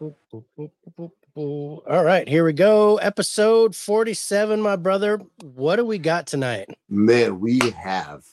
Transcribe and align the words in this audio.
All 0.00 1.82
right, 1.86 2.26
here 2.26 2.44
we 2.44 2.54
go. 2.54 2.96
Episode 2.96 3.76
47, 3.76 4.58
my 4.60 4.76
brother. 4.76 5.20
What 5.42 5.76
do 5.76 5.84
we 5.84 5.98
got 5.98 6.26
tonight? 6.26 6.70
Man, 6.88 7.38
we 7.38 7.58
have 7.76 8.24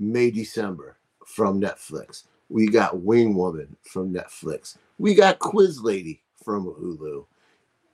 May 0.00 0.32
December 0.32 0.96
from 1.24 1.60
Netflix. 1.60 2.24
We 2.48 2.68
got 2.68 3.02
Wing 3.02 3.36
Woman 3.36 3.76
from 3.82 4.12
Netflix. 4.12 4.76
We 4.98 5.14
got 5.14 5.38
Quiz 5.38 5.80
Lady 5.80 6.22
from 6.44 6.66
Hulu. 6.66 7.24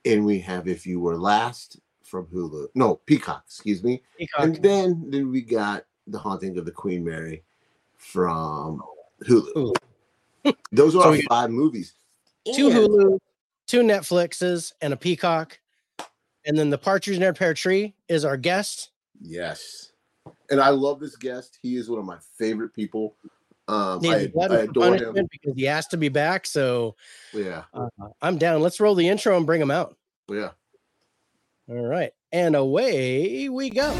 And 0.05 0.25
we 0.25 0.39
have 0.39 0.67
If 0.67 0.87
You 0.87 0.99
Were 0.99 1.17
Last 1.17 1.79
from 2.03 2.25
Hulu. 2.27 2.69
No, 2.73 2.95
Peacock, 2.95 3.43
excuse 3.45 3.83
me. 3.83 4.01
Peacock. 4.17 4.43
And 4.43 4.55
then, 4.55 5.05
then 5.07 5.29
we 5.29 5.41
got 5.41 5.85
The 6.07 6.17
Haunting 6.17 6.57
of 6.57 6.65
the 6.65 6.71
Queen 6.71 7.05
Mary 7.05 7.43
from 7.95 8.81
Hulu. 9.23 9.53
Hulu. 9.53 10.55
Those 10.71 10.95
are 10.95 11.03
So 11.03 11.09
our 11.09 11.21
five 11.29 11.51
movies. 11.51 11.93
Two 12.55 12.69
Hulu, 12.69 13.19
two 13.67 13.81
Netflixes, 13.81 14.73
and 14.81 14.93
a 14.93 14.97
Peacock. 14.97 15.59
And 16.45 16.57
then 16.57 16.69
the 16.69 16.77
Partridge 16.77 17.17
in 17.17 17.23
a 17.23 17.33
Pear 17.33 17.53
Tree 17.53 17.95
is 18.07 18.25
our 18.25 18.37
guest. 18.37 18.91
Yes. 19.21 19.91
And 20.49 20.59
I 20.59 20.69
love 20.69 20.99
this 20.99 21.15
guest. 21.15 21.59
He 21.61 21.75
is 21.75 21.89
one 21.89 21.99
of 21.99 22.05
my 22.05 22.17
favorite 22.37 22.73
people. 22.73 23.15
Um, 23.67 23.99
I, 24.03 24.31
I 24.41 24.55
adore 24.61 24.95
him. 24.95 25.13
because 25.13 25.53
he 25.55 25.63
has 25.65 25.85
to 25.87 25.97
be 25.97 26.09
back. 26.09 26.47
So 26.47 26.95
Yeah. 27.33 27.65
uh, 27.73 27.87
I'm 28.21 28.37
down. 28.37 28.61
Let's 28.61 28.79
roll 28.79 28.95
the 28.95 29.07
intro 29.07 29.37
and 29.37 29.45
bring 29.45 29.61
him 29.61 29.69
out. 29.69 29.95
Yeah. 30.27 30.51
All 31.69 31.85
right. 31.85 32.11
And 32.31 32.55
away 32.55 33.47
we 33.49 33.69
go. 33.69 33.91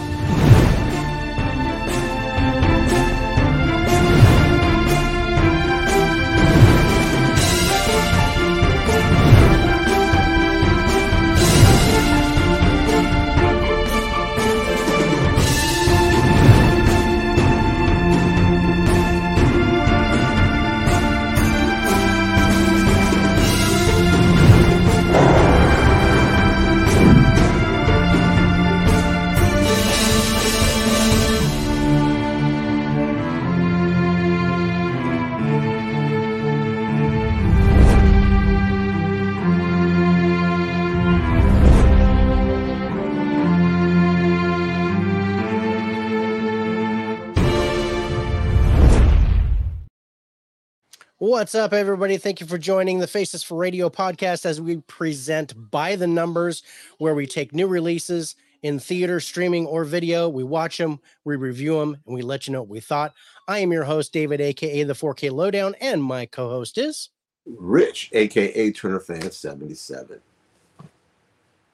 What's 51.29 51.53
up, 51.53 51.73
everybody? 51.73 52.17
Thank 52.17 52.41
you 52.41 52.47
for 52.47 52.57
joining 52.57 52.97
the 52.97 53.05
Faces 53.05 53.43
for 53.43 53.55
Radio 53.55 53.87
podcast 53.87 54.47
as 54.47 54.59
we 54.59 54.77
present 54.77 55.53
by 55.69 55.95
the 55.95 56.07
numbers, 56.07 56.63
where 56.97 57.13
we 57.13 57.27
take 57.27 57.53
new 57.53 57.67
releases 57.67 58.35
in 58.63 58.79
theater, 58.79 59.19
streaming, 59.19 59.67
or 59.67 59.83
video. 59.83 60.27
We 60.27 60.43
watch 60.43 60.79
them, 60.79 60.99
we 61.25 61.35
review 61.35 61.77
them, 61.77 61.97
and 62.07 62.15
we 62.15 62.23
let 62.23 62.47
you 62.47 62.53
know 62.53 62.61
what 62.61 62.69
we 62.69 62.79
thought. 62.79 63.13
I 63.47 63.59
am 63.59 63.71
your 63.71 63.83
host, 63.83 64.11
David, 64.11 64.41
aka 64.41 64.81
the 64.81 64.95
4K 64.95 65.29
Lowedown, 65.29 65.75
and 65.79 66.03
my 66.03 66.25
co-host 66.25 66.79
is. 66.79 67.09
Rich, 67.45 68.09
aka 68.13 68.71
Turner 68.71 68.99
Fan 68.99 69.29
77. 69.29 70.19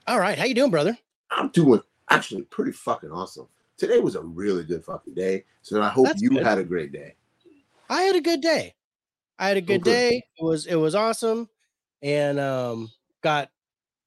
All 0.05 0.19
right, 0.19 0.37
how 0.37 0.43
you 0.43 0.53
doing, 0.53 0.69
brother? 0.69 0.97
I'm 1.31 1.47
doing 1.47 1.79
actually 2.09 2.41
pretty 2.41 2.73
fucking 2.73 3.13
awesome. 3.13 3.47
Today 3.77 4.01
was 4.01 4.15
a 4.15 4.21
really 4.21 4.65
good 4.65 4.83
fucking 4.83 5.13
day. 5.13 5.45
So 5.61 5.81
I 5.81 5.87
hope 5.87 6.07
That's 6.07 6.21
you 6.21 6.31
good. 6.31 6.43
had 6.43 6.57
a 6.57 6.63
great 6.65 6.91
day. 6.91 7.15
I 7.89 8.01
had 8.01 8.17
a 8.17 8.21
good 8.21 8.41
day. 8.41 8.75
I 9.37 9.47
had 9.47 9.57
a 9.57 9.61
good 9.61 9.83
good. 9.83 9.91
day. 9.91 10.23
It 10.39 10.43
was 10.43 10.65
it 10.65 10.75
was 10.75 10.95
awesome, 10.95 11.49
and 12.01 12.39
um, 12.39 12.91
got 13.21 13.49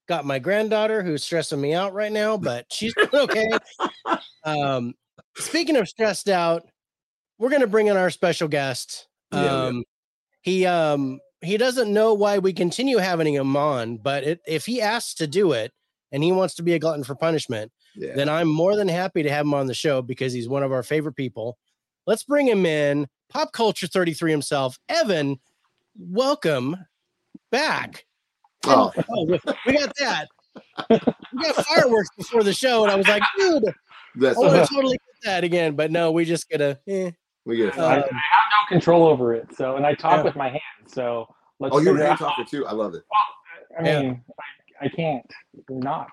got 0.09 0.25
my 0.25 0.39
granddaughter 0.39 1.03
who's 1.03 1.23
stressing 1.23 1.61
me 1.61 1.75
out 1.75 1.93
right 1.93 2.13
now, 2.13 2.37
but 2.37 2.67
she's 2.73 2.95
okay. 3.13 3.51
um, 4.45 4.95
speaking 5.37 5.77
of 5.77 5.89
stressed 5.89 6.29
out, 6.29 6.63
we're 7.39 7.51
gonna 7.51 7.67
bring 7.67 7.89
in 7.89 7.97
our 7.97 8.11
special 8.11 8.49
guest. 8.49 9.07
Yeah. 9.33 9.65
Um, 9.67 9.85
he 10.43 10.65
um 10.67 11.21
he 11.43 11.57
doesn't 11.59 11.93
know 11.93 12.15
why 12.15 12.39
we 12.39 12.53
continue 12.53 12.99
having 12.99 13.35
him 13.35 13.57
on, 13.57 13.99
but 13.99 14.25
it, 14.25 14.41
if 14.47 14.65
he 14.67 14.81
asks 14.81 15.15
to 15.15 15.27
do 15.27 15.53
it 15.53 15.73
and 16.11 16.25
he 16.25 16.33
wants 16.33 16.55
to 16.55 16.63
be 16.63 16.73
a 16.75 16.79
glutton 16.79 17.05
for 17.05 17.15
punishment, 17.15 17.71
Yeah. 17.95 18.15
then 18.17 18.29
I'm 18.29 18.49
more 18.49 18.75
than 18.77 18.89
happy 18.89 19.23
to 19.23 19.31
have 19.31 19.45
him 19.45 19.55
on 19.55 19.67
the 19.67 19.75
show 19.75 20.01
because 20.03 20.33
he's 20.33 20.49
one 20.49 20.63
of 20.63 20.73
our 20.73 20.83
favorite 20.83 21.15
people. 21.17 21.59
Let's 22.07 22.25
bring 22.25 22.49
him 22.49 22.65
in. 22.65 23.07
Pop 23.29 23.53
Culture 23.53 23.87
33 23.87 24.31
himself, 24.31 24.79
Evan. 24.89 25.39
Welcome 25.99 26.77
back. 27.51 28.05
oh, 28.67 28.93
Oh, 29.11 29.25
we 29.25 29.39
we 29.67 29.73
got 29.79 29.93
that. 29.99 30.29
We 30.91 31.43
got 31.43 31.67
fireworks 31.67 32.09
before 32.17 32.43
the 32.43 32.53
show, 32.53 32.83
and 32.85 32.91
I 32.93 32.97
was 32.97 33.07
like, 33.07 33.23
dude, 33.39 33.65
that's 34.17 34.37
I 34.37 34.41
want 34.41 34.67
to 34.69 34.75
totally 34.75 34.97
get 34.97 35.25
that 35.31 35.45
again. 35.45 35.75
But 35.77 35.91
no, 35.91 36.11
we 36.13 36.25
just 36.25 36.49
gotta. 36.49 36.79
eh. 36.89 37.11
we 37.45 37.57
get 37.57 37.79
Uh, 37.79 37.85
I, 37.85 37.93
I 37.95 37.97
have 37.97 38.03
no 38.07 38.69
control 38.69 39.07
over 39.07 39.35
it. 39.35 39.49
So, 39.57 39.77
and 39.77 39.87
I 39.87 39.95
talk 39.95 40.19
Yeah. 40.19 40.23
with 40.23 40.37
my 40.37 40.49
hands. 40.49 40.63
So 40.87 41.27
let's. 41.59 41.75
Oh, 41.75 41.81
you're 41.81 41.97
a 41.97 42.01
hand 42.01 42.13
out- 42.13 42.19
talker 42.19 42.45
too. 42.45 42.67
I 42.67 42.73
love 42.73 42.95
it. 42.95 43.03
I 43.79 43.85
Yeah. 43.85 44.01
mean, 44.03 44.25
I, 44.81 44.87
I 44.87 44.89
can't. 44.89 45.31
not. 45.69 46.09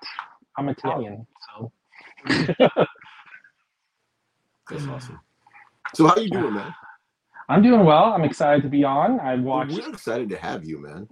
I'm 0.58 0.68
Italian, 0.68 1.26
so. 1.56 1.72
That's 4.68 4.86
awesome. 4.88 5.20
So 5.94 6.06
how 6.08 6.16
you 6.16 6.30
doing, 6.30 6.54
man? 6.54 6.74
I'm 7.48 7.62
doing 7.62 7.84
well. 7.84 8.04
I'm 8.12 8.24
excited 8.24 8.62
to 8.62 8.68
be 8.68 8.84
on. 8.84 9.20
I 9.20 9.34
Well, 9.34 9.44
watched. 9.44 9.72
We're 9.74 9.88
excited 9.90 10.28
to 10.30 10.36
have 10.36 10.64
you, 10.64 10.80
man. 10.82 11.08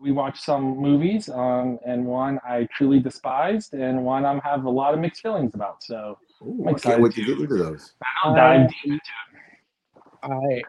We 0.00 0.12
watched 0.12 0.42
some 0.42 0.76
movies, 0.78 1.28
um, 1.28 1.78
and 1.86 2.04
one 2.04 2.38
I 2.46 2.66
truly 2.76 3.00
despised, 3.00 3.74
and 3.74 4.04
one 4.04 4.24
I 4.26 4.38
have 4.44 4.64
a 4.64 4.70
lot 4.70 4.92
of 4.94 5.00
mixed 5.00 5.22
feelings 5.22 5.54
about. 5.54 5.82
So 5.82 6.18
Ooh, 6.42 6.58
I'm 6.62 6.68
I 6.68 6.70
excited 6.72 6.90
can't 6.94 7.02
wait 7.02 7.12
to 7.14 7.20
to- 7.22 7.26
get 7.26 7.38
into 7.40 7.56
those. 7.56 7.92
I'll 8.22 8.32
Uh, 8.32 8.36
dive 8.36 8.70
deep 8.70 8.92
into 8.92 9.00
I, 10.22 10.62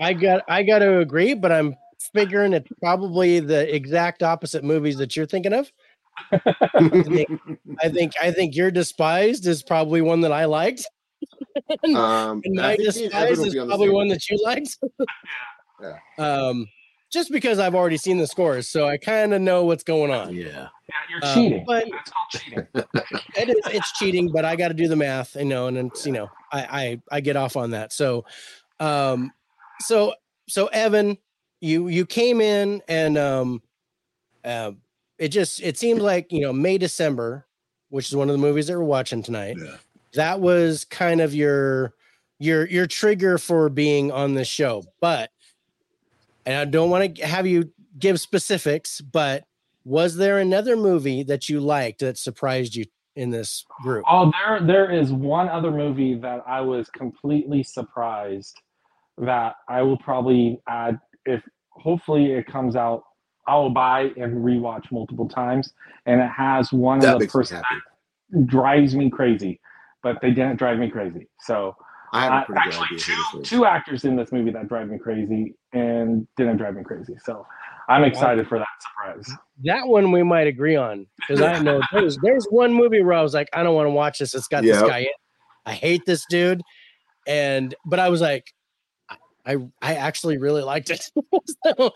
I 0.00 0.12
got, 0.14 0.42
I 0.48 0.62
got 0.62 0.80
to 0.80 0.98
agree, 0.98 1.34
but 1.34 1.52
I'm 1.52 1.74
figuring 2.12 2.52
it's 2.52 2.68
probably 2.82 3.38
the 3.40 3.72
exact 3.74 4.22
opposite 4.22 4.64
movies 4.64 4.96
that 4.98 5.16
you're 5.16 5.26
thinking 5.26 5.52
of. 5.52 5.70
it. 6.32 7.28
I 7.80 7.88
think, 7.88 8.12
I 8.20 8.30
think 8.32 8.54
your 8.56 8.70
despised 8.70 9.46
is 9.46 9.62
probably 9.62 10.00
one 10.00 10.20
that 10.22 10.32
I 10.32 10.44
liked, 10.46 10.86
um, 11.96 12.40
and 12.44 12.60
I 12.60 12.62
my 12.62 12.76
think 12.76 12.96
me 12.96 13.04
and 13.04 13.14
Evan 13.14 13.28
despised 13.28 13.38
will 13.40 13.46
is 13.46 13.56
on 13.56 13.68
probably 13.68 13.90
one 13.90 14.08
that 14.08 14.28
you 14.28 14.38
liked. 14.44 14.76
Yeah. 15.82 15.96
Um, 16.18 16.66
just 17.10 17.32
because 17.32 17.58
I've 17.58 17.74
already 17.74 17.96
seen 17.96 18.18
the 18.18 18.26
scores, 18.26 18.68
so 18.68 18.86
I 18.86 18.98
kind 18.98 19.32
of 19.32 19.40
know 19.40 19.64
what's 19.64 19.82
going 19.82 20.10
on. 20.10 20.34
Yeah. 20.34 20.44
yeah, 20.44 20.94
you're 21.08 21.24
Um, 21.24 21.34
cheating. 21.34 21.64
but- 21.66 21.86
That's 21.90 22.10
called 22.10 22.30
cheating. 22.30 22.66
it 23.36 23.48
is 23.48 23.74
it's 23.74 23.92
cheating 23.92 24.30
but 24.30 24.44
i 24.44 24.56
got 24.56 24.68
to 24.68 24.74
do 24.74 24.88
the 24.88 24.96
math 24.96 25.36
you 25.36 25.44
know 25.46 25.68
and 25.68 25.76
it's 25.78 26.04
you 26.04 26.12
know 26.12 26.28
I, 26.52 26.60
I 27.10 27.16
i 27.16 27.20
get 27.20 27.36
off 27.36 27.56
on 27.56 27.70
that 27.70 27.92
so 27.92 28.24
um 28.80 29.30
so 29.80 30.12
so 30.48 30.66
evan 30.66 31.16
you 31.60 31.88
you 31.88 32.04
came 32.04 32.40
in 32.40 32.82
and 32.88 33.16
um 33.16 33.62
uh, 34.44 34.72
it 35.18 35.28
just 35.28 35.62
it 35.62 35.78
seemed 35.78 36.00
like 36.02 36.30
you 36.32 36.40
know 36.40 36.52
may 36.52 36.76
december 36.76 37.46
which 37.88 38.08
is 38.08 38.16
one 38.16 38.28
of 38.28 38.32
the 38.34 38.38
movies 38.38 38.66
that 38.66 38.76
we're 38.76 38.84
watching 38.84 39.22
tonight 39.22 39.56
Yeah. 39.58 39.76
That 40.14 40.40
was 40.40 40.84
kind 40.84 41.20
of 41.20 41.34
your 41.34 41.94
your 42.38 42.66
your 42.68 42.86
trigger 42.86 43.38
for 43.38 43.68
being 43.68 44.10
on 44.10 44.34
the 44.34 44.44
show 44.44 44.82
but 45.00 45.30
and 46.46 46.56
i 46.56 46.64
don't 46.64 46.90
want 46.90 47.16
to 47.16 47.26
have 47.26 47.46
you 47.46 47.70
give 47.98 48.20
specifics 48.20 49.00
but 49.00 49.44
was 49.84 50.16
there 50.16 50.38
another 50.38 50.76
movie 50.76 51.22
that 51.22 51.48
you 51.48 51.60
liked 51.60 52.00
that 52.00 52.16
surprised 52.18 52.74
you 52.74 52.84
in 53.16 53.30
this 53.30 53.64
group 53.82 54.04
Oh, 54.08 54.30
there 54.30 54.60
there 54.64 54.90
is 54.90 55.12
one 55.12 55.48
other 55.48 55.70
movie 55.70 56.14
that 56.14 56.42
I 56.46 56.60
was 56.60 56.88
completely 56.90 57.62
surprised 57.62 58.56
that 59.18 59.56
I 59.68 59.82
will 59.82 59.98
probably 59.98 60.60
add 60.68 60.98
if 61.26 61.42
hopefully 61.70 62.32
it 62.32 62.46
comes 62.46 62.76
out. 62.76 63.02
I 63.46 63.56
will 63.56 63.70
buy 63.70 64.12
and 64.16 64.44
rewatch 64.44 64.92
multiple 64.92 65.28
times, 65.28 65.72
and 66.06 66.20
it 66.20 66.28
has 66.28 66.72
one 66.72 67.00
That 67.00 67.14
of 67.14 67.20
the 67.20 67.26
person 67.26 67.60
that 68.32 68.46
drives 68.46 68.94
me 68.94 69.10
crazy, 69.10 69.60
but 70.02 70.20
they 70.20 70.30
didn't 70.30 70.56
drive 70.56 70.78
me 70.78 70.88
crazy. 70.88 71.28
So 71.40 71.76
I 72.12 72.24
have 72.24 72.32
a 72.32 72.36
uh, 72.36 72.44
pretty 72.44 72.60
good 72.64 72.74
actually, 72.74 72.86
idea 72.86 72.98
two 72.98 73.12
who 73.12 73.38
this 73.38 73.46
is. 73.46 73.50
two 73.50 73.64
actors 73.64 74.04
in 74.04 74.16
this 74.16 74.32
movie 74.32 74.50
that 74.50 74.68
drive 74.68 74.88
me 74.88 74.98
crazy 74.98 75.54
and 75.72 76.26
didn't 76.36 76.56
drive 76.56 76.74
me 76.74 76.82
crazy. 76.82 77.14
So 77.24 77.46
I'm 77.88 78.04
excited 78.04 78.48
for 78.48 78.58
that 78.58 78.68
surprise. 78.80 79.36
that 79.64 79.86
one 79.86 80.12
we 80.12 80.22
might 80.22 80.46
agree 80.46 80.76
on 80.76 81.06
because 81.18 81.40
i 81.42 81.58
know 81.58 81.80
there's 81.92 82.16
there's 82.22 82.46
one 82.50 82.72
movie 82.72 83.02
where 83.02 83.14
i 83.14 83.20
was 83.20 83.34
like 83.34 83.48
i 83.52 83.64
don't 83.64 83.74
want 83.74 83.86
to 83.86 83.90
watch 83.90 84.20
this 84.20 84.32
it's 84.32 84.46
got 84.46 84.62
this 84.62 84.80
guy 84.80 85.00
in 85.00 85.08
i 85.66 85.72
hate 85.72 86.06
this 86.06 86.24
dude 86.30 86.62
and 87.26 87.74
but 87.84 87.98
i 87.98 88.08
was 88.08 88.20
like 88.20 88.54
i 89.44 89.56
i 89.82 89.96
actually 89.96 90.38
really 90.38 90.62
liked 90.62 90.88
it 90.90 91.10
so 91.66 91.90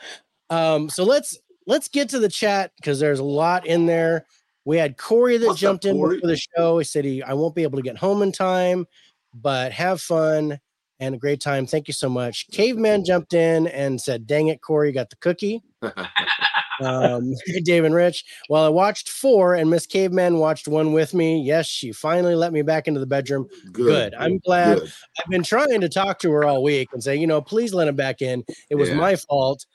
um 0.50 0.88
so 0.88 1.04
let's 1.04 1.38
let's 1.66 1.88
get 1.88 2.08
to 2.10 2.18
the 2.18 2.28
chat 2.28 2.72
because 2.76 3.00
there's 3.00 3.20
a 3.20 3.24
lot 3.24 3.66
in 3.66 3.86
there. 3.86 4.26
We 4.64 4.76
had 4.78 4.96
Corey 4.96 5.36
that 5.36 5.46
What's 5.46 5.58
up, 5.58 5.60
jumped 5.60 5.84
in 5.84 5.96
Corey? 5.96 6.16
before 6.16 6.28
the 6.30 6.36
show. 6.56 6.78
He 6.78 6.84
said 6.84 7.04
he 7.04 7.22
I 7.22 7.34
won't 7.34 7.54
be 7.54 7.62
able 7.62 7.76
to 7.78 7.82
get 7.82 7.98
home 7.98 8.22
in 8.22 8.32
time, 8.32 8.86
but 9.34 9.72
have 9.72 10.00
fun 10.00 10.58
and 11.00 11.14
a 11.14 11.18
great 11.18 11.40
time. 11.40 11.66
Thank 11.66 11.88
you 11.88 11.94
so 11.94 12.08
much. 12.08 12.46
Caveman 12.52 13.04
jumped 13.04 13.34
in 13.34 13.66
and 13.66 14.00
said, 14.00 14.26
"Dang 14.26 14.48
it, 14.48 14.62
Corey, 14.62 14.88
you 14.88 14.94
got 14.94 15.10
the 15.10 15.16
cookie." 15.16 15.62
um, 16.80 17.32
Dave 17.64 17.84
and 17.84 17.94
Rich. 17.94 18.24
Well, 18.48 18.64
I 18.64 18.68
watched 18.68 19.08
four, 19.08 19.54
and 19.54 19.68
Miss 19.70 19.86
Caveman 19.86 20.38
watched 20.38 20.66
one 20.68 20.92
with 20.92 21.14
me. 21.14 21.42
Yes, 21.42 21.66
she 21.66 21.92
finally 21.92 22.34
let 22.34 22.52
me 22.52 22.62
back 22.62 22.88
into 22.88 23.00
the 23.00 23.06
bedroom. 23.06 23.48
Good. 23.72 24.14
I'm 24.18 24.38
glad. 24.38 24.78
Good. 24.78 24.92
I've 25.20 25.30
been 25.30 25.42
trying 25.42 25.80
to 25.80 25.88
talk 25.88 26.18
to 26.20 26.30
her 26.32 26.44
all 26.44 26.62
week 26.62 26.88
and 26.92 27.02
say, 27.02 27.16
you 27.16 27.26
know, 27.26 27.40
please 27.42 27.74
let 27.74 27.88
him 27.88 27.96
back 27.96 28.22
in. 28.22 28.44
It 28.70 28.76
was 28.76 28.88
Yeah. 28.88 28.94
my 28.96 29.16
fault. 29.16 29.66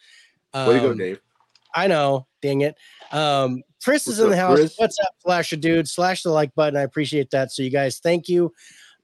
Way 0.53 0.74
to 0.74 0.80
go, 0.80 0.91
Um, 0.91 0.97
Dave. 0.97 1.19
I 1.75 1.88
know. 1.88 2.25
Dang 2.41 2.62
it. 2.62 2.75
Um, 3.12 3.63
Chris 3.83 4.07
is 4.07 4.18
What's 4.18 4.19
in 4.19 4.30
the 4.30 4.36
up, 4.36 4.50
house. 4.50 4.57
Chris? 4.57 4.75
What's 4.77 4.97
up, 5.01 5.15
Flasher 5.24 5.56
dude? 5.56 5.88
Slash 5.88 6.24
the 6.24 6.31
like 6.31 6.53
button. 6.56 6.77
I 6.77 6.83
appreciate 6.83 7.31
that. 7.31 7.51
So, 7.51 7.63
you 7.63 7.69
guys, 7.69 8.00
thank 8.00 8.27
you 8.30 8.53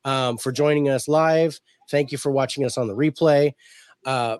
um, 0.04 0.38
for 0.38 0.52
joining 0.52 0.90
us 0.90 1.08
live. 1.08 1.60
Thank 1.90 2.12
you 2.12 2.18
for 2.18 2.32
watching 2.32 2.66
us 2.66 2.78
on 2.78 2.88
the 2.88 2.96
replay. 2.96 3.54
Uh, 4.06 4.38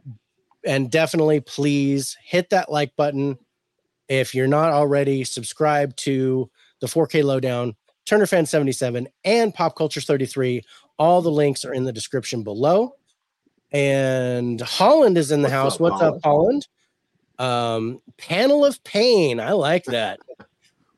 and 0.66 0.90
definitely, 0.90 1.42
please 1.42 2.18
hit 2.24 2.50
that 2.50 2.72
like 2.72 2.96
button. 2.96 3.38
If 4.08 4.36
you're 4.36 4.48
not 4.48 4.72
already 4.72 5.24
subscribe 5.24 5.96
to 5.98 6.50
the 6.80 6.88
4K 6.88 7.24
Lowedown, 7.24 7.76
Turner 8.06 8.26
Fan 8.28 8.46
77, 8.46 9.08
and 9.24 9.54
Pop 9.54 9.76
Cultures 9.76 10.06
33, 10.06 10.62
all 10.98 11.22
the 11.22 11.32
links 11.32 11.66
are 11.66 11.74
in 11.74 11.84
the 11.84 11.94
description 11.94 12.44
below. 12.44 12.96
And 13.72 14.62
Holland 14.62 15.18
is 15.18 15.32
in 15.32 15.42
the 15.42 15.48
What's 15.48 15.54
house. 15.54 15.76
up, 15.76 15.82
What's 15.82 16.02
up, 16.02 16.18
Holland? 16.24 16.68
Um, 17.40 18.02
panel 18.18 18.66
of 18.66 18.84
pain. 18.84 19.40
I 19.40 19.52
like 19.52 19.84
that. 19.86 20.20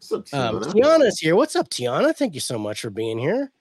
What's 0.10 0.34
up, 0.34 0.56
Um, 0.56 0.62
Tiana's 0.64 1.20
here. 1.20 1.36
What's 1.36 1.56
up, 1.56 1.70
Tiana? 1.70 2.16
Thank 2.16 2.34
you 2.34 2.40
so 2.40 2.58
much 2.60 2.82
for 2.82 2.90
being 2.90 3.18
here. 3.20 3.52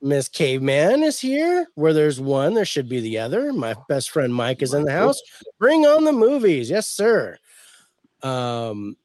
Miss 0.00 0.28
Caveman 0.28 1.02
is 1.04 1.18
here. 1.20 1.66
Where 1.74 1.92
there's 1.92 2.20
one, 2.20 2.54
there 2.54 2.64
should 2.64 2.88
be 2.88 3.00
the 3.00 3.18
other. 3.18 3.52
My 3.52 3.74
best 3.88 4.10
friend 4.10 4.34
Mike 4.34 4.60
is 4.62 4.74
in 4.74 4.84
the 4.84 4.92
house. 4.92 5.20
Bring 5.58 5.86
on 5.86 6.04
the 6.04 6.12
movies. 6.12 6.68
Yes, 6.70 6.88
sir. 6.88 7.38
Um, 8.22 8.96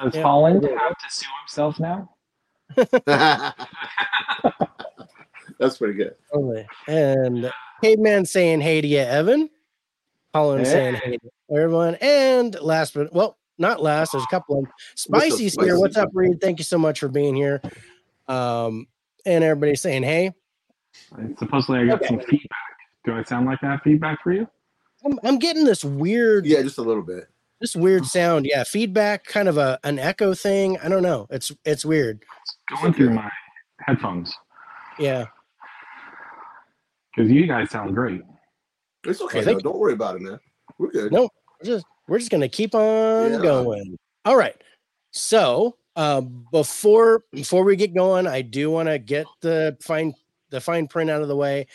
Does 0.00 0.14
Yeah. 0.14 0.22
Holland 0.22 0.62
have 0.64 0.98
to 0.98 1.10
sue 1.10 1.26
himself 1.44 1.80
now? 1.80 2.10
That's 5.58 5.78
pretty 5.78 5.94
good. 5.94 6.14
and 6.88 7.50
Caveman 7.82 8.26
saying 8.26 8.60
hey 8.60 8.80
to 8.80 8.86
you, 8.86 8.98
Evan. 8.98 9.48
Holland 10.36 10.66
saying 10.66 10.94
Hey. 10.96 11.18
hey 11.48 11.62
everyone. 11.62 11.94
And 12.02 12.54
last 12.60 12.92
but 12.92 13.10
well, 13.10 13.38
not 13.56 13.80
last, 13.82 14.12
there's 14.12 14.24
a 14.24 14.26
couple 14.26 14.58
of 14.58 14.66
spicy 14.94 15.30
Spicy's 15.30 15.56
here. 15.58 15.78
What's 15.80 15.96
up, 15.96 16.10
Reed? 16.12 16.42
Thank 16.42 16.58
you 16.58 16.64
so 16.64 16.76
much 16.76 17.00
for 17.00 17.08
being 17.08 17.34
here. 17.34 17.62
Um, 18.28 18.86
and 19.24 19.42
everybody 19.42 19.76
saying 19.76 20.02
hey. 20.02 20.32
Supposedly 21.38 21.78
I 21.80 21.86
got 21.86 21.94
Okay. 22.02 22.08
some 22.08 22.20
feedback. 22.20 22.76
Do 23.06 23.12
I 23.14 23.22
sound 23.22 23.46
like 23.46 23.60
I 23.62 23.70
have 23.72 23.80
feedback 23.82 24.22
for 24.22 24.32
you? 24.34 24.46
I'm, 25.06 25.18
I'm 25.24 25.38
getting 25.38 25.64
this 25.64 25.82
weird 25.82 26.44
Yeah, 26.44 26.60
just 26.60 26.76
a 26.76 26.82
little 26.82 27.02
bit. 27.02 27.28
this 27.62 27.74
weird 27.74 28.04
sound 28.04 28.44
yeah 28.44 28.62
feedback 28.64 29.24
kind 29.24 29.48
of 29.48 29.56
a 29.56 29.78
an 29.84 29.98
echo 29.98 30.34
thing 30.34 30.76
i 30.82 30.88
don't 30.88 31.02
know 31.02 31.26
it's 31.30 31.50
it's 31.64 31.84
weird 31.84 32.22
It's 32.70 32.80
going 32.82 32.92
through 32.92 33.14
my 33.14 33.30
headphones 33.80 34.34
yeah 34.98 35.26
because 37.14 37.30
you 37.30 37.46
guys 37.46 37.70
sound 37.70 37.94
great. 37.94 38.20
It's 39.08 39.20
okay. 39.20 39.42
Think- 39.42 39.62
Don't 39.62 39.78
worry 39.78 39.92
about 39.94 40.16
it, 40.16 40.22
man. 40.22 40.38
We're 40.78 40.90
good. 40.90 41.12
No. 41.12 41.22
we're 41.60 41.64
just 41.66 41.86
we're 42.08 42.18
just 42.18 42.30
gonna 42.30 42.48
keep 42.48 42.74
on 42.74 43.32
Yeah. 43.32 43.38
going 43.40 43.96
all 44.26 44.36
right 44.36 44.54
so 45.12 45.76
um 45.96 46.46
before 46.52 47.24
before 47.32 47.64
we 47.64 47.76
get 47.76 47.94
going 47.94 48.26
i 48.26 48.42
do 48.42 48.70
want 48.70 48.88
to 48.88 48.98
get 48.98 49.26
the 49.40 49.76
fine 49.80 50.12
the 50.50 50.60
fine 50.60 50.86
print 50.86 51.08
out 51.10 51.22
of 51.22 51.28
the 51.28 51.36
way 51.36 51.66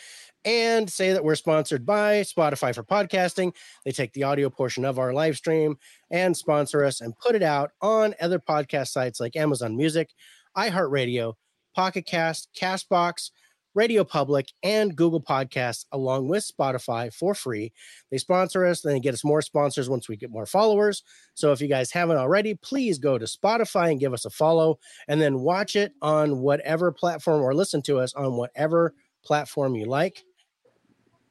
and 0.44 0.88
say 0.88 1.12
that 1.12 1.24
we're 1.24 1.34
sponsored 1.34 1.84
by 1.84 2.20
spotify 2.20 2.72
for 2.74 2.84
podcasting 2.84 3.52
they 3.84 3.90
take 3.90 4.12
the 4.12 4.22
audio 4.22 4.48
portion 4.48 4.84
of 4.84 4.98
our 4.98 5.12
live 5.12 5.36
stream 5.36 5.76
and 6.10 6.36
sponsor 6.36 6.84
us 6.84 7.00
and 7.00 7.18
put 7.18 7.34
it 7.34 7.42
out 7.42 7.72
on 7.80 8.14
other 8.20 8.38
podcast 8.38 8.88
sites 8.88 9.18
like 9.18 9.34
amazon 9.36 9.76
music 9.76 10.10
iheartradio 10.56 11.34
pocket 11.74 12.06
cast 12.06 12.48
castbox 12.58 13.30
radio 13.74 14.04
public 14.04 14.48
and 14.62 14.96
google 14.96 15.20
podcasts 15.20 15.86
along 15.92 16.28
with 16.28 16.46
spotify 16.46 17.12
for 17.12 17.34
free 17.34 17.72
they 18.10 18.18
sponsor 18.18 18.66
us, 18.66 18.82
then 18.82 18.92
they 18.92 19.00
get 19.00 19.14
us 19.14 19.24
more 19.24 19.42
sponsors 19.42 19.88
once 19.88 20.08
we 20.08 20.16
get 20.16 20.30
more 20.30 20.46
followers. 20.46 21.02
So 21.34 21.52
if 21.52 21.60
you 21.60 21.68
guys 21.68 21.90
haven't 21.90 22.18
already, 22.18 22.54
please 22.54 22.98
go 22.98 23.16
to 23.16 23.24
Spotify 23.24 23.90
and 23.90 24.00
give 24.00 24.12
us 24.12 24.24
a 24.24 24.30
follow 24.30 24.78
and 25.08 25.20
then 25.20 25.40
watch 25.40 25.76
it 25.76 25.92
on 26.02 26.40
whatever 26.40 26.92
platform 26.92 27.42
or 27.42 27.54
listen 27.54 27.82
to 27.82 27.98
us 27.98 28.12
on 28.14 28.36
whatever 28.36 28.94
platform 29.24 29.74
you 29.74 29.86
like. 29.86 30.22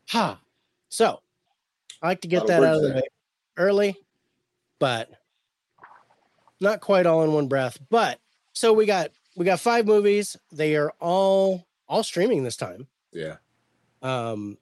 Ha. 0.09 0.39
So 0.89 1.19
I 2.01 2.07
like 2.07 2.21
to 2.21 2.27
get 2.27 2.47
that 2.47 2.63
out 2.63 2.77
of 2.77 2.81
the 2.81 2.95
way 2.95 3.03
early, 3.57 3.95
but 4.79 5.09
not 6.59 6.81
quite 6.81 7.05
all 7.05 7.23
in 7.23 7.31
one 7.31 7.47
breath. 7.47 7.77
But 7.89 8.19
so 8.53 8.73
we 8.73 8.85
got 8.85 9.11
we 9.35 9.45
got 9.45 9.59
five 9.59 9.85
movies. 9.85 10.35
They 10.51 10.75
are 10.75 10.91
all 10.99 11.67
all 11.91 12.03
streaming 12.03 12.43
this 12.43 12.55
time 12.55 12.87
Yeah. 13.11 13.35
um 14.01 14.57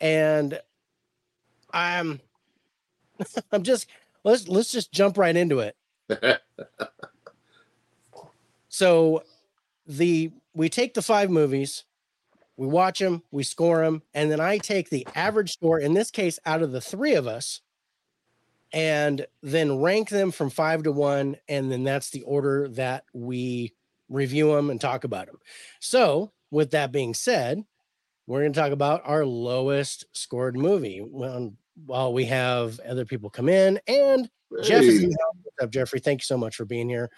and 0.00 0.58
i'm 1.72 2.20
i'm 3.52 3.62
just 3.62 3.86
let's 4.24 4.48
let's 4.48 4.72
just 4.72 4.90
jump 4.92 5.18
right 5.18 5.36
into 5.36 5.60
it 5.60 5.76
so 8.68 9.22
the 9.86 10.32
we 10.54 10.68
take 10.68 10.94
the 10.94 11.02
five 11.02 11.30
movies 11.30 11.84
we 12.56 12.66
watch 12.66 12.98
them 12.98 13.22
we 13.30 13.42
score 13.42 13.84
them 13.84 14.02
and 14.14 14.30
then 14.30 14.40
i 14.40 14.56
take 14.58 14.88
the 14.90 15.06
average 15.14 15.52
score 15.52 15.78
in 15.78 15.92
this 15.94 16.10
case 16.10 16.38
out 16.46 16.62
of 16.62 16.72
the 16.72 16.80
three 16.80 17.14
of 17.14 17.26
us 17.26 17.60
and 18.72 19.26
then 19.42 19.78
rank 19.80 20.08
them 20.08 20.30
from 20.30 20.48
five 20.48 20.82
to 20.82 20.92
one 20.92 21.36
and 21.48 21.70
then 21.70 21.84
that's 21.84 22.08
the 22.10 22.22
order 22.22 22.68
that 22.68 23.04
we 23.12 23.72
review 24.12 24.54
them 24.54 24.70
and 24.70 24.80
talk 24.80 25.04
about 25.04 25.26
them 25.26 25.38
so 25.80 26.30
with 26.50 26.70
that 26.72 26.92
being 26.92 27.14
said 27.14 27.62
we're 28.26 28.40
going 28.40 28.52
to 28.52 28.60
talk 28.60 28.72
about 28.72 29.02
our 29.04 29.24
lowest 29.24 30.04
scored 30.12 30.56
movie 30.56 31.00
when 31.00 31.56
while 31.86 32.12
we 32.12 32.24
have 32.26 32.78
other 32.80 33.04
people 33.04 33.30
come 33.30 33.48
in 33.48 33.80
and 33.88 34.28
Jeff 34.62 34.82
is 34.82 34.96
in 34.96 35.00
Hey. 35.02 35.06
the 35.08 35.16
house. 35.22 35.34
What's 35.44 35.62
up, 35.64 35.70
Jeffrey? 35.70 35.98
Thank 36.00 36.20
you 36.20 36.24
so 36.24 36.36
much 36.36 36.56
for 36.56 36.66
being 36.66 36.86
here. 36.88 37.10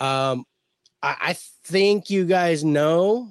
Um, 0.00 0.44
I, 1.02 1.16
I 1.20 1.36
think 1.64 2.08
you 2.08 2.24
guys 2.24 2.64
know. 2.64 3.30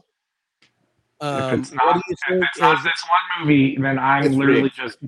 Um, 1.19 1.61
it's 1.61 1.71
not- 1.71 1.97
If 1.97 2.03
it's 2.29 2.59
not 2.59 2.77
is- 2.77 2.83
this 2.83 3.03
one 3.09 3.41
movie, 3.47 3.75
then 3.77 3.97
I'm 3.97 4.31
literally 4.33 4.61
rigged. 4.63 4.75
just 4.75 4.99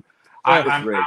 I, 0.44 0.58
It's 0.60 0.68
I'm, 0.68 0.88
I'm 0.88 1.04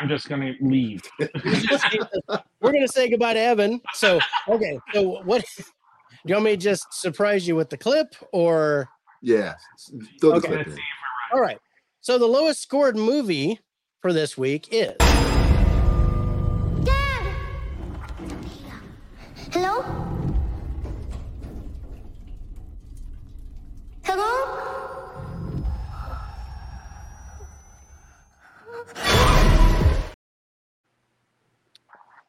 I'm 0.00 0.08
just 0.08 0.28
gonna 0.28 0.52
leave. 0.60 1.02
we're 1.18 2.72
going 2.72 2.86
to 2.86 2.88
say 2.92 3.08
goodbye 3.08 3.32
to 3.32 3.40
Evan. 3.40 3.80
So, 3.94 4.20
okay. 4.48 4.78
So, 4.92 5.22
what 5.24 5.42
do 5.56 5.64
you 6.30 6.34
want 6.36 6.44
me 6.44 6.50
to 6.52 6.56
just 6.56 6.92
surprise 6.92 7.46
you 7.48 7.56
with 7.56 7.70
the 7.70 7.76
clip 7.76 8.14
or? 8.32 8.88
Yeah. 9.22 9.54
Throw 10.20 10.30
the 10.30 10.36
Okay. 10.36 10.48
clip 10.48 10.66
in. 10.66 10.72
see 10.72 10.78
if 10.78 11.32
we're 11.32 11.36
All 11.38 11.42
right. 11.42 11.58
So, 12.00 12.18
the 12.18 12.26
lowest 12.26 12.62
scored 12.62 12.96
movie 12.96 13.60
for 14.00 14.12
this 14.12 14.38
week 14.38 14.68
is 14.70 14.96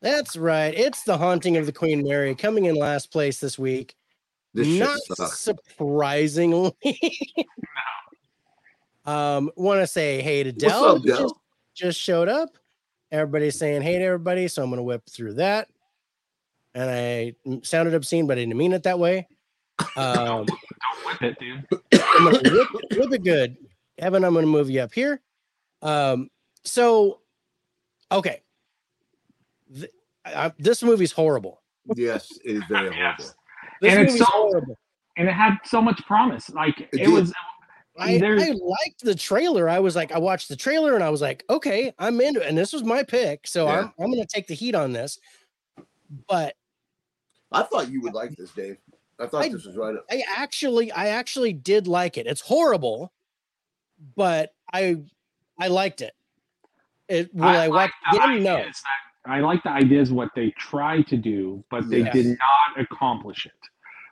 that's 0.02 0.38
right. 0.38 0.74
It's 0.74 1.04
The 1.04 1.18
Haunting 1.18 1.58
of 1.58 1.66
the 1.66 1.72
Queen 1.72 2.04
Mary 2.04 2.34
coming 2.36 2.66
in 2.66 2.76
last 2.76 3.12
place 3.12 3.40
this 3.40 3.60
week. 3.60 3.96
This 4.54 4.68
Not 4.80 5.00
sucks. 5.16 5.40
surprisingly. 5.40 6.74
um, 9.06 9.52
want 9.56 9.82
to 9.82 9.88
say 9.88 10.22
hey 10.22 10.44
to 10.44 10.50
What's 10.52 10.64
Dell. 10.64 10.86
up, 10.86 11.02
who 11.02 11.08
Dell? 11.08 11.22
Just, 11.22 11.36
just 11.76 12.00
showed 12.00 12.30
up. 12.30 12.50
Everybody's 13.12 13.58
saying 13.58 13.82
hey 13.82 13.98
to 14.00 14.04
everybody, 14.04 14.48
so 14.48 14.64
I'm 14.64 14.70
gonna 14.70 14.84
whip 14.84 15.04
through 15.10 15.36
that. 15.36 15.68
And 16.74 16.90
I 16.90 17.34
sounded 17.64 17.94
obscene, 17.94 18.28
but 18.28 18.38
I 18.38 18.42
didn't 18.42 18.58
mean 18.58 18.74
it 18.74 18.84
that 18.84 19.00
way. 19.00 19.28
Um, 19.98 20.46
Don't 20.46 20.50
whip 21.06 21.22
it, 21.22 21.40
dude. 21.40 21.66
I'm 22.16 22.24
gonna 22.26 22.40
whip, 22.52 22.68
whip 22.92 23.14
it 23.14 23.24
good. 23.24 23.58
Evan, 23.98 24.24
I'm 24.24 24.34
gonna 24.34 24.48
move 24.48 24.70
you 24.70 24.82
up 24.82 24.94
here. 24.94 25.22
Um, 25.82 26.30
so 26.64 27.22
okay. 28.12 28.42
Th- 29.74 29.92
I, 30.26 30.52
this 30.60 30.84
movie's 30.84 31.12
horrible. 31.12 31.62
yes, 31.96 32.32
it 32.44 32.58
is 32.58 32.64
very 32.70 32.96
Yes. 32.96 33.16
horrible. 33.18 33.36
This 33.82 33.94
And 33.94 34.08
it's 34.08 34.18
so- 34.18 34.26
horrible. 34.26 34.78
And 35.18 35.28
it 35.28 35.34
had 35.34 35.58
so 35.66 35.82
much 35.82 36.02
promise. 36.06 36.50
Like 36.50 36.80
it, 36.80 36.92
did. 36.92 37.10
was 37.10 37.34
I, 37.98 38.16
I 38.16 38.52
liked 38.52 39.04
the 39.04 39.16
trailer. 39.16 39.68
I 39.68 39.80
was 39.80 39.94
like, 39.96 40.14
I 40.14 40.18
watched 40.18 40.48
the 40.48 40.56
trailer 40.56 40.96
and 40.96 41.04
I 41.04 41.10
was 41.10 41.22
like, 41.22 41.44
okay, 41.50 41.94
I'm 42.00 42.22
into 42.22 42.40
it. 42.42 42.48
And 42.48 42.58
this 42.58 42.72
was 42.72 42.84
my 42.86 43.04
pick. 43.04 43.46
So 43.46 43.66
Yeah. 43.66 43.80
I'm, 43.80 43.94
I'm 44.00 44.12
going 44.12 44.22
to 44.22 44.28
take 44.28 44.48
the 44.48 44.54
heat 44.54 44.76
on 44.76 44.94
this. 44.94 45.20
But 46.30 46.56
I 47.52 47.64
thought 47.64 47.92
you 47.92 48.02
would 48.02 48.14
like 48.14 48.36
this, 48.38 48.52
Dave. 48.52 48.78
I 49.20 49.28
thought 49.28 49.44
I- 49.44 49.50
this 49.50 49.66
was 49.66 49.76
right 49.76 49.96
up. 49.96 50.06
I 50.10 50.24
actually, 50.38 50.90
I 50.94 51.08
actually 51.10 51.52
did 51.52 51.88
like 51.88 52.18
it. 52.18 52.26
It's 52.26 52.40
horrible, 52.42 53.12
but 54.16 54.54
I, 54.72 55.02
I 55.60 55.68
liked 55.68 56.00
it. 56.02 56.14
It 57.10 57.34
will 57.36 57.44
I, 57.44 57.68
watch 57.68 57.92
the 58.14 58.18
again? 58.24 58.44
No. 58.44 58.56
ideas 58.58 58.82
that- 58.82 59.09
I 59.26 59.40
like 59.42 59.64
the 59.64 59.70
ideas 59.72 60.12
what 60.12 60.30
they 60.36 60.52
tried 60.58 61.08
to 61.08 61.18
do, 61.18 61.64
but 61.70 61.90
they 61.90 62.00
Yes. 62.00 62.14
did 62.14 62.26
not 62.28 62.80
accomplish 62.80 63.46
it. 63.46 63.52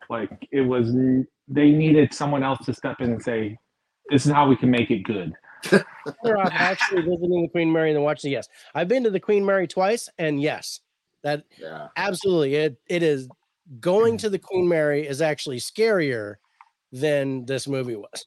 Like 0.09 0.47
it 0.51 0.61
was, 0.61 0.93
they 1.47 1.71
needed 1.71 2.13
someone 2.13 2.43
else 2.43 2.65
to 2.65 2.73
step 2.73 3.01
in 3.01 3.11
and 3.13 3.21
say, 3.23 3.57
"This 4.09 4.25
is 4.25 4.31
how 4.31 4.47
we 4.47 4.55
can 4.55 4.69
make 4.69 4.91
it 4.91 5.03
good." 5.03 5.33
off 5.73 6.51
actually 6.53 7.01
visiting 7.01 7.41
the 7.43 7.49
Queen 7.51 7.71
Mary 7.71 7.91
and 7.91 8.03
watching. 8.03 8.31
Yes, 8.31 8.47
I've 8.75 8.87
been 8.87 9.03
to 9.03 9.09
the 9.09 9.19
Queen 9.19 9.45
Mary 9.45 9.67
twice, 9.67 10.07
and 10.17 10.41
yes, 10.41 10.81
that 11.23 11.43
Yeah. 11.57 11.87
absolutely 11.97 12.55
it 12.55 12.77
it 12.87 13.03
is 13.03 13.27
going 13.79 14.17
to 14.19 14.29
the 14.29 14.39
Queen 14.39 14.67
Mary 14.67 15.05
is 15.05 15.21
actually 15.21 15.57
scarier 15.57 16.35
than 16.91 17.45
this 17.45 17.67
movie 17.67 17.95
was. 17.97 18.25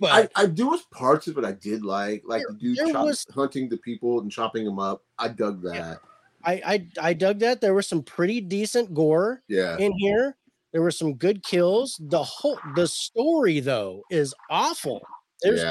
But 0.00 0.30
I, 0.36 0.42
I 0.42 0.46
do 0.46 0.68
was 0.68 0.82
parts 0.92 1.26
of 1.26 1.38
it 1.38 1.44
I 1.44 1.52
did 1.52 1.84
like, 1.84 2.22
like 2.26 2.42
the 2.48 2.54
dude 2.74 2.92
chop- 2.92 3.04
was- 3.06 3.26
hunting 3.34 3.68
the 3.68 3.76
people 3.78 4.20
and 4.20 4.30
chopping 4.30 4.64
them 4.64 4.78
up. 4.78 5.02
I 5.18 5.28
dug 5.28 5.62
that. 5.62 5.98
I, 6.44 6.52
I 6.64 6.86
I 7.10 7.12
dug 7.12 7.38
that. 7.40 7.60
There 7.60 7.74
was 7.74 7.86
some 7.86 8.02
pretty 8.02 8.40
decent 8.40 8.94
gore 8.94 9.42
Yeah. 9.48 9.76
in 9.78 9.92
here. 9.98 10.36
There 10.72 10.80
were 10.82 10.90
some 10.90 11.14
good 11.14 11.42
kills. 11.42 12.00
The 12.00 12.22
whole 12.22 12.58
the 12.76 12.86
story 12.86 13.60
though 13.60 14.02
is 14.10 14.34
awful. 14.48 15.02
There's 15.42 15.60
Yeah. 15.62 15.70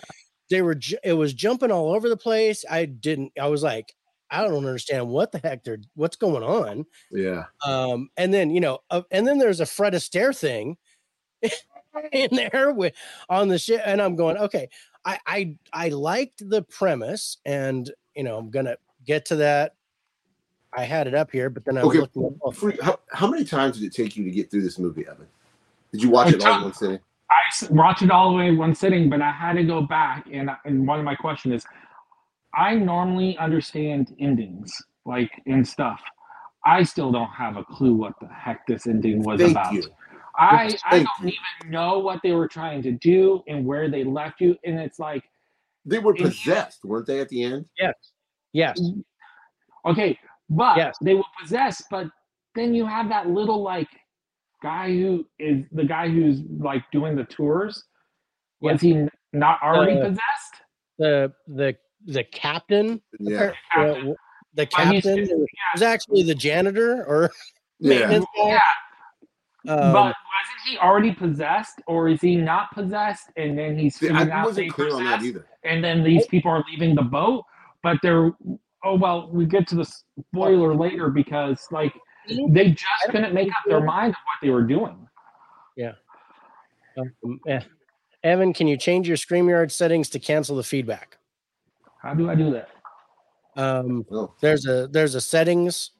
they 0.51 0.61
were 0.61 0.77
it 1.03 1.13
was 1.13 1.33
jumping 1.33 1.71
all 1.71 1.93
over 1.93 2.07
the 2.09 2.17
place. 2.17 2.65
I 2.69 2.85
didn't. 2.85 3.31
I 3.41 3.47
was 3.47 3.63
like, 3.63 3.91
I 4.29 4.43
don't 4.43 4.53
understand 4.57 5.07
what 5.07 5.31
the 5.31 5.39
heck 5.39 5.63
they're 5.63 5.79
what's 5.95 6.17
going 6.17 6.43
on. 6.43 6.85
Yeah. 7.11 7.45
Um, 7.65 8.09
and 8.17 8.31
then 8.31 8.51
you 8.51 8.59
know, 8.59 8.79
uh, 8.91 9.01
and 9.09 9.25
then 9.25 9.39
there's 9.39 9.61
a 9.61 9.65
Fred 9.65 9.93
Astaire 9.93 10.38
thing 10.38 10.77
in 12.13 12.35
there 12.35 12.73
with 12.73 12.93
on 13.29 13.49
the 13.49 13.59
shit, 13.59 13.81
and 13.85 14.01
I'm 14.01 14.15
going, 14.15 14.37
okay, 14.37 14.69
I 15.05 15.19
I 15.27 15.55
I 15.73 15.89
liked 15.89 16.47
the 16.49 16.63
premise, 16.63 17.37
and 17.45 17.91
you 18.15 18.23
know, 18.23 18.37
I'm 18.37 18.51
gonna 18.51 18.77
get 19.05 19.25
to 19.27 19.37
that. 19.37 19.75
I 20.73 20.83
had 20.85 21.07
it 21.07 21.15
up 21.15 21.31
here, 21.31 21.49
but 21.49 21.65
then 21.65 21.77
I 21.77 21.85
was 21.85 21.97
Okay. 21.97 21.99
looking 21.99 22.25
at 22.25 22.33
oh, 22.43 22.51
Free- 22.51 22.79
How, 22.81 22.99
how 23.11 23.27
many 23.27 23.45
times 23.45 23.79
did 23.79 23.85
it 23.87 23.95
take 23.95 24.17
you 24.17 24.25
to 24.25 24.31
get 24.31 24.51
through 24.51 24.63
this 24.63 24.79
movie, 24.79 25.07
Evan? 25.07 25.27
Did 25.91 26.03
you 26.03 26.09
watch 26.11 26.31
I 26.31 26.33
it 26.33 26.41
all 26.41 26.55
in 26.55 26.61
one 26.61 26.73
sitting? 26.73 26.99
I 27.31 27.47
s- 27.49 27.69
watched 27.71 28.03
it 28.03 28.11
all 28.11 28.31
the 28.31 28.37
way 28.37 28.47
in 28.49 28.57
one 28.57 28.75
sitting, 28.75 29.09
but 29.09 29.21
I 29.21 29.31
had 29.31 29.53
to 29.53 29.63
go 29.63 29.81
back. 29.81 30.25
And, 30.31 30.49
and 30.65 30.87
one 30.87 30.99
of 30.99 31.05
my 31.05 31.15
questions 31.15 31.55
is 31.55 31.67
I 32.55 32.75
normally 32.75 33.37
understand 33.37 34.15
endings, 34.19 34.73
like 35.05 35.31
in 35.47 35.65
stuff. 35.65 36.01
I 36.65 36.83
still 36.83 37.11
don't 37.11 37.29
have 37.31 37.57
a 37.57 37.65
clue 37.65 37.95
what 37.95 38.13
the 38.21 38.27
heck 38.27 38.67
this 38.67 38.87
ending 38.87 39.23
was 39.23 39.43
Thank 39.43 39.43
about. 39.43 39.71
you. 39.71 39.91
I, 40.39 40.77
I 40.86 40.98
don't 41.03 41.27
even 41.29 41.72
know 41.72 42.00
what 42.00 42.19
they 42.24 42.31
were 42.31 42.48
trying 42.48 42.81
to 42.84 42.91
do 42.93 43.43
and 43.48 43.65
where 43.65 43.89
they 43.89 44.03
left 44.03 44.39
you. 44.41 44.55
And 44.63 44.79
it's 44.79 44.98
like, 45.00 45.24
They 45.86 46.00
were 46.00 46.13
possessed, 46.13 46.84
weren't 46.86 47.08
they, 47.08 47.19
at 47.19 47.29
the 47.29 47.43
end? 47.43 47.65
yes, 47.77 47.93
Yes. 48.53 48.79
okay, 49.86 50.17
but 50.50 50.77
Yes. 50.77 50.96
they 51.01 51.13
were 51.15 51.24
possessed, 51.41 51.84
but 51.91 52.08
then 52.55 52.74
you 52.74 52.86
have 52.86 53.10
that 53.10 53.29
little 53.29 53.62
like 53.62 53.88
guy 54.63 54.88
who 54.91 55.25
is 55.39 55.63
the 55.72 55.84
guy 55.86 56.10
who's 56.10 56.41
like 56.60 56.84
doing 56.91 57.15
the 57.15 57.24
tours. 57.25 57.84
Was 58.62 58.81
he 58.81 59.08
not 59.34 59.62
already 59.63 59.98
Uh, 60.00 60.10
possessed? 60.10 60.53
the 60.98 61.34
the 61.48 61.75
the 62.05 62.24
captain, 62.24 63.01
Yeah. 63.19 63.51
or, 63.75 63.81
uh, 63.81 63.93
the 64.53 64.67
But 64.72 64.88
he's- 64.88 65.03
captain 65.03 65.46
was 65.74 65.81
actually 65.81 66.24
the 66.24 66.36
janitor 66.36 67.05
or 67.05 67.29
Yeah. 67.79 68.00
maintenance 68.00 68.25
guy. 68.38 68.48
Yeah, 68.48 68.60
Um, 69.69 69.93
but 69.93 70.15
wasn't 70.15 70.61
he 70.67 70.77
already 70.79 71.13
possessed, 71.13 71.81
or 71.88 72.09
is 72.09 72.19
he 72.21 72.35
not 72.35 72.73
possessed? 72.73 73.27
And 73.38 73.57
then 73.57 73.77
he's 73.77 73.95
See, 73.97 74.09
I 74.09 74.27
out 74.29 74.47
wasn't 74.47 74.65
he's 74.65 74.73
clear 74.73 74.93
on 74.93 75.03
that 75.05 75.19
possessed, 75.19 75.25
either. 75.38 75.45
and 75.63 75.83
then 75.83 76.03
these 76.03 76.25
people 76.27 76.51
are 76.51 76.63
leaving 76.71 76.95
the 76.95 77.03
boat, 77.03 77.43
but 77.83 77.97
they're 78.01 78.31
oh 78.83 78.95
well. 78.95 79.29
We 79.31 79.45
get 79.45 79.67
to 79.69 79.75
the 79.75 79.85
spoiler 80.33 80.75
later 80.75 81.09
because 81.09 81.67
like 81.71 81.93
they 82.49 82.71
just 82.71 83.09
couldn't 83.09 83.33
make 83.33 83.49
up 83.49 83.63
their 83.67 83.83
mind 83.83 84.09
of 84.11 84.17
what 84.25 84.39
they 84.41 84.49
were 84.49 84.63
doing. 84.63 85.07
um, 86.97 87.39
eh. 87.47 87.61
Evan, 88.23 88.53
can 88.53 88.67
you 88.67 88.75
change 88.75 89.07
your 89.07 89.17
StreamYard 89.17 89.71
settings 89.71 90.09
to 90.09 90.19
cancel 90.19 90.55
the 90.55 90.63
feedback? 90.63 91.17
How 92.01 92.13
do 92.13 92.29
I 92.29 92.35
do 92.35 92.51
that? 92.51 92.69
Um, 93.55 94.05
Oh, 94.11 94.33
there's 94.41 94.65
a 94.65 94.88
there's 94.88 95.15
a 95.15 95.21
settings 95.21 95.91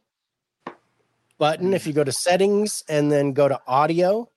button. 1.40 1.74
If 1.74 1.88
you 1.88 1.94
go 1.94 2.04
to 2.04 2.12
settings 2.12 2.84
and 2.88 3.12
then 3.12 3.34
go 3.34 3.48
to 3.48 3.60
audio, 3.66 4.30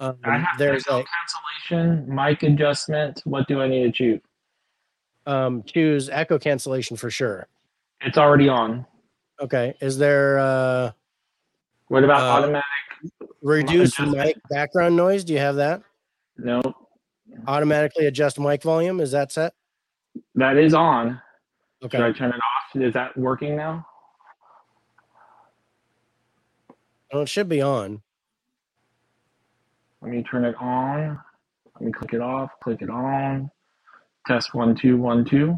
um, 0.00 0.18
have 0.22 0.58
there's 0.58 0.84
no 0.90 0.98
a 0.98 1.04
cancellation, 1.70 2.14
mic 2.14 2.42
adjustment. 2.42 3.22
What 3.24 3.48
do 3.48 3.62
I 3.62 3.68
need 3.68 3.84
to 3.84 3.92
choose? 3.92 4.20
um, 5.24 5.62
choose 5.62 6.08
echo 6.10 6.36
cancellation 6.38 6.96
for 6.96 7.08
sure. 7.08 7.46
It's 8.00 8.18
already 8.18 8.48
on. 8.48 8.84
Okay, 9.40 9.74
is 9.80 9.96
there 9.96 10.38
uh, 10.40 10.90
What 11.88 12.02
about 12.04 12.20
Uh, 12.22 12.42
automatic? 12.42 12.64
reduce 13.40 13.98
mic 14.00 14.36
background 14.50 14.96
noise? 14.96 15.22
Do 15.24 15.32
you 15.32 15.38
have 15.38 15.54
that? 15.56 15.80
No, 16.38 16.60
Automatically 17.46 18.06
adjust 18.06 18.38
mic 18.40 18.62
volume. 18.62 19.00
Is 19.00 19.12
that 19.12 19.30
set? 19.32 19.54
that 20.34 20.56
is 20.56 20.74
on. 20.74 21.20
Okay. 21.84 21.98
Should 21.98 22.04
I 22.04 22.12
turn 22.12 22.30
it 22.30 22.36
off? 22.36 22.82
Is 22.82 22.92
that 22.94 23.16
working 23.16 23.56
now? 23.56 23.86
Well, 27.12 27.22
it 27.22 27.28
should 27.28 27.48
be 27.48 27.60
on. 27.60 28.02
Let 30.00 30.10
me 30.10 30.22
turn 30.22 30.44
it 30.44 30.54
on. 30.60 31.18
Let 31.74 31.82
me 31.82 31.92
click 31.92 32.14
it 32.14 32.20
off. 32.20 32.50
Click 32.62 32.82
it 32.82 32.90
on. 32.90 33.50
Test 34.26 34.54
one 34.54 34.74
two 34.74 34.96
one 34.96 35.24
two. 35.24 35.56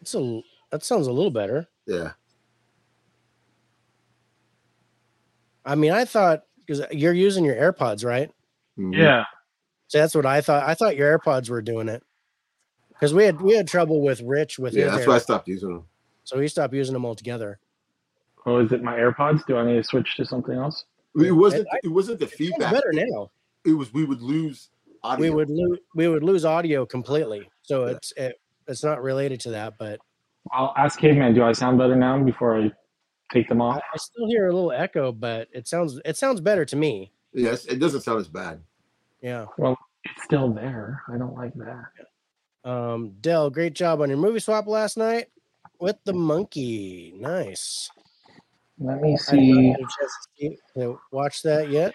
It's 0.00 0.14
a 0.14 0.40
that 0.70 0.82
sounds 0.84 1.06
a 1.06 1.12
little 1.12 1.30
better. 1.30 1.68
yeah. 1.86 2.12
I 5.62 5.74
mean, 5.74 5.92
I 5.92 6.04
thought 6.06 6.44
because 6.58 6.82
you're 6.90 7.12
using 7.12 7.44
your 7.44 7.54
AirPods, 7.54 8.04
right? 8.04 8.30
Mhm. 8.78 8.96
Yeah. 8.96 9.24
So 9.88 9.98
that's 9.98 10.14
what 10.14 10.24
I 10.24 10.40
thought. 10.40 10.62
I 10.66 10.74
thought 10.74 10.96
your 10.96 11.18
AirPods 11.18 11.50
were 11.50 11.60
doing 11.60 11.88
it 11.88 12.02
because 12.88 13.12
we 13.12 13.24
had 13.24 13.40
we 13.40 13.54
had 13.54 13.68
trouble 13.68 14.00
with 14.00 14.20
Rich 14.22 14.58
with 14.58 14.72
Yeah, 14.72 14.84
his 14.84 14.92
that's 14.94 15.06
why 15.06 15.14
I 15.16 15.18
stopped 15.18 15.48
using 15.48 15.68
them. 15.68 15.86
so 16.24 16.40
he 16.40 16.48
stopped 16.48 16.72
using 16.72 16.94
them 16.94 17.04
altogether. 17.04 17.58
Oh, 18.46 18.58
is 18.58 18.72
it 18.72 18.82
my 18.82 18.96
AirPods? 18.96 19.44
Do 19.46 19.56
I 19.56 19.64
need 19.66 19.76
to 19.76 19.84
switch 19.84 20.16
to 20.16 20.24
something 20.24 20.54
else? 20.54 20.84
It 21.16 21.32
wasn't. 21.32 21.66
I- 21.72 21.78
It 21.84 21.88
wasn't 21.88 22.18
the 22.20 22.26
It's 22.26 22.34
feedback. 22.34 22.72
better 22.72 22.92
now. 22.92 23.30
It 23.64 23.72
was 23.72 23.92
we 23.92 24.04
would 24.04 24.22
lose 24.22 24.70
audio. 25.02 25.20
We 25.22 25.30
would 25.30 25.50
lose 25.50 25.78
we 25.94 26.08
would 26.08 26.22
lose 26.22 26.44
audio 26.44 26.86
completely. 26.86 27.48
So 27.62 27.84
it's 27.84 28.12
it, 28.16 28.40
it's 28.66 28.82
not 28.84 29.02
related 29.02 29.40
to 29.40 29.50
that, 29.50 29.76
but 29.78 29.98
I'll 30.52 30.72
ask 30.76 30.98
Caveman. 30.98 31.34
Do 31.34 31.42
I 31.44 31.52
sound 31.52 31.78
better 31.78 31.96
now 31.96 32.22
before 32.22 32.56
I 32.58 32.72
take 33.32 33.48
them 33.48 33.60
I, 33.60 33.66
off? 33.66 33.82
I 33.92 33.96
still 33.98 34.26
hear 34.28 34.48
a 34.48 34.52
little 34.52 34.72
echo, 34.72 35.12
but 35.12 35.48
it 35.52 35.68
sounds 35.68 36.00
it 36.04 36.16
sounds 36.16 36.40
better 36.40 36.64
to 36.64 36.76
me. 36.76 37.12
Yes, 37.34 37.66
it 37.66 37.78
doesn't 37.78 38.00
sound 38.00 38.20
as 38.20 38.28
bad. 38.28 38.62
Yeah. 39.20 39.46
Well, 39.58 39.76
it's 40.04 40.22
still 40.24 40.52
there. 40.52 41.02
I 41.08 41.18
don't 41.18 41.34
like 41.34 41.52
that. 41.54 42.68
Um, 42.70 43.12
Dell, 43.20 43.50
great 43.50 43.74
job 43.74 44.00
on 44.00 44.08
your 44.08 44.18
movie 44.18 44.40
swap 44.40 44.66
last 44.66 44.96
night 44.96 45.26
with 45.78 45.96
the 46.04 46.12
monkey. 46.14 47.12
Nice. 47.16 47.90
Let 48.80 49.00
me 49.02 49.16
see. 49.16 49.68
had 49.68 49.76
a 49.76 49.82
chance 49.82 50.28
to 50.38 50.56
see- 50.74 50.94
watch 51.12 51.42
that 51.42 51.68
yet. 51.70 51.92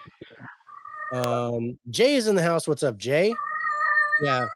Um, 1.12 1.78
Jay 1.90 2.14
is 2.14 2.28
in 2.28 2.36
the 2.36 2.42
house. 2.42 2.66
What's 2.68 2.82
up, 2.84 2.96
Jay? 2.96 3.34
Yeah. 4.22 4.46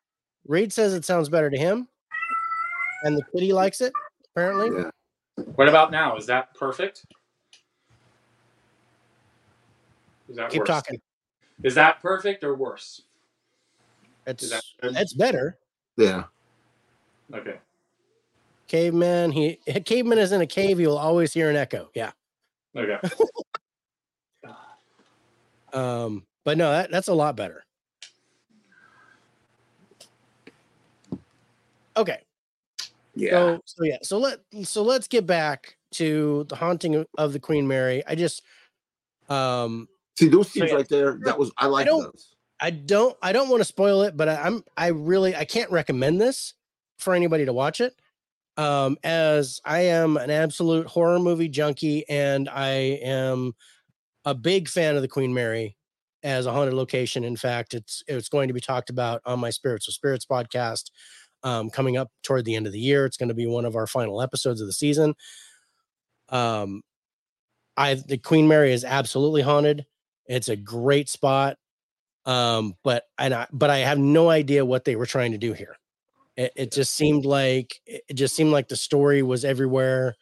Reed 0.47 0.73
says 0.73 0.95
it 0.95 1.05
sounds 1.05 1.29
better 1.29 1.51
to 1.51 1.57
him, 1.59 1.89
and 3.03 3.17
the 3.17 3.23
kitty 3.33 3.53
likes 3.53 3.81
it. 3.81 3.93
Apparently, 4.33 4.71
Yeah. 4.81 4.91
What 5.57 5.69
about 5.69 5.91
now? 5.91 6.17
Is 6.17 6.27
that 6.27 6.55
perfect? 6.55 7.05
Is 10.29 10.37
that 10.37 10.51
keep 10.51 10.61
worse? 10.61 10.69
talking. 10.69 11.01
Is 11.63 11.75
that 11.75 12.01
perfect 12.01 12.45
or 12.45 12.55
worse? 12.55 13.03
It's 14.27 14.45
Is 14.45 14.51
that 14.51 14.63
it's 14.83 15.15
better. 15.15 15.59
Yeah. 15.97 16.25
okay? 17.35 17.59
Caveman. 18.69 19.33
He 19.33 19.57
caveman 19.85 20.19
is 20.19 20.33
in 20.33 20.41
a 20.41 20.47
cave. 20.47 20.79
You'll 20.79 20.99
always 20.99 21.33
hear 21.33 21.51
an 21.51 21.57
echo. 21.57 21.91
Yeah. 21.95 22.13
Okay. 22.77 22.99
Um, 25.73 26.25
but 26.45 26.59
no, 26.59 26.71
that, 26.71 26.91
that's 26.91 27.09
a 27.09 27.15
lot 27.15 27.37
better. 27.37 27.65
Okay. 31.97 32.19
Yeah. 33.15 33.31
So, 33.31 33.61
so 33.65 33.85
yeah, 33.85 33.97
so 34.03 34.19
let 34.19 34.39
so 34.63 34.83
let's 34.83 35.09
get 35.09 35.27
back 35.27 35.77
to 35.93 36.45
the 36.49 36.57
haunting 36.57 37.05
of- 37.19 37.33
the 37.33 37.41
Queen 37.41 37.67
Mary. 37.67 38.03
I 38.07 38.15
just 38.15 38.43
um 39.29 39.89
See 40.19 40.29
those 40.29 40.49
so 40.49 40.61
scenes 40.61 40.71
yeah. 40.71 40.77
right 40.77 40.89
there. 40.89 41.19
That 41.23 41.39
was 41.39 41.51
I 41.59 41.67
like 41.67 41.87
those. 41.87 42.35
I 42.61 42.71
don't 42.71 43.17
I 43.23 43.33
don't 43.33 43.49
want 43.49 43.61
to 43.61 43.65
spoil 43.65 44.03
it, 44.03 44.17
but 44.17 44.29
I, 44.29 44.37
I'm 44.37 44.65
I 44.77 44.89
really 44.89 45.35
I 45.35 45.45
can't 45.45 45.71
recommend 45.71 46.21
this 46.21 46.55
for 46.99 47.15
anybody 47.15 47.45
to 47.45 47.53
watch 47.53 47.81
it. 47.81 47.95
Um, 48.61 48.99
as 49.03 49.59
I 49.65 49.81
am 49.87 50.19
an 50.19 50.31
absolute 50.31 50.87
horror 50.87 51.19
movie 51.19 51.49
junkie, 51.49 52.07
and 52.11 52.47
I 52.47 52.69
am 53.03 53.55
a 54.27 54.35
big 54.35 54.69
fan 54.69 54.97
of 54.97 55.03
the 55.03 55.09
Queen 55.09 55.33
Mary 55.33 55.79
as 56.23 56.45
a 56.45 56.53
haunted 56.53 56.75
location. 56.75 57.25
In 57.25 57.37
fact, 57.37 57.73
it's 57.73 58.03
it's 58.07 58.29
going 58.29 58.49
to 58.49 58.55
be 58.55 58.61
talked 58.61 58.91
about 58.91 59.23
on 59.25 59.41
my 59.41 59.49
Spirits 59.49 59.89
of 59.89 59.95
Spirits 59.95 60.27
podcast 60.27 60.91
um, 61.43 61.71
coming 61.71 61.97
up 61.97 62.11
toward 62.23 62.45
the 62.45 62.55
end 62.55 62.67
of 62.67 62.75
the 62.75 62.79
year. 62.79 63.07
It's 63.07 63.17
going 63.17 63.31
to 63.31 63.35
be 63.35 63.47
one 63.47 63.65
of 63.65 63.77
our 63.77 63.87
final 63.87 64.21
episodes 64.21 64.61
of 64.61 64.67
the 64.67 64.75
season. 64.75 65.15
Um, 66.29 66.83
I 67.79 67.95
the 67.95 68.19
Queen 68.19 68.47
Mary 68.47 68.75
is 68.75 68.85
absolutely 68.85 69.41
haunted. 69.41 69.87
It's 70.27 70.51
a 70.51 70.57
great 70.57 71.09
spot. 71.09 71.57
Um, 72.27 72.75
but 72.85 73.05
and 73.19 73.33
I 73.33 73.47
but 73.55 73.71
I 73.71 73.79
have 73.79 73.99
no 73.99 74.29
idea 74.29 74.67
what 74.67 74.85
they 74.85 74.97
were 74.97 75.07
trying 75.07 75.33
to 75.33 75.39
do 75.39 75.55
here. 75.55 75.80
It, 76.41 76.53
it 76.57 76.73
just 76.73 76.95
seemed 76.95 77.27
like 77.27 77.83
it 77.85 78.15
just 78.15 78.35
seemed 78.35 78.51
like 78.51 78.69
the 78.69 78.77
story 78.77 79.23
was 79.23 79.45
everywhere. 79.45 80.17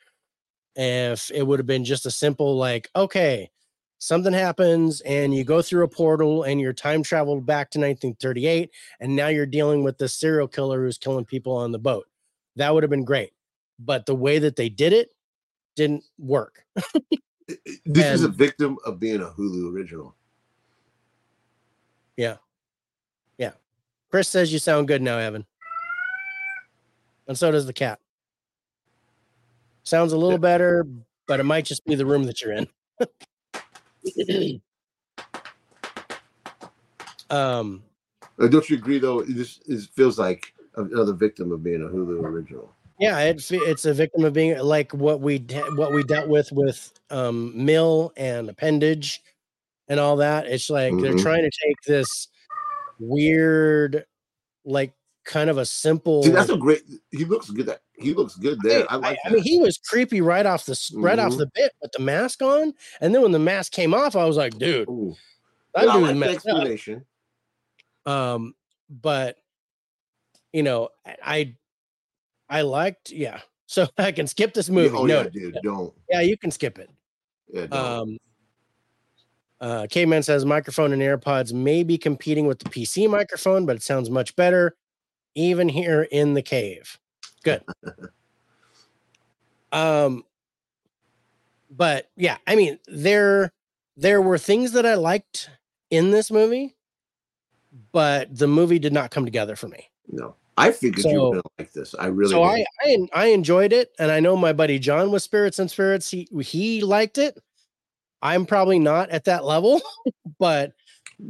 If 0.75 1.31
it 1.33 1.47
would 1.47 1.61
have 1.61 1.67
been 1.67 1.85
just 1.85 2.07
a 2.07 2.11
simple 2.11 2.57
like, 2.57 2.89
okay, 2.97 3.51
something 3.99 4.33
happens 4.33 5.01
and 5.03 5.33
you 5.33 5.45
go 5.45 5.63
through 5.63 5.85
a 5.85 5.89
portal 5.89 6.43
and 6.43 6.61
you're 6.61 6.73
time 6.73 7.05
traveled 7.05 7.47
back 7.47 7.71
to 7.71 7.79
1938 7.79 8.71
and 8.99 9.15
now 9.15 9.29
you're 9.29 9.47
dealing 9.47 9.85
with 9.85 9.99
this 9.99 10.13
serial 10.13 10.49
killer 10.49 10.83
who's 10.83 10.99
killing 10.99 11.25
people 11.25 11.55
on 11.55 11.71
the 11.71 11.79
boat. 11.79 12.07
That 12.57 12.75
would 12.75 12.83
have 12.83 12.91
been 12.91 13.05
great. 13.05 13.31
But 13.79 14.07
the 14.07 14.15
way 14.17 14.41
that 14.41 14.57
they 14.57 14.69
did 14.69 14.93
it 14.93 15.11
didn't 15.77 16.05
work. 16.19 16.65
This 17.87 18.05
is 18.17 18.25
a 18.25 18.29
victim 18.29 18.77
of 18.85 19.01
being 19.01 19.23
a 19.23 19.31
Hulu 19.31 19.73
original. 19.73 20.15
Yeah 22.17 22.37
yeah 23.39 23.53
chris 24.11 24.29
says 24.29 24.53
you 24.53 24.59
sound 24.59 24.87
good 24.89 25.01
now, 25.01 25.17
Evan. 25.17 25.47
And 27.28 27.37
so 27.38 27.50
does 27.50 27.66
the 27.66 27.73
cat. 27.73 28.00
Sounds 29.85 30.12
a 30.12 30.16
little 30.16 30.32
Yeah. 30.32 30.38
better, 30.38 30.87
but 31.26 31.40
it 31.40 31.44
might 31.44 31.64
just 31.66 31.85
be 31.85 31.94
the 31.94 32.06
room 32.06 32.25
that 32.25 32.40
you're 32.42 32.52
in. 32.54 32.68
um, 37.30 37.82
Uh, 38.38 38.47
don't 38.49 38.68
you 38.70 38.76
agree 38.76 38.99
though? 38.99 39.23
This 39.23 39.61
is 39.66 39.87
feels 39.87 40.18
like 40.18 40.52
another 40.76 41.12
victim 41.12 41.52
of 41.52 41.62
being 41.62 41.82
a 41.82 41.87
Hulu 41.88 42.23
original. 42.25 42.73
yeah, 42.99 43.18
it, 43.20 43.40
fe- 43.40 43.56
it's 43.58 43.85
a 43.85 43.92
victim 43.94 44.25
of 44.25 44.32
being 44.32 44.58
like 44.58 44.92
what 44.94 45.20
we 45.20 45.38
de- 45.38 45.75
what 45.75 45.92
we 45.92 46.02
dealt 46.04 46.28
with 46.28 46.49
with 46.52 46.92
um, 47.11 47.52
Mill 47.64 48.12
and 48.16 48.49
Appendage 48.49 49.20
and 49.88 49.99
all 50.00 50.16
that. 50.16 50.47
It's 50.47 50.70
like 50.70 50.92
they're 50.99 51.14
Mhm. 51.14 51.23
trying 51.23 51.42
to 51.42 51.50
take 51.66 51.76
this 51.87 52.28
weird, 52.99 54.04
like 54.64 54.92
kind 55.28 55.49
of 55.50 55.58
a 55.58 55.66
simple. 55.66 56.23
See, 56.25 56.30
that's 56.30 56.50
a 56.50 56.56
great. 56.56 56.82
He 57.12 57.25
looks 57.25 57.50
good. 57.50 57.68
At, 57.68 57.80
he 57.97 58.14
looks 58.14 58.35
good 58.35 58.58
there. 58.62 58.85
I 58.90 58.94
I, 58.94 58.97
like. 58.97 59.18
I 59.25 59.30
mean, 59.30 59.42
he 59.42 59.58
was 59.58 59.78
creepy 59.78 60.20
right 60.20 60.44
off 60.47 60.64
the 60.66 60.76
right 60.97 61.18
off 61.18 61.35
Mhm. 61.35 61.38
the 61.38 61.50
bit 61.54 61.73
with 61.80 61.92
the 61.92 62.02
mask 62.02 62.42
on, 62.42 62.73
and 63.00 63.14
then 63.14 63.23
when 63.23 63.32
the 63.32 63.38
mask 63.38 63.70
came 63.73 63.94
off, 63.94 64.16
I 64.16 64.25
was 64.25 64.37
like, 64.37 64.56
dude, 64.58 64.88
Ooh. 64.88 65.14
that 65.75 65.85
Yeah, 65.85 65.90
I 65.90 65.94
dude 65.99 66.02
like 66.08 66.16
messed 66.16 66.30
up. 66.49 66.54
explanation. 66.56 67.04
Um, 68.06 68.54
but 68.88 69.37
you 70.52 70.62
know, 70.62 70.88
I 71.23 71.54
I 72.49 72.62
liked, 72.62 73.11
yeah. 73.11 73.40
So 73.70 73.87
I 73.99 74.12
can 74.12 74.26
skip 74.26 74.54
this 74.54 74.70
movie. 74.70 74.97
Oh 74.97 75.04
no, 75.04 75.25
yeah, 75.25 75.28
dude, 75.28 75.58
don't. 75.62 75.92
yeah, 76.08 76.23
you 76.23 76.38
can 76.38 76.50
skip 76.50 76.78
it. 76.78 76.88
Yeah, 77.52 77.66
don't. 77.66 77.75
Um, 77.75 78.18
uh, 79.61 79.87
Caveman 79.90 80.23
says 80.23 80.47
microphone 80.47 80.94
and 80.94 81.02
AirPods 81.02 81.52
may 81.52 81.82
be 81.82 81.99
competing 81.99 82.47
with 82.47 82.61
the 82.61 82.70
PC 82.70 83.11
microphone, 83.11 83.66
but 83.66 83.76
it 83.76 83.82
sounds 83.82 84.08
much 84.08 84.35
better, 84.37 84.75
even 85.35 85.68
here 85.68 86.02
in 86.11 86.35
the 86.35 86.42
cave. 86.42 86.99
Good. 87.44 87.62
um, 89.73 90.25
but 91.70 92.11
yeah, 92.16 92.38
I 92.47 92.56
mean, 92.56 92.78
there 92.87 93.52
there 93.97 94.23
were 94.23 94.38
things 94.38 94.73
that 94.73 94.86
I 94.86 94.95
liked 94.95 95.50
in 95.91 96.10
this 96.10 96.30
movie, 96.30 96.75
but 97.93 98.36
the 98.36 98.49
movie 98.49 98.78
did 98.78 98.93
not 98.93 99.10
come 99.10 99.25
together 99.25 99.56
for 99.56 99.69
me. 99.69 99.91
no, 100.08 100.34
I 100.56 100.73
figured 100.73 101.04
you 101.04 101.10
so- 101.10 101.25
were 101.25 101.30
gonna 101.30 101.43
like 101.58 101.73
this. 101.73 101.95
I 101.99 102.06
really. 102.06 102.30
so 102.32 102.45
did. 102.45 102.67
I, 102.84 103.21
I 103.23 103.25
I 103.25 103.26
enjoyed 103.26 103.73
it, 103.73 103.93
and 103.99 104.10
I 104.10 104.21
know 104.21 104.36
my 104.36 104.52
buddy 104.52 104.78
John 104.78 105.10
with 105.10 105.23
Spirits 105.23 105.58
and 105.58 105.71
Spirits. 105.71 106.10
He 106.10 106.28
he 106.43 106.80
liked 106.82 107.19
it. 107.19 107.38
I'm 108.21 108.47
probably 108.47 108.80
not 108.80 109.10
at 109.10 109.25
that 109.25 109.45
level, 109.45 109.80
but 110.41 110.73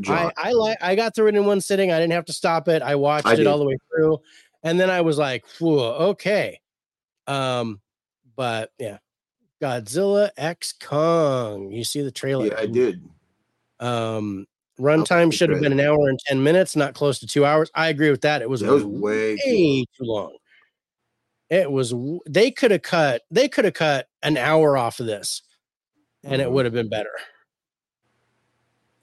John, 0.00 0.32
I 0.36 0.48
I 0.48 0.52
like 0.52 0.78
I 0.82 0.94
got 0.94 1.14
through 1.14 1.28
it 1.28 1.34
in 1.34 1.44
one 1.46 1.60
sitting. 1.60 1.90
I 1.92 1.98
didn't 1.98 2.12
have 2.12 2.26
to 2.26 2.32
stop 2.32 2.68
it. 2.68 2.82
I 2.82 2.94
watched 2.94 3.26
I 3.26 3.32
it 3.34 3.36
did. 3.38 3.46
all 3.46 3.58
the 3.58 3.64
way 3.64 3.76
through, 3.90 4.18
and 4.62 4.78
then 4.78 4.90
I 4.90 5.00
was 5.00 5.16
like, 5.18 5.44
"Whoa, 5.58 5.92
okay." 6.10 6.60
Um, 7.26 7.80
but 8.36 8.70
yeah, 8.78 8.98
Godzilla 9.62 10.30
X 10.36 10.74
Kong. 10.78 11.70
You 11.72 11.84
see 11.84 12.02
the 12.02 12.10
trailer? 12.12 12.46
yeah, 12.48 12.58
I 12.58 12.66
did. 12.66 13.02
Um, 13.80 14.46
runtime 14.78 15.32
should 15.32 15.50
have 15.50 15.60
been 15.60 15.72
an 15.72 15.80
hour 15.80 16.08
and 16.08 16.18
ten 16.18 16.42
minutes, 16.42 16.76
not 16.76 16.94
close 16.94 17.18
to 17.20 17.26
two 17.26 17.44
hours. 17.46 17.70
I 17.74 17.88
agree 17.88 18.10
with 18.10 18.20
that. 18.22 18.42
It 18.42 18.50
was 18.50 18.60
That 18.60 18.72
was 18.72 18.84
way 18.84 19.36
too 19.36 19.50
way 19.50 19.84
too 19.96 20.04
long. 20.04 20.36
It 21.50 21.70
was. 21.72 21.94
They 22.28 22.50
could 22.50 22.72
have 22.72 22.82
cut. 22.82 23.22
They 23.30 23.48
could 23.48 23.64
have 23.64 23.74
cut 23.74 24.06
an 24.22 24.36
hour 24.36 24.76
off 24.76 25.00
of 25.00 25.06
this, 25.06 25.40
and 26.22 26.42
it 26.42 26.48
Mhm. 26.48 26.52
would 26.52 26.66
have 26.66 26.74
been 26.74 26.90
better. 26.90 27.12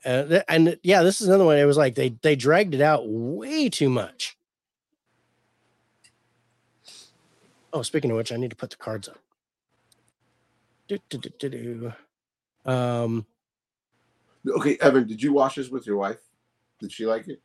Uh, 0.06 0.42
and 0.48 0.78
yeah, 0.84 1.02
this 1.02 1.20
is 1.20 1.28
another 1.28 1.46
one. 1.46 1.58
It 1.58 1.66
was 1.66 1.78
like 1.78 1.96
they 1.96 2.10
they 2.22 2.36
dragged 2.36 2.76
it 2.76 2.82
out 2.82 3.08
way 3.08 3.70
too 3.70 3.90
much. 3.90 4.38
Oh, 7.74 7.82
speaking 7.82 8.12
of 8.12 8.18
which, 8.18 8.32
I 8.32 8.38
need 8.38 8.52
to 8.52 8.56
put 8.56 8.70
the 8.70 8.78
cards 8.78 9.10
up. 9.10 9.18
Do, 10.88 11.00
do, 11.10 11.18
do, 11.18 11.30
do, 11.40 11.50
do. 11.50 12.72
Um, 12.72 13.26
Okay, 14.48 14.78
Evan, 14.80 15.08
did 15.08 15.22
you 15.22 15.34
watch 15.34 15.56
this 15.56 15.70
with 15.70 15.88
your 15.88 15.98
wife? 15.98 16.20
Did 16.80 16.92
she 16.92 17.06
like 17.06 17.28
it? 17.28 17.42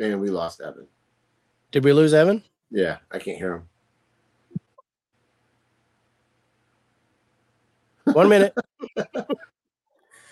And 0.00 0.20
we 0.20 0.28
lost 0.28 0.60
Evan. 0.60 0.86
did 1.72 1.84
we 1.84 1.92
lose 1.92 2.14
Evan? 2.14 2.42
Yeah, 2.70 2.98
I 3.10 3.18
can't 3.18 3.38
hear 3.38 3.54
him. 3.54 3.68
One 8.12 8.28
minute, 8.28 8.54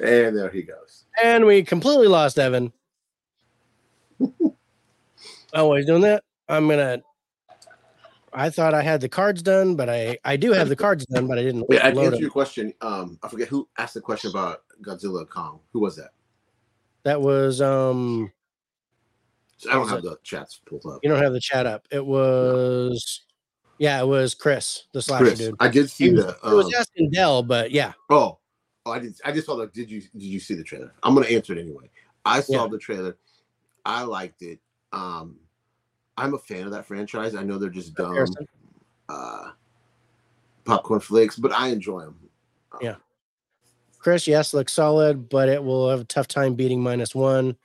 And 0.01 0.37
there 0.37 0.51
he 0.51 0.63
goes. 0.63 1.05
and 1.23 1.45
we 1.47 1.63
completely 1.63 2.09
lost 2.09 2.39
Evan. 2.39 2.73
oh, 5.55 5.75
he's 5.77 5.87
doing 5.87 6.03
that. 6.03 6.25
I'm 6.49 6.69
gonna. 6.69 7.03
I 8.35 8.51
thought 8.51 8.75
I 8.75 8.83
had 8.83 9.01
the 9.01 9.09
cards 9.09 9.43
done, 9.43 9.77
but 9.77 9.89
I 9.89 10.19
I 10.25 10.37
do 10.37 10.53
have 10.53 10.69
the 10.69 10.77
cards 10.77 11.07
done, 11.07 11.29
but 11.29 11.39
I 11.39 11.43
didn't 11.43 11.69
Wait, 11.69 11.81
I 11.81 11.91
load 11.91 12.07
answer 12.07 12.11
them. 12.17 12.21
your 12.23 12.31
question. 12.31 12.73
Um, 12.81 13.19
I 13.23 13.29
forget 13.29 13.49
who 13.49 13.69
asked 13.79 13.95
the 13.95 14.01
question 14.01 14.31
about 14.31 14.63
Godzilla 14.83 15.29
Kong. 15.29 15.61
Who 15.73 15.81
was 15.81 15.97
that? 15.97 16.11
That 17.05 17.21
was 17.21 17.61
um. 17.61 18.33
I 19.71 19.75
don't 19.75 19.89
have 19.89 20.03
the 20.03 20.19
chats 20.25 20.61
pulled 20.67 20.85
up. 20.87 20.99
You 21.05 21.11
don't 21.11 21.23
have 21.23 21.33
the 21.33 21.41
chat 21.41 21.67
up. 21.67 21.87
It 21.93 22.05
was, 22.05 23.23
yeah, 23.83 24.01
it 24.01 24.07
was 24.07 24.33
Chris, 24.33 24.85
the 24.93 25.03
slasher 25.03 25.25
Chris, 25.25 25.39
dude. 25.41 25.57
I 25.59 25.67
did 25.67 25.91
see 25.91 26.05
He 26.05 26.11
was, 26.15 26.25
the. 26.27 26.37
he 26.49 26.55
was 26.55 26.67
um, 26.67 26.73
asking 26.79 27.11
Dell, 27.11 27.43
but 27.43 27.73
yeah, 27.73 27.95
Oh, 28.11 28.39
oh, 28.87 28.93
I 28.93 29.01
did. 29.01 29.17
I 29.25 29.33
just 29.33 29.47
saw 29.47 29.57
the. 29.57 29.67
Did 29.67 29.91
you 29.91 30.01
did 30.01 30.23
you 30.23 30.39
see 30.39 30.55
the 30.55 30.63
trailer? 30.63 30.93
I'm 31.03 31.15
gonna 31.15 31.27
answer 31.27 31.53
it 31.53 31.59
anyway. 31.59 31.91
I 32.25 32.41
saw 32.43 32.63
Yeah. 32.63 32.69
the 32.69 32.79
trailer. 32.79 33.17
I 33.85 34.03
liked 34.05 34.43
it. 34.43 34.61
Um, 34.93 35.37
I'm 36.17 36.35
a 36.35 36.39
fan 36.39 36.63
of 36.65 36.71
that 36.71 36.87
franchise. 36.87 37.35
I 37.35 37.43
know 37.43 37.59
they're 37.59 37.71
just 37.71 37.95
dumb, 37.97 38.25
uh, 39.09 39.51
popcorn 40.65 41.01
flakes, 41.01 41.37
but 41.37 41.51
I 41.53 41.69
enjoy 41.69 42.03
them. 42.03 42.17
Yeah. 42.81 42.97
Chris, 43.99 44.29
yes, 44.29 44.55
looks 44.55 44.73
solid, 44.75 45.29
but 45.29 45.49
it 45.49 45.63
will 45.63 45.91
have 45.91 46.01
a 46.03 46.05
tough 46.05 46.29
time 46.29 46.55
beating 46.55 46.81
minus 46.81 47.17
one. 47.17 47.57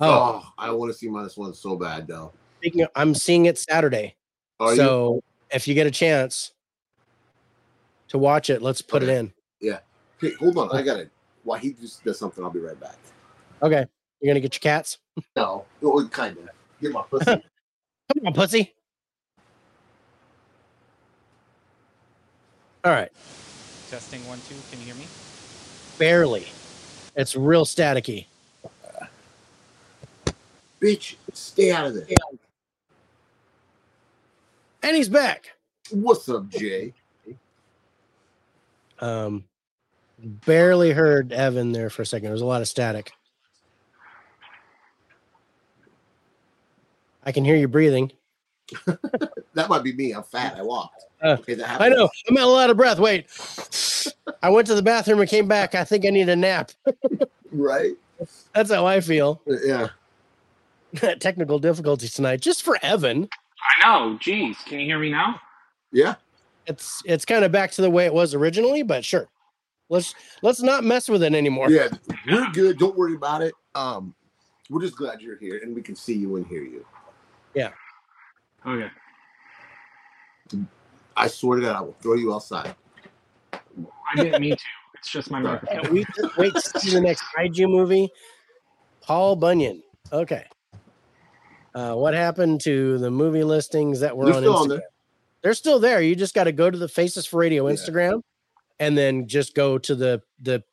Oh, 0.00 0.40
Oh, 0.42 0.52
I 0.56 0.70
want 0.70 0.90
to 0.92 0.96
see 0.98 1.08
minus 1.08 1.36
one 1.36 1.52
so 1.52 1.76
bad 1.76 2.06
though. 2.06 2.32
speaking 2.58 2.80
of, 2.82 2.88
I'm 2.94 3.14
seeing 3.14 3.44
it 3.46 3.58
Saturday. 3.58 4.14
Are 4.60 4.70
you? 4.70 4.76
so 4.76 5.22
if 5.50 5.66
you 5.66 5.74
get 5.74 5.86
a 5.86 5.90
chance 5.90 6.52
to 8.08 8.18
watch 8.18 8.50
it, 8.50 8.62
let's 8.62 8.82
put 8.82 9.02
it 9.02 9.08
Okay. 9.08 9.18
in. 9.18 9.32
Hey, 10.20 10.32
hold 10.34 10.58
on. 10.58 10.68
I 10.76 10.80
oh. 10.80 10.84
got 10.84 10.98
it. 10.98 11.10
While 11.44 11.58
he 11.58 11.72
just 11.72 12.04
does 12.04 12.18
something, 12.18 12.42
I'll 12.42 12.50
be 12.50 12.60
right 12.60 12.78
back. 12.78 12.96
Okay. 13.62 13.86
You're 14.20 14.32
gonna 14.32 14.40
get 14.40 14.54
your 14.54 14.60
cats? 14.60 14.98
No, 15.36 15.64
oh, 15.82 16.00
oh 16.00 16.08
kind 16.08 16.36
of. 16.36 16.48
Get 16.80 16.92
my 16.92 17.02
pussy. 17.02 17.24
Come 17.24 18.26
on, 18.26 18.32
pussy. 18.32 18.74
All 22.84 22.92
right. 22.92 23.10
Testing 23.90 24.26
one, 24.26 24.40
two. 24.48 24.54
Can 24.70 24.80
you 24.80 24.86
hear 24.86 24.94
me? 24.96 25.06
Barely. 25.98 26.46
It's 27.14 27.36
real 27.36 27.64
staticky. 27.64 28.26
Bitch, 30.80 31.16
stay 31.32 31.72
out 31.72 31.86
of 31.86 31.94
there. 31.94 32.06
And 34.82 34.96
he's 34.96 35.08
back. 35.08 35.50
What's 35.90 36.28
up, 36.28 36.48
Jay? 36.48 36.94
Um 39.00 39.44
Barely 40.20 40.90
heard 40.90 41.32
Evan 41.32 41.70
there 41.72 41.90
for 41.90 42.02
a 42.02 42.06
second. 42.06 42.24
There 42.24 42.32
was 42.32 42.42
a 42.42 42.46
lot 42.46 42.60
of 42.60 42.66
static. 42.66 43.12
I 47.24 47.30
can 47.30 47.44
hear 47.44 47.56
you 47.56 47.68
breathing. 47.68 48.12
That 49.54 49.68
might 49.68 49.82
be 49.82 49.92
me. 49.92 50.12
I'm 50.12 50.22
fat. 50.22 50.56
I 50.56 50.62
walked. 50.62 51.06
Uh, 51.20 51.36
okay, 51.40 51.60
I 51.60 51.88
know. 51.88 52.08
I'm 52.28 52.36
a 52.36 52.46
lot 52.46 52.70
of 52.70 52.76
breath. 52.76 53.00
Wait. 53.00 53.26
I 54.40 54.50
went 54.50 54.68
to 54.68 54.76
the 54.76 54.82
bathroom 54.82 55.18
and 55.18 55.28
came 55.28 55.48
back. 55.48 55.74
I 55.74 55.82
think 55.82 56.06
I 56.06 56.10
need 56.10 56.28
a 56.28 56.36
nap. 56.36 56.70
Right? 57.50 57.94
That's 58.52 58.70
how 58.70 58.86
I 58.86 59.00
feel. 59.00 59.40
Yeah. 59.46 59.88
Technical 61.18 61.58
difficulties 61.58 62.12
tonight, 62.12 62.42
just 62.42 62.62
for 62.62 62.78
Evan. 62.82 63.26
I 63.62 63.86
know. 63.86 64.18
Jeez, 64.18 64.56
can 64.64 64.80
you 64.80 64.86
hear 64.86 64.98
me 64.98 65.10
now? 65.10 65.40
Yeah. 65.92 66.16
It's 66.66 67.02
it's 67.04 67.24
kind 67.24 67.44
of 67.44 67.52
back 67.52 67.70
to 67.72 67.82
the 67.82 67.90
way 67.90 68.06
it 68.06 68.12
was 68.12 68.34
originally, 68.34 68.82
but 68.82 69.04
sure. 69.04 69.28
Let's 69.88 70.14
let's 70.42 70.60
not 70.60 70.84
mess 70.84 71.08
with 71.08 71.22
it 71.22 71.34
anymore. 71.34 71.70
Yeah. 71.70 71.88
We're 72.26 72.50
good. 72.52 72.78
Don't 72.78 72.96
worry 72.96 73.14
about 73.14 73.42
it. 73.42 73.54
Um, 73.74 74.14
we're 74.68 74.82
just 74.82 74.96
glad 74.96 75.22
you're 75.22 75.38
here 75.38 75.60
and 75.62 75.74
we 75.74 75.82
can 75.82 75.96
see 75.96 76.14
you 76.14 76.36
and 76.36 76.46
hear 76.46 76.62
you. 76.62 76.84
Yeah. 77.54 77.70
Okay. 78.66 78.90
I 81.16 81.26
swear 81.26 81.58
to 81.58 81.64
God, 81.64 81.76
I 81.76 81.80
will 81.80 81.96
throw 82.00 82.14
you 82.14 82.34
outside. 82.34 82.74
I 83.52 83.60
didn't 84.16 84.40
mean 84.40 84.56
to. 84.56 84.62
It's 84.94 85.10
just 85.10 85.30
my 85.30 85.40
microphone. 85.40 85.84
Can 85.84 85.94
we 85.94 86.04
just 86.04 86.36
wait 86.36 86.54
to 86.54 86.60
see 86.60 86.90
the 86.90 87.00
next 87.00 87.22
kaiju 87.36 87.68
movie? 87.68 88.08
Paul 89.00 89.36
Bunyan. 89.36 89.82
Okay. 90.12 90.44
Uh, 91.78 91.94
what 91.94 92.12
happened 92.12 92.60
to 92.60 92.98
the 92.98 93.08
movie 93.10 93.44
listings 93.44 94.00
that 94.00 94.16
were 94.16 94.24
They're 94.26 94.34
on 94.34 94.42
Instagram? 94.42 94.56
on 94.62 94.68
there. 94.68 94.82
They're 95.42 95.54
still 95.54 95.78
there. 95.78 96.02
You 96.02 96.16
just 96.16 96.34
got 96.34 96.44
to 96.44 96.52
go 96.52 96.68
to 96.68 96.76
the 96.76 96.88
Faces 96.88 97.24
for 97.24 97.36
Radio 97.38 97.68
Yeah. 97.68 97.74
Instagram, 97.74 98.20
and 98.80 98.98
then 98.98 99.28
just 99.28 99.54
go 99.54 99.78
to 99.78 99.94
the 99.94 100.20
the 100.42 100.64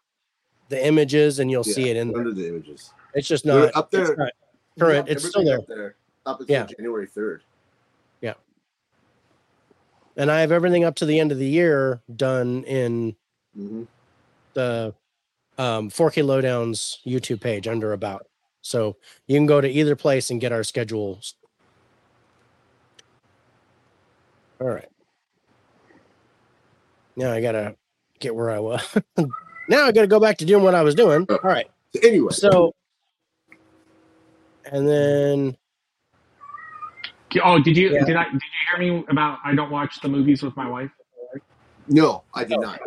the 0.69 0.83
images, 0.83 1.37
and 1.37 1.51
you'll 1.51 1.63
see 1.63 1.89
it 1.91 1.95
in 1.95 2.07
there. 2.07 2.17
under 2.21 2.33
the 2.33 2.47
images. 2.47 2.91
It's 3.13 3.27
just 3.27 3.43
They're 3.45 3.65
not 3.65 3.75
up 3.75 3.91
there. 3.91 4.01
it's 4.13 4.17
not 4.17 4.31
current. 4.79 5.07
Yeah, 5.07 5.13
It's 5.13 5.27
still 5.29 5.45
there, 5.45 5.59
Up, 5.59 5.67
there, 5.67 5.95
up 6.25 6.39
until 6.39 6.53
Yeah. 6.55 6.65
January 6.75 7.05
3rd. 7.07 7.41
Yeah. 8.21 8.33
and 10.17 10.31
I 10.31 10.39
have 10.41 10.51
everything 10.51 10.83
up 10.85 10.95
to 10.95 11.05
the 11.05 11.19
end 11.19 11.31
of 11.31 11.37
the 11.37 11.45
year 11.45 12.01
done 12.15 12.63
in 12.63 13.15
hmm 13.55 13.83
the 14.53 14.95
um, 15.59 15.89
4K 15.91 16.23
Lowedowns 16.23 16.97
YouTube 17.05 17.41
page 17.41 17.67
under 17.67 17.93
about. 17.93 18.25
So 18.65 18.97
you 19.27 19.37
can 19.37 19.45
go 19.45 19.61
to 19.61 19.69
either 19.69 19.95
place 19.95 20.31
and 20.31 20.41
get 20.41 20.51
our 20.51 20.63
schedules. 20.63 21.35
All 24.59 24.67
right. 24.67 24.89
Now 27.15 27.31
I 27.31 27.41
gotta 27.41 27.75
get 28.19 28.35
where 28.35 28.49
I 28.49 28.57
was. 28.57 28.81
now 29.69 29.85
I 29.85 29.91
gotta 29.91 30.07
go 30.07 30.19
back 30.19 30.39
to 30.39 30.45
doing 30.45 30.63
what 30.63 30.73
I 30.73 30.81
was 30.81 30.95
doing. 30.95 31.27
Uh, 31.29 31.33
All 31.43 31.49
right. 31.51 31.69
Anyway, 32.01 32.31
So, 32.31 32.73
and 34.71 34.87
then 34.87 35.55
Oh, 37.43 37.59
did 37.59 37.77
you 37.77 37.91
Yeah. 37.91 38.03
did 38.03 38.15
I 38.15 38.23
did 38.23 38.33
you 38.33 38.39
hear 38.79 38.95
me 38.95 39.05
about 39.09 39.37
I 39.45 39.53
don't 39.53 39.69
watch 39.69 40.01
the 40.01 40.07
movies 40.07 40.41
with 40.41 40.57
my 40.57 40.67
wife? 40.67 40.89
no, 41.87 42.23
I 42.33 42.43
did 42.43 42.57
oh. 42.57 42.61
not. 42.61 42.79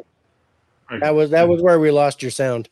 that 1.01 1.15
was 1.15 1.31
that 1.31 1.49
was 1.49 1.63
where 1.63 1.79
we 1.79 1.93
lost 1.93 2.21
your 2.21 2.33
sound. 2.33 2.69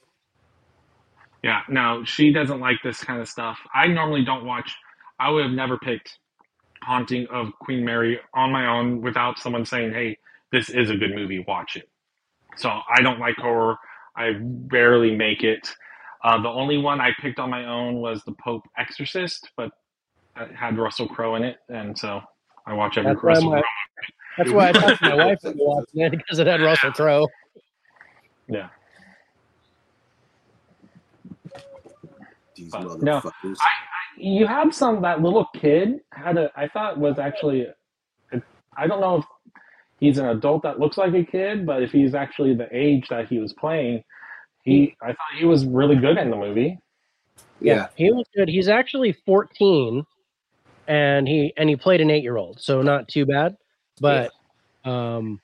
Yeah, 1.47 1.61
no, 1.69 2.03
she 2.05 2.33
doesn't 2.33 2.59
like 2.59 2.79
this 2.83 3.05
kind 3.05 3.21
of 3.21 3.29
stuff. 3.29 3.57
I 3.73 3.87
normally 3.87 4.25
don't 4.25 4.45
watch. 4.45 4.75
I 5.21 5.31
would 5.31 5.45
have 5.45 5.53
never 5.53 5.79
picked 5.79 6.19
Haunting 6.83 7.29
of 7.29 7.53
Queen 7.61 7.85
Mary 7.85 8.19
on 8.35 8.51
my 8.51 8.67
own 8.67 9.01
without 9.01 9.39
someone 9.39 9.65
saying, 9.65 9.93
"Hey, 9.93 10.19
this 10.51 10.69
is 10.69 10.91
a 10.91 10.97
good 10.97 11.15
movie. 11.15 11.45
Watch 11.47 11.77
it." 11.77 11.89
So 12.57 12.69
I 12.69 13.01
don't 13.01 13.21
like 13.21 13.37
horror. 13.37 13.77
I 14.17 14.33
barely 14.41 15.15
make 15.15 15.45
it. 15.45 15.73
Uh, 16.25 16.43
the 16.43 16.49
only 16.49 16.79
one 16.79 17.01
I 17.01 17.11
picked 17.21 17.39
on 17.39 17.49
my 17.49 17.65
own 17.67 18.01
was 18.01 18.25
the 18.25 18.35
Pope 18.43 18.65
Exorcist, 18.77 19.49
but 19.57 19.71
it 20.37 20.53
had 20.53 20.79
Russell 20.79 21.07
Crowe 21.07 21.37
in 21.37 21.45
it, 21.45 21.59
and 21.69 21.97
so 21.97 22.23
I 22.67 22.75
watch 22.75 22.99
every 22.99 23.13
That's 23.13 23.23
Russell 23.23 23.51
Crowe. 23.53 23.63
That's 24.37 24.51
why 24.51 24.71
I 24.71 24.73
talked 24.73 24.99
to 24.99 25.11
my 25.11 25.27
wife 25.27 25.45
about 25.45 25.57
watching 25.59 26.01
it 26.01 26.11
because 26.11 26.41
it 26.41 26.49
had 26.49 26.61
Russell 26.71 26.91
Crowe. 26.91 27.29
Yeah, 28.49 28.69
These 32.57 32.71
But, 32.71 33.03
no, 33.03 33.21
motherfuckers. 33.21 33.57
you 34.17 34.47
have 34.47 34.75
some 34.75 35.03
that 35.03 35.23
little 35.23 35.47
kid 35.55 36.01
had 36.13 36.39
a 36.39 36.51
i 36.57 36.67
thought 36.69 36.99
was 36.99 37.19
actually 37.19 37.67
i 38.77 38.87
don't 38.87 39.01
know 39.01 39.17
if 39.17 39.25
he's 40.01 40.19
an 40.19 40.27
adult 40.27 40.63
that 40.63 40.81
looks 40.81 40.97
like 40.97 41.13
a 41.15 41.25
kid 41.25 41.67
but 41.67 41.83
if 41.83 41.93
he's 41.93 42.15
actually 42.15 42.55
the 42.55 42.69
age 42.73 43.09
that 43.09 43.29
he 43.29 43.39
was 43.39 43.53
playing 43.53 44.03
he 44.65 44.97
i 45.03 45.09
thought 45.09 45.39
he 45.39 45.45
was 45.45 45.67
really 45.67 45.97
good 45.97 46.17
in 46.17 46.31
the 46.31 46.37
movie 46.37 46.79
yeah. 47.61 47.89
he 47.95 48.11
was 48.11 48.27
good. 48.35 48.49
He's 48.49 48.69
actually 48.69 49.13
14, 49.25 50.05
and 50.89 51.29
he 51.29 51.53
and 51.57 51.69
he 51.69 51.77
played 51.77 52.01
an 52.01 52.11
eight 52.11 52.23
year 52.23 52.37
old, 52.37 52.61
so 52.61 52.83
not 52.83 53.09
too 53.09 53.27
bad. 53.27 53.57
But 54.01 54.33
um, 54.85 55.41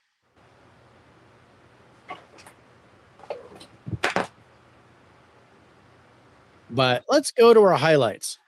but 6.72 7.04
let's 7.08 7.30
go 7.30 7.52
to 7.54 7.60
our 7.60 7.76
highlights. 7.76 8.38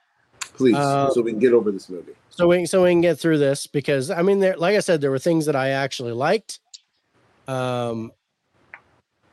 Please, 0.55 0.75
Uh, 0.75 1.09
so 1.11 1.21
we 1.21 1.31
can 1.31 1.39
get 1.39 1.53
over 1.53 1.71
this 1.71 1.89
movie. 1.89 2.13
so 2.29 2.47
we 2.47 2.65
so 2.65 2.83
we 2.83 2.91
can 2.91 3.01
get 3.01 3.19
through 3.19 3.37
this 3.37 3.67
because 3.67 4.09
I 4.09 4.21
mean, 4.21 4.39
there, 4.39 4.55
like 4.57 4.75
I 4.75 4.79
said, 4.79 5.01
there 5.01 5.11
were 5.11 5.19
things 5.19 5.45
that 5.47 5.55
I 5.55 5.69
actually 5.69 6.13
liked. 6.13 6.59
Um, 7.47 8.11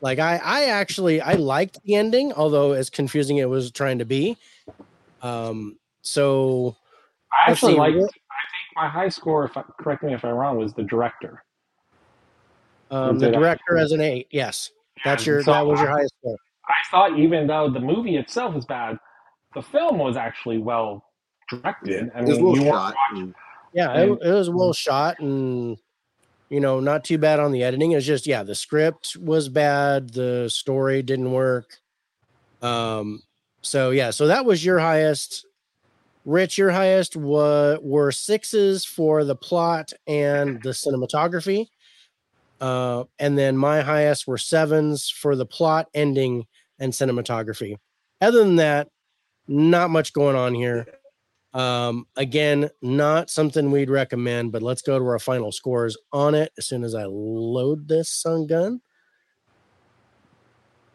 like 0.01 0.19
I, 0.19 0.39
I 0.43 0.65
actually 0.65 1.21
I 1.21 1.33
liked 1.33 1.81
the 1.83 1.95
ending, 1.95 2.33
although 2.33 2.73
as 2.73 2.89
confusing 2.89 3.37
it 3.37 3.49
was 3.49 3.71
trying 3.71 3.99
to 3.99 4.05
be. 4.05 4.37
Um, 5.21 5.77
so 6.01 6.75
i 7.31 7.49
actually 7.49 7.73
see, 7.73 7.79
liked 7.79 7.95
i 7.95 7.99
think 7.99 8.09
my 8.75 8.87
high 8.89 9.07
score 9.07 9.45
if 9.45 9.55
I, 9.55 9.63
correct 9.79 10.03
me 10.03 10.13
if 10.13 10.25
i'm 10.25 10.33
wrong 10.33 10.57
was 10.57 10.73
the 10.73 10.83
director 10.83 11.41
um, 12.91 13.17
the 13.17 13.31
director 13.31 13.77
as 13.77 13.91
an 13.91 14.01
eight, 14.01 14.27
yes, 14.29 14.69
that's 15.03 15.25
your 15.25 15.41
So 15.41 15.51
that 15.51 15.65
was 15.65 15.79
your 15.79 15.89
I- 15.89 15.93
highest 15.93 16.13
score. 16.19 16.37
I 16.67 16.73
thought 16.91 17.17
even 17.19 17.47
though 17.47 17.69
the 17.69 17.79
movie 17.79 18.15
itself 18.17 18.53
was 18.55 18.65
bad 18.65 18.97
the 19.55 19.61
film 19.61 19.97
was 19.97 20.15
actually 20.17 20.57
well 20.57 21.03
directed 21.49 22.11
i 22.15 22.19
It 22.19 22.25
was 22.27 22.37
mean 22.39 22.45
well 22.45 22.55
you 22.57 22.63
shot. 22.63 22.95
watching 23.11 23.23
and- 23.23 23.35
Yeah, 23.73 23.93
it, 23.97 24.09
And- 24.09 24.21
it 24.21 24.31
was 24.33 24.49
well 24.49 24.73
shot 24.73 25.19
and 25.19 25.77
you 26.49 26.59
know 26.59 26.79
not 26.79 27.03
too 27.03 27.17
bad 27.17 27.39
on 27.39 27.51
the 27.51 27.63
editing. 27.63 27.93
It's 27.93 28.05
just 28.05 28.27
yeah, 28.27 28.43
the 28.43 28.53
script 28.53 29.15
was 29.19 29.49
bad, 29.49 30.13
the 30.13 30.47
story 30.49 31.01
didn't 31.01 31.31
work. 31.31 31.77
Um, 32.61 33.23
so 33.63 33.89
yeah, 33.89 34.11
so 34.11 34.27
that 34.27 34.45
was 34.45 34.63
your 34.63 34.77
highest. 34.79 35.45
Rich, 36.25 36.57
your 36.59 36.69
highest 36.71 37.15
was 37.17 37.79
were 37.81 38.11
sixes 38.11 38.85
for 38.85 39.23
the 39.25 39.35
plot 39.35 39.91
and 40.07 40.61
the 40.61 40.69
cinematography. 40.69 41.67
Uh, 42.63 43.03
and 43.19 43.37
then 43.37 43.57
my 43.57 43.81
highest 43.81 44.25
were 44.25 44.37
sevens 44.37 45.09
for 45.09 45.35
the 45.35 45.45
plot, 45.45 45.89
ending, 45.93 46.45
and 46.79 46.93
cinematography. 46.93 47.75
Other 48.21 48.39
than 48.39 48.55
that, 48.55 48.87
not 49.49 49.89
much 49.89 50.13
going 50.13 50.37
on 50.37 50.53
here. 50.53 50.87
Um, 51.53 52.07
again, 52.15 52.69
not 52.81 53.29
something 53.29 53.69
we'd 53.69 53.89
recommend, 53.89 54.53
but 54.53 54.63
let's 54.63 54.81
go 54.81 54.97
to 54.97 55.05
our 55.05 55.19
final 55.19 55.51
scores 55.51 55.97
on 56.13 56.35
it 56.35 56.53
as 56.57 56.65
soon 56.65 56.85
as 56.85 56.95
I 56.95 57.03
load 57.03 57.89
this 57.89 58.09
sun 58.09 58.47
gun. 58.47 58.79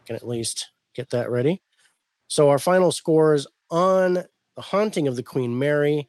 Can 0.06 0.16
at 0.16 0.26
least 0.26 0.70
get 0.94 1.10
that 1.10 1.28
ready. 1.28 1.60
So 2.28 2.48
our 2.48 2.58
final 2.58 2.92
scores 2.92 3.46
on 3.70 4.14
the 4.14 4.62
haunting 4.62 5.06
of 5.06 5.16
the 5.16 5.22
Queen 5.22 5.58
Mary. 5.58 6.08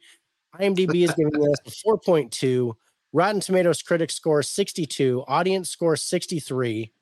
IMDb 0.58 1.04
is 1.04 1.12
giving 1.12 1.36
us 1.36 1.58
a 1.66 1.70
4.2. 1.86 2.72
Rotten 3.12 3.40
Tomatoes 3.40 3.82
critic 3.82 4.10
score 4.10 4.42
62, 4.42 5.24
audience 5.26 5.68
score 5.70 5.96
63. 5.96 6.92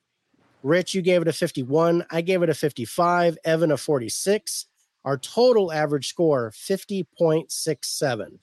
Rich, 0.63 0.95
you 0.95 1.03
gave 1.03 1.23
it 1.23 1.29
a 1.29 1.33
51. 1.33 2.05
I 2.11 2.21
gave 2.21 2.43
it 2.43 2.49
a 2.49 2.55
55. 2.55 3.39
Evan 3.45 3.71
a 3.73 3.77
46. 3.77 4.67
Our 5.05 5.19
total 5.19 5.71
average 5.73 6.09
score 6.09 6.51
50.67. 6.51 8.39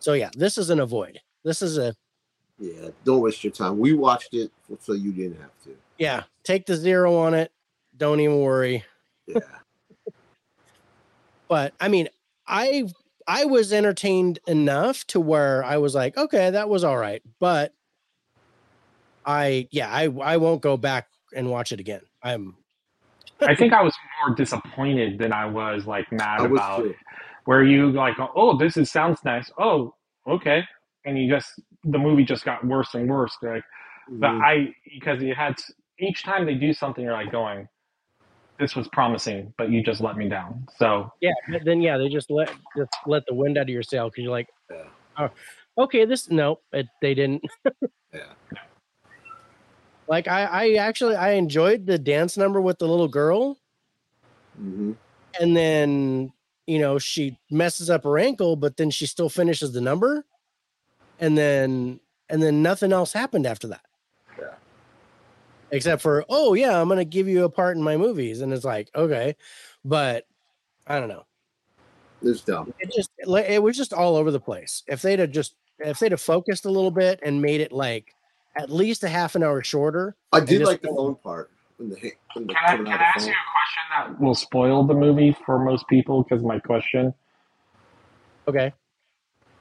So 0.00 0.12
yeah, 0.14 0.30
this 0.34 0.58
is 0.58 0.70
an 0.70 0.80
avoid. 0.80 1.20
This 1.44 1.62
is 1.62 1.78
a 1.78 1.94
Yeah, 2.58 2.88
don't 3.04 3.20
waste 3.20 3.42
your 3.44 3.52
time. 3.52 3.78
We 3.78 3.92
watched 3.94 4.34
it 4.34 4.50
so 4.80 4.92
you 4.94 5.12
didn't 5.12 5.40
have 5.40 5.50
to. 5.64 5.76
yeah, 5.98 6.24
take 6.44 6.66
the 6.66 6.76
zero 6.76 7.16
on 7.16 7.34
it. 7.34 7.52
Don't 7.96 8.20
even 8.20 8.40
worry. 8.40 8.84
Yeah. 9.26 9.38
But 11.48 11.74
I 11.78 11.88
mean, 11.88 12.08
I 12.46 12.84
I 13.26 13.44
was 13.44 13.72
entertained 13.72 14.38
enough 14.46 15.06
to 15.08 15.20
where 15.20 15.64
I 15.64 15.78
was 15.78 15.94
like, 15.94 16.16
okay, 16.16 16.50
that 16.50 16.68
was 16.68 16.84
all 16.84 16.96
right. 16.98 17.22
But 17.40 17.74
I 19.24 19.68
yeah, 19.70 19.90
I 19.90 20.04
I 20.22 20.36
won't 20.38 20.62
go 20.62 20.76
back 20.76 21.08
and 21.34 21.50
watch 21.50 21.72
it 21.72 21.80
again. 21.80 22.02
I'm 22.22 22.56
i 23.42 23.54
think 23.54 23.72
i 23.72 23.82
was 23.82 23.94
more 24.24 24.36
disappointed 24.36 25.18
than 25.18 25.32
i 25.32 25.44
was 25.44 25.84
like 25.86 26.06
mad 26.12 26.48
was 26.48 26.60
about 26.60 26.76
too. 26.76 26.94
where 27.46 27.64
you 27.64 27.90
like 27.90 28.14
oh 28.36 28.56
this 28.56 28.76
is 28.76 28.90
sounds 28.90 29.18
nice 29.24 29.50
oh 29.58 29.92
okay 30.28 30.62
and 31.04 31.18
you 31.18 31.28
just 31.28 31.60
the 31.84 31.98
movie 31.98 32.24
just 32.24 32.44
got 32.44 32.64
worse 32.64 32.94
and 32.94 33.08
worse 33.10 33.36
like 33.42 33.64
but 34.20 34.30
Mhm. 34.30 34.42
i 34.42 34.74
because 34.94 35.22
it 35.22 35.36
had 35.36 35.56
each 35.98 36.24
time 36.24 36.46
they 36.46 36.54
do 36.54 36.72
something, 36.72 37.04
you're 37.04 37.12
like 37.12 37.30
going, 37.32 37.68
"This 38.58 38.76
was 38.76 38.88
promising, 38.88 39.52
but 39.58 39.70
you 39.70 39.82
just 39.82 40.00
let 40.00 40.16
me 40.16 40.28
down." 40.28 40.66
So 40.78 41.12
Yeah, 41.20 41.32
then 41.64 41.80
yeah, 41.80 41.98
they 41.98 42.08
just 42.08 42.30
let 42.30 42.50
just 42.76 42.92
let 43.06 43.24
the 43.26 43.34
wind 43.34 43.58
out 43.58 43.62
of 43.62 43.68
your 43.68 43.82
sail 43.82 44.08
because 44.08 44.22
you're 44.22 44.32
like, 44.32 44.48
Yeah. 44.70 44.88
oh, 45.18 45.28
okay, 45.84 46.04
this 46.04 46.30
no, 46.30 46.60
it, 46.72 46.86
they 47.00 47.14
didn't. 47.14 47.42
Yeah. 48.14 48.34
Like 50.06 50.28
I, 50.28 50.44
I 50.44 50.72
actually 50.74 51.16
I 51.16 51.32
enjoyed 51.32 51.86
the 51.86 51.98
dance 51.98 52.36
number 52.36 52.60
with 52.60 52.78
the 52.78 52.86
little 52.86 53.08
girl, 53.08 53.56
hmm 54.56 54.92
and 55.40 55.56
then 55.56 56.32
you 56.66 56.78
know 56.78 56.98
she 56.98 57.38
messes 57.50 57.88
up 57.88 58.04
her 58.04 58.18
ankle, 58.18 58.56
but 58.56 58.76
then 58.76 58.90
she 58.90 59.06
still 59.06 59.30
finishes 59.30 59.72
the 59.72 59.80
number, 59.80 60.26
and 61.18 61.38
then 61.38 62.00
and 62.28 62.42
then 62.42 62.62
nothing 62.62 62.92
else 62.92 63.14
happened 63.14 63.46
after 63.46 63.68
that. 63.68 63.82
Yeah. 65.72 65.76
Except 65.76 66.02
for 66.02 66.24
oh 66.28 66.54
yeah, 66.54 66.80
I'm 66.80 66.88
gonna 66.88 67.04
give 67.04 67.28
you 67.28 67.44
a 67.44 67.48
part 67.48 67.76
in 67.76 67.82
my 67.82 67.96
movies, 67.96 68.42
and 68.42 68.52
it's 68.52 68.64
like 68.64 68.90
okay, 68.94 69.36
but 69.84 70.26
I 70.86 71.00
don't 71.00 71.08
know. 71.08 71.24
It's 72.22 72.42
dumb. 72.42 72.72
it 72.78 72.92
just 72.92 73.10
it 73.18 73.62
was 73.62 73.76
just 73.76 73.92
all 73.92 74.16
over 74.16 74.30
the 74.30 74.40
place. 74.40 74.82
If 74.86 75.02
they'd 75.02 75.18
have 75.18 75.30
just 75.30 75.54
if 75.78 75.98
they'd 75.98 76.12
have 76.12 76.20
focused 76.20 76.66
a 76.66 76.70
little 76.70 76.90
bit 76.90 77.20
and 77.22 77.42
made 77.42 77.60
it 77.60 77.72
like 77.72 78.14
at 78.54 78.70
least 78.70 79.02
a 79.02 79.08
half 79.08 79.34
an 79.34 79.42
hour 79.42 79.62
shorter, 79.62 80.14
I 80.32 80.40
did 80.40 80.62
like 80.62 80.82
the 80.82 80.88
phone 80.88 81.16
part 81.16 81.50
when 81.78 81.90
the 81.90 82.12
when 82.34 82.46
the 82.46 82.54
can 82.54 82.64
I, 82.64 82.76
can 82.76 82.86
I 82.86 82.92
ask 82.92 83.20
the 83.20 83.26
you 83.26 83.32
a 83.32 83.50
question 83.52 84.14
that 84.14 84.20
will 84.20 84.34
spoil 84.34 84.84
the 84.84 84.94
movie 84.94 85.36
for 85.44 85.58
most 85.58 85.88
people? 85.88 86.22
Because 86.22 86.44
my 86.44 86.58
question 86.58 87.14
okay, 88.46 88.72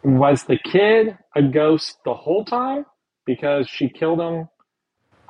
was: 0.03 0.43
the 0.43 0.57
kid 0.57 1.17
a 1.35 1.41
ghost 1.41 1.97
the 2.03 2.13
whole 2.13 2.45
time 2.45 2.85
because 3.25 3.67
she 3.67 3.89
killed 3.89 4.19
him? 4.19 4.49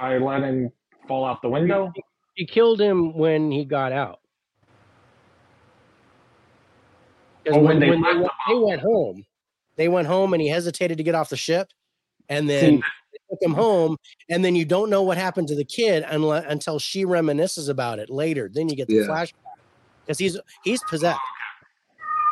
I 0.01 0.17
let 0.17 0.41
him 0.41 0.71
fall 1.07 1.23
out 1.25 1.41
the 1.41 1.49
window. 1.49 1.93
he 2.35 2.45
killed 2.45 2.81
him 2.81 3.15
when 3.15 3.51
he 3.51 3.63
got 3.63 3.91
out. 3.91 4.19
Oh, 7.51 7.59
when 7.59 7.79
they 7.79 7.89
they, 7.89 7.95
left 7.95 8.19
went, 8.19 8.23
the 8.23 8.53
they 8.53 8.59
went 8.59 8.81
home, 8.81 9.25
they 9.75 9.87
went 9.87 10.07
home 10.07 10.33
and 10.33 10.41
he 10.41 10.47
hesitated 10.47 10.97
to 10.97 11.03
get 11.03 11.15
off 11.15 11.29
the 11.29 11.37
ship, 11.37 11.67
and 12.29 12.49
then 12.49 12.77
See, 12.77 12.83
they 13.13 13.17
took 13.29 13.41
him 13.41 13.53
home, 13.53 13.97
and 14.29 14.43
then 14.43 14.55
you 14.55 14.65
don't 14.65 14.89
know 14.89 15.01
what 15.03 15.17
happened 15.17 15.47
to 15.49 15.55
the 15.55 15.65
kid 15.65 16.03
unless, 16.07 16.45
until 16.47 16.77
she 16.77 17.05
reminisces 17.05 17.69
about 17.69 17.99
it 17.99 18.09
later. 18.09 18.49
Then 18.51 18.69
you 18.69 18.75
get 18.75 18.87
the 18.87 18.95
Yeah. 18.95 19.07
flashback 19.07 19.33
because 20.05 20.19
he's 20.19 20.37
he's 20.63 20.81
oh, 20.83 20.89
possessed. 20.89 21.19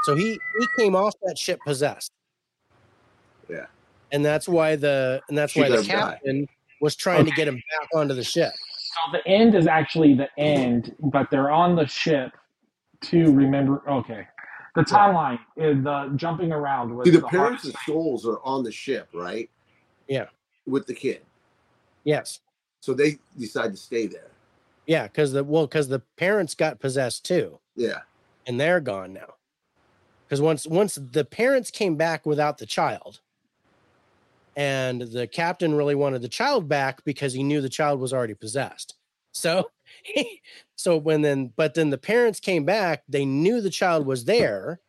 So 0.05 0.15
he 0.15 0.39
he 0.59 0.67
came 0.77 0.95
off 0.95 1.13
that 1.23 1.37
ship 1.37 1.59
possessed. 1.65 2.11
Yeah. 3.47 3.65
And 4.11 4.23
that's 4.23 4.47
why 4.47 4.75
the 4.75 5.21
and 5.29 5.37
that's 5.37 5.53
She 5.53 5.61
why 5.61 5.69
the 5.69 5.75
let 5.77 5.85
him 5.85 5.99
die. 5.99 6.47
Captain 6.79 6.85
was 6.85 6.95
trying 6.95 7.25
to 7.25 7.31
get 7.31 7.47
him 7.47 7.55
back 7.55 7.89
onto 7.95 8.13
the 8.13 8.23
ship. 8.23 8.51
So 8.55 9.11
the 9.17 9.27
end 9.27 9.55
is 9.55 9.67
actually 9.67 10.13
the 10.13 10.27
end, 10.37 10.95
but 10.99 11.29
they're 11.29 11.51
on 11.51 11.75
the 11.75 11.85
ship 11.85 12.31
to 13.01 13.31
remember. 13.31 13.81
Okay, 13.87 14.27
the 14.75 14.81
timeline 14.81 15.39
is 15.55 15.83
the 15.83 16.11
jumping 16.15 16.51
around 16.51 16.95
was 16.95 17.05
See, 17.05 17.11
the 17.11 17.19
the 17.21 17.27
parents' 17.27 17.63
hardest 17.63 17.85
thing. 17.85 17.93
souls 17.93 18.25
are 18.27 18.39
on 18.43 18.63
the 18.63 18.71
ship, 18.71 19.07
right? 19.13 19.49
Yeah. 20.07 20.25
With 20.65 20.85
the 20.87 20.93
kid, 20.93 21.21
Yes. 22.03 22.39
so 22.81 22.93
they 22.93 23.17
decide 23.37 23.71
to 23.71 23.77
stay 23.77 24.07
there. 24.07 24.31
Yeah, 24.85 25.03
because 25.03 25.31
the 25.33 25.43
well, 25.43 25.65
because 25.67 25.87
the 25.87 25.99
parents 26.17 26.55
got 26.55 26.79
possessed 26.79 27.25
too, 27.25 27.59
Yeah. 27.75 27.99
and 28.47 28.59
they're 28.59 28.79
gone 28.79 29.13
now. 29.13 29.35
Because 30.25 30.41
once 30.41 30.67
once 30.67 30.95
the 30.95 31.25
parents 31.25 31.71
came 31.71 31.95
back 31.95 32.25
without 32.25 32.57
the 32.57 32.65
child, 32.65 33.19
and 34.59 35.01
the 35.03 35.25
captain 35.25 35.73
really 35.73 35.95
wanted 35.95 36.21
the 36.21 36.27
child 36.27 36.67
back 36.67 37.01
because 37.05 37.31
he 37.31 37.43
knew 37.43 37.61
the 37.61 37.69
child 37.69 37.97
was 38.01 38.11
already 38.11 38.33
possessed. 38.33 38.95
So, 39.31 39.71
so 40.75 40.97
when 40.97 41.21
then, 41.21 41.53
but 41.55 41.75
then 41.75 41.91
the 41.91 41.97
parents 41.97 42.41
came 42.41 42.65
back, 42.65 43.03
they 43.07 43.23
knew 43.23 43.61
the 43.61 43.69
child 43.69 44.05
was 44.05 44.25
there. 44.25 44.81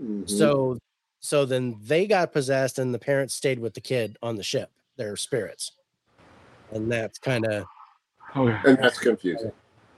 Mhm. 0.00 0.28
So, 0.28 0.78
so 1.20 1.44
then 1.44 1.76
they 1.82 2.06
got 2.06 2.32
possessed, 2.32 2.78
and 2.78 2.94
the 2.94 2.98
parents 2.98 3.34
stayed 3.34 3.58
with 3.58 3.74
the 3.74 3.82
kid 3.82 4.16
on 4.22 4.36
the 4.36 4.42
ship, 4.42 4.70
their 4.96 5.16
spirits, 5.16 5.72
and 6.72 6.90
that's 6.90 7.18
kind 7.18 7.44
of 7.46 7.66
Okay. 8.34 8.56
and 8.64 8.78
that's 8.78 8.98
confusing. 8.98 9.52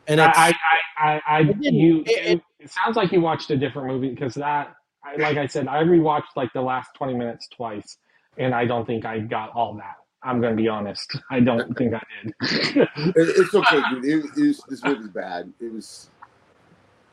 and 0.09 0.19
it's 0.19 0.37
I, 0.37 0.53
I, 0.99 1.13
I, 1.15 1.21
I, 1.29 1.41
It 1.43 1.61
didn't- 1.61 1.75
you, 1.75 2.01
it- 2.07 2.27
it, 2.27 2.43
it 2.59 2.71
sounds 2.71 2.97
like 2.97 3.13
you 3.13 3.21
watched 3.21 3.51
a 3.53 3.57
different 3.57 3.87
movie 3.87 4.09
because 4.11 4.35
that, 4.35 4.75
I, 5.05 5.15
like 5.17 5.37
I 5.37 5.47
said, 5.47 5.69
I 5.69 5.85
rewatched 5.85 6.35
like 6.35 6.53
the 6.55 6.63
last 6.63 6.91
20 6.97 7.15
minutes 7.15 7.47
twice, 7.55 7.99
and 8.39 8.55
I 8.55 8.65
don't 8.65 8.87
think 8.87 9.05
I 9.05 9.19
got 9.19 9.51
all 9.55 9.75
that. 9.75 9.97
I'm 10.23 10.41
going 10.41 10.57
to 10.57 10.63
be 10.63 10.69
honest. 10.69 11.17
I 11.31 11.41
don't 11.41 11.77
think 11.77 11.95
I 11.95 12.03
did. 12.23 12.35
It, 12.97 13.15
it's 13.17 13.55
okay, 13.55 13.83
dude. 13.91 14.05
It, 14.05 14.25
it 14.39 14.47
was, 14.49 14.61
this 14.69 14.85
movie's 14.85 15.09
bad. 15.09 15.53
It 15.61 15.73
was, 15.73 16.11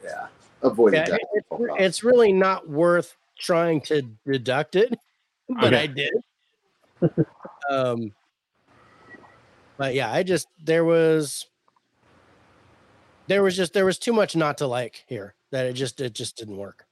yeah. 0.03 0.27
Avoid 0.61 0.93
yeah, 0.93 1.05
it- 1.15 1.21
it's, 1.33 1.47
it's 1.79 2.03
really 2.03 2.31
not 2.33 2.69
worth 2.69 3.15
trying 3.39 3.81
to 3.81 4.03
deduct 4.25 4.75
it, 4.75 4.97
but 5.49 5.73
Okay. 5.73 5.83
I 5.83 5.87
did. 5.87 6.13
um, 7.69 8.11
but 9.77 9.93
yeah, 9.95 10.11
I 10.11 10.21
just 10.23 10.47
there 10.63 10.83
was 10.83 11.47
there 13.27 13.41
was 13.41 13.55
just 13.55 13.73
there 13.73 13.85
was 13.85 13.97
too 13.97 14.11
much 14.11 14.35
not 14.35 14.57
to 14.57 14.67
like 14.67 15.05
here 15.07 15.33
that 15.51 15.65
it 15.65 15.73
just 15.73 16.01
it 16.01 16.13
just 16.13 16.35
didn't 16.35 16.57
work. 16.57 16.85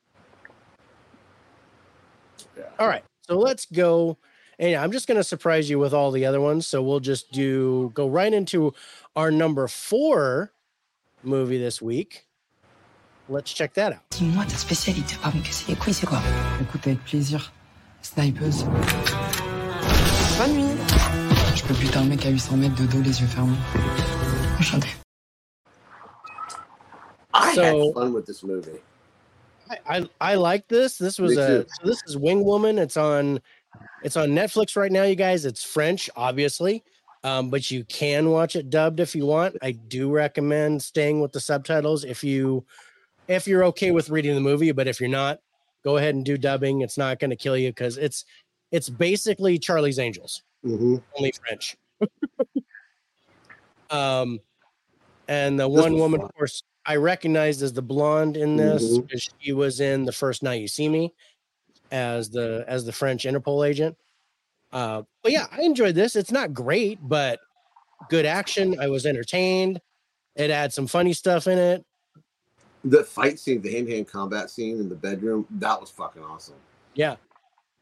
Yeah. 2.57 2.63
All 2.79 2.87
right, 2.87 3.03
so 3.27 3.37
let's 3.37 3.65
go. 3.65 4.17
And 4.59 4.75
I'm 4.75 4.91
just 4.91 5.07
going 5.07 5.17
to 5.17 5.23
surprise 5.23 5.69
you 5.69 5.77
with 5.77 5.93
all 5.93 6.09
the 6.11 6.25
other 6.25 6.41
ones. 6.41 6.65
So 6.67 6.81
we'll 6.81 6.99
just 6.99 7.31
do 7.31 7.91
go 7.93 8.07
right 8.07 8.33
into 8.33 8.73
our 9.15 9.29
number 9.31 9.67
four 9.67 10.51
movie 11.23 11.59
this 11.59 11.81
week. 11.81 12.25
Let's 13.29 13.51
check 13.53 13.73
that 13.73 13.91
out. 13.93 13.99
Dis-moi 14.11 14.45
ta 14.45 14.55
spécialité, 14.57 15.17
pas 15.21 15.33
me 15.35 15.41
casser 15.43 15.65
les 15.67 15.75
couilles, 15.75 15.93
c'est 15.93 16.07
quoi 16.07 16.21
Écoute, 16.61 16.87
avec 16.87 17.03
plaisir. 17.03 17.51
Snipeuse. 18.01 18.63
Bonne 20.37 20.53
nuit. 20.53 20.77
Je 21.55 21.63
peux 21.65 21.73
buter 21.73 21.97
un 21.97 22.05
mec 22.05 22.25
à 22.25 22.29
800 22.29 22.55
mètres 22.55 22.75
de 22.81 22.85
dos, 22.85 23.01
les 23.01 23.19
yeux 23.19 23.27
fermés. 23.27 23.57
Enchanté. 24.59 24.87
I 27.33 27.53
So- 27.53 27.61
had 27.61 27.93
fun 27.93 28.13
with 28.13 28.25
this 28.25 28.43
movie. 28.43 28.79
I, 29.69 29.97
I 29.97 30.10
I 30.21 30.36
like 30.36 30.67
this. 30.67 30.97
This 30.97 31.19
was 31.19 31.38
a 31.38 31.67
so 31.67 31.88
this 31.88 32.03
is 32.06 32.17
Wing 32.17 32.43
Woman. 32.43 32.77
It's 32.80 32.97
on 32.97 33.41
it's 34.01 34.17
on 34.17 34.30
Netflix 34.30 34.75
right 34.75 34.91
now, 34.91 35.03
you 35.03 35.15
guys. 35.15 35.45
It's 35.45 35.63
French, 35.63 36.10
obviously. 36.15 36.84
Um, 37.23 37.49
but 37.49 37.69
you 37.71 37.84
can 37.86 38.30
watch 38.30 38.56
it 38.56 38.69
dubbed 38.69 38.99
if 38.99 39.15
you 39.15 39.25
want. 39.25 39.58
I 39.62 39.71
do 39.71 40.12
recommend 40.12 40.82
staying 40.82 41.19
with 41.19 41.32
the 41.32 41.39
subtitles 41.39 42.03
if 42.03 42.23
you 42.23 42.65
if 43.27 43.47
you're 43.47 43.65
okay 43.65 43.91
with 43.91 44.10
reading 44.10 44.36
the 44.36 44.41
movie, 44.41 44.71
but 44.71 44.88
if 44.88 44.99
you're 44.99 45.10
not, 45.10 45.39
go 45.84 45.97
ahead 45.97 46.15
and 46.15 46.23
do 46.23 46.38
dubbing. 46.38 46.82
It's 46.82 46.97
not 46.97 47.19
going 47.19 47.32
to 47.32 47.36
kill 47.36 47.58
you 47.58 47.69
because 47.69 47.97
it's 47.97 48.23
it's 48.71 48.89
basically 48.89 49.58
Charlie's 49.60 49.99
Angels 49.99 50.43
hmm 50.63 50.97
only 51.17 51.34
French. 51.45 51.75
um, 53.89 54.39
and 55.27 55.60
the 55.60 55.67
This 55.67 55.82
one 55.82 55.97
woman, 55.97 56.21
fun. 56.21 56.30
of 56.30 56.36
course, 56.36 56.63
I 56.88 56.95
recognized 56.95 57.62
as 57.62 57.73
the 57.73 57.82
blonde 57.82 58.38
in 58.38 58.56
this 58.56 58.97
Mhm. 58.97 59.02
because 59.08 59.30
she 59.39 59.52
was 59.52 59.82
in 59.82 60.06
the 60.06 60.12
first 60.13 60.41
Now 60.41 60.52
You 60.52 60.67
See 60.69 60.88
Me 60.88 61.13
as 61.91 62.30
the 62.30 62.63
as 62.67 62.86
the 62.86 62.93
French 62.93 63.26
Interpol 63.26 63.67
agent. 63.67 63.97
Uh, 64.71 65.04
but 65.21 65.32
yeah, 65.34 65.47
I 65.52 65.62
enjoyed 65.63 65.95
this. 65.95 66.15
It's 66.15 66.32
not 66.32 66.54
great, 66.54 67.00
but 67.02 67.39
good 68.10 68.26
action. 68.26 68.80
I 68.80 68.88
was 68.88 69.06
entertained. 69.06 69.82
It 70.36 70.50
had 70.50 70.71
some 70.71 70.88
funny 70.88 71.13
stuff 71.13 71.47
in 71.47 71.58
it. 71.58 71.86
The 72.86 73.04
fight 73.04 73.38
scene, 73.39 73.62
the 73.62 73.71
hand 73.71 73.88
to 73.88 73.95
hand 73.95 74.08
combat 74.08 74.50
scene 74.50 74.80
in 74.80 74.88
the 74.88 74.95
bedroom, 74.95 75.45
that 75.60 75.80
was 75.80 75.89
fucking 75.89 76.23
awesome. 76.23 76.56
Yeah, 76.93 77.15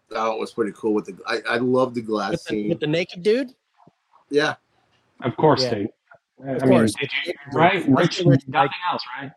That 0.10 0.28
was 0.38 0.52
pretty 0.52 0.72
cool. 0.76 0.94
With 0.94 1.06
the, 1.06 1.18
I, 1.28 1.42
I 1.56 1.58
love 1.58 1.94
the 1.94 2.02
glass 2.02 2.32
with 2.32 2.44
the, 2.44 2.50
scene. 2.50 2.70
with 2.70 2.80
the 2.80 2.88
naked 2.88 3.22
dude. 3.24 3.54
yeah, 4.30 4.56
Of 5.22 5.36
course, 5.38 5.64
Yeah. 5.64 5.70
they. 5.70 5.88
I 6.44 6.52
Of 6.52 6.62
mean, 6.64 6.72
course. 6.72 6.94
did 7.00 7.10
you, 7.26 7.34
right? 7.54 7.86
Rich- 7.88 8.20
Rich, 8.20 8.22
Rich- 8.26 8.48
nothing 8.48 8.70
else, 8.92 9.04
right? 9.22 9.32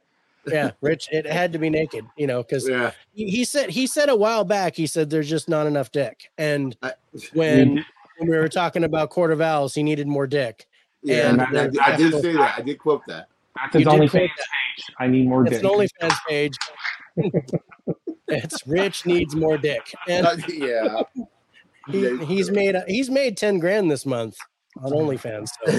Yeah, 0.46 0.70
Rich. 0.80 1.08
It 1.12 1.26
had 1.26 1.52
to 1.52 1.58
be 1.58 1.68
naked, 1.68 2.06
you 2.16 2.26
know, 2.26 2.42
because 2.42 2.66
yeah. 2.68 2.92
he, 3.12 3.28
he 3.28 3.44
said 3.44 3.68
he 3.70 3.86
said 3.86 4.08
a 4.08 4.16
while 4.16 4.44
back. 4.44 4.74
He 4.74 4.86
said 4.86 5.10
there's 5.10 5.28
just 5.28 5.48
not 5.48 5.66
enough 5.66 5.92
dick, 5.92 6.30
and 6.38 6.74
I, 6.82 6.92
when 7.34 7.84
when 8.18 8.30
we 8.30 8.36
were 8.36 8.48
talking 8.48 8.84
about 8.84 9.10
Court 9.10 9.30
of 9.30 9.40
Owls, 9.40 9.74
he 9.74 9.82
needed 9.82 10.06
more 10.08 10.26
dick. 10.26 10.66
yeah, 11.02 11.28
And 11.30 11.40
I, 11.42 11.44
I 11.44 11.66
did- 11.68 11.78
I 11.78 11.96
did 11.96 12.22
say 12.22 12.32
that. 12.32 12.58
I 12.58 12.62
did 12.62 12.78
quote 12.78 13.02
that. 13.06 13.28
That's 13.56 13.74
You 13.74 13.80
his 13.80 13.88
did 13.88 14.00
OnlyFans 14.00 14.10
quote 14.10 14.22
page. 14.30 14.84
I 14.98 15.06
need 15.08 15.28
more 15.28 15.42
It's 15.46 15.56
dick. 15.60 15.64
an 15.64 15.70
OnlyFans 15.70 16.18
page. 16.28 16.56
it's 18.28 18.66
Rich 18.66 19.06
needs 19.06 19.34
more 19.36 19.58
dick, 19.58 19.92
and 20.08 20.26
Uh, 20.26 20.36
yeah. 20.48 21.02
he, 21.90 22.16
he's 22.24 22.50
made 22.50 22.74
a, 22.74 22.84
he's 22.86 23.10
made 23.10 23.36
ten 23.36 23.58
grand 23.58 23.90
this 23.90 24.06
month 24.06 24.36
on 24.82 24.92
OnlyFans. 24.92 25.48
So, 25.66 25.78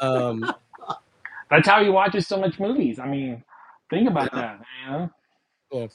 um, 0.00 0.52
That's 1.50 1.66
how 1.66 1.82
he 1.82 1.88
watches 1.88 2.26
so 2.26 2.38
much 2.38 2.60
movies. 2.60 2.98
I 2.98 3.06
mean, 3.06 3.42
think 3.90 4.08
about 4.08 4.32
that. 4.32 4.60
You 4.86 5.10
know? 5.72 5.88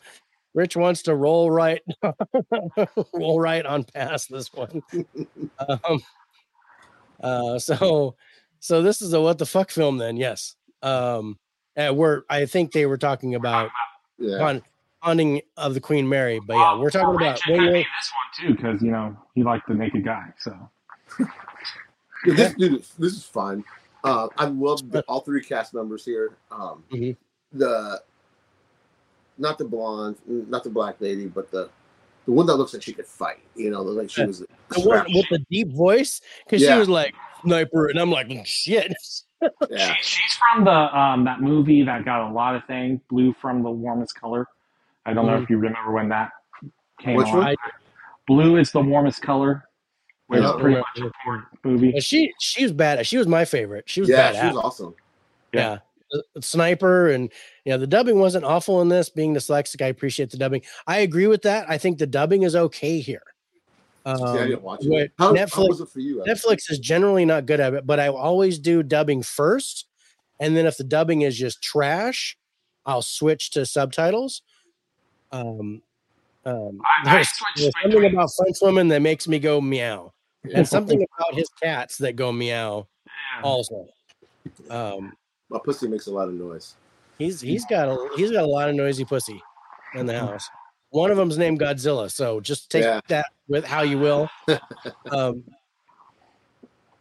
Rich 0.55 0.75
wants 0.75 1.03
to 1.03 1.15
roll 1.15 1.49
right, 1.51 1.81
roll 3.13 3.39
right 3.39 3.65
on 3.65 3.83
past 3.83 4.31
this 4.31 4.51
one. 4.53 4.83
Um, 5.59 6.01
uh, 7.21 7.59
so, 7.59 8.15
so 8.59 8.81
this 8.81 9.01
is 9.01 9.13
a 9.13 9.21
what 9.21 9.37
the 9.37 9.45
fuck 9.45 9.71
film 9.71 9.97
then? 9.97 10.17
Yes. 10.17 10.55
Um, 10.81 11.37
uh, 11.77 11.93
we're 11.95 12.23
I 12.29 12.45
think 12.45 12.71
they 12.71 12.85
were 12.85 12.97
talking 12.97 13.35
about 13.35 13.69
Yeah. 14.19 14.39
Haun- 14.39 14.61
haunting 15.01 15.41
of 15.57 15.73
the 15.73 15.79
Queen 15.79 16.07
Mary, 16.09 16.39
but 16.45 16.55
yeah, 16.55 16.77
we're 16.77 16.89
talking 16.89 17.15
about 17.15 17.33
Rich, 17.33 17.41
it 17.41 17.43
could 17.45 17.51
Wing 17.53 17.61
be 17.67 17.71
Wing- 17.71 17.85
this 17.97 18.11
one 18.13 18.47
too, 18.47 18.55
because 18.55 18.81
you 18.81 18.91
know 18.91 19.15
he 19.35 19.43
liked 19.43 19.67
the 19.67 19.73
naked 19.75 20.03
guy. 20.03 20.25
So 20.39 20.51
Yeah, 22.25 22.33
this 22.35 22.53
dude, 22.55 22.79
is- 22.79 22.89
this 22.97 23.13
is 23.13 23.23
fun. 23.25 23.63
Uh, 24.03 24.27
I 24.37 24.45
love 24.45 24.89
the, 24.91 25.01
all 25.07 25.21
three 25.21 25.41
cast 25.43 25.73
members 25.73 26.03
here. 26.05 26.35
Um, 26.51 26.83
Mhm. 26.91 27.15
The 27.53 28.01
not 29.37 29.57
the 29.57 29.65
blonde, 29.65 30.17
not 30.27 30.63
the 30.63 30.69
black 30.69 30.99
lady, 30.99 31.27
but 31.27 31.49
the 31.51 31.69
the 32.25 32.31
one 32.31 32.45
that 32.45 32.55
looks 32.55 32.73
like 32.73 32.81
she 32.81 32.93
could 32.93 33.05
fight. 33.07 33.39
You 33.55 33.69
know, 33.69 33.81
like 33.81 34.09
she 34.09 34.21
Yeah. 34.21 34.27
was. 34.27 34.39
the 34.39 34.79
one 34.81 35.05
with 35.13 35.25
the 35.29 35.39
deep 35.51 35.73
voice 35.73 36.21
because 36.45 36.61
she 36.65 36.73
was 36.73 36.87
like 36.89 37.13
sniper, 37.43 37.87
and 37.89 37.99
I'm 37.99 38.09
like 38.11 38.27
"Mm, 38.27 38.45
shit. 38.45 38.93
Yeah, 39.69 39.93
She- 39.95 40.03
she's 40.17 40.37
from 40.53 40.63
the 40.63 40.71
um 40.97 41.25
that 41.25 41.41
movie 41.41 41.83
that 41.83 42.05
got 42.05 42.29
a 42.29 42.33
lot 42.33 42.55
of 42.55 42.63
things. 42.65 43.01
Blue 43.09 43.33
from 43.41 43.61
the 43.61 43.69
warmest 43.69 44.15
color. 44.19 44.47
I 45.05 45.13
don't 45.13 45.25
know 45.27 45.35
if 45.41 45.49
you 45.49 45.57
remember 45.57 45.91
when 45.91 46.07
that 46.09 46.31
came 46.99 47.17
Which 47.17 47.27
on. 47.27 47.37
one? 47.39 47.55
Blue 48.25 48.55
is 48.55 48.71
the 48.71 48.79
warmest 48.81 49.21
color. 49.21 49.65
Which 50.33 50.41
Yeah. 50.41 50.49
is 50.55 50.61
pretty 50.61 50.75
much 50.77 50.85
a 50.99 51.11
porn 51.23 51.45
movie. 51.63 51.91
But 51.91 52.03
she 52.03 52.33
she 52.39 52.63
was 52.63 52.71
bad. 52.71 53.05
She 53.05 53.17
was 53.17 53.27
my 53.27 53.45
favorite. 53.45 53.85
She 53.87 54.01
was 54.01 54.09
yeah, 54.09 54.31
badass. 54.33 54.41
she 54.41 54.47
was 54.47 54.57
awesome. 54.57 54.95
yeah. 55.53 55.77
The- 56.11 56.23
the 56.35 56.41
sniper 56.43 57.09
and 57.09 57.31
you 57.65 57.71
know 57.71 57.77
the 57.79 57.87
dubbing 57.87 58.19
wasn't 58.19 58.45
awful 58.45 58.81
in 58.83 58.87
this 58.89 59.09
being 59.09 59.33
dyslexic 59.33 59.81
i 59.83 59.87
appreciate 59.87 60.29
the 60.29 60.37
dubbing 60.37 60.61
i 60.85 60.99
agree 60.99 61.25
with 61.25 61.41
that 61.41 61.67
i 61.67 61.75
think 61.79 61.97
the 61.97 62.05
dubbing 62.05 62.43
is 62.43 62.55
okay 62.55 62.99
here 62.99 63.23
um, 64.05 64.17
See, 64.19 64.23
I 64.25 64.47
didn't 64.49 64.61
watch 64.61 64.81
it. 64.83 65.11
How, 65.17 65.29
how 65.29 65.33
netflix 65.33 65.69
was 65.69 65.81
it 65.81 65.89
for 65.89 66.01
you? 66.01 66.23
Netflix 66.27 66.69
is 66.69 66.77
generally 66.77 67.25
not 67.25 67.47
good 67.47 67.59
at 67.59 67.73
it 67.73 67.87
but 67.87 67.99
i 67.99 68.09
always 68.09 68.59
do 68.59 68.83
dubbing 68.83 69.23
first 69.23 69.87
and 70.39 70.55
then 70.55 70.67
if 70.67 70.77
the 70.77 70.83
dubbing 70.83 71.23
is 71.23 71.35
just 71.35 71.63
trash 71.63 72.37
i'll 72.85 73.01
switch 73.01 73.49
to 73.51 73.65
subtitles 73.65 74.43
um 75.31 75.81
um 76.45 76.79
I- 76.85 77.09
I 77.09 77.13
there's, 77.15 77.29
there's 77.55 77.71
something 77.81 78.05
about 78.13 78.29
french 78.37 78.57
women 78.61 78.87
that 78.89 79.01
makes 79.01 79.27
me 79.27 79.39
go 79.39 79.59
meow 79.59 80.13
Yeah. 80.13 80.22
And 80.53 80.67
something 80.75 81.05
about 81.17 81.35
his 81.35 81.49
cats 81.61 81.97
that 81.97 82.15
go 82.15 82.31
meow 82.31 82.87
also 83.43 83.87
um 84.69 85.13
My 85.49 85.59
pussy 85.63 85.87
makes 85.87 86.07
a 86.07 86.11
lot 86.11 86.27
of 86.27 86.33
noise. 86.33 86.75
He's 87.17 87.41
he's 87.41 87.65
got 87.65 87.87
a 87.87 88.09
he's 88.15 88.31
got 88.31 88.43
a 88.43 88.47
lot 88.47 88.69
of 88.69 88.75
noisy 88.75 89.05
pussy 89.05 89.41
in 89.95 90.05
the 90.05 90.13
house. 90.19 90.49
One 90.89 91.09
of 91.11 91.17
them's 91.17 91.37
named 91.37 91.59
Godzilla, 91.59 92.11
so 92.11 92.39
just 92.39 92.69
take 92.69 92.83
Yeah. 92.83 92.99
that 93.07 93.25
with 93.47 93.65
how 93.65 93.81
you 93.81 93.97
will. 93.99 94.29
Um, 95.11 95.43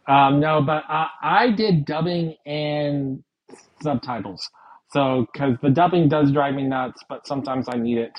Um, 0.07 0.39
no, 0.39 0.61
but 0.61 0.83
I, 0.89 1.07
I 1.21 1.51
did 1.51 1.85
dubbing 1.85 2.35
and 2.45 3.23
subtitles. 3.81 4.49
So, 4.91 5.27
because 5.31 5.57
the 5.61 5.69
dubbing 5.69 6.09
does 6.09 6.31
drive 6.31 6.53
me 6.55 6.63
nuts, 6.63 7.01
but 7.07 7.25
sometimes 7.25 7.67
I 7.69 7.77
need 7.77 7.97
it 7.97 8.11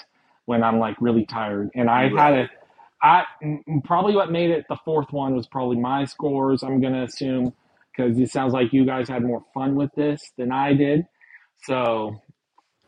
when 0.46 0.62
I'm 0.64 0.78
like 0.78 0.96
really 1.00 1.26
tired. 1.26 1.70
And 1.74 1.90
I 1.90 2.08
had 2.08 2.32
a, 2.34 2.48
I 3.04 3.24
probably 3.84 4.16
what 4.16 4.32
made 4.32 4.50
it 4.50 4.66
the 4.70 4.78
fourth 4.84 5.12
one 5.12 5.36
was 5.36 5.46
probably 5.48 5.78
my 5.78 6.06
scores. 6.06 6.64
I'm 6.64 6.80
gonna 6.82 7.04
assume 7.04 7.52
because 7.96 8.18
it 8.18 8.30
sounds 8.30 8.54
like 8.54 8.72
you 8.72 8.86
guys 8.86 9.08
had 9.10 9.24
more 9.24 9.44
fun 9.54 9.76
with 9.76 9.90
this 9.96 10.32
than 10.38 10.52
I 10.52 10.74
did. 10.74 11.06
So, 11.64 12.20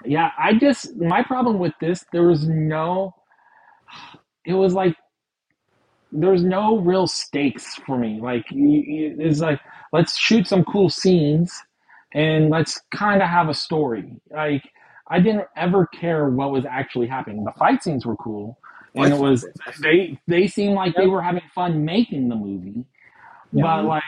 yeah, 0.04 0.30
I 0.38 0.54
just 0.54 0.96
my 0.96 1.22
problem 1.22 1.60
with 1.60 1.74
this 1.80 2.04
there 2.12 2.24
was 2.28 2.48
no, 2.48 3.14
it 4.46 4.54
was 4.54 4.74
like 4.74 4.96
there's 6.12 6.44
no 6.44 6.78
real 6.78 7.06
stakes 7.06 7.76
for 7.86 7.98
me. 7.98 8.20
Like 8.22 8.46
it's 8.50 9.40
like 9.40 9.60
let's 9.92 10.18
shoot 10.18 10.48
some 10.48 10.64
cool 10.64 10.90
scenes 10.90 11.52
and 12.14 12.50
let's 12.50 12.80
kind 12.94 13.22
of 13.22 13.28
have 13.28 13.50
a 13.50 13.54
story. 13.54 14.20
Like 14.30 14.64
I 15.08 15.20
didn't 15.20 15.46
ever 15.56 15.86
care 15.86 16.30
what 16.30 16.52
was 16.52 16.64
actually 16.64 17.08
happening. 17.08 17.44
The 17.44 17.52
fight 17.58 17.82
scenes 17.82 18.06
were 18.06 18.16
cool, 18.16 18.58
and 18.96 19.12
it 19.12 19.18
was 19.18 19.46
they 19.80 20.18
they 20.26 20.46
seemed 20.46 20.74
like 20.74 20.94
they 20.96 21.06
were 21.06 21.22
having 21.22 21.42
fun 21.54 21.84
making 21.84 22.28
the 22.28 22.36
movie, 22.36 22.84
but 23.52 23.84
like 23.84 24.02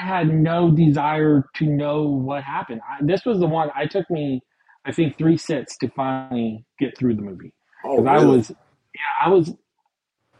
I 0.00 0.04
had 0.04 0.32
no 0.32 0.70
desire 0.70 1.44
to 1.54 1.66
know 1.66 2.02
what 2.02 2.42
happened. 2.44 2.80
I, 2.88 3.04
this 3.04 3.24
was 3.24 3.40
the 3.40 3.46
one 3.46 3.70
I 3.74 3.86
took 3.86 4.08
me, 4.10 4.42
I 4.84 4.92
think, 4.92 5.18
three 5.18 5.36
sits 5.36 5.76
to 5.78 5.88
finally 5.88 6.64
get 6.78 6.96
through 6.96 7.16
the 7.16 7.22
movie 7.22 7.52
Oh, 7.84 8.02
because 8.02 8.22
I 8.22 8.24
was, 8.24 8.50
yeah, 8.50 9.26
I 9.26 9.28
was, 9.28 9.54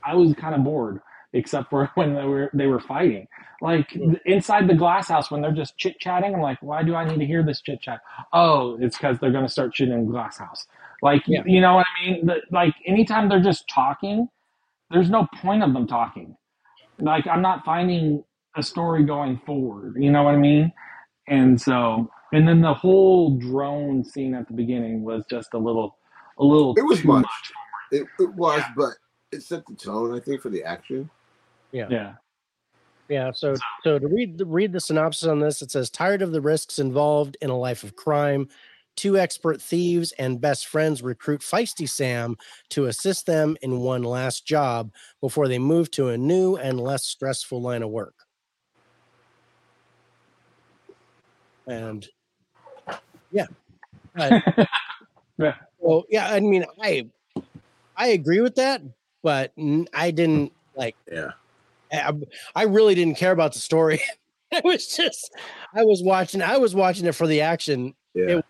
I 0.05 0.15
was 0.15 0.35
kind 0.35 0.55
of 0.55 0.65
bored, 0.65 1.01
except 1.33 1.71
for 1.71 1.91
when 1.95 2.15
they 2.15 2.25
were 2.25 2.51
they 2.53 2.67
were 2.67 2.81
fighting. 2.81 3.27
Like 3.61 3.93
hmm. 3.93 4.15
inside 4.27 4.69
the 4.69 4.75
glass 4.75 5.09
house 5.09 5.31
when 5.31 5.41
they're 5.41 5.53
just 5.53 5.77
chit 5.79 5.99
chatting, 5.99 6.35
I'm 6.35 6.41
like, 6.41 6.59
why 6.61 6.83
do 6.83 6.95
I 6.95 7.05
need 7.05 7.19
to 7.19 7.27
hear 7.27 7.43
this 7.43 7.61
chit 7.61 7.81
chat? 7.81 8.01
Oh, 8.33 8.77
it's 8.81 8.97
because 8.97 9.19
they're 9.19 9.33
gonna 9.33 9.49
start 9.49 9.75
shooting 9.75 9.95
in 9.95 10.07
glass 10.07 10.39
house. 10.39 10.67
Like, 11.03 11.23
Yeah. 11.27 11.43
you 11.45 11.61
know 11.61 11.75
what 11.77 11.87
I 12.01 12.07
mean? 12.11 12.31
Like 12.51 12.75
anytime 12.87 13.29
they're 13.29 13.43
just 13.43 13.69
talking, 13.69 14.29
there's 14.91 15.11
no 15.11 15.27
point 15.37 15.63
of 15.63 15.73
them 15.73 15.87
talking. 15.87 16.37
Like 16.99 17.27
I'm 17.27 17.43
not 17.43 17.65
finding 17.65 18.25
a 18.57 18.63
story 18.63 19.05
going 19.05 19.41
forward. 19.45 19.97
You 19.99 20.11
know 20.11 20.23
what 20.23 20.35
I 20.35 20.39
mean? 20.39 20.73
And 21.29 21.61
so, 21.61 22.11
and 22.33 22.47
then 22.47 22.61
the 22.61 22.75
whole 22.75 23.37
drone 23.39 24.05
scene 24.05 24.35
at 24.35 24.47
the 24.49 24.55
beginning 24.55 25.03
was 25.03 25.25
just 25.29 25.55
a 25.55 25.59
little, 25.59 25.99
a 26.39 26.45
little. 26.45 26.75
It 26.77 26.83
was 26.83 27.01
too 27.01 27.09
much. 27.09 27.27
for 27.91 27.97
It, 27.97 28.07
it 28.21 28.35
was, 28.35 28.59
Yeah. 28.61 28.73
but 28.77 28.93
it 29.33 29.43
set 29.43 29.67
the 29.67 29.75
tone, 29.75 30.15
I 30.15 30.21
think, 30.21 30.41
for 30.43 30.51
the 30.51 30.63
action. 30.63 31.11
Yeah. 31.73 31.87
Yeah. 31.91 32.13
yeah. 33.09 33.33
So 33.33 33.55
so 33.83 33.99
to 33.99 34.07
read 34.07 34.39
the 34.39 34.45
read 34.47 34.73
the 34.73 34.81
synopsis 34.81 35.27
on 35.29 35.41
this, 35.41 35.63
it 35.63 35.71
says 35.71 35.91
tired 35.91 36.23
of 36.23 36.33
the 36.33 36.41
risks 36.41 36.79
involved 36.79 37.37
in 37.41 37.51
a 37.51 37.57
life 37.59 37.83
of 37.83 37.97
crime. 37.97 38.49
Two 38.97 39.19
expert 39.19 39.61
thieves 39.61 40.13
and 40.13 40.41
best 40.41 40.67
friends 40.67 41.03
recruit 41.03 41.41
Feisty 41.41 41.89
Sam 41.89 42.37
to 42.71 42.87
assist 42.87 43.27
them 43.27 43.57
in 43.63 43.81
one 43.81 44.03
last 44.03 44.47
job 44.47 44.93
before 45.21 45.49
they 45.49 45.59
move 45.59 45.91
to 45.93 46.09
a 46.09 46.19
new 46.19 46.57
and 46.57 46.79
less 46.81 47.05
stressful 47.05 47.61
line 47.61 47.83
of 47.83 47.91
work. 47.91 48.15
And 51.67 52.07
yeah, 53.31 53.47
I- 54.17 54.67
Yeah. 55.39 55.55
well, 55.79 56.05
yeah. 56.11 56.31
I 56.31 56.41
mean, 56.41 56.65
I 56.81 57.09
I 57.97 58.09
agree 58.09 58.41
with 58.41 58.55
that, 58.57 58.83
but 59.23 59.53
I 59.95 60.11
didn't 60.11 60.53
like. 60.77 60.95
Yeah. 61.11 61.31
I, 61.91 62.13
I 62.55 62.63
really 62.65 62.95
didn't 62.95 63.17
care 63.17 63.33
about 63.33 63.55
the 63.55 63.59
story. 63.59 64.01
I 64.53 64.61
was 64.63 64.87
just 64.87 65.33
I 65.75 65.83
was 65.85 66.03
watching 66.03 66.43
I 66.43 66.59
was 66.59 66.75
watching 66.75 67.07
it 67.07 67.15
for 67.15 67.27
the 67.27 67.41
action. 67.41 67.95
Yeah. 68.15 68.39
It- 68.39 68.45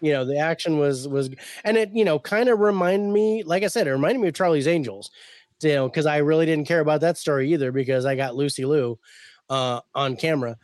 You 0.00 0.12
know, 0.12 0.24
the 0.24 0.38
action 0.38 0.78
was 0.78 1.06
was 1.08 1.30
and 1.64 1.76
it, 1.76 1.90
you 1.92 2.04
know, 2.04 2.18
kind 2.18 2.48
of 2.48 2.60
reminded 2.60 3.12
me, 3.12 3.42
like 3.44 3.62
I 3.62 3.68
said, 3.68 3.86
it 3.86 3.92
reminded 3.92 4.20
me 4.20 4.28
of 4.28 4.34
Charlie's 4.34 4.68
Angels. 4.68 5.10
You 5.62 5.74
know, 5.74 5.88
because 5.88 6.06
I 6.06 6.18
really 6.18 6.46
didn't 6.46 6.66
care 6.66 6.80
about 6.80 7.02
that 7.02 7.18
story 7.18 7.52
either 7.52 7.70
because 7.70 8.06
I 8.06 8.16
got 8.16 8.34
Lucy 8.34 8.64
Liu 8.64 8.98
uh 9.50 9.80
on 9.94 10.16
camera 10.16 10.56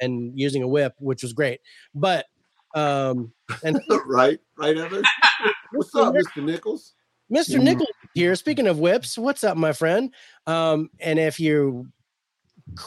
and 0.00 0.38
using 0.38 0.62
a 0.62 0.68
whip, 0.68 0.94
which 0.98 1.22
was 1.22 1.32
great. 1.32 1.60
But 1.94 2.26
um 2.74 3.32
and 3.62 3.80
right, 4.06 4.38
right, 4.58 4.76
Evan. 4.76 5.02
What's 5.72 5.94
up, 5.94 6.14
Mr. 6.14 6.44
Nichols? 6.44 6.94
Mr. 7.32 7.56
Mhm. 7.56 7.62
Nichols 7.62 7.88
here. 8.14 8.34
Speaking 8.34 8.66
of 8.66 8.78
whips, 8.78 9.18
what's 9.18 9.44
up, 9.44 9.56
my 9.56 9.72
friend? 9.72 10.14
Um, 10.46 10.90
and 10.98 11.18
if 11.18 11.38
you're 11.38 11.84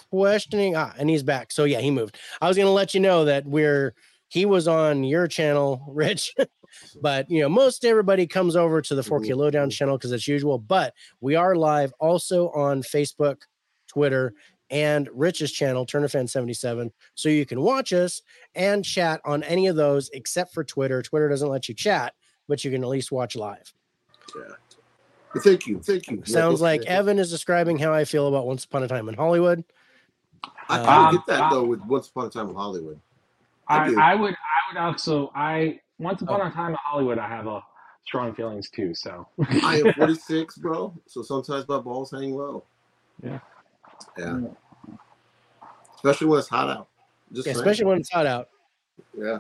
questioning, 0.10 0.76
ah, 0.76 0.94
and 0.98 1.10
he's 1.10 1.24
back. 1.24 1.52
So 1.52 1.64
yeah, 1.64 1.80
he 1.80 1.92
moved. 1.92 2.18
I 2.42 2.48
was 2.48 2.58
gonna 2.58 2.72
let 2.72 2.94
you 2.94 3.00
know 3.00 3.26
that 3.26 3.46
we're 3.46 3.94
he 4.32 4.46
was 4.46 4.66
on 4.66 5.04
your 5.04 5.28
channel, 5.28 5.84
Rich, 5.90 6.36
but 7.02 7.30
you 7.30 7.42
know, 7.42 7.50
most 7.50 7.84
everybody 7.84 8.26
comes 8.26 8.56
over 8.56 8.82
to 8.82 8.96
the 8.96 9.02
4K 9.02 9.32
Lowedown 9.36 9.70
channel 9.70 9.98
because 9.98 10.14
it's 10.14 10.26
usual. 10.28 10.58
But 10.58 10.94
we 11.20 11.36
are 11.36 11.54
live 11.54 11.94
also 12.00 12.50
on 12.52 12.82
Facebook, 12.82 13.42
Twitter, 13.90 14.34
and 14.70 15.10
Rich's 15.14 15.52
channel, 15.52 15.86
TurnerFan77. 15.86 16.92
So 17.14 17.28
you 17.28 17.46
can 17.46 17.60
watch 17.60 17.92
us 17.92 18.22
and 18.56 18.86
chat 18.86 19.20
on 19.26 19.44
any 19.44 19.68
of 19.68 19.76
those 19.76 20.10
except 20.14 20.54
for 20.54 20.64
Twitter. 20.64 21.02
Twitter 21.02 21.28
doesn't 21.28 21.50
let 21.50 21.68
you 21.68 21.76
chat, 21.76 22.14
but 22.48 22.64
you 22.64 22.72
can 22.72 22.84
at 22.84 22.90
least 22.90 23.12
watch 23.12 23.36
live. 23.36 23.74
Yeah. 24.34 25.42
Thank 25.42 25.68
you, 25.68 25.82
thank 25.82 26.08
you. 26.10 26.18
Sounds 26.24 26.34
Nichols. 26.36 26.62
like 26.62 26.86
Evan 26.86 27.20
is 27.20 27.30
describing 27.30 27.78
how 27.80 27.94
I 27.94 28.06
feel 28.06 28.30
about 28.30 28.48
Once 28.48 28.64
Upon 28.64 28.84
a 28.84 28.88
Time 28.88 29.10
in 29.10 29.16
Hollywood. 29.16 29.66
I 30.70 30.80
Um, 30.80 30.86
kind 30.86 31.08
of 31.08 31.14
get 31.26 31.34
that 31.34 31.42
um, 31.44 31.50
though 31.52 31.64
with 31.66 31.82
Once 31.86 32.08
Upon 32.08 32.28
a 32.28 32.30
Time 32.30 32.48
in 32.48 32.56
Hollywood. 32.56 32.98
I 33.72 33.86
I. 33.98 34.12
I 34.12 34.16
would, 34.16 34.34
I 34.34 34.74
would 34.74 34.80
also, 34.80 35.32
I 35.36 35.80
once 36.00 36.22
upon 36.22 36.42
Oh. 36.42 36.48
a 36.48 36.52
time 36.52 36.72
in 36.72 36.78
Hollywood, 36.84 37.18
I 37.20 37.28
have 37.28 37.48
a 37.48 37.64
strong 38.06 38.34
feelings 38.34 38.70
too. 38.70 38.94
So 38.94 39.28
I 39.64 39.80
am 39.80 39.94
46, 39.98 40.58
bro. 40.58 40.94
So 41.08 41.22
sometimes 41.22 41.68
my 41.68 41.80
balls 41.80 42.12
hang 42.12 42.34
low. 42.36 42.64
Yeah. 43.24 43.40
Yeah. 44.18 44.40
Especially 45.96 46.28
when 46.28 46.40
it's 46.40 46.50
hot 46.50 46.70
out. 46.70 46.88
Just 47.34 47.48
Yeah, 47.48 47.54
especially 47.54 47.86
when 47.86 48.00
it's 48.00 48.12
hot 48.12 48.26
out. 48.26 48.50
yeah. 49.18 49.40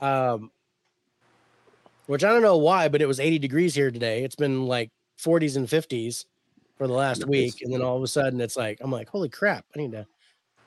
Um, 0.00 0.50
which 2.06 2.22
I 2.24 2.28
don't 2.28 2.42
know 2.42 2.58
why, 2.58 2.88
but 2.88 3.02
it 3.02 3.06
was 3.06 3.18
80 3.20 3.38
degrees 3.38 3.74
here 3.74 3.90
today. 3.90 4.22
It's 4.22 4.36
been 4.36 4.66
like 4.66 4.90
40s 5.18 5.56
and 5.56 5.66
50s 5.66 6.26
for 6.76 6.86
the 6.86 6.92
last 6.92 7.20
Nice. 7.22 7.28
week, 7.28 7.54
and 7.62 7.72
then 7.72 7.82
all 7.82 7.96
of 7.96 8.02
a 8.02 8.06
sudden 8.06 8.40
it's 8.40 8.56
like 8.56 8.78
I'm 8.80 8.92
like, 8.92 9.08
holy 9.08 9.28
crap! 9.28 9.64
I 9.74 9.80
need 9.80 9.92
to 9.92 10.06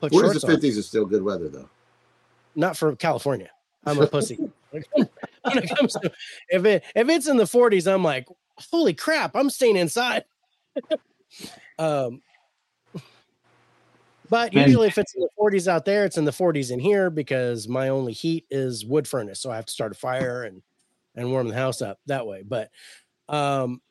put 0.01 0.11
40s 0.11 0.19
shorts 0.19 0.43
and 0.43 0.53
on. 0.53 0.59
50s 0.59 0.77
is 0.77 0.87
still 0.87 1.05
good 1.05 1.23
weather, 1.23 1.47
though. 1.47 1.69
Not 2.55 2.77
for 2.77 2.95
California. 2.95 3.49
I'm 3.85 3.99
a 3.99 4.07
pussy. 4.07 4.37
when 4.71 4.83
it 5.45 5.75
comes 5.75 5.93
to 5.93 6.11
if 6.49 6.65
it 6.65 6.83
if 6.95 7.09
it's 7.09 7.27
in 7.27 7.37
the 7.37 7.43
40s, 7.43 7.91
I'm 7.91 8.03
like, 8.03 8.27
holy 8.71 8.93
crap, 8.93 9.35
I'm 9.35 9.49
staying 9.49 9.77
inside. 9.77 10.25
um, 11.79 12.21
but 14.29 14.53
usually, 14.53 14.87
if 14.87 14.97
it's 14.97 15.13
in 15.13 15.21
the 15.21 15.29
40s 15.37 15.67
out 15.67 15.83
there, 15.83 16.05
it's 16.05 16.17
in 16.17 16.23
the 16.23 16.31
40s 16.31 16.71
in 16.71 16.79
here 16.79 17.09
because 17.09 17.67
my 17.67 17.89
only 17.89 18.13
heat 18.13 18.45
is 18.49 18.85
wood 18.85 19.05
furnace, 19.05 19.41
so 19.41 19.51
I 19.51 19.57
have 19.57 19.65
to 19.65 19.73
start 19.73 19.91
a 19.91 19.95
fire 19.95 20.43
and 20.43 20.61
and 21.15 21.29
warm 21.29 21.49
the 21.49 21.53
house 21.53 21.81
up 21.81 21.99
that 22.05 22.25
way. 22.25 22.41
But 22.41 22.71
um, 23.27 23.81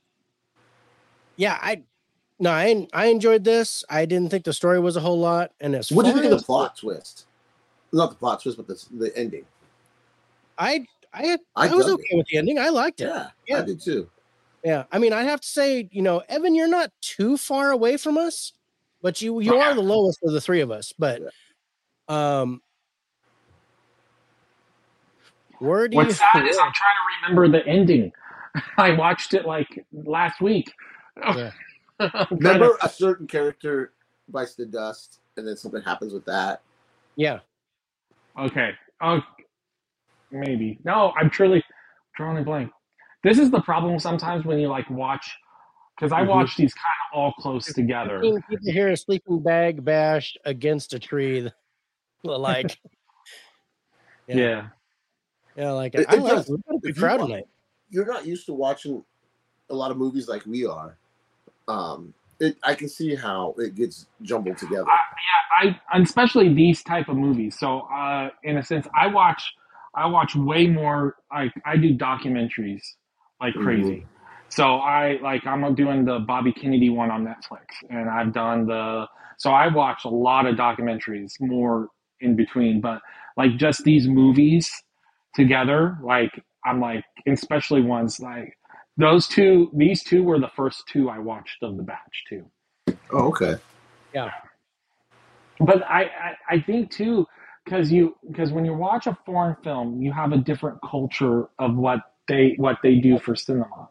yeah, 1.36 1.58
I 1.60 1.82
no, 2.38 2.50
I 2.50 2.88
I 2.94 3.06
enjoyed 3.06 3.44
this. 3.44 3.84
I 3.90 4.06
didn't 4.06 4.30
think 4.30 4.44
the 4.44 4.54
story 4.54 4.80
was 4.80 4.96
a 4.96 5.00
whole 5.00 5.18
lot, 5.18 5.52
and 5.60 5.74
as 5.74 5.92
What 5.92 6.04
do 6.04 6.08
you 6.08 6.14
think 6.14 6.32
of 6.32 6.38
the 6.38 6.44
plot 6.44 6.78
twist? 6.78 7.26
Not 7.92 8.10
the 8.10 8.16
plot 8.16 8.42
twist, 8.42 8.56
but 8.56 8.66
the, 8.66 8.84
the 8.92 9.16
ending. 9.16 9.44
I 10.58 10.86
I 11.12 11.38
I 11.56 11.68
I, 11.68 11.74
was 11.74 11.86
dug 11.86 11.94
okay 11.94 12.16
with 12.16 12.26
the 12.28 12.38
ending. 12.38 12.58
I 12.58 12.68
liked 12.68 13.00
it. 13.00 13.08
Yeah, 13.08 13.28
Yeah. 13.48 13.58
I 13.58 13.62
did 13.62 13.80
too. 13.80 14.08
Yeah, 14.64 14.84
I 14.92 14.98
mean, 14.98 15.12
I'd 15.14 15.24
have 15.24 15.40
to 15.40 15.48
say, 15.48 15.88
you 15.90 16.02
know, 16.02 16.22
Evan, 16.28 16.54
you're 16.54 16.68
not 16.68 16.90
too 17.00 17.38
far 17.38 17.70
away 17.70 17.96
from 17.96 18.18
us, 18.18 18.52
but 19.00 19.22
you 19.22 19.40
you 19.40 19.54
are 19.56 19.74
the 19.74 19.80
lowest 19.80 20.18
of 20.22 20.32
the 20.32 20.40
three 20.40 20.60
of 20.60 20.70
us. 20.70 20.92
But 20.98 21.22
um, 22.08 22.60
where 25.58 25.88
do 25.88 25.96
What's 25.96 26.10
you? 26.10 26.14
sad 26.32 26.46
is 26.46 26.56
I'm 26.58 26.72
trying 26.72 26.74
to 26.74 27.28
remember 27.36 27.58
the 27.58 27.66
ending. 27.66 28.12
I 28.76 28.92
watched 28.92 29.34
it 29.34 29.46
like 29.46 29.84
last 29.92 30.40
week. 30.40 30.72
Yeah. 31.36 31.50
I'm 31.98 32.10
to- 32.10 32.26
Remember, 32.30 32.78
a 32.82 32.88
certain 32.88 33.26
character 33.26 33.92
bites 34.30 34.54
the 34.54 34.64
dust, 34.64 35.18
and 35.36 35.46
then 35.46 35.54
something 35.54 35.82
happens 35.82 36.14
with 36.14 36.24
that. 36.24 36.62
Yeah, 37.16 37.40
Okay. 38.40 38.70
Oh, 39.02 39.20
maybe. 40.30 40.78
No, 40.84 41.12
I'm 41.18 41.30
truly 41.30 41.62
drawing 42.16 42.38
a 42.38 42.42
blank. 42.42 42.70
This 43.22 43.38
is 43.38 43.50
the 43.50 43.60
problem 43.60 43.98
sometimes 43.98 44.44
when 44.44 44.58
you 44.58 44.68
like 44.68 44.88
watch, 44.90 45.36
because 45.96 46.12
I 46.12 46.22
Mhm. 46.22 46.28
watch 46.28 46.56
these 46.56 46.72
kind 46.72 46.96
of 47.12 47.18
all 47.18 47.32
close 47.34 47.66
together. 47.72 48.20
Fifteen 48.20 48.42
people 48.48 48.72
hear 48.72 48.88
a 48.88 48.96
sleeping 48.96 49.42
bag 49.42 49.84
bashed 49.84 50.38
against 50.44 50.94
a 50.94 50.98
tree, 50.98 51.50
like 52.24 52.78
Yeah. 54.26 54.36
Yeah. 54.36 54.68
yeah, 55.56 55.70
like 55.72 55.94
It- 55.94 56.06
I 56.08 56.14
it 56.16 56.22
like 56.22 56.32
does. 56.36 56.48
we 56.48 56.56
got 56.56 56.84
a 56.84 56.88
you 56.88 56.94
crowd 56.94 57.20
wa- 57.20 57.26
tonight. 57.26 57.44
You're 57.90 58.06
not 58.06 58.24
used 58.26 58.46
to 58.46 58.54
watching 58.54 59.04
a 59.68 59.74
lot 59.74 59.90
of 59.90 59.96
movies 59.98 60.28
like 60.28 60.46
we 60.46 60.64
are. 60.64 60.96
Um, 61.68 62.14
it, 62.40 62.56
I 62.64 62.74
can 62.74 62.88
see 62.88 63.14
how 63.14 63.54
it 63.58 63.74
gets 63.74 64.06
jumbled 64.22 64.58
together. 64.58 64.88
I, 64.88 64.98
yeah, 65.64 65.70
I 65.70 65.80
and 65.96 66.04
especially 66.06 66.52
these 66.52 66.82
type 66.82 67.08
of 67.08 67.16
movies. 67.16 67.58
So, 67.58 67.80
uh, 67.80 68.30
in 68.42 68.56
a 68.56 68.64
sense, 68.64 68.86
I 68.98 69.06
watch, 69.06 69.42
I 69.94 70.06
watch 70.06 70.34
way 70.34 70.66
more. 70.66 71.16
Like 71.32 71.52
I 71.64 71.76
do 71.76 71.96
documentaries 71.96 72.82
like 73.40 73.54
crazy. 73.54 74.06
So 74.48 74.76
I 74.76 75.18
like 75.22 75.46
I'm 75.46 75.74
doing 75.74 76.04
the 76.04 76.18
Bobby 76.20 76.52
Kennedy 76.52 76.90
one 76.90 77.10
on 77.10 77.24
Netflix, 77.24 77.66
and 77.88 78.08
I've 78.08 78.32
done 78.32 78.66
the. 78.66 79.06
So 79.38 79.50
I 79.50 79.68
watch 79.68 80.04
a 80.04 80.08
lot 80.08 80.46
of 80.46 80.56
documentaries, 80.56 81.32
more 81.40 81.88
in 82.20 82.36
between, 82.36 82.80
but 82.80 83.00
like 83.36 83.56
just 83.56 83.84
these 83.84 84.08
movies 84.08 84.70
together, 85.34 85.98
like 86.02 86.30
I'm 86.64 86.80
like, 86.80 87.04
especially 87.26 87.82
ones 87.82 88.20
like 88.20 88.54
those 89.00 89.26
two. 89.28 89.70
These 89.74 90.04
two 90.04 90.22
were 90.22 90.38
the 90.38 90.50
first 90.56 90.84
two 90.88 91.10
I 91.10 91.18
watched 91.18 91.62
of 91.62 91.76
the 91.76 91.82
batch 91.82 92.24
too. 92.28 92.46
Oh, 93.12 93.28
okay. 93.28 93.56
Yeah. 94.14 94.30
But 95.60 95.82
I, 95.84 96.02
I, 96.04 96.36
I 96.50 96.60
think 96.60 96.90
too 96.90 97.26
because 97.64 97.92
you 97.92 98.16
because 98.26 98.52
when 98.52 98.64
you 98.64 98.74
watch 98.74 99.06
a 99.06 99.16
foreign 99.26 99.56
film 99.62 100.00
you 100.00 100.12
have 100.12 100.32
a 100.32 100.38
different 100.38 100.78
culture 100.88 101.48
of 101.58 101.76
what 101.76 102.00
they 102.28 102.54
what 102.56 102.78
they 102.82 102.96
do 102.96 103.18
for 103.18 103.34
cinema 103.36 103.88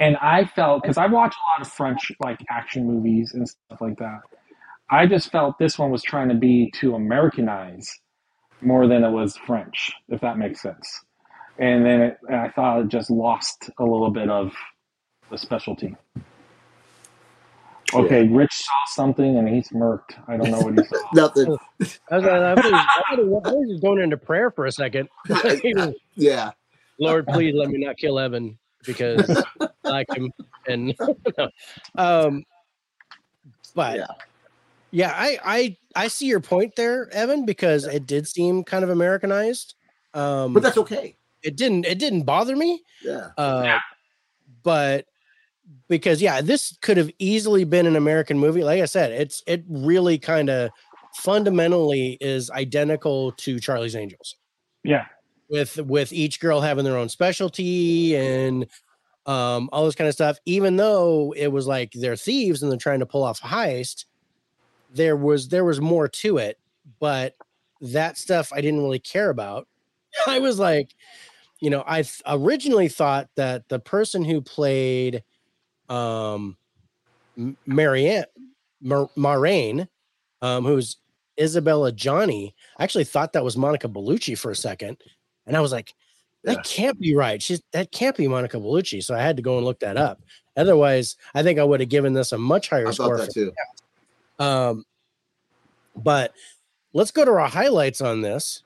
and 0.00 0.16
i 0.18 0.44
felt 0.44 0.82
because 0.82 0.98
i 0.98 1.06
watch 1.06 1.34
a 1.34 1.44
lot 1.52 1.66
of 1.66 1.72
french 1.72 2.12
like 2.20 2.40
action 2.50 2.86
movies 2.86 3.32
and 3.34 3.48
stuff 3.48 3.80
like 3.80 3.98
that 3.98 4.20
i 4.90 5.06
just 5.06 5.30
felt 5.30 5.58
this 5.58 5.78
one 5.78 5.90
was 5.90 6.02
trying 6.02 6.28
to 6.28 6.34
be 6.34 6.70
to 6.72 6.94
americanize 6.94 7.88
more 8.60 8.86
than 8.86 9.04
it 9.04 9.10
was 9.10 9.36
french 9.46 9.92
if 10.08 10.20
that 10.20 10.38
makes 10.38 10.62
sense 10.62 11.02
and 11.58 11.86
then 11.86 12.02
it, 12.02 12.18
and 12.28 12.36
i 12.36 12.48
thought 12.50 12.80
it 12.82 12.88
just 12.88 13.10
lost 13.10 13.70
a 13.78 13.84
little 13.84 14.10
bit 14.10 14.30
of 14.30 14.52
the 15.30 15.38
specialty 15.38 15.96
okay 17.94 18.28
rich 18.28 18.52
saw 18.52 18.72
something 19.02 19.38
and 19.38 19.48
he 19.48 19.62
smirked 19.62 20.16
i 20.28 20.36
don't 20.36 20.50
know 20.50 20.62
what 20.62 20.74
he 20.74 20.82
saw 20.82 20.98
Nothing. 21.12 21.50
I 22.10 22.18
was, 22.18 22.26
I 22.26 22.54
was, 22.54 22.64
I 22.96 23.14
was, 23.16 23.42
I 23.46 23.50
was 23.52 23.68
just 23.70 23.82
going 23.82 24.00
into 24.02 24.16
prayer 24.18 24.50
for 24.50 24.66
a 24.66 24.72
second. 24.72 25.08
Yeah. 26.16 26.52
Lord, 27.00 27.28
please 27.28 27.54
let 27.56 27.70
me 27.70 27.78
not 27.84 27.96
kill 27.98 28.18
Evan 28.18 28.58
because 28.86 29.46
I 29.86 29.92
like 29.92 30.08
him. 30.14 30.32
And 30.66 30.94
um, 31.98 32.44
but 33.74 33.98
Yeah. 33.98 34.06
yeah, 34.90 35.12
I 35.14 35.38
I 35.44 35.76
I 35.96 36.08
see 36.08 36.26
your 36.26 36.40
point 36.40 36.74
there, 36.76 37.10
Evan, 37.12 37.46
because 37.46 37.86
it 37.86 38.06
did 38.06 38.26
seem 38.28 38.64
kind 38.64 38.84
of 38.84 38.90
Americanized. 38.90 39.74
Um, 40.14 40.54
But 40.54 40.62
that's 40.64 40.78
okay. 40.78 41.16
It 41.42 41.56
didn't 41.56 41.84
it 41.86 41.98
didn't 41.98 42.22
bother 42.22 42.56
me. 42.56 42.82
Yeah. 43.04 43.28
Uh, 43.36 43.62
Yeah. 43.64 43.80
but 44.62 45.06
because 45.88 46.20
yeah, 46.22 46.40
this 46.40 46.76
could 46.80 46.96
have 46.96 47.10
easily 47.18 47.64
been 47.64 47.86
an 47.86 47.96
American 47.96 48.38
movie. 48.38 48.64
Like 48.64 48.80
I 48.82 48.86
said, 48.86 49.12
it's 49.12 49.42
it 49.46 49.64
really 49.68 50.18
kind 50.18 50.48
of 50.50 50.70
fundamentally 51.14 52.16
is 52.20 52.50
identical 52.50 53.32
to 53.32 53.58
Charlie's 53.58 53.96
Angels 53.96 54.36
yeah 54.84 55.06
with 55.48 55.76
with 55.78 56.12
each 56.12 56.38
girl 56.38 56.60
having 56.60 56.84
their 56.84 56.96
own 56.96 57.08
specialty 57.08 58.14
and 58.14 58.66
um 59.26 59.68
all 59.72 59.84
this 59.84 59.96
kind 59.96 60.06
of 60.06 60.14
stuff 60.14 60.38
even 60.46 60.76
though 60.76 61.34
it 61.36 61.48
was 61.48 61.66
like 61.66 61.90
they're 61.94 62.14
thieves 62.14 62.62
and 62.62 62.70
they're 62.70 62.78
trying 62.78 63.00
to 63.00 63.06
pull 63.06 63.24
off 63.24 63.40
a 63.42 63.46
heist 63.46 64.04
there 64.94 65.16
was 65.16 65.48
there 65.48 65.64
was 65.64 65.80
more 65.80 66.06
to 66.06 66.38
it 66.38 66.58
but 67.00 67.34
that 67.80 68.16
stuff 68.16 68.52
i 68.54 68.60
didn't 68.60 68.82
really 68.82 69.00
care 69.00 69.30
about 69.30 69.66
i 70.26 70.38
was 70.38 70.58
like 70.58 70.94
you 71.60 71.70
know 71.70 71.82
i 71.86 72.02
th- 72.02 72.22
originally 72.26 72.88
thought 72.88 73.28
that 73.36 73.68
the 73.68 73.78
person 73.78 74.24
who 74.24 74.40
played 74.40 75.22
um 75.88 76.56
marianne 77.66 78.24
Mar- 78.80 79.10
um 79.16 80.64
who's 80.64 80.96
Isabelle 81.36 81.82
Adjani 81.82 82.52
I 82.78 82.84
actually 82.84 83.04
thought 83.04 83.32
that 83.34 83.44
was 83.44 83.56
monica 83.56 83.88
bellucci 83.88 84.36
for 84.36 84.50
a 84.50 84.56
second 84.56 84.96
and 85.48 85.56
I 85.56 85.60
was 85.60 85.72
like, 85.72 85.94
that 86.44 86.56
Yeah. 86.56 86.62
can't 86.62 87.00
be 87.00 87.16
right. 87.16 87.42
She's 87.42 87.60
that 87.72 87.90
can't 87.90 88.16
be 88.16 88.28
Monica 88.28 88.58
Bellucci. 88.58 89.02
So 89.02 89.14
I 89.14 89.20
had 89.20 89.36
to 89.38 89.42
go 89.42 89.56
and 89.56 89.64
look 89.64 89.80
that 89.80 89.96
up. 89.96 90.20
Otherwise, 90.56 91.16
I 91.34 91.42
think 91.42 91.58
I 91.58 91.64
would 91.64 91.80
have 91.80 91.88
given 91.88 92.12
this 92.12 92.32
a 92.32 92.38
much 92.38 92.68
higher 92.68 92.86
I 92.86 92.90
score. 92.92 93.16
thought 93.16 93.26
that 93.26 93.32
too. 93.32 93.52
um, 94.38 94.84
but 95.96 96.32
let's 96.92 97.10
go 97.10 97.24
to 97.24 97.30
our 97.32 97.48
highlights 97.48 98.00
on 98.00 98.20
this. 98.20 98.62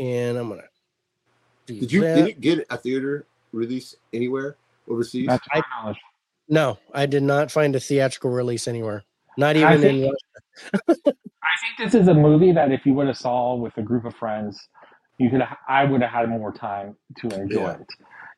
And 0.00 0.38
I'm 0.38 0.48
gonna 0.48 0.62
Did 1.66 1.92
you 1.92 2.00
that. 2.00 2.14
did 2.16 2.26
it 2.28 2.40
get 2.40 2.66
a 2.70 2.76
theater 2.78 3.26
release 3.52 3.94
anywhere 4.14 4.56
overseas? 4.88 5.28
I- 5.52 5.94
No, 6.48 6.78
I 6.94 7.06
did 7.06 7.22
not 7.22 7.50
find 7.50 7.76
a 7.76 7.80
theatrical 7.80 8.30
release 8.30 8.66
anywhere. 8.66 9.04
Not 9.36 9.56
I 9.56 9.74
even 9.76 9.84
in 9.84 10.00
think- 10.02 10.16
I 11.42 11.54
think 11.60 11.76
this 11.78 11.94
is 11.94 12.08
a 12.08 12.14
movie 12.14 12.52
that 12.52 12.72
if 12.72 12.86
you 12.86 12.94
would 12.94 13.06
have 13.08 13.16
saw 13.18 13.54
with 13.54 13.76
a 13.76 13.82
group 13.82 14.04
of 14.04 14.14
friends, 14.16 14.68
you 15.18 15.28
could. 15.30 15.42
I 15.68 15.84
would 15.84 16.00
have 16.00 16.10
had 16.10 16.28
more 16.28 16.52
time 16.52 16.96
to 17.18 17.28
enjoy 17.38 17.60
Yeah. 17.62 17.72
it 17.74 17.86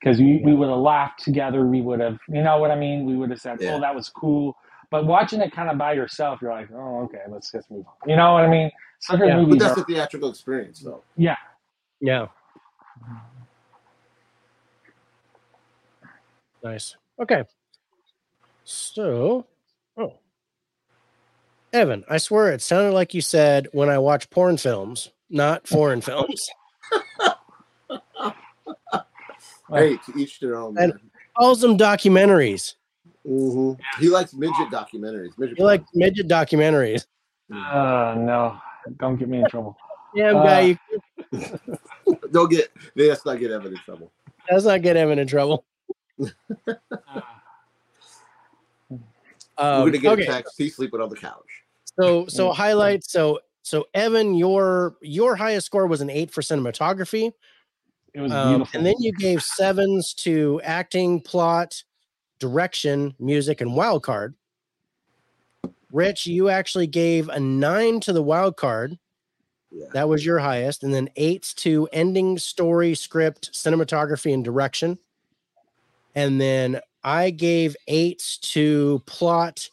because 0.01 0.19
we, 0.19 0.43
we 0.45 0.53
would 0.55 0.69
have 0.69 0.79
laughed 0.79 1.23
together. 1.23 1.65
We 1.65 1.81
would 1.81 2.01
have, 2.01 2.19
you 2.29 2.43
know 2.43 2.59
what 2.59 2.71
I 2.73 2.77
mean. 2.77 3.05
We 3.07 3.17
would 3.17 3.31
have 3.31 3.41
said, 3.41 3.59
oh, 3.61 3.65
Yeah. 3.65 3.75
"Oh, 3.77 3.81
that 3.81 3.95
was 3.95 4.09
cool." 4.09 4.57
But 4.91 5.07
watching 5.07 5.41
it 5.41 5.53
kind 5.53 5.71
of 5.71 5.79
by 5.79 5.93
yourself, 5.93 6.41
you're 6.43 6.53
like, 6.53 6.69
"Oh, 6.75 7.03
okay, 7.05 7.23
let's 7.29 7.51
just 7.53 7.71
move 7.71 7.87
on." 7.87 8.09
You 8.11 8.17
know 8.17 8.33
what 8.35 8.45
I 8.45 8.49
mean? 8.49 8.71
Certain 8.99 9.29
Yeah, 9.29 9.37
but 9.41 9.49
But 9.51 9.59
that's 9.61 9.73
are, 9.73 9.77
the 9.77 9.85
theatrical 9.85 10.29
experience, 10.31 10.81
though. 10.81 11.03
yeah. 11.17 11.37
Yeah. 12.03 12.27
Nice. 16.65 16.97
Okay. 17.21 17.45
So, 18.65 19.47
oh. 19.97 20.15
Evan, 21.73 22.05
I 22.11 22.19
swear 22.19 22.53
it 22.53 22.61
sounded 22.61 22.93
like 22.93 23.15
you 23.15 23.21
said 23.21 23.69
when 23.73 23.89
I 23.89 23.99
watch 23.99 24.29
porn 24.31 24.57
films, 24.57 25.11
not 25.31 25.67
foreign 25.67 26.01
films. 26.03 26.51
Hey, 29.71 29.97
to 29.97 30.19
each 30.19 30.41
their 30.41 30.57
own. 30.57 30.77
And- 30.79 30.93
man. 30.93 31.01
Calls 31.39 31.63
them 31.63 31.79
documentaries. 31.79 32.75
Mhm. 33.27 33.79
He 33.99 34.09
likes 34.11 34.35
midget 34.35 34.69
documentaries. 34.69 35.39
Midget 35.39 35.59
You 35.59 35.65
like 35.65 35.83
midget 35.95 36.29
documentaries. 36.29 37.07
Uh, 37.51 38.15
no, 38.19 38.61
don't 38.99 39.17
get 39.17 39.31
me 39.31 39.39
in 39.39 39.47
trouble. 39.49 39.75
Damn 40.15 40.37
Uh, 40.37 40.43
guy, 40.45 40.61
you, 40.61 40.79
Don't 42.35 42.51
get. 42.51 42.73
Let's 42.97 43.25
not 43.27 43.39
get 43.39 43.51
Evan 43.51 43.69
in 43.73 43.79
trouble. 43.79 44.11
let's 44.51 44.65
not 44.65 44.83
get 44.83 44.97
Evan 44.97 45.19
in 45.19 45.27
trouble. 45.27 45.65
Uh, 46.21 47.21
Um, 49.59 49.83
We're 49.85 49.91
gonna 49.91 49.99
get 49.99 50.13
okay. 50.15 50.23
a 50.23 50.27
text. 50.27 50.55
He's 50.57 50.75
sleeping 50.75 51.01
on 51.01 51.11
the 51.11 51.17
couch. 51.17 51.47
So 52.01 52.27
so 52.29 52.53
highlights. 52.53 53.13
So 53.13 53.41
so 53.63 53.87
Evan, 53.93 54.35
your 54.35 54.97
your 55.03 55.37
highest 55.37 55.67
score 55.67 55.87
was 55.87 56.01
an 56.01 56.09
eight 56.09 56.31
for 56.31 56.41
cinematography. 56.41 57.33
It 58.15 58.21
was 58.21 58.33
Um, 58.33 58.49
beautiful. 58.57 58.79
and 58.79 58.87
then 58.87 58.95
you 58.99 59.13
gave 59.13 59.43
sevens 59.43 60.15
to 60.15 60.61
acting, 60.65 61.21
plot, 61.21 61.85
direction, 62.39 63.15
music, 63.19 63.61
and 63.61 63.77
wild 63.77 64.03
card. 64.03 64.35
Rich, 65.93 66.27
you 66.27 66.49
actually 66.49 66.87
gave 66.87 67.29
a 67.29 67.39
nine 67.39 68.01
to 68.01 68.13
the 68.15 68.23
wild 68.23 68.57
card. 68.57 68.99
Yeah. 69.73 69.87
That 69.93 70.09
was 70.09 70.25
your 70.25 70.39
highest. 70.39 70.83
And 70.83 70.93
then 70.93 71.09
eights 71.17 71.55
to 71.55 71.89
ending, 71.93 72.39
story, 72.39 72.95
script, 72.95 73.53
cinematography, 73.53 74.35
and 74.35 74.45
direction. 74.45 74.99
And 76.15 76.41
then 76.41 76.81
I 77.03 77.31
gave 77.31 77.75
eights 77.89 78.37
to 78.39 79.03
plot, 79.07 79.69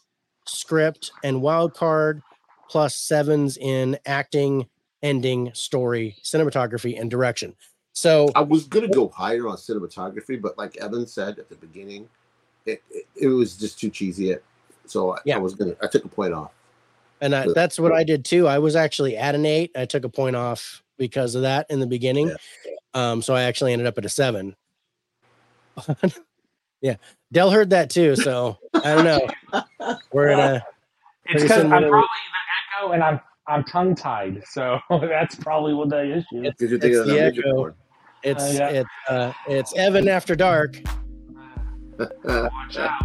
script, 0.45 1.11
and 1.23 1.41
wild 1.41 1.73
card, 1.73 2.21
plus 2.69 2.95
sevens 2.95 3.57
in 3.57 3.99
acting, 4.05 4.67
ending, 5.03 5.51
story, 5.53 6.15
cinematography, 6.23 6.99
and 6.99 7.11
direction. 7.11 7.55
So 7.91 8.29
I 8.35 8.41
was 8.41 8.65
gonna 8.65 8.87
go 8.87 9.09
higher 9.09 9.47
on 9.47 9.57
cinematography, 9.57 10.41
but 10.41 10.57
like 10.57 10.77
Evan 10.77 11.05
said 11.05 11.39
at 11.39 11.49
the 11.49 11.55
beginning, 11.55 12.07
it 12.65 12.81
it, 12.89 13.05
it 13.15 13.27
was 13.27 13.57
just 13.57 13.79
too 13.79 13.89
cheesy. 13.89 14.31
It 14.31 14.43
so 14.85 15.15
I, 15.15 15.17
Yeah. 15.25 15.35
I 15.35 15.39
was 15.39 15.55
gonna 15.55 15.75
I 15.81 15.87
took 15.87 16.05
a 16.05 16.07
point 16.07 16.33
off. 16.33 16.51
And 17.21 17.35
I, 17.35 17.47
that's 17.53 17.79
what 17.79 17.91
I 17.93 18.03
did 18.03 18.23
too. 18.25 18.47
I 18.47 18.59
was 18.59 18.75
actually 18.75 19.17
at 19.17 19.35
an 19.35 19.45
eight. 19.45 19.71
I 19.75 19.85
took 19.85 20.03
a 20.05 20.09
point 20.09 20.35
off 20.35 20.83
because 20.97 21.35
of 21.35 21.41
that 21.43 21.65
in 21.69 21.79
the 21.79 21.87
beginning. 21.87 22.29
Yeah. 22.29 22.73
Um, 22.93 23.21
so 23.21 23.33
I 23.35 23.43
actually 23.43 23.73
ended 23.73 23.87
up 23.87 23.97
at 23.97 24.05
a 24.05 24.09
seven. 24.09 24.55
yeah. 26.81 26.95
Dell 27.31 27.51
heard 27.51 27.69
that 27.71 27.89
too. 27.89 28.15
So 28.15 28.57
I 28.83 28.95
don't 28.95 29.05
know. 29.05 29.27
We're 30.11 30.29
gonna 30.29 30.65
it's 31.25 31.43
because 31.43 31.63
I'm 31.63 31.69
probably 31.69 31.91
the 31.91 32.81
echo 32.81 32.91
and 32.93 33.03
I'm 33.03 33.19
I'm 33.47 33.63
tongue 33.63 33.95
tied, 33.95 34.43
so 34.47 34.79
that's 34.89 35.35
probably 35.35 35.73
what 35.73 35.89
the 35.89 36.17
issue. 36.17 36.43
is. 36.43 36.53
Did 36.57 36.71
you 36.71 36.79
think 36.79 36.93
It's 36.93 37.07
the 37.07 37.19
echo. 37.19 37.55
board? 37.55 37.75
it's 38.21 38.53
yeah. 38.53 38.69
it's 38.69 38.89
uh 39.09 39.33
it's 39.47 39.73
Evan 39.75 40.07
after 40.09 40.35
dark. 40.35 40.79
Watch 42.23 42.77
out. 42.77 43.03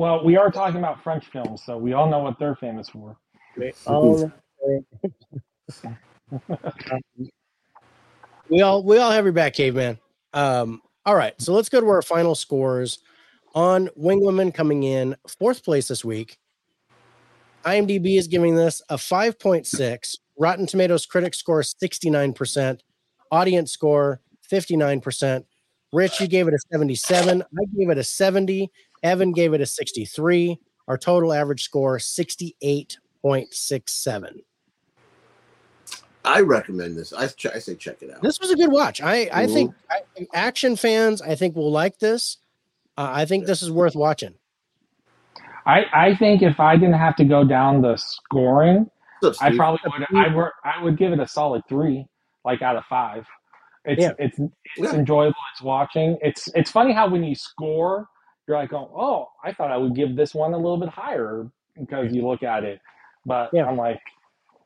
Well, 0.00 0.24
we 0.24 0.38
are 0.38 0.50
talking 0.50 0.78
about 0.78 1.02
French 1.02 1.26
films, 1.26 1.62
so 1.62 1.76
we 1.76 1.92
all 1.92 2.08
know 2.08 2.20
what 2.20 2.38
they're 2.38 2.56
famous 2.56 2.88
for. 2.88 3.18
Um, 3.86 4.32
we 8.48 8.62
all 8.62 8.82
we 8.82 8.96
all 8.96 9.10
have 9.10 9.24
your 9.24 9.32
back, 9.34 9.52
caveman. 9.52 9.98
Um, 10.32 10.80
all 11.04 11.14
right, 11.14 11.34
so 11.38 11.52
let's 11.52 11.68
go 11.68 11.80
to 11.80 11.86
our 11.88 12.00
final 12.00 12.34
scores 12.34 13.00
on 13.54 13.90
Wing 13.94 14.22
Woman 14.22 14.52
coming 14.52 14.84
in 14.84 15.16
fourth 15.38 15.62
place 15.62 15.88
this 15.88 16.02
week. 16.02 16.38
IMDb 17.64 18.16
is 18.16 18.26
giving 18.26 18.54
this 18.54 18.80
a 18.88 18.96
5.6. 18.96 20.16
Rotten 20.38 20.66
Tomatoes 20.66 21.04
critic 21.04 21.34
score 21.34 21.60
69%, 21.60 22.80
audience 23.30 23.72
score 23.72 24.22
59%. 24.50 25.44
Rich, 25.92 26.20
you 26.20 26.28
gave 26.28 26.46
it 26.46 26.54
a 26.54 26.58
77. 26.72 27.42
I 27.42 27.64
gave 27.76 27.90
it 27.90 27.98
a 27.98 28.04
70. 28.04 28.70
Evan 29.02 29.32
gave 29.32 29.52
it 29.54 29.60
a 29.60 29.66
63. 29.66 30.58
Our 30.88 30.96
total 30.98 31.32
average 31.32 31.62
score 31.62 31.98
68.67. 31.98 34.32
I 36.24 36.40
recommend 36.40 36.96
this. 36.98 37.12
I 37.14 37.28
ch- 37.28 37.46
I 37.46 37.58
say 37.58 37.74
check 37.76 38.02
it 38.02 38.10
out. 38.10 38.20
This 38.22 38.38
was 38.40 38.50
a 38.50 38.56
good 38.56 38.70
watch. 38.70 39.00
I 39.00 39.28
I 39.32 39.46
Mhm. 39.46 39.54
think 39.54 39.74
I, 39.90 40.00
action 40.34 40.76
fans 40.76 41.22
I 41.22 41.34
think 41.34 41.56
will 41.56 41.70
like 41.70 41.98
this. 41.98 42.36
Uh, 42.98 43.08
I 43.10 43.24
think 43.24 43.46
this 43.46 43.62
is 43.62 43.70
worth 43.70 43.96
watching. 43.96 44.34
I, 45.66 45.84
I 45.92 46.14
think 46.16 46.42
if 46.42 46.58
I 46.60 46.76
didn't 46.76 46.94
have 46.98 47.16
to 47.16 47.24
go 47.24 47.44
down 47.44 47.80
the 47.82 47.96
scoring, 47.96 48.90
What's 49.20 49.40
up, 49.40 49.52
I 49.52 49.56
probably 49.56 49.80
would. 49.86 50.02
I 50.18 50.34
would. 50.34 50.50
I 50.64 50.82
would 50.82 50.96
give 50.98 51.12
it 51.12 51.20
a 51.20 51.28
solid 51.28 51.62
three, 51.68 52.06
like 52.44 52.60
out 52.62 52.76
of 52.76 52.84
five. 52.86 53.26
It's 53.86 54.02
Yeah. 54.02 54.12
it's 54.18 54.38
it's 54.38 54.92
Yeah. 54.92 54.98
enjoyable. 54.98 55.36
It's 55.52 55.62
watching. 55.62 56.18
It's 56.22 56.48
it's 56.54 56.70
funny 56.70 56.92
how 56.92 57.08
when 57.08 57.24
you 57.24 57.34
score, 57.34 58.06
you're 58.50 58.58
like, 58.58 58.72
oh, 58.72 58.90
oh, 58.96 59.28
I 59.44 59.52
thought 59.52 59.70
I 59.70 59.76
would 59.76 59.94
give 59.94 60.16
this 60.16 60.34
one 60.34 60.52
a 60.52 60.56
little 60.56 60.76
bit 60.76 60.88
higher 60.88 61.46
because 61.78 62.12
you 62.12 62.26
look 62.26 62.42
at 62.42 62.64
it, 62.64 62.80
but 63.24 63.50
Yeah. 63.52 63.64
I'm 63.66 63.76
like, 63.76 64.00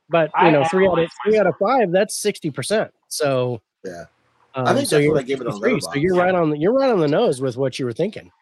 But 0.09 0.31
I 0.35 0.47
you 0.47 0.53
know, 0.53 0.65
three 0.65 0.87
out 0.89 0.99
of 0.99 1.11
three 1.25 1.39
out 1.39 1.47
of 1.47 1.55
five, 1.61 1.93
that's 1.93 2.17
sixty 2.19 2.51
percent. 2.51 2.91
So 3.09 3.61
Yeah. 3.85 4.05
um, 4.55 4.67
I 4.67 4.75
think 4.75 4.89
so 4.89 4.97
that's 4.97 5.05
you're 5.05 5.13
what 5.15 5.21
I 5.21 5.25
gave 5.25 5.41
it 5.43 5.47
on 5.47 5.53
63, 5.61 5.81
So 5.81 5.95
you're 5.97 6.17
right 6.17 6.35
on 6.35 6.51
the 6.51 6.59
you're 6.59 6.73
right 6.73 6.91
on 6.91 6.99
the 7.01 7.09
nose 7.09 7.41
with 7.43 7.57
what 7.59 7.79
you 7.79 7.85
were 7.85 7.93
thinking. 7.93 8.33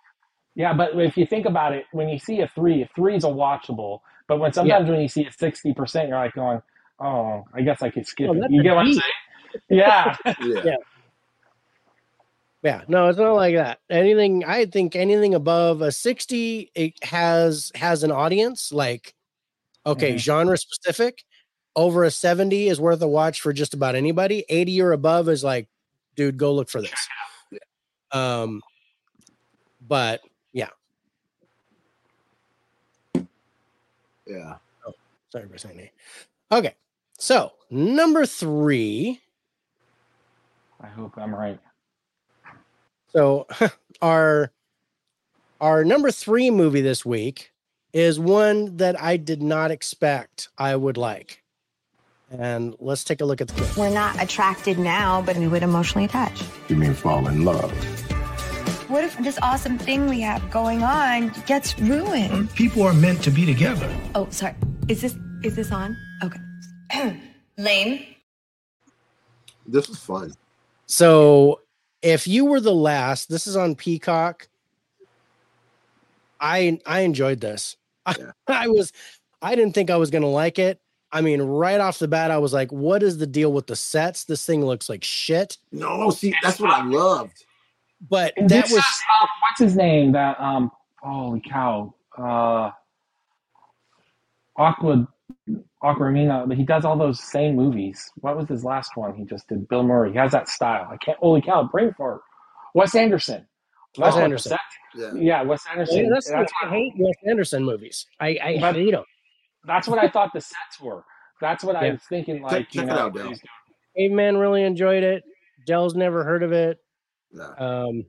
yeah. 0.55 0.73
But 0.75 0.95
if 1.01 1.17
you 1.17 1.27
think 1.27 1.47
about 1.47 1.73
it, 1.73 1.87
when 1.93 2.09
you 2.09 2.19
see 2.21 2.41
a 2.41 2.49
three, 2.55 2.83
a 2.83 2.89
three 2.95 3.17
is 3.17 3.25
a 3.25 3.29
watchable. 3.29 4.01
But 4.29 4.39
when 4.39 4.53
sometimes 4.53 4.89
when 4.89 5.01
you 5.01 5.09
see 5.09 5.27
a 5.27 5.33
sixty 5.33 5.75
percent, 5.75 6.09
you're 6.09 6.19
like 6.19 6.35
going, 6.35 6.63
oh, 7.01 7.45
I 7.53 7.63
guess 7.63 7.83
I 7.83 7.91
could 7.91 8.07
skip 8.07 8.31
Oh, 8.31 8.35
it. 8.35 8.51
You 8.51 8.63
get 8.63 8.75
what 8.77 8.87
I'm 8.87 8.93
saying? 8.93 9.03
Yeah. 9.69 10.17
Yeah. 10.41 10.63
Yeah. 10.65 10.77
Yeah, 12.63 12.83
no, 12.87 13.09
it's 13.09 13.19
not 13.19 13.33
like 13.35 13.57
that. 13.57 13.81
Anything 13.91 14.45
I 14.45 14.67
think 14.67 14.95
anything 14.95 15.35
above 15.35 15.83
a 15.83 15.91
60 15.91 16.71
it 16.75 16.95
has 17.05 17.73
has 17.75 18.05
an 18.05 18.13
audience 18.13 18.73
like 18.73 19.15
okay, 19.87 20.15
Mhm. 20.15 20.19
genre 20.19 20.57
specific. 20.57 21.25
Over 21.75 22.05
a 22.05 22.11
70 22.11 22.69
is 22.69 22.81
worth 22.81 23.01
a 23.03 23.09
watch 23.09 23.41
for 23.41 23.53
just 23.53 23.75
about 23.75 23.95
anybody. 23.97 24.45
80 24.49 24.81
or 24.83 24.93
above 24.93 25.29
is 25.29 25.43
like 25.43 25.69
dude, 26.17 26.37
go 26.37 26.55
look 26.55 26.69
for 26.71 26.81
this. 26.83 27.09
Um 28.13 28.63
but 29.81 30.21
Yeah. 30.53 30.69
Yeah. 34.27 34.57
Oh, 34.87 34.93
sorry 35.31 35.49
for 35.49 35.59
saying 35.59 35.79
that. 35.79 36.57
Okay. 36.59 36.75
So, 37.19 37.53
number 37.71 38.27
3 38.27 39.21
I 40.81 40.87
hope 40.89 41.17
I'm 41.17 41.35
right. 41.35 41.59
So 43.15 43.47
our 44.03 44.51
our 45.61 45.85
number 45.85 46.11
three 46.11 46.51
movie 46.51 46.81
this 46.81 47.05
week 47.05 47.53
is 47.93 48.19
one 48.19 48.77
that 48.79 49.01
I 49.01 49.17
did 49.17 49.43
not 49.43 49.71
expect 49.71 50.49
I 50.59 50.75
would 50.77 50.97
like. 50.97 51.43
And 52.31 52.75
let's 52.79 53.05
take 53.05 53.21
a 53.21 53.25
look 53.27 53.43
at 53.43 53.49
the 53.49 53.55
clip. 53.55 53.77
We're 53.77 53.91
not 53.91 54.21
attracted 54.23 54.79
now, 54.79 55.21
but 55.21 55.37
we 55.37 55.47
would 55.47 55.63
emotionally 55.63 56.07
attach. 56.07 56.43
You 56.69 56.77
mean 56.77 56.95
fall 56.95 57.29
in 57.29 57.45
love? 57.45 57.71
What 58.89 59.05
if 59.05 59.17
this 59.19 59.39
awesome 59.43 59.79
thing 59.79 60.09
we 60.09 60.21
have 60.21 60.51
going 60.51 60.83
on 60.83 61.33
gets 61.47 61.79
ruined? 61.79 62.53
People 62.55 62.83
are 62.83 62.95
meant 62.95 63.23
to 63.25 63.31
be 63.31 63.47
together. 63.47 63.91
Oh, 64.15 64.27
sorry. 64.31 64.55
Is 64.89 65.01
this 65.01 65.17
is 65.43 65.57
this 65.57 65.73
on? 65.73 65.97
Okay. 66.23 66.41
Lame. 67.59 68.07
This 69.67 69.89
is 69.89 69.99
fun. 69.99 70.35
So 70.87 71.62
if 72.03 72.27
you 72.27 72.45
were 72.45 72.61
the 72.61 72.75
last, 72.75 73.29
this 73.29 73.47
is 73.47 73.57
on 73.57 73.75
Peacock. 73.75 74.49
I 76.41 76.79
I 76.85 77.01
enjoyed 77.01 77.41
this. 77.41 77.77
I, 78.05 78.17
Yeah. 78.19 78.33
I 78.49 78.69
was 78.69 78.93
I 79.41 79.55
didn't 79.55 79.75
think 79.75 79.91
I 79.91 79.97
was 79.97 80.11
gonna 80.11 80.29
like 80.29 80.59
it. 80.59 80.81
I 81.13 81.21
mean, 81.21 81.43
right 81.43 81.79
off 81.79 81.99
the 81.99 82.09
bat, 82.09 82.31
I 82.31 82.39
was 82.39 82.55
like, 82.55 82.73
what 82.73 83.03
is 83.03 83.19
the 83.19 83.27
deal 83.27 83.53
with 83.53 83.67
the 83.67 83.77
sets? 83.77 84.25
This 84.25 84.47
thing 84.47 84.65
looks 84.65 84.89
like 84.89 85.05
shit. 85.05 85.59
No, 85.71 86.11
see, 86.11 86.35
that's 86.43 86.59
what 86.59 86.71
I 86.71 86.83
loved. 86.85 87.45
But 88.09 88.33
And 88.37 88.49
that 88.49 88.65
this 88.65 88.73
was 88.73 88.81
is, 88.81 89.01
um, 89.21 89.29
what's 89.43 89.61
his 89.61 89.77
name? 89.77 90.13
That 90.13 90.41
um, 90.41 90.73
holy 91.01 91.41
cow, 91.41 91.95
uh, 92.19 92.71
Aqua, 94.57 95.07
Aquamina. 95.83 96.47
But 96.49 96.57
he 96.57 96.65
does 96.65 96.85
all 96.85 96.97
those 96.97 97.23
same 97.23 97.57
movies. 97.57 98.11
What 98.17 98.37
was 98.37 98.49
his 98.49 98.65
last 98.65 98.93
one? 98.97 99.15
He 99.15 99.25
just 99.25 99.49
did. 99.49 99.69
Bill 99.69 99.83
Murray. 99.83 100.13
He 100.13 100.19
has 100.19 100.33
that 100.33 100.49
style. 100.49 100.89
I 100.91 100.97
can't. 100.97 101.19
Holy 101.19 101.41
cow, 101.43 101.65
brain 101.65 101.95
fart. 101.97 102.21
Wes 102.75 102.95
Anderson. 102.95 103.47
Wes 103.99 104.07
That's 104.07 104.15
what 104.15 104.19
the 104.21 104.25
Anderson. 104.25 104.51
set- 104.51 104.61
Yeah. 104.95 105.13
yeah, 105.15 105.43
Wes 105.43 105.63
Anderson. 105.71 106.05
Yeah, 106.05 106.11
that's, 106.13 106.31
that's, 106.31 106.53
I 106.65 106.69
hate 106.71 106.95
Wes 106.99 107.15
Anderson 107.29 107.65
movies. 107.65 108.07
I, 108.21 108.39
I 108.43 108.59
But- 108.61 108.75
hate 108.77 108.93
them. 108.93 109.05
that's 109.65 109.87
what 109.87 109.99
I 109.99 110.09
thought 110.09 110.33
the 110.33 110.41
sets 110.41 110.81
were. 110.81 111.05
That's 111.41 111.63
what 111.65 111.77
I 111.77 111.91
was 111.91 112.01
thinking. 112.09 112.41
Like 112.43 112.69
check 112.71 112.75
you 112.75 112.83
it 112.83 112.87
know, 112.87 112.95
out, 112.99 113.15
Dale. 113.15 113.29
he's 113.29 113.41
doing- 113.97 114.37
really 114.39 114.63
enjoyed 114.63 115.03
it. 115.03 115.25
Dell's 115.67 115.95
never 115.95 116.25
heard 116.25 116.43
of 116.43 116.53
it. 116.53 116.79
No. 117.33 117.55
Um, 117.59 118.07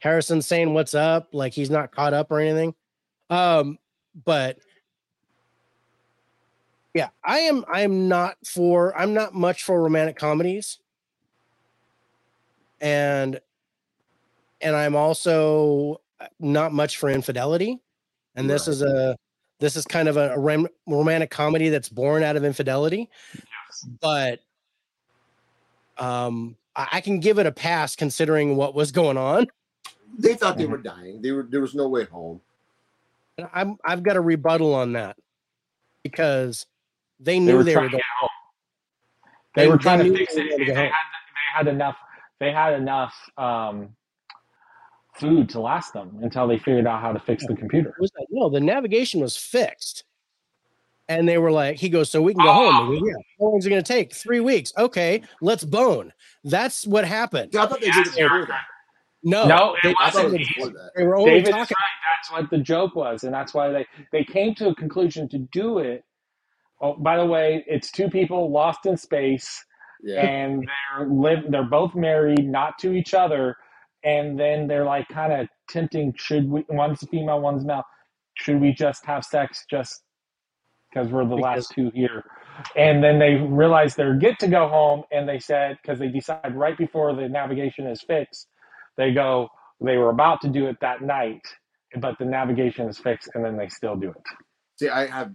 Harrison's 0.00 0.46
saying 0.46 0.74
what's 0.74 0.94
up, 0.94 1.28
like 1.32 1.52
he's 1.52 1.70
not 1.70 1.92
caught 1.92 2.12
up 2.12 2.30
or 2.30 2.40
anything. 2.40 2.74
Um, 3.30 3.78
but 4.24 4.58
yeah, 6.94 7.10
I 7.24 7.40
am. 7.40 7.64
I 7.72 7.82
am 7.82 8.08
not 8.08 8.36
for. 8.46 8.96
I'm 8.98 9.14
not 9.14 9.34
much 9.34 9.64
for 9.64 9.82
romantic 9.82 10.16
comedies, 10.16 10.78
and 12.80 13.40
and 14.62 14.76
I'm 14.76 14.96
also 14.96 16.00
not 16.40 16.72
much 16.72 16.98
for 16.98 17.10
infidelity. 17.10 17.80
And 18.36 18.50
this 18.50 18.68
Right. 18.68 18.74
is 18.74 18.82
a 18.82 19.16
this 19.60 19.76
is 19.76 19.86
kind 19.86 20.08
of 20.08 20.16
a, 20.18 20.34
a 20.34 20.38
rom- 20.38 20.68
romantic 20.86 21.30
comedy 21.30 21.68
that's 21.70 21.88
born 21.90 22.22
out 22.24 22.36
of 22.36 22.44
infidelity 22.44 23.10
but 24.00 24.40
um 25.98 26.56
I, 26.76 26.88
I 26.94 27.00
can 27.02 27.20
give 27.20 27.38
it 27.38 27.46
a 27.46 27.52
pass 27.52 27.96
considering 27.96 28.56
what 28.56 28.74
was 28.74 28.92
going 28.92 29.18
on 29.18 29.48
They 30.18 30.34
thought 30.34 30.58
they 30.58 30.66
Mhm. 30.66 30.70
were 30.70 30.78
dying. 30.78 31.22
They 31.22 31.32
were 31.32 31.44
there 31.48 31.60
was 31.62 31.74
no 31.74 31.88
way 31.88 32.04
home. 32.04 32.40
And 33.38 33.48
I'm 33.54 33.78
I've 33.84 34.02
got 34.02 34.16
a 34.16 34.20
rebuttal 34.22 34.74
on 34.74 34.94
that 34.94 35.16
because 36.04 36.66
they 37.24 37.38
knew 37.40 37.46
They 37.46 37.52
knew 37.52 37.58
were 37.58 37.64
they, 37.64 37.72
trying 37.72 37.84
were 37.84 37.88
to 37.88 37.92
going. 37.92 38.00
get 38.00 38.20
home. 38.20 38.28
They, 39.56 39.68
were 39.68 39.78
trying 39.78 39.98
knew 40.02 40.12
to 40.12 40.18
fix 40.18 40.34
it. 40.34 40.38
were 40.38 40.42
and 40.42 40.50
gonna 40.50 40.66
They 40.66 40.74
had, 40.74 40.84
home. 40.84 40.92
they 41.34 41.58
had 41.58 41.68
enough. 41.68 41.96
They 42.40 42.52
had 42.52 42.74
enough 42.74 43.14
um, 43.38 43.88
food 45.14 45.48
to 45.50 45.60
last 45.60 45.92
them 45.92 46.18
until 46.22 46.46
they 46.48 46.58
figured 46.58 46.86
out 46.86 47.00
how 47.00 47.12
to 47.12 47.20
fix 47.20 47.46
the 47.46 47.54
computer. 47.54 47.90
It 47.90 48.00
was 48.00 48.10
like, 48.18 48.26
no, 48.30 48.48
the 48.50 48.60
navigation 48.60 49.20
was 49.20 49.36
fixed. 49.36 50.04
And 51.08 51.28
they 51.28 51.36
were 51.38 51.52
like, 51.52 51.76
he 51.76 51.88
goes, 51.90 52.10
so 52.10 52.22
we 52.22 52.32
can 52.34 52.42
go 52.44 52.52
home. 52.52 52.94
He 52.94 52.98
goes, 53.00 53.08
yeah. 53.08 53.22
How 53.38 53.44
long 53.46 53.58
is 53.58 53.66
it 53.66 53.70
going 53.70 53.82
to 53.82 53.86
take? 53.92 54.14
Three 54.14 54.40
weeks. 54.40 54.72
Okay, 54.78 55.22
let's 55.42 55.62
bone. 55.62 56.12
That's 56.44 56.86
what 56.86 57.04
happened. 57.04 57.52
See, 57.52 57.58
I 57.58 57.66
thought 57.66 57.80
they 57.80 57.90
did 57.90 58.06
it 58.06 58.16
before 58.16 58.46
that. 58.46 58.62
No, 59.22 59.46
No, 59.46 59.76
they, 59.82 59.90
it 59.90 59.96
I 60.00 60.10
thought 60.10 60.24
it 60.26 60.40
wasn't. 60.58 60.74
was 60.74 60.90
they 60.96 61.04
were 61.04 61.16
only 61.16 61.30
David 61.30 61.48
is 61.48 61.50
talking. 61.50 61.60
right. 61.78 62.16
That's 62.16 62.30
what 62.32 62.50
the 62.50 62.58
joke 62.58 62.94
was, 62.96 63.24
and 63.24 63.32
that's 63.34 63.52
why 63.54 63.68
they 63.70 63.86
they 64.12 64.24
came 64.24 64.54
to 64.56 64.68
a 64.68 64.74
conclusion 64.74 65.28
to 65.30 65.38
do 65.38 65.78
it. 65.78 66.04
Oh, 66.84 66.94
by 66.98 67.18
the 67.18 67.26
way, 67.26 67.64
it's 67.68 67.90
two 67.92 68.10
people 68.10 68.52
lost 68.52 68.86
in 68.86 68.98
space, 68.98 69.64
Yeah. 70.04 70.22
and 70.26 70.68
they're 70.98 71.08
live. 71.08 71.44
They're 71.50 71.64
both 71.64 71.96
married, 71.96 72.46
not 72.48 72.78
to 72.80 72.92
each 72.94 73.14
other, 73.14 73.56
and 74.04 74.38
then 74.40 74.68
they're 74.68 74.84
like 74.86 75.08
kind 75.08 75.32
of 75.34 75.48
tempting. 75.70 76.14
Should 76.18 76.50
we? 76.50 76.66
One's 76.70 77.02
female, 77.10 77.40
one's 77.40 77.64
male. 77.66 77.84
Should 78.36 78.60
we 78.60 78.72
just 78.74 79.06
have 79.06 79.24
sex 79.24 79.66
just 79.70 80.04
because 80.90 81.10
we're 81.10 81.24
the 81.26 81.36
Because- 81.36 81.42
last 81.42 81.72
two 81.74 81.90
here? 81.94 82.24
And 82.76 83.04
then 83.04 83.18
they 83.20 83.36
realize 83.36 83.96
they're 83.96 84.16
get 84.16 84.38
to 84.40 84.48
go 84.48 84.68
home, 84.68 85.04
and 85.12 85.28
they 85.28 85.40
said 85.40 85.78
because 85.82 85.98
they 86.00 86.08
decide 86.08 86.56
right 86.56 86.78
before 86.78 87.14
the 87.14 87.28
navigation 87.28 87.86
is 87.88 88.02
fixed, 88.02 88.48
they 88.98 89.12
go. 89.12 89.50
They 89.82 89.98
were 89.98 90.10
about 90.10 90.42
to 90.42 90.50
do 90.50 90.68
it 90.68 90.78
that 90.82 91.02
night, 91.02 91.42
but 92.00 92.18
the 92.18 92.26
navigation 92.26 92.88
is 92.88 92.98
fixed, 92.98 93.30
and 93.34 93.44
then 93.44 93.56
they 93.58 93.68
still 93.68 93.96
do 93.96 94.10
it. 94.10 94.22
See, 94.76 94.88
I 94.88 95.06
have 95.06 95.32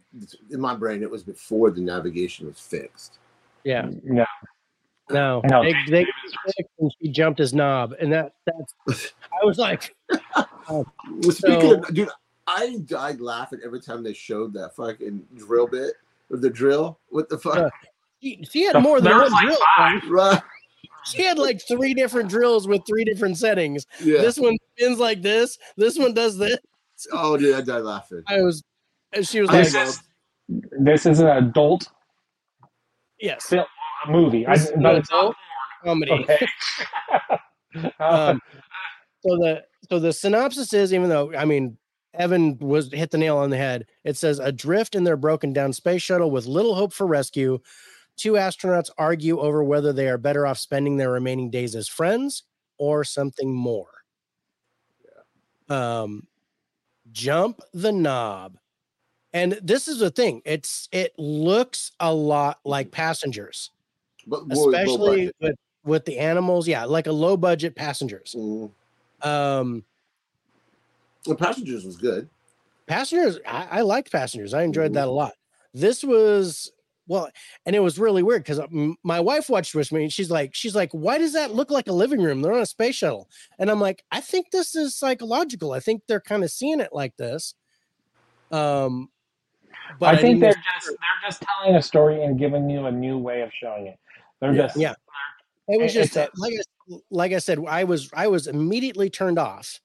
in 0.49 0.59
my 0.59 0.75
brain 0.75 1.01
it 1.03 1.09
was 1.09 1.23
before 1.23 1.71
the 1.71 1.81
navigation 1.81 2.47
was 2.47 2.59
fixed. 2.59 3.19
Yeah, 3.63 3.89
No, 4.03 4.25
no, 5.09 5.41
no. 5.49 5.63
they, 5.63 5.73
they 5.89 6.05
fixed 6.05 6.69
and 6.79 6.93
she 7.01 7.09
jumped 7.09 7.39
his 7.39 7.53
knob, 7.53 7.93
and 7.99 8.11
that 8.13 8.33
that's. 8.45 9.13
I 9.41 9.45
was 9.45 9.57
like, 9.57 9.95
oh. 10.69 10.85
Well, 11.09 11.31
Speaking 11.31 11.61
So- 11.61 11.73
of, 11.81 11.93
dude, 11.93 12.09
I 12.47 12.77
died 12.85 13.21
laughing 13.21 13.59
every 13.63 13.79
time 13.81 14.03
they 14.03 14.13
showed 14.13 14.53
that 14.53 14.75
fucking 14.75 15.25
drill 15.35 15.67
bit 15.67 15.93
of 16.31 16.41
the 16.41 16.49
drill. 16.49 16.99
What 17.09 17.29
the 17.29 17.37
fuck? 17.37 17.55
Yeah. 17.57 17.69
she, 18.21 18.43
she 18.49 18.63
had 18.63 18.77
more 18.81 18.99
than 18.99 19.11
There 19.11 19.21
one 19.21 19.31
like 19.31 19.45
drill. 19.45 19.57
five. 19.77 20.09
Right? 20.09 20.41
She 21.05 21.23
had 21.23 21.37
like 21.39 21.61
three 21.67 21.93
different 21.93 22.29
drills 22.29 22.67
with 22.67 22.81
three 22.87 23.03
different 23.05 23.37
settings. 23.37 23.85
Yeah. 24.03 24.21
This 24.21 24.37
one 24.37 24.57
spins 24.75 24.99
like 24.99 25.21
this. 25.21 25.57
This 25.77 25.97
one 25.97 26.13
does 26.13 26.37
this. 26.37 26.57
oh, 27.13 27.37
dude, 27.37 27.55
I 27.55 27.61
died 27.61 27.83
laughing. 27.83 28.21
I 28.27 28.41
was, 28.41 28.63
and 29.14 29.28
she 29.28 29.41
was 29.41 29.49
I 29.49 29.62
like, 29.62 29.72
This 29.72 29.76
is 29.76 30.01
this 30.80 31.05
is 31.05 31.20
an 31.20 31.28
adult 31.28 31.88
yes, 33.20 33.45
film 33.45 33.66
movie, 34.07 34.47
I, 34.47 34.57
but 34.82 34.95
it's 34.95 35.12
not 35.12 35.36
comedy. 35.84 36.12
Okay. 36.12 36.47
Um, 37.99 38.41
so 39.22 39.36
the 39.38 39.64
so 39.91 39.99
the 39.99 40.12
synopsis 40.12 40.74
is 40.74 40.91
even 40.91 41.07
though 41.07 41.32
I 41.36 41.45
mean 41.45 41.78
Evan 42.14 42.57
was 42.60 42.91
hit 42.91 43.12
the 43.12 43.18
nail 43.18 43.38
on 43.38 43.49
the 43.49 43.57
head. 43.57 43.86
It 44.03 44.18
says 44.18 44.39
adrift 44.39 44.95
in 44.95 45.03
their 45.03 45.18
broken 45.18 45.53
down 45.53 45.74
space 45.74 46.01
shuttle 46.01 46.32
with 46.32 46.45
little 46.45 46.76
hope 46.76 46.93
for 46.93 47.05
rescue. 47.05 47.60
Two 48.18 48.34
astronauts 48.34 48.89
argue 48.97 49.39
over 49.39 49.64
whether 49.64 49.93
they 49.93 50.10
are 50.10 50.18
better 50.18 50.45
off 50.45 50.57
spending 50.57 50.97
their 50.97 51.12
remaining 51.12 51.49
days 51.49 51.76
as 51.76 51.88
friends 51.88 52.43
or 52.78 53.03
something 53.03 53.53
more. 53.53 54.03
Um, 55.70 56.28
jump 57.12 57.62
the 57.74 57.91
knob, 57.91 58.57
and 59.34 59.59
this 59.63 59.88
is 59.88 59.99
the 59.99 60.09
thing. 60.09 60.41
It's 60.45 60.88
it 60.91 61.13
looks 61.17 61.91
a 61.99 62.13
lot 62.13 62.59
like 62.65 62.91
passengers, 62.91 63.71
But 64.27 64.43
especially 64.51 65.32
with 65.41 65.55
with 65.84 66.05
the 66.05 66.17
animals. 66.19 66.67
Yeah, 66.67 66.86
like 66.86 67.07
a 67.07 67.11
low 67.11 67.38
budget 67.38 67.75
passengers. 67.75 68.36
Mm. 68.38 68.71
Um, 69.21 69.84
The 71.25 71.36
passengers 71.36 71.86
was 71.86 71.97
good. 71.97 72.30
passengers, 72.88 73.39
I, 73.47 73.67
I 73.80 73.82
liked 73.82 74.11
passengers. 74.11 74.53
I 74.53 74.63
enjoyed 74.63 74.91
Mhm. 74.91 74.95
that 74.95 75.07
a 75.07 75.11
lot. 75.11 75.34
This 75.73 76.03
was 76.03 76.71
well, 77.07 77.27
and 77.65 77.75
it 77.75 77.80
was 77.80 77.97
really 77.97 78.21
weird 78.21 78.43
because 78.43 78.61
my 79.03 79.19
wife 79.19 79.49
watched 79.49 79.73
with 79.73 79.91
me. 79.91 80.03
And 80.03 80.13
she's 80.13 80.30
like, 80.30 80.53
she's 80.53 80.75
like, 80.75 80.91
why 80.91 81.17
does 81.17 81.34
that 81.34 81.55
look 81.55 81.71
like 81.71 81.88
a 81.88 81.91
living 81.91 82.21
room? 82.21 82.41
They're 82.43 82.53
on 82.53 82.61
a 82.61 82.65
space 82.67 82.95
shuttle, 82.95 83.30
and 83.57 83.69
I'm 83.71 83.80
like, 83.82 84.03
I 84.11 84.21
think 84.21 84.51
this 84.51 84.75
is 84.75 84.95
psychological. 84.95 85.71
I 85.73 85.80
think 85.80 86.03
they're 86.07 86.21
kind 86.21 86.43
of 86.43 86.51
seeing 86.51 86.80
it 86.80 86.93
like 86.93 87.17
this. 87.17 87.55
Um, 88.51 89.09
I 90.01 90.15
think 90.15 90.21
didn't 90.21 90.39
they're 90.39 90.53
just 90.53 90.87
they're 90.87 91.29
just 91.29 91.43
telling 91.43 91.75
a 91.75 91.81
story 91.81 92.23
and 92.23 92.37
giving 92.37 92.69
you 92.69 92.85
a 92.85 92.91
new 92.91 93.17
way 93.17 93.41
of 93.41 93.51
showing 93.53 93.87
it. 93.87 93.97
They're 94.39 94.53
Yeah. 94.53 94.63
just 94.63 94.77
Yeah. 94.77 94.93
It 95.67 95.81
was 95.81 95.93
just 95.93 96.15
it's 96.15 96.17
uh, 96.17 96.27
like 96.37 96.53
I, 96.53 96.95
like 97.11 97.31
I 97.33 97.37
said, 97.37 97.59
I 97.67 97.83
was 97.83 98.09
I 98.13 98.27
was 98.27 98.47
immediately 98.47 99.09
turned 99.09 99.37
off 99.37 99.79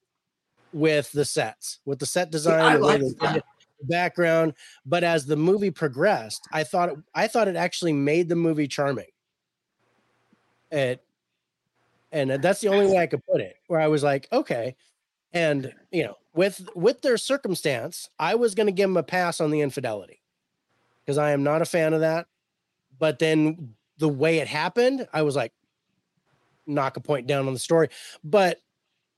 with 0.72 1.12
the 1.12 1.24
sets, 1.24 1.80
with 1.84 1.98
the 1.98 2.07
set 2.07 2.30
design, 2.30 2.64
I 2.64 2.76
the 2.76 2.82
like 2.82 3.00
they 3.00 3.09
that. 3.20 3.34
the 3.34 3.86
background. 3.86 4.55
But 4.86 5.05
as 5.05 5.26
the 5.26 5.36
movie 5.36 5.70
progressed, 5.70 6.48
I 6.52 6.64
thought 6.64 6.88
it, 6.90 6.96
I 7.14 7.26
thought 7.26 7.48
it 7.48 7.57
actually 7.57 7.92
made 7.92 8.28
the 8.28 8.36
movie 8.36 8.66
charming. 8.66 9.07
It 10.70 11.05
and 12.12 12.30
that's 12.30 12.61
the 12.61 12.68
only 12.68 12.86
way 12.86 12.98
I 12.98 13.07
could 13.07 13.24
put 13.26 13.40
it. 13.40 13.57
Where 13.66 13.80
I 13.80 13.88
was 13.88 14.02
like, 14.02 14.28
okay, 14.32 14.76
and 15.32 15.72
you 15.90 16.05
know, 16.05 16.14
with 16.35 16.68
with 16.74 17.03
their 17.03 17.16
circumstance, 17.16 18.09
I 18.18 18.35
was 18.35 18.55
going 18.55 18.66
to 18.66 18.72
give 18.72 18.89
them 18.89 18.97
a 18.97 19.03
pass 19.03 19.41
on 19.41 19.51
the 19.51 19.61
infidelity 19.61 20.20
because 21.05 21.18
I 21.18 21.30
am 21.30 21.43
not 21.43 21.62
a 21.62 21.66
fan 21.66 21.93
of 21.95 22.01
that. 22.01 22.26
But 22.99 23.18
then 23.18 23.74
the 23.99 24.09
way 24.09 24.39
it 24.39 24.49
happened, 24.49 25.07
I 25.12 25.22
was 25.22 25.37
like, 25.37 25.53
knock 26.66 26.97
a 26.97 27.01
point 27.01 27.26
down 27.26 27.47
on 27.47 27.53
the 27.53 27.59
story. 27.59 27.89
But 28.22 28.61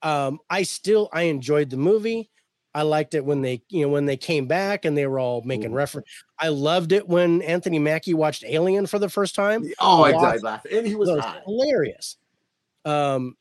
um, 0.03 0.41
I 0.51 0.63
still 0.63 1.09
I 1.13 1.23
enjoyed 1.23 1.71
the 1.71 1.77
movie. 1.77 2.31
I 2.75 2.83
liked 2.83 3.15
it 3.15 3.25
when 3.25 3.41
they, 3.41 3.63
you 3.71 3.83
know, 3.83 3.89
when 3.89 4.05
they 4.05 4.19
came 4.19 4.47
back 4.47 4.85
and 4.85 4.97
they 4.99 5.07
were 5.07 5.19
all 5.19 5.41
making 5.43 5.71
Mhm. 5.71 5.75
reference. 5.77 6.09
I 6.39 6.49
loved 6.49 6.93
it 6.93 7.09
when 7.09 7.41
Anthony 7.41 7.79
Mackie 7.79 8.13
watched 8.13 8.45
Alien 8.47 8.87
for 8.87 8.99
the 8.99 9.09
first 9.09 9.35
time. 9.35 9.71
Oh, 9.81 10.03
I 10.03 10.13
died 10.13 10.43
laughing. 10.43 10.77
And 10.77 10.87
he 10.87 10.95
was 10.95 11.09
was 11.09 11.25
hilarious. 11.47 12.19
Um, 12.85 13.37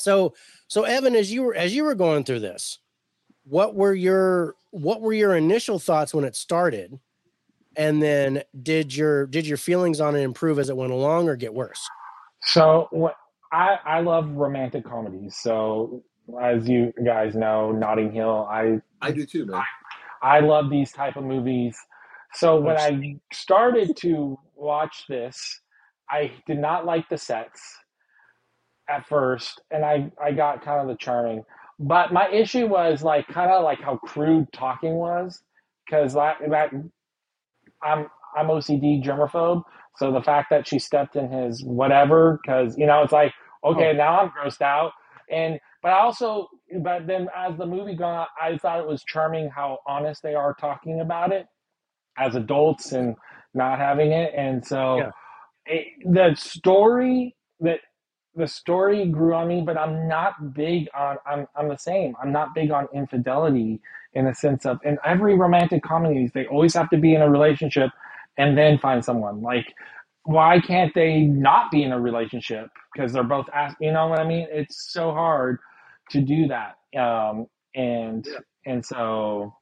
so 0.00 0.34
so 0.68 0.84
Evan, 0.84 1.14
as 1.14 1.32
you 1.32 1.42
were 1.42 1.54
as 1.54 1.74
you 1.74 1.84
were 1.84 1.94
going 1.94 2.24
through 2.24 2.40
this, 2.40 2.78
what 3.44 3.74
were 3.74 3.94
your 3.94 4.54
what 4.70 5.00
were 5.00 5.12
your 5.12 5.34
initial 5.34 5.78
thoughts 5.78 6.14
when 6.14 6.24
it 6.24 6.36
started? 6.36 6.98
And 7.76 8.02
then 8.02 8.42
did 8.62 8.94
your 8.94 9.26
did 9.26 9.46
your 9.46 9.56
feelings 9.56 10.00
on 10.00 10.16
it 10.16 10.20
improve 10.20 10.58
as 10.58 10.68
it 10.68 10.76
went 10.76 10.92
along 10.92 11.28
or 11.28 11.36
get 11.36 11.54
worse? 11.54 11.88
So 12.42 12.88
what 12.90 13.16
I 13.52 13.78
I 13.84 14.00
love 14.00 14.30
romantic 14.30 14.84
comedies. 14.84 15.36
So 15.36 16.02
as 16.40 16.68
you 16.68 16.92
guys 17.04 17.34
know, 17.34 17.72
Notting 17.72 18.12
Hill, 18.12 18.46
I 18.50 18.80
I 19.00 19.10
do 19.10 19.26
too, 19.26 19.46
man. 19.46 19.62
I 20.22 20.40
love 20.40 20.70
these 20.70 20.92
type 20.92 21.16
of 21.16 21.24
movies. 21.24 21.76
So 22.34 22.60
when 22.60 22.76
I 22.76 23.16
started 23.32 23.96
to 23.98 24.38
watch 24.54 25.04
this, 25.08 25.60
I 26.08 26.32
did 26.46 26.58
not 26.58 26.86
like 26.86 27.08
the 27.08 27.18
sets 27.18 27.60
at 28.90 29.06
first, 29.08 29.62
and 29.72 29.84
I 29.86 30.12
I 30.22 30.32
got 30.32 30.64
kind 30.64 30.80
of 30.82 30.88
the 30.88 30.96
charming. 30.96 31.44
But 31.80 32.12
my 32.12 32.28
issue 32.30 32.68
was 32.68 33.02
like 33.04 33.28
kind 33.28 33.52
of 33.52 33.64
like 33.64 33.80
how 33.82 33.98
crude 33.98 34.48
talking 34.52 34.94
was, 34.94 35.42
because 35.86 36.14
that 36.14 36.38
that 36.50 36.70
I'm 37.82 38.08
I'm 38.36 38.48
OCD 38.48 39.04
germaphobe. 39.04 39.64
So 39.96 40.12
the 40.12 40.22
fact 40.22 40.50
that 40.50 40.68
she 40.68 40.80
stepped 40.80 41.16
in 41.16 41.30
his 41.30 41.64
whatever, 41.64 42.40
because 42.42 42.78
you 42.78 42.86
know 42.86 43.02
it's 43.02 43.12
like 43.12 43.34
okay 43.64 43.90
oh. 43.90 43.96
now 43.96 44.20
I'm 44.20 44.30
grossed 44.30 44.62
out, 44.62 44.92
and 45.30 45.60
but 45.82 45.90
I 45.90 46.00
also 46.00 46.48
but 46.82 47.06
then 47.06 47.28
as 47.36 47.56
the 47.58 47.66
movie 47.66 47.96
gone, 47.96 48.26
I 48.40 48.58
thought 48.58 48.80
it 48.80 48.86
was 48.88 49.04
charming 49.04 49.50
how 49.50 49.78
honest 49.86 50.22
they 50.22 50.34
are 50.34 50.54
talking 50.54 51.00
about 51.00 51.32
it 51.32 51.46
as 52.18 52.36
adults 52.36 52.92
and 52.92 53.16
not 53.54 53.78
having 53.78 54.12
it, 54.12 54.32
and 54.36 54.64
so 54.66 54.98
Yeah. 54.98 55.10
it, 55.66 55.86
the 56.04 56.34
story 56.36 57.36
that 57.60 57.80
the 58.36 58.46
story 58.48 59.06
grew 59.08 59.34
on 59.34 59.48
me, 59.48 59.62
but 59.64 59.78
I'm 59.78 60.08
not 60.08 60.54
big 60.54 60.88
on 60.96 61.18
I'm 61.26 61.46
I'm 61.56 61.68
the 61.68 61.78
same. 61.78 62.14
I'm 62.22 62.32
not 62.32 62.54
big 62.54 62.70
on 62.72 62.88
infidelity 62.94 63.80
in 64.14 64.26
the 64.26 64.34
sense 64.34 64.66
of 64.66 64.78
in 64.84 64.98
every 65.04 65.36
romantic 65.36 65.82
comedies 65.84 66.32
they 66.34 66.46
always 66.46 66.74
have 66.74 66.90
to 66.90 66.98
be 66.98 67.14
in 67.14 67.22
a 67.22 67.30
relationship 67.30 67.90
and 68.38 68.58
then 68.58 68.78
find 68.78 69.04
someone. 69.04 69.42
Like 69.42 69.74
why 70.24 70.60
can't 70.60 70.94
they 70.94 71.22
not 71.22 71.70
be 71.72 71.82
in 71.84 71.92
a 71.92 72.00
relationship 72.00 72.68
because 72.94 73.12
they're 73.12 73.24
both 73.24 73.46
ask, 73.54 73.76
you 73.80 73.92
know 73.92 74.08
what 74.08 74.20
I 74.20 74.24
mean? 74.26 74.48
It's 74.50 74.92
so 74.92 75.12
hard 75.12 75.58
to 76.10 76.20
do 76.22 76.48
that. 76.48 76.76
Um 77.00 77.46
and 77.74 78.26
and 78.66 78.84
so 78.84 79.54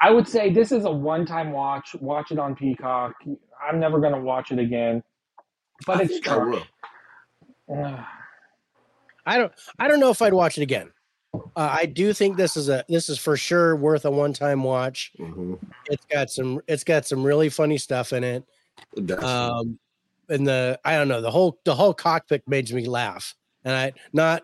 I 0.00 0.12
would 0.12 0.28
say 0.28 0.52
this 0.52 0.72
is 0.72 0.86
a 0.86 0.92
one-time 0.92 1.52
watch. 1.52 1.96
Watch 2.00 2.32
it 2.32 2.38
on 2.38 2.56
Peacock. 2.56 3.14
I'm 3.66 3.80
never 3.80 4.00
going 4.00 4.14
to 4.14 4.20
watch 4.20 4.52
it 4.52 4.60
again. 4.60 5.02
But 5.86 6.00
I 6.00 6.02
it's 6.02 6.20
think 6.20 6.64
I 7.68 7.72
charming. 7.72 7.92
will. 7.92 8.04
I 9.24 9.38
don't 9.38 9.52
I 9.78 9.88
don't 9.88 10.00
know 10.00 10.10
if 10.10 10.20
I'd 10.22 10.34
watch 10.34 10.58
it 10.58 10.62
again. 10.62 10.90
Uh, 11.34 11.40
I 11.56 11.86
do 11.86 12.12
think 12.12 12.36
this 12.36 12.56
is 12.56 12.68
a 12.68 12.84
this 12.88 13.08
is 13.08 13.18
for 13.18 13.36
sure 13.36 13.76
worth 13.76 14.04
a 14.04 14.10
one 14.10 14.32
time 14.32 14.62
watch. 14.62 15.12
Mhm. 15.18 15.58
It's 15.86 16.04
got 16.06 16.30
some 16.30 16.60
it's 16.66 16.84
got 16.84 17.06
some 17.06 17.22
really 17.22 17.48
funny 17.48 17.78
stuff 17.78 18.12
in 18.12 18.24
it. 18.24 18.44
It. 18.96 19.10
Um, 19.22 19.78
and 20.28 20.46
the 20.46 20.78
I 20.84 20.96
don't 20.96 21.08
know 21.08 21.20
the 21.20 21.30
whole 21.30 21.58
the 21.64 21.74
whole 21.74 21.94
cockpit 21.94 22.42
made 22.48 22.70
me 22.72 22.86
laugh, 22.86 23.34
and 23.64 23.74
I 23.74 23.92
not 24.12 24.42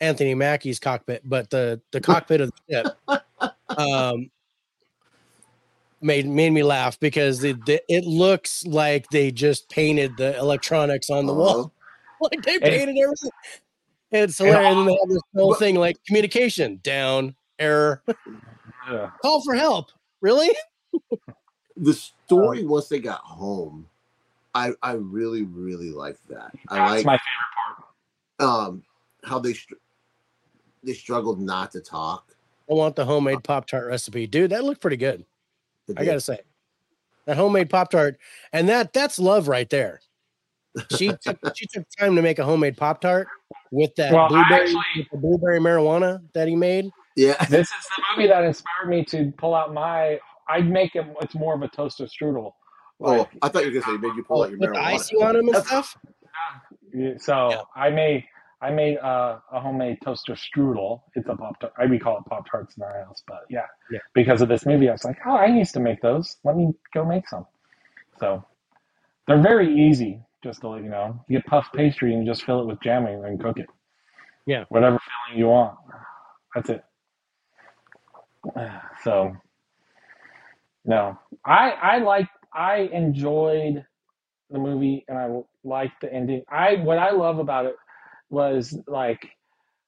Anthony 0.00 0.34
Mackie's 0.34 0.78
cockpit, 0.78 1.22
but 1.24 1.50
the 1.50 1.80
the 1.90 2.00
cockpit 2.00 2.40
of 2.40 2.52
the 2.68 2.74
ship. 2.74 3.52
Um, 3.76 4.30
made 6.00 6.26
made 6.26 6.50
me 6.50 6.62
laugh 6.62 6.98
because 7.00 7.44
it 7.44 7.56
it 7.66 8.04
looks 8.04 8.64
like 8.64 9.08
they 9.10 9.30
just 9.30 9.68
painted 9.68 10.16
the 10.16 10.38
electronics 10.38 11.10
on 11.10 11.26
the 11.26 11.34
wall. 11.34 11.72
Like 12.20 12.42
they 12.42 12.58
painted 12.58 12.96
everything. 12.98 13.30
It's 14.12 14.38
hilarious. 14.38 14.66
And 14.66 14.78
then 14.78 14.86
they 14.86 14.96
have 15.00 15.08
this 15.08 15.22
whole 15.36 15.54
thing 15.54 15.76
like 15.76 15.96
communication 16.06 16.80
down, 16.82 17.34
error, 17.58 18.02
Yeah. 18.90 19.10
call 19.22 19.42
for 19.42 19.54
help. 19.54 19.90
Really? 20.20 20.50
the 21.76 21.94
story 21.94 22.64
once 22.64 22.88
they 22.88 22.98
got 22.98 23.20
home, 23.20 23.86
I 24.54 24.72
I 24.82 24.92
really 24.92 25.42
really 25.44 25.90
liked 25.90 26.26
that. 26.28 26.50
I 26.68 26.76
That's 26.78 26.90
like 26.90 27.06
my 27.06 27.18
favorite 27.18 27.88
part. 28.38 28.68
um 28.68 28.82
how 29.24 29.38
they 29.38 29.52
str- 29.54 29.74
they 30.82 30.92
struggled 30.94 31.40
not 31.40 31.70
to 31.72 31.80
talk. 31.80 32.34
I 32.70 32.74
want 32.74 32.96
the 32.96 33.04
homemade 33.04 33.44
Pop 33.44 33.66
Tart 33.66 33.86
recipe, 33.88 34.26
dude. 34.26 34.50
That 34.50 34.64
looked 34.64 34.80
pretty 34.80 34.96
good. 34.96 35.24
I 35.96 36.04
gotta 36.04 36.20
say, 36.20 36.38
that 37.26 37.36
homemade 37.36 37.68
Pop 37.70 37.90
Tart, 37.90 38.18
and 38.52 38.68
that 38.68 38.92
that's 38.92 39.18
love 39.18 39.48
right 39.48 39.68
there. 39.70 40.00
She 40.96 41.08
took 41.22 41.38
she 41.56 41.66
took 41.66 41.84
time 41.98 42.14
to 42.16 42.22
make 42.22 42.38
a 42.38 42.44
homemade 42.44 42.76
Pop 42.76 43.00
Tart 43.00 43.26
with 43.70 43.94
that 43.96 44.12
Well, 44.12 44.28
blueberry 44.28 44.62
actually- 44.62 44.82
with 44.98 45.08
the 45.10 45.18
blueberry 45.18 45.58
marijuana 45.60 46.20
that 46.34 46.46
he 46.48 46.54
made. 46.56 46.86
Yeah, 47.16 47.34
This 47.50 47.68
is 47.68 47.86
the 47.96 48.02
movie 48.16 48.28
that 48.28 48.44
inspired 48.44 48.88
me 48.88 49.04
to 49.06 49.32
pull 49.36 49.54
out 49.54 49.74
my. 49.74 50.18
I'd 50.48 50.68
make 50.70 50.94
it. 50.94 51.06
It's 51.22 51.34
more 51.34 51.54
of 51.54 51.62
a 51.62 51.68
toaster 51.68 52.04
strudel. 52.06 52.52
Oh, 53.00 53.12
Like, 53.18 53.28
I 53.42 53.48
thought 53.48 53.64
you 53.64 53.72
were 53.72 53.80
gonna 53.80 53.96
say 53.98 54.00
made 54.00 54.14
you 54.16 54.22
pull 54.24 54.40
Oh, 54.40 54.44
out 54.44 54.50
your 54.50 54.58
with 54.60 54.70
the 54.70 54.76
marijuana. 54.76 54.94
icing 54.94 55.22
on 55.22 55.36
him 55.36 55.48
and 55.48 55.56
stuff. 55.64 55.96
Yeah, 56.94 57.14
So 57.18 57.50
Yeah. 57.50 57.62
I 57.76 57.90
made 57.90 58.24
I 58.62 58.70
made 58.70 58.98
uh, 58.98 59.38
a 59.50 59.58
homemade 59.58 59.98
toaster 60.04 60.34
strudel. 60.34 61.00
It's 61.14 61.26
a 61.28 61.34
pop 61.34 61.58
tart. 61.60 61.72
I 61.78 61.86
we 61.86 61.98
call 61.98 62.18
it 62.18 62.24
pop 62.26 62.48
tarts 62.50 62.76
in 62.76 62.82
our 62.82 63.04
house, 63.04 63.22
but 63.26 63.40
yeah, 63.48 63.64
Yeah. 63.90 64.00
because 64.14 64.42
of 64.42 64.48
this 64.48 64.66
movie, 64.66 64.88
I 64.88 64.92
was 64.92 65.04
like, 65.04 65.16
oh, 65.26 65.34
I 65.34 65.46
used 65.46 65.72
to 65.74 65.80
make 65.80 66.02
those. 66.02 66.36
Let 66.44 66.56
me 66.56 66.72
go 66.92 67.04
make 67.04 67.26
some. 67.26 67.46
So 68.18 68.44
they're 69.26 69.40
very 69.40 69.74
easy. 69.88 70.20
Just 70.42 70.62
to 70.62 70.68
let 70.68 70.82
you 70.82 70.88
know, 70.88 71.22
you 71.28 71.38
get 71.38 71.46
puff 71.46 71.68
pastry 71.74 72.14
and 72.14 72.24
you 72.24 72.30
just 72.30 72.44
fill 72.44 72.60
it 72.60 72.66
with 72.66 72.80
jamming 72.82 73.24
and 73.24 73.40
cook 73.40 73.58
it. 73.58 73.66
Yeah. 74.46 74.64
whatever 74.68 74.98
filling 74.98 75.38
you 75.38 75.48
want. 75.48 75.76
That's 76.54 76.70
it. 76.70 76.84
So 79.04 79.34
no, 80.84 81.18
I 81.44 81.70
I 81.70 81.98
like 81.98 82.28
I 82.54 82.90
enjoyed 82.92 83.84
the 84.50 84.58
movie 84.58 85.04
and 85.08 85.18
I 85.18 85.40
liked 85.64 86.00
the 86.02 86.12
ending. 86.12 86.42
I 86.50 86.76
what 86.76 86.98
I 86.98 87.12
love 87.12 87.38
about 87.38 87.66
it 87.66 87.76
was 88.30 88.76
like 88.86 89.28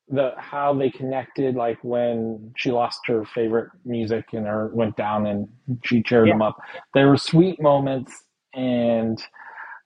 the 0.08 0.32
how 0.36 0.74
they 0.74 0.90
connected 0.90 1.54
like 1.56 1.78
when 1.82 2.52
she 2.56 2.70
lost 2.70 3.00
her 3.06 3.24
favorite 3.24 3.70
music 3.84 4.26
and 4.32 4.46
her 4.46 4.70
went 4.74 4.96
down 4.96 5.26
and 5.26 5.48
she 5.84 6.02
cheered 6.02 6.28
them 6.28 6.42
up. 6.42 6.56
There 6.94 7.08
were 7.08 7.16
sweet 7.16 7.60
moments 7.60 8.12
and 8.54 9.22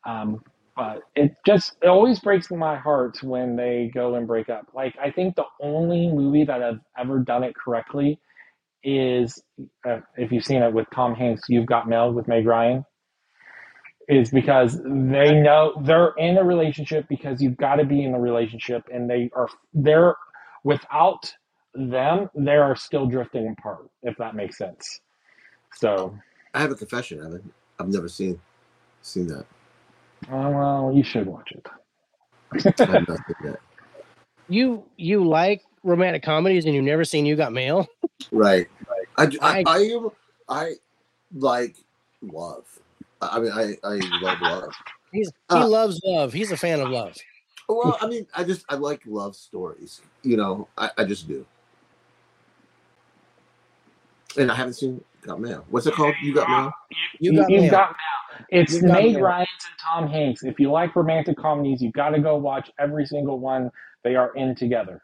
um 0.07 0.43
but 0.77 1.03
it 1.15 1.35
just 1.47 1.73
it 1.83 1.89
always 1.89 2.21
breaks 2.21 2.51
my 2.51 2.77
heart 2.77 3.23
when 3.23 3.57
they 3.57 3.91
go 3.95 4.15
and 4.15 4.27
break 4.27 4.51
up. 4.51 4.69
Like 4.75 4.95
I 5.03 5.11
think 5.11 5.35
the 5.35 5.47
only 5.61 6.09
movie 6.09 6.45
that 6.45 6.63
I've 6.63 6.81
ever 6.99 7.19
done 7.21 7.43
it 7.43 7.55
correctly 7.57 8.21
is 8.85 9.43
uh, 9.89 10.01
if 10.17 10.31
you've 10.31 10.45
seen 10.45 10.63
it 10.63 10.73
with 10.73 10.87
Tom 10.95 11.15
Hanks, 11.15 11.43
You've 11.49 11.67
Got 11.67 11.89
Mail 11.89 12.13
with 12.13 12.29
Meg 12.29 12.47
Ryan, 12.47 12.85
is 14.09 14.31
because 14.31 14.79
they 14.85 15.33
know 15.33 15.75
they're 15.85 16.13
in 16.19 16.37
a 16.37 16.45
relationship 16.45 17.07
because 17.09 17.41
you've 17.41 17.57
got 17.57 17.77
to 17.77 17.85
be 17.85 18.05
in 18.05 18.15
a 18.15 18.21
relationship, 18.21 18.85
and 18.93 19.09
they 19.09 19.31
are 19.35 19.49
they're 19.73 20.15
without 20.63 21.33
them 21.75 22.31
they 22.35 22.57
are 22.57 22.77
still 22.77 23.07
drifting 23.07 23.55
apart. 23.59 23.89
If 24.03 24.17
that 24.19 24.35
makes 24.35 24.59
sense. 24.59 25.01
So, 25.75 26.17
I 26.55 26.61
have 26.61 26.71
a 26.71 26.75
confession, 26.75 27.19
Evan. 27.19 27.53
I've 27.79 27.89
never 27.89 28.09
seen 28.09 28.41
seen 29.03 29.27
that. 29.29 29.47
Uh, 30.31 30.51
well, 30.51 30.93
you 30.95 31.03
should 31.05 31.27
watch 31.27 31.53
it. 31.53 31.67
I 32.81 32.85
have 32.85 33.09
not 33.09 33.19
seen 33.27 33.37
that. 33.45 33.59
You 34.49 34.85
you 34.97 35.27
like 35.27 35.63
romantic 35.83 36.23
comedies 36.23 36.65
and 36.67 36.75
you've 36.75 36.85
never 36.85 37.05
seen 37.05 37.27
You 37.27 37.37
Got 37.37 37.53
Mail? 37.53 37.87
Right. 38.33 38.69
I, 39.19 39.25
I, 39.25 39.29
I- 39.41 39.65
I, 39.67 39.79
am 39.79 40.09
I 40.49 40.73
like 41.35 41.77
love. 42.23 42.65
I 43.21 43.39
mean, 43.41 43.53
I, 43.53 43.77
I 43.83 44.01
love 44.21 44.41
love. 44.41 44.73
He's 45.13 45.31
he 45.51 45.57
Uh, 45.57 45.67
loves 45.69 46.01
love. 46.05 46.33
He's 46.33 46.51
a 46.53 46.57
fan 46.57 46.81
of 46.81 46.91
love. 46.91 47.15
Well, 47.69 47.97
I 48.01 48.07
mean, 48.07 48.27
I 48.35 48.45
just 48.45 48.65
I 48.69 48.75
like 48.77 49.01
love 49.07 49.35
stories. 49.35 50.01
You 50.23 50.37
know, 50.37 50.69
I, 50.79 50.91
I 50.99 51.05
just 51.05 51.27
do. 51.27 51.45
And 54.39 54.51
I 54.51 54.55
haven't 54.55 54.75
seen 54.75 55.03
Got 55.23 55.41
Mail. 55.41 55.65
What's 55.71 55.87
it 55.87 55.95
called? 55.95 56.15
You 56.23 56.35
Got 56.35 56.49
Mail? 56.49 56.73
You 57.19 57.33
You 57.33 57.39
got 57.41 57.51
have 57.51 57.61
mail. 57.63 57.71
got 57.71 57.89
mail. 57.91 58.16
It's 58.51 58.75
You 58.75 58.83
Meg 58.83 59.13
mail. 59.15 59.21
Ryan's 59.23 59.49
and 59.69 59.79
Tom 59.81 60.09
Hanks. 60.09 60.43
If 60.45 60.59
you 60.61 60.71
like 60.71 60.95
romantic 60.97 61.37
comedies, 61.37 61.81
you 61.83 61.91
got 61.93 62.11
to 62.11 62.21
go 62.21 62.37
watch 62.37 62.71
every 62.79 63.07
single 63.07 63.39
one 63.39 63.71
they 64.05 64.15
are 64.17 64.35
in 64.37 64.55
together. 64.55 65.03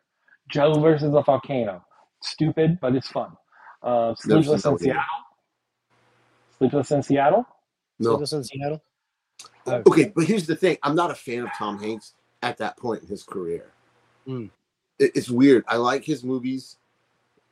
Joe 0.49 0.74
versus 0.80 1.12
the 1.12 1.22
volcano. 1.22 1.85
Stupid, 2.20 2.78
but 2.80 2.95
it's 2.95 3.09
fun. 3.09 3.33
Uh, 3.83 4.14
Sleepless 4.14 4.47
in 4.64 4.70
that 4.70 4.70
one 4.70 4.74
either. 4.74 4.85
Seattle. 4.85 5.05
Sleepless 6.59 6.91
in 6.93 7.03
Seattle. 7.03 7.47
No. 7.99 8.11
Sleepless 8.11 8.33
in 8.33 8.45
Seattle. 8.45 8.83
Uh, 9.66 9.83
Okay, 9.87 10.12
but 10.14 10.24
here's 10.24 10.47
the 10.47 10.57
thing: 10.57 10.76
I'm 10.83 10.95
not 10.95 11.11
a 11.11 11.14
fan 11.14 11.45
of 11.45 11.51
Tom 11.57 11.78
Hanks 11.80 12.14
at 12.43 12.59
that 12.59 12.76
point 12.76 13.03
in 13.03 13.09
his 13.09 13.22
career. 13.22 13.72
Hmm. 14.26 14.47
It- 14.99 15.12
it's 15.16 15.30
weird. 15.30 15.64
I 15.68 15.76
like 15.76 16.05
his 16.05 16.22
movies. 16.24 16.76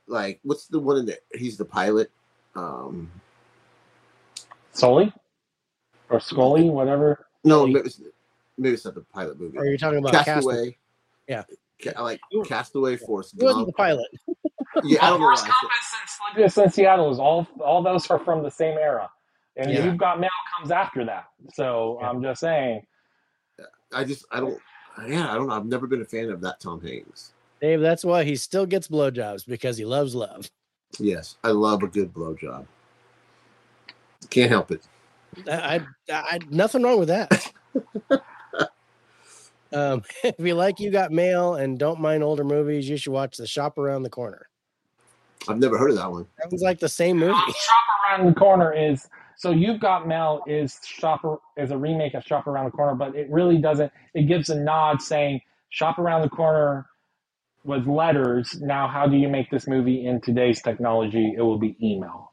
Like, 0.07 0.41
what's 0.43 0.67
the 0.67 0.79
one 0.81 0.99
in 0.99 1.07
there? 1.07 1.19
He's 1.35 1.57
the 1.57 1.65
pilot. 1.65 2.11
Um, 2.57 3.11
Sully 4.73 5.13
or 6.11 6.21
Scully, 6.21 6.69
whatever. 6.69 7.27
no, 7.45 7.67
maybe 7.67 7.81
it's, 7.87 8.01
maybe 8.59 8.75
it's 8.75 8.85
not 8.85 8.95
the 8.95 9.01
pilot 9.01 9.41
movie. 9.41 9.57
Are 9.59 9.65
you 9.65 9.79
talking 9.79 9.99
about 9.99 10.13
Castaway? 10.13 10.77
Castaway. 11.29 11.57
Yeah. 11.87 11.93
I 11.97 12.03
like 12.03 12.21
Castaway, 12.47 12.97
Force 12.99 13.33
He 13.37 13.43
wasn't 13.43 13.67
the 13.67 13.73
pilot. 13.73 14.09
Yeah, 14.85 15.05
I 15.05 15.11
don't 15.11 15.21
know. 15.21 15.27
why 15.27 15.33
I 15.33 15.37
Forrest 15.37 15.43
said- 15.45 15.51
Gump 15.63 15.73
and 15.73 16.53
Sleepless 16.53 16.59
in 16.59 16.71
Seattle 16.71 17.11
is 17.11 17.19
all. 17.19 17.47
All 17.65 17.83
those 17.83 18.09
are 18.09 18.21
from 18.21 18.43
the 18.45 18.51
same 18.51 18.79
era, 18.79 19.11
and 19.57 19.71
Yeah. 19.71 19.85
You've 19.85 19.97
Got 19.99 20.21
Mail 20.21 20.31
comes 20.57 20.71
after 20.71 21.05
that. 21.07 21.25
So 21.55 21.99
Yeah. 22.01 22.09
I'm 22.09 22.23
just 22.23 22.41
saying. 22.41 22.87
I 23.93 24.05
just 24.05 24.25
I 24.31 24.39
don't. 24.39 24.59
Yeah, 25.09 25.31
I 25.33 25.35
don't 25.35 25.49
know. 25.49 25.55
I've 25.55 25.67
never 25.67 25.89
been 25.89 26.03
a 26.03 26.05
fan 26.05 26.31
of 26.31 26.41
that 26.43 26.61
Tom 26.61 26.81
Hanks. 26.81 27.33
Dave, 27.61 27.81
that's 27.81 28.05
why 28.05 28.23
he 28.23 28.37
still 28.37 28.65
gets 28.65 28.87
blowjobs 28.87 29.45
because 29.47 29.77
he 29.77 29.85
loves 29.85 30.15
love. 30.15 30.49
Yes, 31.01 31.37
I 31.43 31.49
love 31.51 31.83
a 31.83 31.89
good 31.89 32.15
blowjob. 32.15 32.65
Can't 34.31 34.51
help 34.51 34.71
it. 34.71 34.83
I, 35.49 35.77
I, 35.77 35.83
I 36.09 36.39
nothing 36.51 36.83
wrong 36.83 36.99
with 36.99 37.09
that. 37.09 37.53
um, 39.73 40.03
if 40.25 40.35
you 40.39 40.55
like 40.55 40.81
You 40.81 40.91
Got 40.91 41.13
Mail 41.13 41.55
and 41.55 41.79
don't 41.79 42.01
mind 42.01 42.23
older 42.23 42.45
movies, 42.45 42.89
you 42.89 42.97
should 42.97 43.13
watch 43.13 43.37
The 43.37 43.47
Shop 43.47 43.79
Around 43.79 44.03
the 44.03 44.11
Corner. 44.11 44.49
I've 45.49 45.59
never 45.59 45.79
heard 45.79 45.91
of 45.91 45.97
that 45.97 46.11
one. 46.11 46.27
Sounds 46.43 46.63
like 46.63 46.81
the 46.81 46.89
same 46.89 47.19
movie. 47.19 47.33
Shop 47.33 47.85
around 48.11 48.27
the 48.27 48.35
corner 48.35 48.73
is 48.75 49.09
so 49.37 49.51
you've 49.51 49.81
got 49.81 50.07
Mail 50.07 50.43
is 50.47 50.79
shop 50.85 51.23
is 51.57 51.71
a 51.71 51.79
remake 51.79 52.13
of 52.13 52.23
Shop 52.25 52.47
Around 52.47 52.67
the 52.67 52.71
Corner, 52.73 52.95
but 52.95 53.17
it 53.17 53.27
really 53.31 53.57
doesn't. 53.57 53.91
It 54.13 54.25
gives 54.25 54.51
a 54.51 54.55
nod 54.55 55.01
saying 55.01 55.41
Shop 55.71 55.99
Around 55.99 56.23
the 56.23 56.29
Corner 56.29 56.85
with 57.65 57.87
letters. 57.87 58.61
Now, 58.61 58.87
how 58.87 59.07
do 59.07 59.17
you 59.17 59.29
make 59.29 59.51
this 59.51 59.67
movie 59.67 60.07
in 60.07 60.21
today's 60.21 60.61
technology? 60.61 61.33
It 61.35 61.41
will 61.41 61.59
be 61.59 61.77
email, 61.83 62.30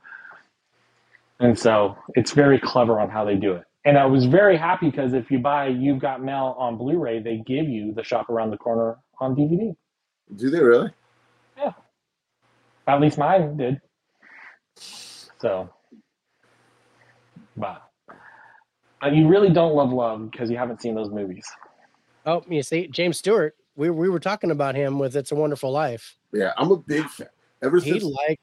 and 1.40 1.58
so 1.58 1.96
it's 2.16 2.32
very 2.32 2.60
clever 2.60 3.00
on 3.00 3.10
how 3.10 3.24
they 3.26 3.36
do 3.36 3.54
it. 3.54 3.64
And 3.86 3.98
I 3.98 4.06
was 4.06 4.26
very 4.26 4.58
happy 4.58 4.90
because 4.90 5.14
if 5.14 5.32
you 5.32 5.40
buy 5.40 5.68
You've 5.68 6.00
Got 6.00 6.22
Mail 6.22 6.56
on 6.58 6.78
Blu-ray, 6.78 7.22
they 7.22 7.38
give 7.46 7.70
you 7.70 7.94
the 7.94 8.04
Shop 8.04 8.30
Around 8.30 8.52
the 8.52 8.58
Corner 8.58 8.98
on 9.20 9.36
DVD. 9.36 9.74
Do 10.36 10.50
they 10.50 10.62
really? 10.62 10.92
Yeah. 11.58 11.72
At 12.88 13.00
least 13.00 13.18
mine 13.18 13.56
did. 13.56 13.80
So, 14.76 15.70
but, 17.56 17.82
but 19.00 19.16
you 19.16 19.28
really 19.28 19.50
don't 19.50 19.74
love 19.74 19.94
love 19.94 20.32
because 20.32 20.50
you 20.50 20.58
haven't 20.58 20.82
seen 20.82 20.96
those 20.96 21.10
movies. 21.10 21.46
Oh, 22.26 22.44
you 22.50 22.64
see, 22.64 22.88
James 22.88 23.18
Stewart. 23.18 23.56
We, 23.78 23.90
we 23.90 24.10
were 24.10 24.20
talking 24.20 24.52
about 24.52 24.76
him 24.76 25.00
with 25.00 25.16
It's 25.16 25.32
a 25.32 25.36
Wonderful 25.36 25.72
Life. 25.72 26.18
Yeah, 26.34 26.52
I'm 26.58 26.72
a 26.72 26.78
big 26.78 27.06
fan. 27.06 27.30
Ever 27.62 27.80
He 27.80 27.92
since, 27.92 28.04
liked 28.04 28.42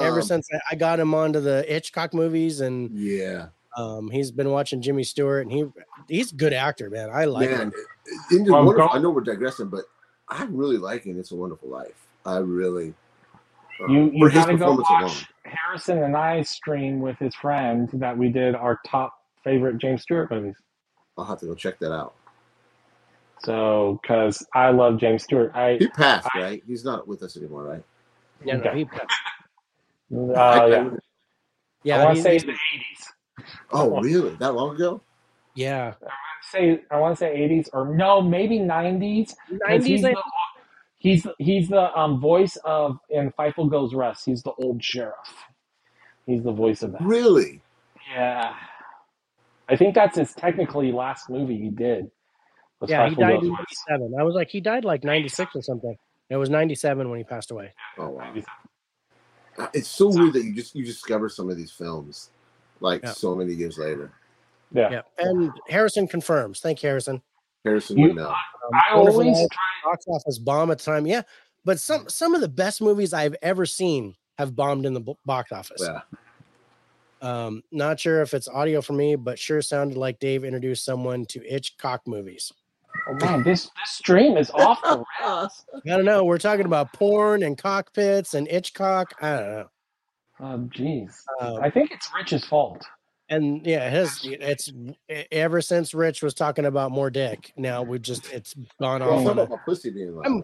ever 0.00 0.16
um, 0.20 0.22
since 0.22 0.48
I- 0.52 0.60
I 0.72 0.74
got 0.74 1.00
him 1.00 1.14
onto 1.14 1.40
the 1.40 1.64
Hitchcock 1.66 2.14
movies, 2.14 2.60
and 2.60 2.90
yeah, 2.98 3.48
um, 3.76 4.10
he's 4.10 4.30
been 4.30 4.50
watching 4.50 4.80
Jimmy 4.82 5.04
Stewart, 5.04 5.42
and 5.42 5.52
he 5.52 5.64
he's 6.08 6.32
a 6.32 6.36
good 6.36 6.52
actor, 6.52 6.90
man. 6.90 7.10
I 7.12 7.24
like 7.24 7.50
man. 7.50 7.60
him. 7.60 7.72
In 8.30 8.44
the 8.44 8.52
Well, 8.52 8.64
wonderful, 8.66 8.90
I 8.92 8.98
know 8.98 9.10
we're 9.10 9.22
digressing, 9.22 9.68
but 9.68 9.84
I'm 10.28 10.56
really 10.56 10.76
liking 10.78 11.18
It's 11.18 11.32
a 11.32 11.36
Wonderful 11.36 11.68
Life. 11.68 12.06
I 12.26 12.38
really. 12.38 12.94
uh, 13.80 13.86
You 13.88 14.10
you 14.12 14.26
his 14.28 14.44
gotta 14.44 14.56
go 14.56 14.72
watch 14.76 14.90
alone. 14.90 15.10
Harrison 15.44 16.02
and 16.02 16.16
I 16.16 16.42
stream 16.42 17.00
with 17.00 17.18
his 17.18 17.34
friend 17.34 17.88
that 17.94 18.16
we 18.16 18.28
did 18.28 18.54
our 18.54 18.80
top 18.86 19.22
favorite 19.42 19.78
James 19.78 20.02
Stewart 20.02 20.30
movies. 20.30 20.56
I'll 21.18 21.24
have 21.24 21.40
to 21.40 21.46
go 21.46 21.54
check 21.54 21.78
that 21.80 21.92
out. 21.92 22.14
So, 23.42 23.98
because 24.02 24.46
I 24.54 24.70
love 24.70 24.98
James 24.98 25.22
Stewart, 25.24 25.52
I 25.54 25.76
He 25.78 25.88
passed, 25.88 26.28
I- 26.34 26.40
right? 26.40 26.62
He's 26.66 26.84
not 26.84 27.06
with 27.06 27.22
us 27.22 27.36
anymore, 27.36 27.64
right? 27.64 27.82
Yeah, 28.44 28.56
no, 28.56 28.70
Okay. 28.70 28.78
he, 28.78 28.84
uh, 30.12 30.66
yeah, 30.70 30.90
yeah, 31.82 31.98
I 32.00 32.04
want 32.04 32.16
he- 32.16 32.22
to 32.22 32.28
say 32.28 32.32
he- 32.38 32.46
the 32.46 32.52
'80s. 32.52 33.46
Oh, 33.72 34.00
really? 34.00 34.34
That 34.36 34.52
long 34.54 34.74
ago? 34.76 35.00
yeah. 35.54 35.94
I 36.00 36.04
want 36.04 36.42
to 36.42 36.48
say 36.50 36.82
I 36.90 36.98
want 36.98 37.16
to 37.16 37.18
say 37.18 37.36
'80s 37.36 37.68
or 37.72 37.94
no, 37.94 38.20
maybe 38.22 38.58
'90s. 38.58 39.34
'cause 39.68 39.84
He's 39.84 40.02
90s, 40.02 40.04
I- 40.04 40.10
the, 40.12 40.22
he's 40.98 41.26
he's 41.38 41.68
the 41.68 41.96
um, 41.98 42.20
voice 42.20 42.56
of 42.64 42.98
in 43.10 43.30
Fievel 43.32 43.70
Goes 43.70 43.94
West. 43.94 44.24
He's 44.24 44.42
the 44.42 44.52
old 44.52 44.82
sheriff. 44.82 45.14
He's 46.26 46.42
the 46.42 46.52
voice 46.52 46.82
of 46.82 46.92
that. 46.92 47.02
Really? 47.02 47.60
Yeah, 48.14 48.54
I 49.68 49.76
think 49.76 49.94
that's 49.94 50.16
his 50.16 50.32
technically 50.34 50.92
last 50.92 51.28
movie 51.28 51.58
he 51.58 51.68
did. 51.70 52.10
was 52.80 52.88
yeah, 52.90 53.08
he 53.08 53.14
died 53.14 53.40
Goes 53.40 53.44
in 53.44 53.50
West. 53.52 53.84
97. 53.88 54.14
I 54.18 54.22
was 54.22 54.34
like, 54.34 54.48
he 54.50 54.60
died 54.60 54.84
like 54.84 55.04
96 55.04 55.56
or 55.56 55.62
something. 55.62 55.96
It 56.30 56.36
was 56.36 56.48
97 56.50 57.08
when 57.10 57.18
he 57.18 57.24
passed 57.24 57.50
away. 57.50 57.72
Oh 57.98 58.10
wow. 58.10 58.32
Uh, 58.34 58.40
It's 59.72 59.88
so 59.88 60.08
weird 60.08 60.32
that 60.34 60.44
you 60.44 60.52
just 60.54 60.74
you 60.74 60.84
discover 60.84 61.28
some 61.28 61.48
of 61.50 61.56
these 61.56 61.70
films 61.70 62.30
like 62.80 63.02
Yeah. 63.02 63.12
so 63.12 63.34
many 63.34 63.52
years 63.54 63.78
later. 63.78 64.12
Yeah. 64.72 64.90
Yeah. 64.90 65.02
And 65.18 65.52
Harrison 65.68 66.08
confirms. 66.08 66.60
Thank 66.60 66.82
you, 66.82 66.88
Harrison. 66.88 67.22
Harrison 67.64 67.98
You- 67.98 68.08
would 68.08 68.16
know. 68.16 68.28
Um, 68.30 68.34
I 68.72 68.96
Wonderful 68.96 69.20
always 69.22 69.38
Life, 69.38 69.48
try. 69.50 69.90
box 69.92 70.04
office 70.08 70.38
bomb 70.38 70.70
at 70.70 70.78
the 70.78 70.84
time. 70.84 71.06
Yeah. 71.06 71.22
But 71.64 71.78
some 71.80 72.08
some 72.08 72.34
of 72.34 72.40
the 72.40 72.48
best 72.48 72.80
movies 72.82 73.12
I've 73.12 73.36
ever 73.42 73.64
seen 73.66 74.16
have 74.38 74.56
bombed 74.56 74.84
in 74.86 74.94
the 74.94 75.14
box 75.24 75.52
office. 75.52 75.80
Yeah. 75.82 76.00
Um, 77.22 77.62
not 77.72 77.98
sure 78.00 78.20
if 78.20 78.34
it's 78.34 78.48
audio 78.48 78.82
for 78.82 78.92
me, 78.92 79.16
but 79.16 79.38
sure 79.38 79.62
sounded 79.62 79.96
like 79.96 80.18
Dave 80.18 80.44
introduced 80.44 80.84
someone 80.84 81.24
to 81.26 81.40
Hitchcock 81.40 82.06
movies. 82.06 82.52
Oh 83.08 83.14
man, 83.14 83.42
this 83.42 83.64
this 83.64 83.90
stream 83.90 84.36
is 84.36 84.50
off 84.50 84.80
the 84.82 85.04
rails. 85.20 85.64
I 85.74 85.88
don't 85.88 86.04
know. 86.04 86.24
We're 86.24 86.38
talking 86.38 86.66
about 86.66 86.92
porn 86.92 87.42
and 87.42 87.56
cockpits 87.58 88.34
and 88.34 88.48
Hitchcock. 88.48 89.12
I 89.20 89.36
don't 89.36 89.50
know. 89.50 89.66
Oh 90.40 90.58
jeez, 90.76 91.12
Um, 91.40 91.58
I 91.62 91.70
think 91.70 91.92
it's 91.92 92.08
Rich's 92.16 92.44
fault. 92.46 92.84
and 93.28 93.64
yeah, 93.66 93.88
his 93.90 94.20
it's 94.24 94.72
ever 95.30 95.60
since 95.60 95.94
Rich 95.94 96.22
was 96.22 96.34
talking 96.34 96.64
about 96.66 96.90
more 96.90 97.10
dick. 97.10 97.52
Now 97.56 97.82
we 97.82 97.98
just 97.98 98.32
it's 98.32 98.54
gone 98.80 99.00
Well, 99.00 99.10
off. 99.10 99.16
it's 99.18 99.24
not 99.26 99.30
on 99.32 99.38
a- 99.38 99.42
about 99.42 99.50
my 99.58 99.64
pussy 99.64 99.90
being 99.90 100.14
loud. 100.16 100.26
I'm 100.26 100.42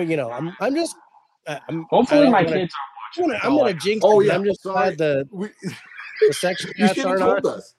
I'm 0.00 0.10
you 0.10 0.16
know 0.16 0.30
I'm 0.30 0.56
I'm 0.60 0.74
just 0.74 0.96
uh, 1.46 1.58
I'm 1.68 1.82
I 1.82 1.84
Hopefully, 1.90 2.22
don't 2.22 2.32
my 2.32 2.42
wanna- 2.42 2.56
kids 2.56 2.74
I'm 3.18 3.24
are 3.24 3.26
gonna, 3.26 3.34
watching. 3.34 3.50
I'm 3.52 3.58
gonna 3.58 3.74
jinx 3.74 4.04
Oh, 4.04 4.20
yeah, 4.20 4.34
I'm 4.34 4.44
just 4.44 4.62
sorry. 4.62 4.74
glad 4.96 4.98
the 4.98 5.28
we, 5.30 5.48
the 6.26 6.32
section 6.32 6.70
you 6.76 6.86
cats 6.86 6.94
should 6.94 7.04
have 7.06 7.20
aren't 7.20 7.44
told 7.44 7.56
us. 7.58 7.74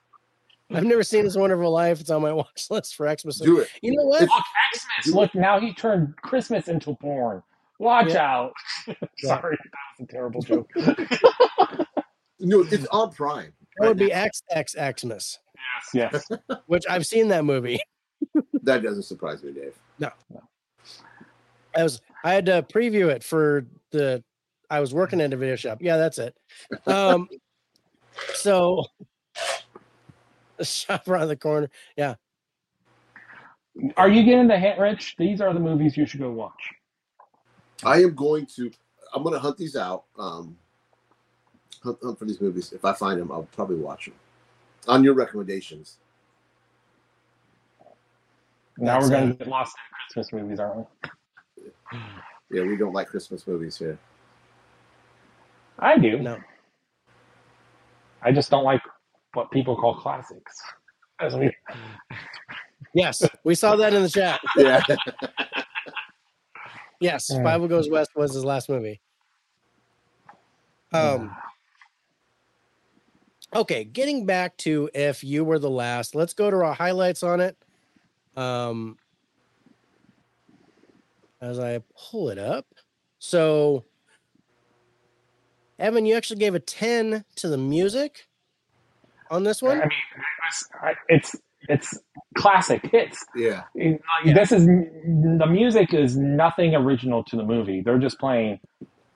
I've 0.70 0.84
never 0.84 1.02
seen 1.02 1.24
this 1.24 1.36
wonderful 1.36 1.70
life. 1.70 2.00
It's 2.00 2.10
on 2.10 2.22
my 2.22 2.32
watch 2.34 2.66
list 2.70 2.94
for 2.96 3.06
Xmas. 3.16 3.38
Do 3.40 3.60
it. 3.60 3.68
You 3.82 3.96
know 3.96 4.04
what? 4.04 4.22
It's- 4.22 4.30
Look, 4.36 4.44
Xmas. 5.06 5.14
Look, 5.14 5.34
now 5.34 5.58
he 5.60 5.72
turned 5.72 6.14
Christmas 6.16 6.68
into 6.68 6.94
porn. 6.96 7.42
Watch 7.78 8.08
Yeah. 8.12 8.30
out. 8.36 8.52
Sorry, 9.18 9.56
that 9.56 9.98
was 9.98 10.00
a 10.00 10.06
terrible 10.06 10.42
joke. 10.42 10.70
No, 12.40 12.60
it's 12.60 12.86
on 12.92 13.10
Prime. 13.12 13.52
That 13.78 13.88
would 13.88 13.96
be 13.98 14.10
XX 14.10 15.00
Xmas, 15.00 15.38
yes, 15.92 16.24
yes. 16.30 16.38
which 16.66 16.84
I've 16.88 17.04
seen 17.04 17.26
that 17.28 17.44
movie. 17.44 17.80
That 18.62 18.84
doesn't 18.84 19.02
surprise 19.02 19.42
me, 19.42 19.50
Dave. 19.50 19.74
No. 19.98 20.10
I 21.76 21.82
was 21.82 22.00
I 22.22 22.32
had 22.34 22.46
to 22.46 22.62
preview 22.62 23.08
it 23.08 23.24
for 23.24 23.66
the 23.90 24.22
I 24.70 24.78
was 24.78 24.94
working 24.94 25.20
at 25.20 25.32
a 25.32 25.36
video 25.36 25.56
shop. 25.56 25.78
Yeah, 25.80 25.96
that's 25.96 26.18
it. 26.18 26.36
Um 26.86 27.28
so 28.34 28.84
the 30.58 30.64
shop 30.66 31.08
around 31.08 31.28
the 31.28 31.36
corner. 31.36 31.70
Yeah. 31.96 32.14
Are 33.96 34.08
you 34.08 34.24
getting 34.24 34.48
the 34.48 34.58
hint, 34.58 34.78
Rich? 34.78 35.14
These 35.18 35.40
are 35.40 35.54
the 35.54 35.60
movies 35.60 35.96
you 35.96 36.04
should 36.04 36.20
go 36.20 36.32
watch. 36.32 36.74
I 37.84 38.02
am 38.02 38.14
going 38.14 38.46
to. 38.56 38.70
I'm 39.14 39.22
going 39.22 39.34
to 39.34 39.38
hunt 39.40 39.56
these 39.56 39.76
out. 39.76 40.04
Um, 40.18 40.58
hunt, 41.82 41.98
hunt 42.02 42.18
for 42.18 42.24
these 42.24 42.40
movies. 42.40 42.72
If 42.72 42.84
I 42.84 42.92
find 42.92 43.20
them, 43.20 43.30
I'll 43.32 43.48
probably 43.52 43.76
watch 43.76 44.06
them. 44.06 44.14
On 44.88 45.04
your 45.04 45.14
recommendations. 45.14 45.98
Now 48.76 48.94
That's, 48.94 49.04
we're 49.04 49.10
going 49.10 49.30
uh, 49.30 49.32
to 49.32 49.38
get 49.38 49.48
lost 49.48 49.76
in 49.76 50.12
Christmas 50.12 50.32
movies, 50.32 50.60
aren't 50.60 50.86
we? 51.02 51.98
Yeah, 52.50 52.62
we 52.62 52.76
don't 52.76 52.92
like 52.92 53.08
Christmas 53.08 53.46
movies 53.46 53.76
here. 53.76 53.98
I 55.78 55.98
do. 55.98 56.18
No. 56.18 56.38
I 58.22 58.32
just 58.32 58.50
don't 58.50 58.64
like 58.64 58.80
what 59.38 59.52
people 59.52 59.76
call 59.76 59.94
classics. 59.94 60.60
As 61.20 61.36
we, 61.36 61.54
Yes, 62.92 63.22
we 63.44 63.54
saw 63.54 63.76
that 63.76 63.94
in 63.94 64.02
the 64.02 64.08
chat. 64.08 64.40
Yeah. 64.56 64.82
Yes, 67.00 67.30
Yeah. 67.32 67.38
Fievel 67.44 67.68
Goes 67.68 67.88
West 67.88 68.10
was 68.16 68.34
his 68.34 68.44
last 68.44 68.68
movie. 68.68 69.00
Um 70.92 71.30
okay, 73.54 73.84
getting 73.84 74.26
back 74.26 74.56
to 74.58 74.90
if 74.92 75.22
you 75.22 75.44
were 75.44 75.60
the 75.60 75.70
last, 75.70 76.16
let's 76.16 76.34
go 76.34 76.50
to 76.50 76.56
our 76.56 76.74
highlights 76.74 77.22
on 77.22 77.40
it. 77.40 77.56
Um 78.36 78.96
as 81.40 81.60
I 81.60 81.80
pull 82.10 82.30
it 82.30 82.38
up. 82.38 82.66
So 83.20 83.84
Evan, 85.78 86.04
you 86.06 86.16
actually 86.16 86.40
gave 86.40 86.56
a 86.56 86.60
10 86.60 87.24
to 87.36 87.48
the 87.48 87.58
music 87.58 88.27
on 89.30 89.42
this 89.44 89.62
one? 89.62 89.78
I 89.78 89.82
mean, 89.82 89.92
it's, 90.48 90.68
I- 90.82 90.94
it's 91.08 91.36
it's 91.68 91.98
classic 92.36 92.86
hits. 92.90 93.24
Yeah. 93.34 93.64
Like, 93.74 94.00
Yeah. 94.24 94.32
This 94.34 94.52
is 94.52 94.64
the 94.66 95.46
music 95.48 95.92
is 95.92 96.16
nothing 96.16 96.74
original 96.74 97.24
to 97.24 97.36
the 97.36 97.42
movie. 97.44 97.80
They're 97.82 97.98
just 97.98 98.18
playing 98.18 98.60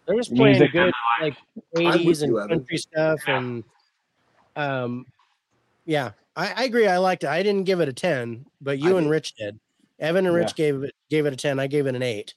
They're 0.07 0.17
just 0.17 0.35
playing 0.35 0.59
music. 0.59 0.73
good 0.73 0.93
like 1.21 1.37
80s 1.77 2.23
and 2.23 2.33
you, 2.33 2.47
country 2.49 2.77
stuff 2.79 3.21
Yeah. 3.27 3.39
and 3.39 3.65
um 4.57 5.07
yeah 5.87 6.11
I, 6.37 6.53
I 6.53 6.65
agree 6.65 6.87
i 6.87 6.99
liked 6.99 7.25
it 7.25 7.31
i 7.31 7.43
didn't 7.43 7.65
give 7.65 7.81
it 7.81 7.89
a 7.89 7.93
10 7.93 8.45
but 8.61 8.79
you 8.79 8.95
I 8.97 8.99
and 8.99 9.07
did. 9.07 9.11
rich 9.11 9.35
did 9.35 9.59
evan 9.99 10.27
and 10.27 10.35
rich 10.35 10.55
gave 10.55 10.83
it 10.83 10.95
gave 11.11 11.25
it 11.27 11.33
a 11.33 11.37
10 11.37 11.59
i 11.59 11.67
gave 11.67 11.87
it 11.87 11.95
an 11.95 12.03
8 12.03 12.35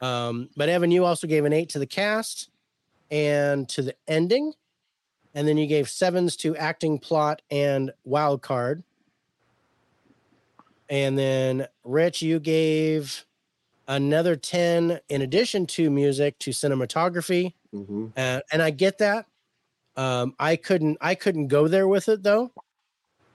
um 0.00 0.48
but 0.56 0.68
evan 0.70 0.90
you 0.90 1.04
also 1.04 1.26
gave 1.26 1.44
an 1.44 1.52
8 1.52 1.68
to 1.70 1.78
the 1.78 1.86
cast 1.86 2.48
and 3.10 3.68
to 3.70 3.82
the 3.82 3.94
ending 4.08 4.52
and 5.34 5.46
then 5.46 5.56
you 5.56 5.66
gave 5.66 5.88
sevens 5.88 6.36
to 6.36 6.56
acting 6.56 6.98
plot 6.98 7.42
and 7.50 7.90
wild 8.04 8.42
card. 8.42 8.82
And 10.88 11.18
then 11.18 11.66
rich 11.82 12.22
you 12.22 12.38
gave 12.38 13.24
another 13.88 14.36
10 14.36 15.00
in 15.08 15.22
addition 15.22 15.66
to 15.66 15.90
music 15.90 16.38
to 16.40 16.50
cinematography. 16.50 17.54
Hmm 17.72 18.06
uh, 18.16 18.40
and 18.52 18.62
I 18.62 18.70
get 18.70 18.98
that. 18.98 19.26
Um, 19.96 20.34
I 20.38 20.56
couldn't 20.56 20.98
I 21.00 21.14
couldn't 21.14 21.48
go 21.48 21.68
there 21.68 21.86
with 21.86 22.08
it 22.08 22.22
though, 22.22 22.52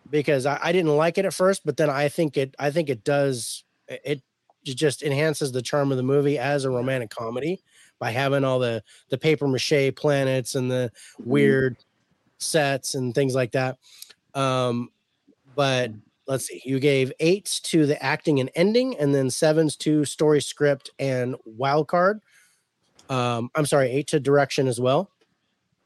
because 0.09 0.45
I, 0.45 0.59
I 0.61 0.71
didn't 0.71 0.95
like 0.95 1.17
it 1.17 1.25
at 1.25 1.33
first, 1.33 1.65
but 1.65 1.77
then 1.77 1.89
I 1.89 2.09
think 2.09 2.37
it 2.37 2.55
I 2.59 2.71
think 2.71 2.89
it 2.89 3.03
does 3.03 3.63
it 3.87 4.21
it 4.65 4.75
just 4.75 5.03
enhances 5.03 5.51
the 5.51 5.61
charm 5.61 5.91
of 5.91 5.97
the 5.97 6.03
movie 6.03 6.37
as 6.37 6.65
a 6.65 6.69
romantic 6.69 7.09
comedy 7.09 7.61
by 7.99 8.11
having 8.11 8.43
all 8.43 8.59
the 8.59 8.83
the 9.09 9.17
paper 9.17 9.47
mache 9.47 9.93
planets 9.95 10.55
and 10.55 10.69
the 10.69 10.91
weird 11.19 11.77
sets 12.39 12.95
and 12.95 13.13
things 13.13 13.35
like 13.35 13.51
that. 13.51 13.77
Um, 14.33 14.89
but 15.55 15.91
let's 16.27 16.47
see, 16.47 16.61
you 16.63 16.79
gave 16.79 17.11
eights 17.19 17.59
to 17.59 17.85
the 17.85 18.01
acting 18.03 18.39
and 18.39 18.49
ending, 18.55 18.97
and 18.97 19.13
then 19.13 19.29
sevens 19.29 19.75
to 19.77 20.05
story 20.05 20.41
script 20.41 20.91
and 20.99 21.35
wild 21.45 21.87
card. 21.87 22.21
Um, 23.09 23.49
I'm 23.55 23.65
sorry, 23.65 23.89
eight 23.89 24.07
to 24.07 24.19
direction 24.19 24.67
as 24.67 24.79
well. 24.79 25.09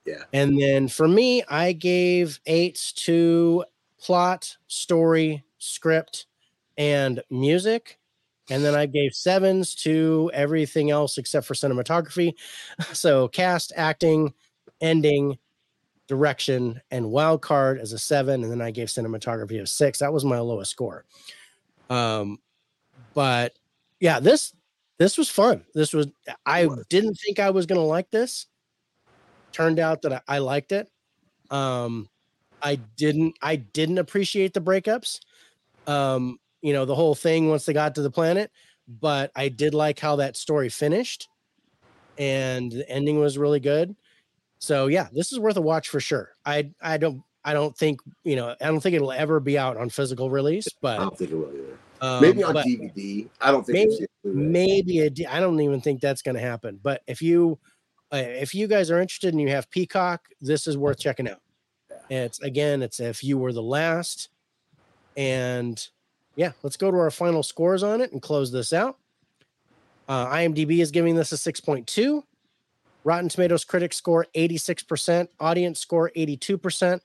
Yeah. 0.05 0.23
And 0.33 0.59
then 0.61 0.89
for 0.89 1.07
me, 1.07 1.43
I 1.49 1.71
gave 1.71 2.39
eights 2.45 2.91
to 2.93 3.63
plot, 3.99 4.57
story, 4.67 5.43
script, 5.59 6.25
and 6.77 7.23
music. 7.29 7.99
And 8.49 8.63
then 8.65 8.75
I 8.75 8.85
gave 8.85 9.13
sevens 9.13 9.73
to 9.75 10.29
everything 10.33 10.91
else 10.91 11.17
except 11.17 11.47
for 11.47 11.53
cinematography. 11.53 12.33
So 12.93 13.29
cast, 13.29 13.71
acting, 13.77 14.33
ending, 14.81 15.37
direction, 16.07 16.81
and 16.91 17.11
wild 17.11 17.41
card 17.41 17.79
as 17.79 17.93
a 17.93 17.99
seven. 17.99 18.43
And 18.43 18.51
then 18.51 18.61
I 18.61 18.71
gave 18.71 18.87
cinematography 18.87 19.61
a 19.61 19.67
six. 19.67 19.99
That 19.99 20.13
was 20.13 20.25
my 20.25 20.39
lowest 20.39 20.71
score. 20.71 21.05
Um, 21.89 22.39
but 23.13 23.53
yeah, 23.99 24.19
this 24.19 24.53
this 24.99 25.17
was 25.17 25.29
fun. 25.29 25.63
This 25.73 25.93
was 25.93 26.07
I 26.45 26.67
didn't 26.89 27.15
think 27.15 27.39
I 27.39 27.49
was 27.49 27.65
gonna 27.65 27.81
like 27.81 28.11
this. 28.11 28.47
Turned 29.51 29.79
out 29.79 30.01
that 30.03 30.13
I, 30.13 30.21
I 30.27 30.37
liked 30.39 30.71
it. 30.71 30.89
Um, 31.51 32.09
I 32.61 32.75
didn't 32.75 33.35
I 33.41 33.57
didn't 33.57 33.97
appreciate 33.99 34.53
the 34.53 34.61
breakups. 34.61 35.19
Um, 35.87 36.39
you 36.61 36.73
know, 36.73 36.85
the 36.85 36.95
whole 36.95 37.15
thing 37.15 37.49
once 37.49 37.65
they 37.65 37.73
got 37.73 37.95
to 37.95 38.01
the 38.01 38.11
planet. 38.11 38.51
but 38.87 39.31
I 39.35 39.49
did 39.49 39.73
like 39.73 39.99
how 39.99 40.17
that 40.17 40.37
story 40.37 40.69
finished, 40.69 41.29
and 42.17 42.71
the 42.71 42.89
ending 42.89 43.19
was 43.19 43.37
really 43.37 43.59
good. 43.59 43.95
So 44.63 44.87
yeah, 44.87 45.09
this 45.11 45.33
is 45.33 45.39
worth 45.39 45.57
a 45.57 45.61
watch 45.61 45.89
for 45.89 45.99
sure. 45.99 46.29
I 46.45 46.71
I 46.81 46.95
don't 46.95 47.21
I 47.43 47.51
don't 47.51 47.77
think 47.77 47.99
you 48.23 48.37
know 48.37 48.55
I 48.61 48.67
don't 48.67 48.79
think 48.79 48.95
it'll 48.95 49.11
ever 49.11 49.41
be 49.41 49.57
out 49.57 49.75
on 49.75 49.89
physical 49.89 50.29
release, 50.29 50.67
I 50.69 50.71
but 50.79 50.97
don't 50.99 51.17
think 51.17 51.31
it 51.31 51.35
will 51.35 51.51
either. 51.53 51.77
um, 51.99 52.21
Maybe 52.21 52.43
on 52.45 52.55
DVD. 52.55 53.27
I 53.41 53.51
don't 53.51 53.65
think 53.65 53.73
maybe- 53.73 53.87
we'll 53.89 53.97
see 53.97 54.03
it 54.05 54.09
Blu-ray. 54.23 54.37
maybe 54.41 54.99
a 54.99 55.09
D- 55.09 55.25
I 55.25 55.41
don't 55.41 55.59
even 55.59 55.81
think 55.81 55.99
that's 55.99 56.21
going 56.21 56.35
to 56.35 56.41
happen. 56.41 56.79
But 56.81 57.01
if 57.07 57.21
you 57.21 57.59
uh, 58.13 58.23
if 58.23 58.55
you 58.55 58.67
guys 58.67 58.89
are 58.89 59.01
interested 59.01 59.33
and 59.33 59.41
you 59.41 59.49
have 59.49 59.69
Peacock, 59.69 60.29
this 60.39 60.65
is 60.65 60.77
worth 60.77 60.97
checking 60.97 61.27
out. 61.27 61.41
It's 62.09 62.39
again, 62.39 62.81
it's 62.83 63.01
if 63.01 63.21
you 63.21 63.37
were 63.37 63.51
the 63.51 63.61
last, 63.61 64.29
and 65.17 65.85
yeah, 66.37 66.53
let's 66.63 66.77
go 66.77 66.89
to 66.89 66.97
our 66.97 67.11
final 67.11 67.43
scores 67.43 67.83
on 67.83 67.99
it 67.99 68.13
and 68.13 68.21
close 68.21 68.49
this 68.49 68.71
out. 68.71 68.97
Uh, 70.07 70.27
IMDb 70.27 70.79
is 70.79 70.89
giving 70.91 71.15
this 71.15 71.33
a 71.33 71.37
six 71.37 71.59
point 71.59 71.85
two. 71.85 72.23
Rotten 73.03 73.29
Tomatoes 73.29 73.65
critics 73.65 73.97
score 73.97 74.25
86%, 74.35 75.27
audience 75.39 75.79
score 75.79 76.11
82%. 76.15 77.01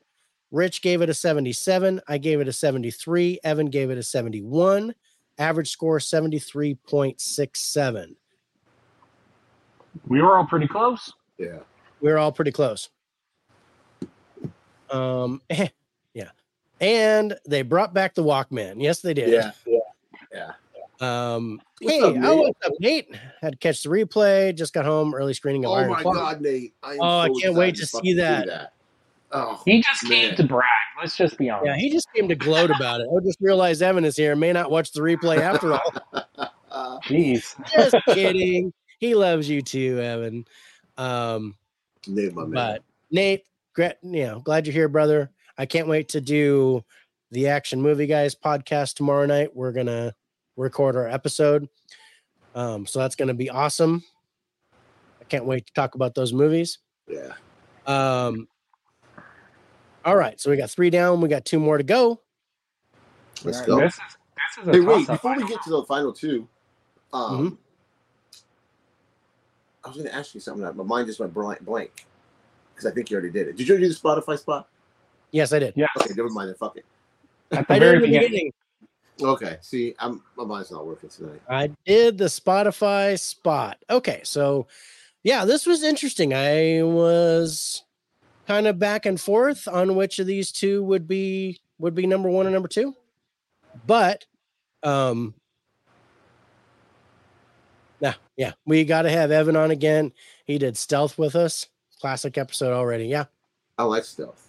Rich 0.51 0.80
gave 0.80 1.03
it 1.03 1.11
a 1.11 1.14
77. 1.14 2.01
I 2.09 2.16
gave 2.18 2.40
it 2.40 2.49
a 2.49 2.53
73. 2.53 3.38
Evan 3.44 3.66
gave 3.66 3.90
it 3.90 3.99
a 3.99 4.03
71. 4.03 4.94
Average 5.38 5.70
score 5.70 5.99
73.67. 5.99 8.16
We 10.07 10.22
were 10.22 10.36
all 10.36 10.46
pretty 10.46 10.68
close. 10.68 11.12
Yeah. 11.36 11.59
We 12.01 12.11
were 12.11 12.16
all 12.18 12.32
pretty 12.32 12.53
close. 12.53 12.88
Um, 14.90 15.42
yeah. 16.14 16.30
And 16.80 17.36
they 17.46 17.61
brought 17.62 17.92
back 17.92 18.14
the 18.14 18.24
Walkman. 18.24 18.76
Yes, 18.78 19.01
they 19.01 19.14
did. 19.14 19.30
Yeah. 19.30 19.51
Yeah. 19.66 19.78
Yeah. 20.32 20.53
Um, 21.01 21.61
hey, 21.80 22.01
up, 22.01 22.07
oh, 22.09 22.11
Nate? 22.18 22.38
what's 22.38 22.66
up, 22.66 22.72
Nate? 22.80 23.14
Had 23.40 23.53
to 23.53 23.59
catch 23.59 23.82
the 23.82 23.88
replay. 23.88 24.55
Just 24.55 24.72
got 24.74 24.84
home. 24.84 25.14
Early 25.14 25.32
screening 25.34 25.64
of 25.64 25.70
Oh 25.70 25.74
Iron 25.74 25.90
my 25.90 26.03
Claw. 26.03 26.12
God, 26.14 26.40
Nate! 26.40 26.74
I 26.82 26.94
am 26.94 26.99
Oh, 27.01 27.18
I 27.20 27.28
can't 27.40 27.55
wait 27.55 27.76
to 27.76 27.86
see 27.86 27.99
fucking 27.99 28.16
that. 28.16 28.72
Oh, 29.30 29.61
He 29.64 29.82
just 29.82 30.03
came 30.09 30.34
to 30.36 30.42
brag. 30.42 30.64
Let's 31.01 31.16
just 31.16 31.36
be 31.38 31.51
honest. 31.51 31.66
Yeah, 31.66 31.76
he 31.76 31.90
just 31.90 32.09
came 32.14 32.28
to 32.28 32.34
gloat 32.34 32.70
about 32.70 33.01
it. 33.01 33.07
I 33.14 33.22
just 33.24 33.38
realized 33.40 33.82
Evan 33.82 34.05
is 34.05 34.16
here. 34.16 34.34
May 34.34 34.53
not 34.53 34.70
watch 34.70 34.90
the 34.92 35.01
replay 35.01 35.38
after 35.38 35.74
all. 35.74 35.92
Uh, 36.70 36.99
Jeez. 37.05 37.55
Just 37.74 37.94
kidding. 38.07 38.72
He 38.99 39.14
loves 39.14 39.49
you 39.49 39.62
too, 39.62 40.01
Evan. 40.01 40.44
Um, 40.96 41.55
Nate, 42.09 42.34
my 42.34 42.42
man. 42.42 42.51
but 42.53 42.82
Nate, 43.11 43.44
great, 43.74 43.94
you 44.03 44.24
know, 44.26 44.40
glad 44.40 44.66
you're 44.66 44.72
here, 44.74 44.88
brother. 44.88 45.30
I 45.57 45.66
can't 45.66 45.86
wait 45.88 46.09
to 46.11 46.20
do 46.20 46.82
the 47.30 47.49
Action 47.49 47.80
Movie 47.80 48.07
Guys 48.07 48.34
podcast 48.34 48.94
tomorrow 48.94 49.26
night. 49.26 49.55
We're 49.55 49.72
gonna 49.72 50.14
record 50.59 50.96
our 50.96 51.09
episode, 51.09 51.68
um, 52.54 52.86
so 52.86 52.98
that's 52.98 53.16
gonna 53.16 53.34
be 53.34 53.48
awesome. 53.50 54.02
I 55.20 55.24
can't 55.24 55.44
wait 55.46 55.66
to 55.66 55.72
talk 55.72 55.94
about 55.94 56.14
those 56.14 56.32
movies. 56.32 56.78
yeah. 57.06 57.32
Um, 57.86 58.48
all 60.04 60.16
right, 60.16 60.38
so 60.40 60.50
we 60.50 60.56
got 60.56 60.70
three 60.70 60.90
down. 60.90 61.20
We 61.20 61.28
got 61.28 61.44
two 61.44 61.59
more 61.59 61.78
to 61.78 61.84
go. 61.84 62.20
Let's 63.44 63.61
go. 63.62 63.80
This 63.80 63.94
is 63.94 64.00
this 64.00 64.62
is 64.62 64.68
a 64.68 64.72
Hey, 64.72 64.80
wait! 64.80 65.06
toss-up. 65.06 65.16
Before 65.16 65.36
we 65.36 65.46
get 65.48 65.62
to 65.62 65.70
the 65.70 65.82
final 65.84 66.12
two, 66.12 66.48
um, 67.12 67.52
Mhm. 67.52 67.59
I 69.84 69.88
was 69.88 69.96
going 69.96 70.09
to 70.09 70.14
ask 70.14 70.34
you 70.34 70.40
something. 70.40 70.64
My 70.76 70.84
mind 70.84 71.06
just 71.06 71.18
went 71.20 71.32
blank, 71.32 71.61
blank 71.62 72.04
because 72.74 72.90
I 72.90 72.94
think 72.94 73.11
you 73.11 73.16
already 73.16 73.32
did 73.32 73.48
it. 73.48 73.56
Did 73.56 73.68
you 73.68 73.78
do 73.78 73.88
the 73.88 73.94
Spotify 73.94 74.38
spot? 74.38 74.68
Yes, 75.30 75.52
I 75.52 75.59
did. 75.61 75.72
Yes. 75.76 75.88
Okay, 75.96 76.12
never 76.16 76.28
mind. 76.30 76.48
Then 76.50 76.56
fuck 76.56 76.76
it. 76.76 76.84
At 77.52 77.66
the 77.68 77.74
I 77.74 77.78
did 77.78 77.84
very 77.84 77.96
in 77.96 78.00
the 78.02 78.06
beginning. 78.09 78.30
beginning. 78.30 78.52
Okay. 79.21 79.59
See, 79.61 79.95
I'm 79.99 80.23
my 80.37 80.45
mind's 80.45 80.71
not 80.71 80.87
working 80.87 81.09
tonight. 81.09 81.41
I 81.49 81.71
did 81.85 82.19
the 82.19 82.27
Spotify 82.27 83.19
spot. 83.19 83.79
Okay, 83.91 84.21
so 84.25 84.66
yeah, 85.23 85.45
this 85.45 85.66
was 85.66 85.83
interesting. 85.83 86.33
I 86.35 86.83
was 86.83 87.83
kind 88.47 88.66
of 88.66 88.79
back 88.79 89.07
and 89.07 89.21
forth 89.21 89.66
on 89.69 89.97
which 89.97 90.19
of 90.19 90.27
these 90.27 90.53
two 90.53 90.83
would 90.85 91.09
be 91.09 91.61
would 91.79 91.95
be 91.95 92.07
number 92.07 92.29
one 92.29 92.47
and 92.47 92.55
number 92.55 92.69
two, 92.69 92.95
but 93.87 94.25
um, 94.83 95.35
yeah, 98.01 98.14
yeah, 98.37 98.53
we 98.64 98.85
got 98.85 99.03
to 99.03 99.11
have 99.11 99.31
Evan 99.31 99.57
on 99.57 99.71
again. 99.71 100.12
He 100.45 100.59
did 100.59 100.77
stealth 100.77 101.19
with 101.19 101.35
us, 101.35 101.66
classic 102.01 102.39
episode 102.39 102.73
already. 102.73 103.07
Yeah, 103.07 103.25
I 103.77 103.83
like 103.83 104.05
stealth. 104.05 104.49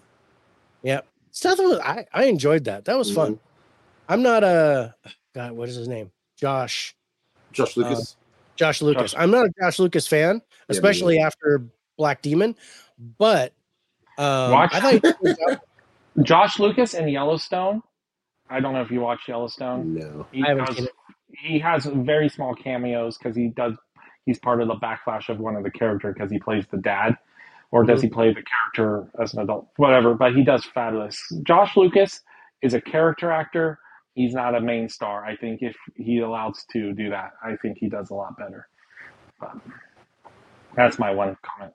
yeah, 0.83 1.01
stealth 1.31 1.59
was 1.59 1.79
I 1.79 2.05
I 2.13 2.25
enjoyed 2.25 2.65
that. 2.65 2.85
That 2.85 2.97
was 2.97 3.11
fun. 3.11 3.39
I'm 4.09 4.23
not 4.23 4.43
a 4.43 4.95
God. 5.35 5.51
What 5.53 5.69
is 5.69 5.75
his 5.75 5.87
name? 5.87 6.11
Josh. 6.35 6.95
Josh 7.53 7.77
Lucas. 7.77 8.17
Josh 8.55 8.81
Lucas. 8.81 9.13
I'm 9.17 9.31
not 9.31 9.45
a 9.45 9.51
Josh 9.61 9.79
Lucas 9.79 10.07
fan, 10.07 10.35
me 10.37 10.41
especially 10.69 11.19
after 11.19 11.63
Black 11.97 12.21
Demon, 12.21 12.55
but 13.17 13.53
um, 14.17 14.51
Watch- 14.51 14.73
I 14.73 14.79
thought 14.81 14.93
he 14.93 14.99
did 14.99 15.15
a 15.15 15.23
good 15.23 15.37
job. 15.47 15.59
Josh 16.23 16.59
Lucas 16.59 16.93
in 16.93 17.07
Yellowstone. 17.07 17.81
I 18.49 18.59
don't 18.59 18.73
know 18.73 18.81
if 18.81 18.89
you 18.91 18.99
watch 18.99 19.21
Yellowstone. 19.27 19.93
no. 19.93 20.25
He, 20.31 20.43
I 20.43 20.49
haven't 20.49 20.65
does- 20.65 20.75
seen 20.77 20.85
it. 20.85 20.91
he 21.29 21.59
has 21.59 21.85
very 21.85 22.27
small 22.27 22.55
cameos 22.55 23.17
because 23.17 23.35
he 23.35 23.49
does. 23.49 23.75
He's 24.25 24.39
part 24.39 24.61
of 24.61 24.67
the 24.67 24.75
backlash 24.75 25.29
of 25.29 25.39
one 25.39 25.55
of 25.55 25.63
the 25.63 25.71
character 25.71 26.11
because 26.13 26.31
he 26.31 26.39
plays 26.39 26.65
the 26.71 26.77
dad, 26.77 27.15
or 27.71 27.83
does 27.83 28.01
he 28.01 28.09
play 28.09 28.29
the 28.33 28.43
character 28.43 29.09
as 29.21 29.33
an 29.33 29.41
adult? 29.41 29.69
Whatever, 29.77 30.13
but 30.15 30.35
he 30.35 30.43
does 30.43 30.65
fabulous. 30.65 31.17
Josh 31.43 31.77
Lucas 31.77 32.21
is 32.61 32.73
a 32.73 32.81
character 32.81 33.31
actor. 33.31 33.79
He's 34.15 34.33
not 34.33 34.55
a 34.55 34.61
main 34.61 34.89
star. 34.89 35.25
I 35.25 35.35
think 35.37 35.61
if 35.61 35.75
he 35.95 36.19
allows 36.19 36.65
to 36.73 36.93
do 36.93 37.09
that, 37.11 37.31
I 37.43 37.55
think 37.61 37.77
he 37.79 37.89
does 37.89 38.09
a 38.11 38.15
lot 38.15 38.37
better. 38.37 38.67
But 39.39 39.51
that's 40.75 40.99
my 40.99 41.11
one 41.11 41.37
comment. 41.45 41.73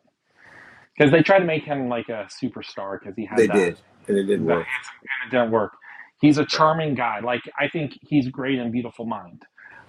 Because 0.96 1.12
they 1.12 1.22
try 1.22 1.38
to 1.38 1.44
make 1.44 1.64
him 1.64 1.88
like 1.88 2.08
a 2.10 2.28
superstar 2.42 2.98
because 3.00 3.14
he 3.16 3.26
has 3.26 3.38
They 3.38 3.48
that 3.48 3.54
did, 3.58 3.78
and 4.08 4.18
it 4.18 4.24
didn't 4.24 4.46
work. 4.46 4.66
and 5.02 5.32
it 5.32 5.36
didn't 5.36 5.52
work. 5.52 5.72
He's 6.20 6.38
a 6.38 6.46
charming 6.46 6.94
guy. 6.94 7.20
Like 7.20 7.42
I 7.58 7.68
think 7.68 7.98
he's 8.02 8.28
great 8.28 8.58
in 8.58 8.70
Beautiful 8.72 9.06
Mind. 9.06 9.42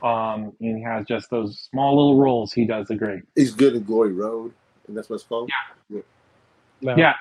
Um, 0.03 0.53
and 0.61 0.77
he 0.77 0.83
has 0.83 1.05
just 1.07 1.29
those 1.31 1.67
small 1.71 1.95
little 1.97 2.21
roles. 2.21 2.53
He 2.53 2.65
does 2.65 2.87
the 2.87 2.95
great. 2.95 3.23
He's 3.35 3.53
good 3.53 3.75
in 3.75 3.83
Glory 3.83 4.13
Road, 4.13 4.53
and 4.87 4.97
that's 4.97 5.09
what 5.09 5.17
it's 5.17 5.25
called. 5.25 5.53
Well, 6.81 6.97
Yeah, 6.97 7.13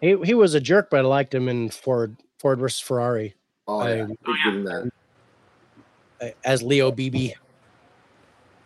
he, 0.00 0.16
he 0.24 0.34
was 0.34 0.54
a 0.54 0.60
jerk, 0.60 0.90
but 0.90 1.00
I 1.00 1.02
liked 1.02 1.34
him 1.34 1.48
in 1.48 1.70
Ford 1.70 2.16
Ford 2.38 2.60
versus 2.60 2.80
Ferrari 2.80 3.34
Oh 3.66 3.80
I- 3.80 3.94
yeah, 3.94 4.06
he's 4.06 4.16
good 4.24 4.54
in 4.54 4.64
that. 4.64 4.90
uh, 6.20 6.28
as 6.44 6.62
Leo 6.62 6.90
Beebe. 6.90 7.32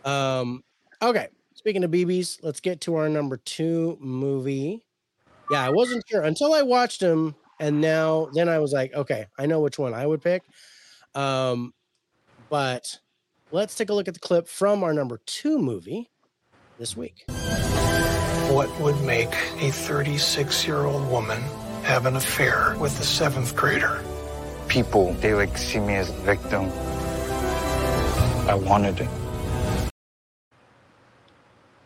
Um, 0.04 0.62
okay. 1.02 1.28
Speaking 1.54 1.82
of 1.84 1.90
BBs, 1.90 2.38
let's 2.42 2.60
get 2.60 2.80
to 2.82 2.94
our 2.94 3.08
number 3.08 3.36
two 3.38 3.98
movie. 4.00 4.84
Yeah, 5.50 5.64
I 5.64 5.70
wasn't 5.70 6.04
sure 6.08 6.22
until 6.22 6.52
I 6.54 6.62
watched 6.62 7.00
him, 7.02 7.34
and 7.58 7.80
now 7.80 8.28
then 8.32 8.48
I 8.48 8.58
was 8.60 8.72
like, 8.72 8.94
okay, 8.94 9.26
I 9.38 9.46
know 9.46 9.60
which 9.60 9.78
one 9.78 9.92
I 9.92 10.06
would 10.06 10.22
pick. 10.22 10.42
Um, 11.14 11.74
but 12.48 12.98
let's 13.50 13.74
take 13.74 13.90
a 13.90 13.94
look 13.94 14.06
at 14.08 14.14
the 14.14 14.20
clip 14.20 14.46
from 14.46 14.84
our 14.84 14.92
number 14.92 15.20
two 15.26 15.58
movie 15.58 16.10
this 16.78 16.96
week. 16.96 17.24
What 18.50 18.70
would 18.80 19.00
make 19.02 19.34
a 19.60 19.70
36 19.70 20.66
year 20.66 20.84
old 20.84 21.10
woman 21.10 21.40
have 21.82 22.06
an 22.06 22.16
affair 22.16 22.76
with 22.78 22.98
a 23.00 23.04
seventh 23.04 23.56
grader? 23.56 24.02
People 24.68 25.14
they 25.14 25.34
like 25.34 25.58
see 25.58 25.80
me 25.80 25.94
as 25.96 26.10
a 26.10 26.14
victim 26.22 26.64
i 28.48 28.54
wanted 28.54 29.00
it 29.00 29.08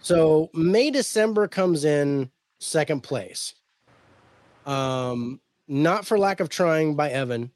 So 0.00 0.50
May 0.54 0.90
December 0.90 1.48
comes 1.48 1.84
in 1.84 2.30
second 2.60 3.02
place. 3.02 3.54
Um, 4.66 5.40
not 5.68 6.06
for 6.06 6.18
lack 6.18 6.40
of 6.40 6.48
trying 6.48 6.96
by 6.96 7.10
Evan. 7.10 7.52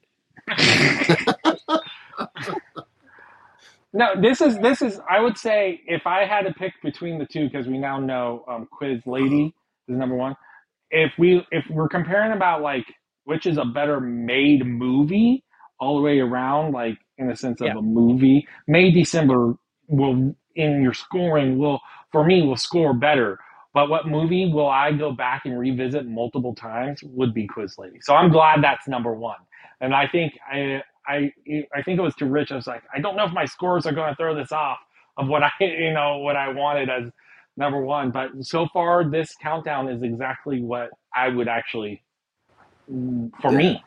No, 3.93 4.07
this 4.21 4.41
is 4.41 4.59
this 4.59 4.81
is. 4.83 5.01
I 5.09 5.19
would 5.21 5.37
say 5.37 5.81
if 5.87 6.07
I 6.07 6.25
had 6.25 6.43
to 6.43 6.53
pick 6.53 6.73
between 6.83 7.19
the 7.19 7.27
two, 7.27 7.49
because 7.49 7.67
we 7.67 7.77
now 7.79 7.99
know 7.99 8.45
um, 8.47 8.67
Quiz 8.71 9.01
Lady 9.05 9.53
is 9.89 9.97
number 9.97 10.15
one. 10.15 10.35
If 10.91 11.13
we 11.19 11.45
if 11.51 11.65
we're 11.69 11.89
comparing 11.89 12.33
about 12.33 12.61
like 12.63 12.85
which 13.27 13.47
is 13.47 13.59
a 13.59 13.65
better 13.65 14.01
made 14.01 14.65
movie 14.67 15.45
all 15.79 15.97
the 15.97 16.03
way 16.03 16.19
around, 16.21 16.73
like 16.73 16.99
in 17.19 17.29
the 17.29 17.37
sense 17.37 17.61
of 17.61 17.67
Yeah. 17.69 17.75
a 17.75 17.83
movie, 17.83 18.47
May 18.67 18.91
December 18.91 19.55
will 19.89 20.35
in 20.55 20.83
your 20.83 20.93
scoring 20.95 21.59
will 21.59 21.81
for 22.13 22.25
me 22.25 22.43
will 22.43 22.57
score 22.57 22.93
better. 22.95 23.39
But 23.75 23.89
what 23.89 24.07
movie 24.07 24.51
will 24.53 24.69
I 24.69 24.93
go 24.93 25.13
back 25.13 25.45
and 25.45 25.59
revisit 25.59 26.07
multiple 26.07 26.55
times 26.55 27.01
would 27.05 27.33
be 27.35 27.47
Quiz 27.47 27.77
Lady. 27.79 27.99
So 28.01 28.15
I'm 28.15 28.31
glad 28.31 28.63
that's 28.63 28.87
number 28.89 29.15
one. 29.15 29.39
And 29.81 29.95
I 29.95 30.07
think 30.09 30.33
I 30.51 30.83
I 31.07 31.33
I 31.75 31.83
think 31.83 31.99
it 31.99 32.03
was 32.03 32.15
to 32.17 32.27
Rich. 32.27 32.53
I 32.53 32.57
was 32.57 32.67
like, 32.67 32.83
I 32.95 33.01
don't 33.01 33.17
know 33.17 33.25
if 33.25 33.33
my 33.33 33.45
scores 33.45 33.87
are 33.87 33.93
going 33.93 34.11
to 34.11 34.17
throw 34.17 34.35
this 34.35 34.53
off 34.53 34.79
of 35.17 35.29
what 35.29 35.43
I 35.43 35.51
you 35.61 35.93
know 35.93 36.19
what 36.19 36.37
I 36.37 36.49
wanted 36.49 36.89
as 36.91 37.11
number 37.57 37.81
one. 37.81 38.11
But 38.11 38.31
so 38.41 38.67
far, 38.73 39.09
this 39.09 39.35
countdown 39.41 39.89
is 39.89 40.03
exactly 40.03 40.61
what 40.63 40.91
I 41.15 41.29
would 41.29 41.49
actually 41.49 42.03
mm, 42.91 43.31
for 43.41 43.51
me. 43.51 43.83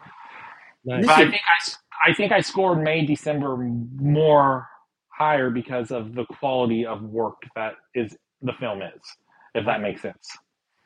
Nice. 0.85 1.07
But 1.07 1.19
I 1.19 1.31
think 1.31 1.43
I 1.43 1.57
s- 1.61 1.79
I 2.07 2.15
think 2.15 2.33
I 2.33 2.41
scored 2.41 2.83
May 2.83 3.05
December 3.05 3.57
more 3.57 4.67
higher 5.09 5.51
because 5.51 5.91
of 5.91 6.15
the 6.15 6.25
quality 6.25 6.87
of 6.87 7.03
work 7.03 7.43
that 7.55 7.75
is 7.95 8.17
the 8.41 8.55
film 8.55 8.81
is, 8.81 9.03
if 9.55 9.67
that 9.67 9.83
makes 9.83 10.01
sense. 10.01 10.29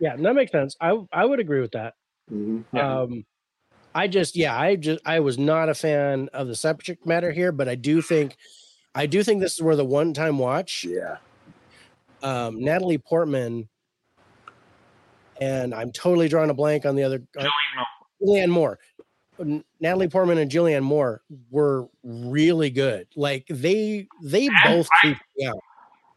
Yeah, 0.01 0.17
that 0.17 0.35
makes 0.35 0.51
sense. 0.51 0.77
I 0.81 0.99
I 1.13 1.25
would 1.25 1.39
agree 1.39 1.61
with 1.61 1.73
that. 1.73 1.95
Mm-hmm. 2.33 2.77
Um, 2.77 3.25
I 3.95 4.09
just 4.09 4.35
yeah, 4.35 4.59
I 4.59 4.75
just 4.75 5.01
I 5.07 5.21
was 5.21 5.39
not 5.39 5.69
a 5.69 5.75
fan 5.75 6.29
of 6.33 6.49
the 6.49 6.57
subject 6.57 7.07
matter 7.07 7.31
here, 7.31 7.53
but 7.53 7.69
I 7.69 7.77
do 7.77 8.03
think 8.03 8.37
I 8.95 9.07
do 9.07 9.23
think 9.23 9.41
this 9.41 9.55
is 9.55 9.63
where 9.63 9.77
the 9.77 9.85
one 9.85 10.13
time 10.15 10.39
watch. 10.39 10.85
Yeah. 10.85 11.19
Um, 12.23 12.61
Natalie 12.61 12.99
Portman 12.99 13.69
and 15.41 15.75
I'm 15.75 15.93
totally 15.93 16.29
drawing 16.29 16.51
a 16.51 16.55
blank 16.55 16.87
on 16.87 16.97
the 16.97 17.03
other 17.03 17.23
uh, 17.39 17.47
Julianne 18.25 18.51
Moore. 18.51 18.79
Natalie 19.81 20.09
Portman 20.09 20.39
and 20.39 20.51
Julianne 20.51 20.83
Moore 20.85 21.23
were 21.51 21.89
really 22.05 22.71
good. 22.71 23.09
Like 23.17 23.47
they 23.51 24.09
they 24.23 24.49
both 24.65 24.89
creeped 25.01 25.23
me 25.37 25.47
out. 25.47 25.65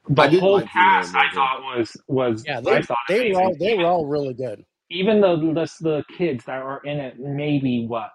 The 0.09 0.29
whole 0.39 0.61
cast 0.61 1.13
Julianne 1.13 1.15
I 1.15 1.23
Moore. 1.23 1.31
thought 1.33 1.61
was 1.77 1.97
was 2.07 2.45
Yeah, 2.45 2.59
I 2.59 2.61
they, 2.61 2.81
thought 2.81 2.97
they 3.09 3.31
were 3.31 3.41
all 3.41 3.55
they 3.59 3.75
were 3.75 3.85
all 3.85 4.05
really 4.05 4.33
good. 4.33 4.65
even 4.89 5.21
the 5.21 5.35
the, 5.37 5.69
the 5.81 6.03
kids 6.17 6.45
that 6.45 6.61
are 6.61 6.81
in 6.85 6.99
it 6.99 7.19
maybe 7.19 7.85
what 7.87 8.11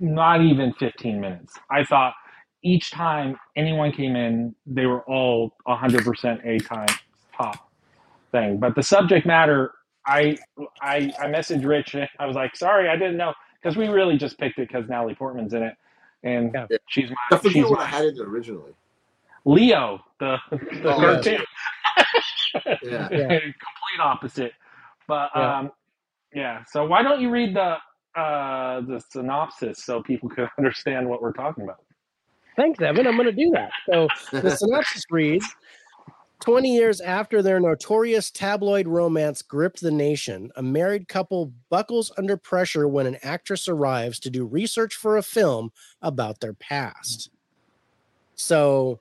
not 0.00 0.40
even 0.42 0.72
15 0.74 1.20
minutes 1.20 1.54
i 1.70 1.84
thought 1.84 2.14
each 2.62 2.90
time 2.90 3.36
anyone 3.56 3.92
came 3.92 4.16
in 4.16 4.54
they 4.66 4.86
were 4.86 5.02
all 5.02 5.54
100% 5.68 6.46
a 6.46 6.58
time 6.60 6.88
top 7.36 7.70
thing 8.32 8.58
but 8.58 8.74
the 8.74 8.82
subject 8.82 9.26
matter 9.26 9.72
i 10.06 10.36
i 10.82 11.12
i 11.20 11.26
messaged 11.26 11.66
rich 11.66 11.94
i 12.18 12.26
was 12.26 12.36
like 12.36 12.56
sorry 12.56 12.88
i 12.88 12.96
didn't 12.96 13.16
know 13.16 13.34
because 13.62 13.76
we 13.76 13.88
really 13.88 14.18
just 14.18 14.38
picked 14.38 14.58
it 14.58 14.68
because 14.68 14.88
natalie 14.88 15.14
portman's 15.14 15.54
in 15.54 15.62
it 15.62 15.74
and 16.24 16.54
Yeah. 16.54 16.66
she's 16.88 17.10
I 17.32 17.36
my 17.36 17.38
forget 17.38 17.52
she's 17.52 17.70
what 17.70 17.80
I 17.80 17.84
my 17.84 17.86
had 17.86 18.04
it 18.06 18.18
originally. 18.20 18.72
leo 19.44 20.00
the 20.20 20.38
the 20.82 20.94
Oh, 20.94 21.02
yeah. 21.04 21.22
cartoon 21.22 21.40
Yeah. 22.82 23.08
Yeah. 23.12 23.34
complete 23.40 24.00
opposite. 24.02 24.52
But 25.08 25.34
Yeah. 25.34 25.54
um, 25.58 25.72
yeah. 26.34 26.64
So 26.70 26.86
why 26.86 27.02
don't 27.02 27.20
you 27.20 27.30
read 27.30 27.56
the 27.56 27.76
uh, 28.20 28.80
the 28.82 29.00
synopsis 29.10 29.84
so 29.84 30.02
people 30.02 30.28
can 30.28 30.48
understand 30.58 31.08
what 31.08 31.22
we're 31.22 31.32
talking 31.32 31.64
about? 31.64 31.78
Thanks, 32.56 32.80
Evan. 32.82 33.06
I'm 33.06 33.16
going 33.16 33.26
to 33.26 33.32
do 33.32 33.50
that. 33.54 33.72
So 33.90 34.10
the 34.42 34.50
synopsis 34.50 35.04
reads 35.10 35.56
20 36.40 36.74
years 36.74 37.00
after 37.00 37.42
their 37.42 37.60
notorious 37.60 38.30
tabloid 38.30 38.88
romance 38.88 39.42
gripped 39.42 39.80
the 39.80 39.90
nation, 39.90 40.50
a 40.56 40.62
married 40.62 41.06
couple 41.06 41.52
buckles 41.68 42.10
under 42.18 42.36
pressure 42.36 42.88
when 42.88 43.06
an 43.06 43.18
actress 43.22 43.68
arrives 43.68 44.18
to 44.20 44.30
do 44.30 44.46
research 44.46 44.94
for 44.94 45.18
a 45.18 45.22
film 45.22 45.70
about 46.02 46.40
their 46.40 46.54
past. 46.54 47.30
So, 48.36 49.00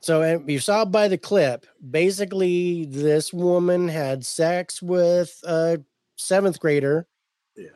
so 0.00 0.22
and 0.22 0.48
you 0.50 0.58
saw 0.58 0.84
by 0.84 1.06
the 1.08 1.18
clip, 1.18 1.66
basically, 1.90 2.84
this 2.86 3.32
woman 3.32 3.88
had 3.88 4.24
sex 4.26 4.82
with 4.82 5.38
a 5.44 5.80
seventh 6.16 6.58
grader 6.58 7.06
Yeah. 7.56 7.68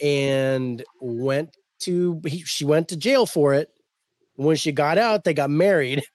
and 0.00 0.84
went 1.00 1.56
to 1.80 2.20
he, 2.26 2.40
she 2.40 2.64
went 2.66 2.88
to 2.88 2.96
jail 2.96 3.24
for 3.26 3.54
it 3.54 3.70
when 4.36 4.56
she 4.56 4.70
got 4.72 4.98
out 4.98 5.24
they 5.24 5.34
got 5.34 5.50
married 5.50 6.02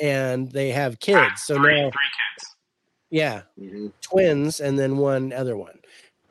and 0.00 0.50
they 0.52 0.70
have 0.70 0.98
kids 1.00 1.42
so 1.44 1.56
three, 1.56 1.74
now 1.82 1.90
three 1.90 2.10
kids. 2.36 2.56
yeah 3.10 3.42
Mhm. 3.58 3.92
twins 4.00 4.60
and 4.60 4.78
then 4.78 4.96
one 4.98 5.32
other 5.32 5.56
one 5.56 5.78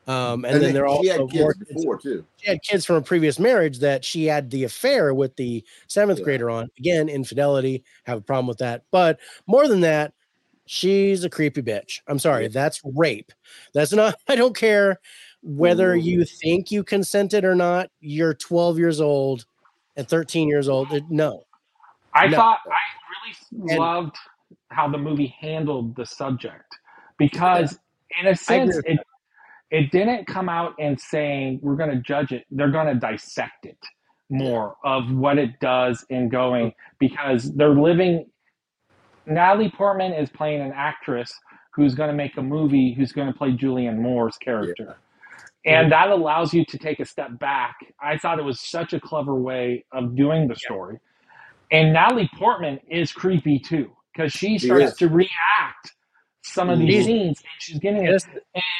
um 0.06 0.44
and, 0.44 0.46
And, 0.46 0.54
then 0.54 0.60
then 0.62 0.74
they're 0.74 0.86
all 0.86 1.02
she 1.02 1.08
had 1.08 1.28
kids 1.30 1.54
before 1.72 1.98
too. 1.98 2.24
she 2.38 2.48
had 2.50 2.62
kids 2.62 2.84
from 2.86 2.96
a 2.96 3.02
previous 3.02 3.38
marriage 3.38 3.78
that 3.80 4.04
she 4.04 4.24
had 4.24 4.50
the 4.50 4.64
affair 4.64 5.12
with 5.12 5.36
the 5.36 5.62
seventh 5.86 6.20
Yeah. 6.20 6.24
grader 6.24 6.48
on. 6.50 6.70
Again, 6.78 7.08
infidelity, 7.10 7.84
have 8.04 8.18
a 8.18 8.22
problem 8.22 8.46
with 8.46 8.58
that. 8.58 8.84
But 8.90 9.18
more 9.46 9.68
than 9.68 9.80
that, 9.82 10.14
she's 10.64 11.24
a 11.24 11.28
creepy 11.30 11.60
bitch. 11.62 12.00
I'm 12.06 12.18
sorry, 12.18 12.44
Yeah. 12.44 12.48
that's 12.52 12.80
rape. 12.84 13.32
That's 13.74 13.92
not, 13.92 14.14
I 14.28 14.34
don't 14.36 14.56
care 14.56 14.98
whether 15.42 15.94
Mhm. 15.94 16.02
you 16.04 16.24
think 16.24 16.70
you 16.70 16.82
consented 16.84 17.44
or 17.44 17.54
not. 17.54 17.90
You're 18.00 18.32
12 18.34 18.78
years 18.78 19.00
old 19.02 19.44
and 19.96 20.08
13 20.08 20.48
years 20.48 20.68
old. 20.70 20.88
No. 21.10 21.44
I 22.14 22.28
No. 22.28 22.36
thought 22.36 22.60
I 22.64 22.70
really 22.70 23.07
And- 23.52 23.78
loved 23.78 24.16
how 24.70 24.88
the 24.88 24.98
movie 24.98 25.34
handled 25.40 25.96
the 25.96 26.06
subject 26.06 26.64
because, 27.18 27.78
in 28.20 28.28
a 28.28 28.34
sense, 28.34 28.78
it 28.84 29.00
it 29.70 29.90
didn't 29.90 30.26
come 30.26 30.48
out 30.48 30.74
and 30.78 30.98
saying 30.98 31.60
we're 31.62 31.76
going 31.76 31.90
to 31.90 32.00
judge 32.00 32.32
it. 32.32 32.44
They're 32.50 32.70
going 32.70 32.86
to 32.86 32.94
dissect 32.94 33.66
it 33.66 33.78
more 34.30 34.76
of 34.84 35.12
what 35.12 35.38
it 35.38 35.60
does 35.60 36.04
in 36.10 36.28
going 36.28 36.72
because 36.98 37.52
they're 37.54 37.74
living. 37.74 38.26
Natalie 39.26 39.70
Portman 39.70 40.12
is 40.14 40.30
playing 40.30 40.62
an 40.62 40.72
actress 40.74 41.32
who's 41.74 41.94
going 41.94 42.08
to 42.10 42.16
make 42.16 42.36
a 42.36 42.42
movie 42.42 42.94
who's 42.94 43.12
going 43.12 43.30
to 43.30 43.38
play 43.38 43.52
Julianne 43.52 43.98
Moore's 43.98 44.36
character. 44.38 44.96
And 45.66 45.92
that 45.92 46.08
allows 46.10 46.54
you 46.54 46.64
to 46.66 46.78
take 46.78 47.00
a 47.00 47.04
step 47.04 47.38
back. 47.38 47.76
I 48.00 48.16
thought 48.18 48.38
it 48.38 48.44
was 48.44 48.60
such 48.60 48.94
a 48.94 49.00
clever 49.00 49.34
way 49.34 49.84
of 49.92 50.16
doing 50.16 50.48
the 50.48 50.56
story. 50.56 50.98
And 51.70 51.92
Natalie 51.92 52.30
Portman 52.36 52.80
is 52.88 53.12
creepy 53.12 53.58
too, 53.58 53.90
because 54.12 54.32
she 54.32 54.58
starts 54.58 54.92
to 54.96 55.08
react 55.08 55.92
some 56.42 56.70
of 56.70 56.78
these 56.78 57.04
scenes 57.06 57.40
and 57.40 57.48
she's 57.60 57.78
getting 57.78 58.04
it. 58.06 58.24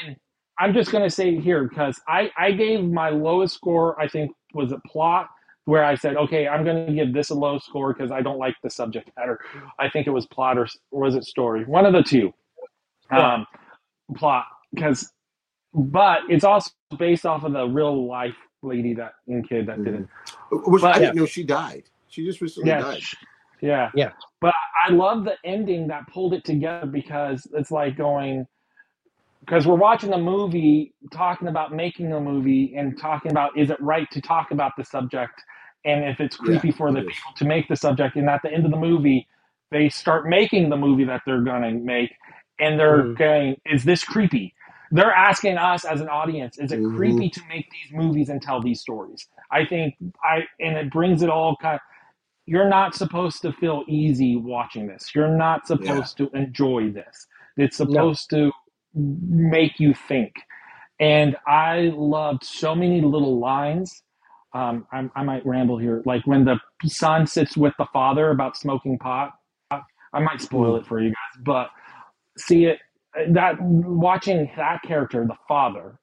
And 0.06 0.16
I'm 0.58 0.74
just 0.74 0.90
gonna 0.92 1.10
say 1.10 1.30
it 1.34 1.40
here 1.42 1.64
because 1.64 2.00
I, 2.08 2.30
I 2.38 2.52
gave 2.52 2.84
my 2.84 3.10
lowest 3.10 3.54
score, 3.54 4.00
I 4.00 4.08
think 4.08 4.32
was 4.54 4.72
a 4.72 4.80
plot 4.86 5.28
where 5.66 5.84
I 5.84 5.96
said, 5.96 6.16
okay, 6.16 6.48
I'm 6.48 6.64
gonna 6.64 6.92
give 6.92 7.12
this 7.12 7.30
a 7.30 7.34
low 7.34 7.58
score 7.58 7.92
because 7.92 8.10
I 8.10 8.22
don't 8.22 8.38
like 8.38 8.56
the 8.62 8.70
subject 8.70 9.10
matter. 9.18 9.38
I 9.78 9.90
think 9.90 10.06
it 10.06 10.10
was 10.10 10.26
plot 10.26 10.58
or, 10.58 10.66
or 10.90 11.02
was 11.02 11.14
it 11.14 11.24
story? 11.24 11.64
One 11.66 11.86
of 11.86 11.92
the 11.92 12.02
two. 12.02 12.32
Um, 13.10 13.46
plot 14.16 14.46
because 14.74 15.12
but 15.74 16.20
it's 16.28 16.44
also 16.44 16.70
based 16.98 17.26
off 17.26 17.44
of 17.44 17.52
the 17.52 17.66
real 17.66 18.06
life 18.08 18.36
lady 18.62 18.94
that 18.94 19.14
and 19.28 19.48
kid 19.48 19.66
that 19.66 19.84
did 19.84 19.94
it. 19.94 20.06
Which 20.50 20.82
But- 20.82 20.96
I 20.96 20.98
didn't 20.98 21.16
know 21.16 21.26
she 21.26 21.44
died. 21.44 21.84
She 22.18 22.24
just 22.24 22.40
recently 22.40 22.70
Yeah, 22.70 22.80
died. 22.80 23.02
yeah, 23.60 23.90
Yeah. 23.94 24.10
But 24.40 24.54
I 24.84 24.90
love 24.90 25.24
the 25.24 25.34
ending 25.44 25.86
that 25.86 26.08
pulled 26.08 26.34
it 26.34 26.44
together 26.44 26.86
because 26.86 27.46
it's 27.54 27.70
like 27.70 27.96
going 27.96 28.44
because 29.44 29.66
we're 29.68 29.76
watching 29.76 30.12
a 30.12 30.18
movie, 30.18 30.94
talking 31.12 31.46
about 31.46 31.72
making 31.72 32.12
a 32.12 32.20
movie, 32.20 32.74
and 32.76 32.98
talking 32.98 33.30
about 33.30 33.56
is 33.56 33.70
it 33.70 33.80
right 33.80 34.10
to 34.10 34.20
talk 34.20 34.50
about 34.50 34.72
the 34.76 34.84
subject, 34.84 35.42
and 35.84 36.04
if 36.04 36.18
it's 36.20 36.36
creepy 36.36 36.70
Yeah, 36.70 36.72
for 36.72 36.90
the 36.92 37.02
it 37.02 37.04
is. 37.04 37.14
people 37.14 37.32
to 37.36 37.44
make 37.44 37.68
the 37.68 37.76
subject, 37.76 38.16
and 38.16 38.28
at 38.28 38.42
the 38.42 38.52
end 38.52 38.64
of 38.64 38.72
the 38.72 38.76
movie, 38.76 39.28
they 39.70 39.88
start 39.88 40.28
making 40.28 40.70
the 40.70 40.76
movie 40.76 41.04
that 41.04 41.22
they're 41.24 41.42
gonna 41.42 41.70
make, 41.70 42.12
and 42.58 42.80
they're 42.80 43.04
Mhm. 43.04 43.16
going, 43.16 43.56
is 43.64 43.84
this 43.84 44.02
creepy? 44.02 44.54
They're 44.90 45.12
asking 45.12 45.56
us 45.56 45.84
as 45.84 46.00
an 46.00 46.08
audience, 46.08 46.58
is 46.58 46.72
it 46.72 46.82
Mhm. 46.82 46.84
creepy 46.84 47.30
to 47.30 47.40
make 47.48 47.66
these 47.70 47.92
movies 47.92 48.28
and 48.28 48.42
tell 48.42 48.60
these 48.60 48.80
stories? 48.80 49.28
I 49.52 49.64
think 49.64 49.94
I 50.24 50.46
and 50.60 50.76
it 50.76 50.90
brings 50.90 51.22
it 51.22 51.30
all 51.30 51.56
kind 51.62 51.76
of 51.76 51.80
you're 52.48 52.68
not 52.70 52.94
supposed 52.96 53.42
to 53.42 53.52
feel 53.54 53.84
easy 53.88 54.36
watching 54.36 54.88
this. 54.88 55.14
You're 55.14 55.36
not 55.36 55.66
supposed 55.68 56.18
to 56.18 56.30
enjoy 56.34 56.92
this. 56.92 57.26
It's 57.58 57.78
supposed 57.78 58.30
to 58.30 58.52
make 58.94 59.80
you 59.80 59.94
think. 59.94 60.34
And 61.00 61.36
I 61.46 61.92
loved 61.94 62.44
so 62.44 62.74
many 62.74 63.02
little 63.02 63.38
lines. 63.40 64.02
Um, 64.54 64.86
I, 64.92 65.08
I 65.16 65.24
might 65.24 65.46
ramble 65.46 65.78
here. 65.78 66.02
Like 66.06 66.26
when 66.26 66.44
the 66.46 66.58
son 66.86 67.26
sits 67.26 67.56
with 67.56 67.74
the 67.78 67.86
father 67.92 68.30
about 68.30 68.56
smoking 68.56 68.98
pot. 68.98 69.32
I 70.14 70.20
might 70.20 70.40
spoil 70.42 70.76
it 70.76 70.86
for 70.86 71.00
you 71.00 71.10
guys, 71.10 71.44
but 71.44 71.70
see 72.38 72.66
it 72.66 72.78
that 73.30 73.60
watching 73.60 74.50
that 74.56 74.82
character, 74.82 75.26
the 75.26 75.36
father, 75.48 75.98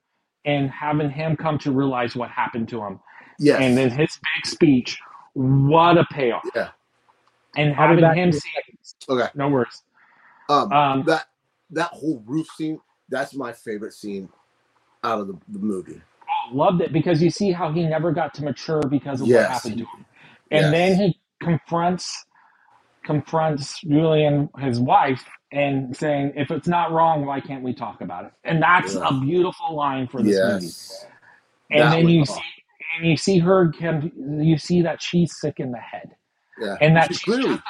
and 0.45 0.69
having 0.71 1.09
him 1.11 1.37
come 1.37 1.59
to 1.59 1.71
realize 1.71 2.15
what 2.15 2.29
happened 2.31 2.69
to 2.69 2.81
him, 2.83 2.99
Yes. 3.39 3.59
and 3.61 3.77
then 3.77 3.89
his 3.91 4.19
big 4.35 4.45
speech. 4.45 4.99
What 5.35 5.99
a 5.99 6.05
payoff! 6.11 6.43
yeah. 6.55 6.69
And 7.55 7.73
I'll 7.77 7.89
be 7.89 7.97
having 7.97 7.97
back 7.97 8.19
him 8.19 8.31
in 8.31 8.33
see, 8.33 8.49
Okay. 9.09 9.29
no 9.35 9.49
worries. 9.49 9.83
Um, 10.49 10.75
Um, 10.75 11.03
that 11.05 11.27
that 11.71 11.91
whole 11.91 12.23
roof 12.27 12.47
scene, 12.49 12.79
that's 13.09 13.35
my 13.35 13.53
favorite 13.53 13.93
scene 13.93 14.29
out 15.03 15.21
of 15.21 15.27
the, 15.27 15.39
the 15.49 15.59
movie. 15.59 16.01
I 16.29 16.53
loved 16.55 16.81
it 16.81 16.93
because 16.93 17.21
you 17.23 17.29
see 17.31 17.51
how 17.51 17.71
he 17.71 17.83
never 17.85 18.11
got 18.13 18.33
to 18.35 18.43
mature 18.45 18.81
because 18.89 19.21
of 19.21 19.29
Yes. 19.29 19.31
what 19.31 19.47
happened 19.47 19.77
to 19.79 19.85
him. 19.85 20.05
And 20.51 20.73
Yes. 20.73 20.73
then 20.73 20.95
he 20.95 21.19
confronts 21.41 22.25
confronts 23.05 23.79
Julian, 23.81 24.49
his 24.59 24.79
wife, 24.79 25.23
and 25.51 25.95
saying, 25.95 26.33
if 26.35 26.51
it's 26.51 26.67
not 26.67 26.91
wrong, 26.91 27.25
why 27.25 27.41
can't 27.41 27.63
we 27.63 27.73
talk 27.73 28.01
about 28.01 28.25
it? 28.25 28.33
And 28.45 28.61
that's 28.63 28.95
Yeah. 28.95 29.09
a 29.09 29.13
beautiful 29.19 29.75
line 29.75 30.07
for 30.07 30.23
this 30.23 30.43
movie. 30.43 30.75
And 31.71 31.91
That 31.91 31.93
then 31.93 32.09
you 32.09 32.25
awesome. 32.25 32.25
see 32.25 32.41
and 32.97 33.07
you 33.07 33.17
see 33.17 33.39
her 33.39 33.71
you 34.39 34.57
see 34.57 34.81
that 34.83 35.01
she's 35.01 35.39
sick 35.39 35.59
in 35.59 35.71
the 35.71 35.79
head. 35.79 36.11
Yeah. 36.59 36.75
And 36.81 36.95
that 36.97 37.09
She's 37.09 37.19
she's 37.19 37.37
justifying 37.37 37.61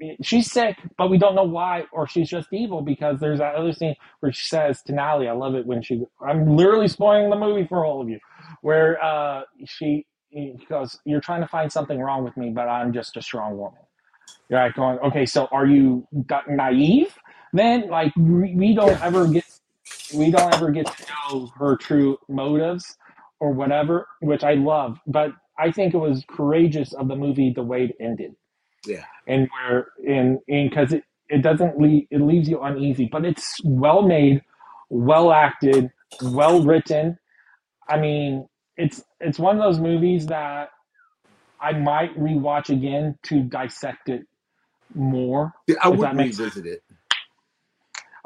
it. 0.00 0.18
She's 0.22 0.50
sick, 0.50 0.78
but 0.98 1.10
we 1.10 1.18
don't 1.18 1.34
know 1.36 1.44
why, 1.44 1.84
or 1.92 2.06
she's 2.08 2.28
just 2.28 2.52
evil 2.52 2.82
because 2.82 3.20
there's 3.20 3.38
that 3.38 3.54
other 3.54 3.72
scene 3.72 3.96
where 4.20 4.32
she 4.32 4.46
says 4.48 4.82
to 4.84 4.92
Natalie, 4.92 5.28
I 5.28 5.32
love 5.32 5.54
it 5.54 5.66
when 5.66 5.82
she 5.82 6.04
I'm 6.26 6.56
literally 6.56 6.88
spoiling 6.88 7.30
the 7.30 7.36
movie 7.36 7.66
for 7.66 7.84
all 7.86 8.02
of 8.02 8.08
you, 8.08 8.18
where 8.62 9.02
uh 9.02 9.42
she 9.66 10.06
he 10.30 10.54
goes, 10.68 10.98
"You're 11.04 11.20
trying 11.20 11.42
to 11.42 11.48
find 11.48 11.72
something 11.72 12.00
wrong 12.00 12.24
with 12.24 12.36
me, 12.36 12.50
but 12.50 12.68
I'm 12.68 12.92
just 12.92 13.16
a 13.16 13.22
strong 13.22 13.58
woman." 13.58 13.80
You're 14.50 14.60
like 14.60 14.74
going, 14.76 14.98
"Okay, 15.00 15.26
so 15.26 15.46
are 15.52 15.66
you 15.66 16.06
naive?" 16.48 17.16
Then, 17.52 17.88
like, 17.90 18.14
we, 18.16 18.54
we 18.56 18.74
don't 18.74 19.00
ever 19.02 19.26
get 19.28 19.44
we 20.14 20.30
don't 20.30 20.54
ever 20.54 20.70
get 20.72 20.86
to 20.86 21.06
know 21.30 21.48
her 21.58 21.76
true 21.76 22.18
motives 22.28 22.96
or 23.42 23.52
whatever, 23.52 24.08
which 24.22 24.44
I 24.44 24.54
love. 24.54 24.98
But 25.06 25.32
I 25.58 25.72
think 25.72 25.94
it 25.94 25.98
was 25.98 26.24
courageous 26.30 26.94
of 26.94 27.08
the 27.08 27.16
movie 27.16 27.52
the 27.54 27.64
way 27.64 27.86
it 27.86 27.96
ended 28.00 28.32
Yeah. 28.86 29.04
and 29.28 29.48
where 29.52 29.88
in 30.04 30.40
in 30.48 30.70
because 30.70 30.92
it 30.94 31.04
it 31.30 31.42
doesn't 31.42 31.80
leave 31.80 32.06
it 32.12 32.22
leaves 32.22 32.48
you 32.50 32.60
uneasy 32.62 33.08
but 33.12 33.26
it's 33.26 33.60
well 33.64 34.02
made 34.02 34.42
well 34.90 35.32
acted 35.32 35.90
well 36.20 36.62
written 36.62 37.18
i 37.88 37.98
mean 37.98 38.46
it's 38.76 39.02
it's 39.20 39.38
one 39.38 39.56
of 39.58 39.62
those 39.64 39.80
movies 39.80 40.26
that 40.28 40.70
i 41.60 41.72
might 41.72 42.16
rewatch 42.18 42.70
again 42.70 43.16
to 43.24 43.42
dissect 43.42 44.08
it 44.08 44.22
more 44.94 45.52
Yeah, 45.68 45.76
I 45.82 45.88
would 45.90 46.14
revisit 46.14 46.66
it. 46.66 46.82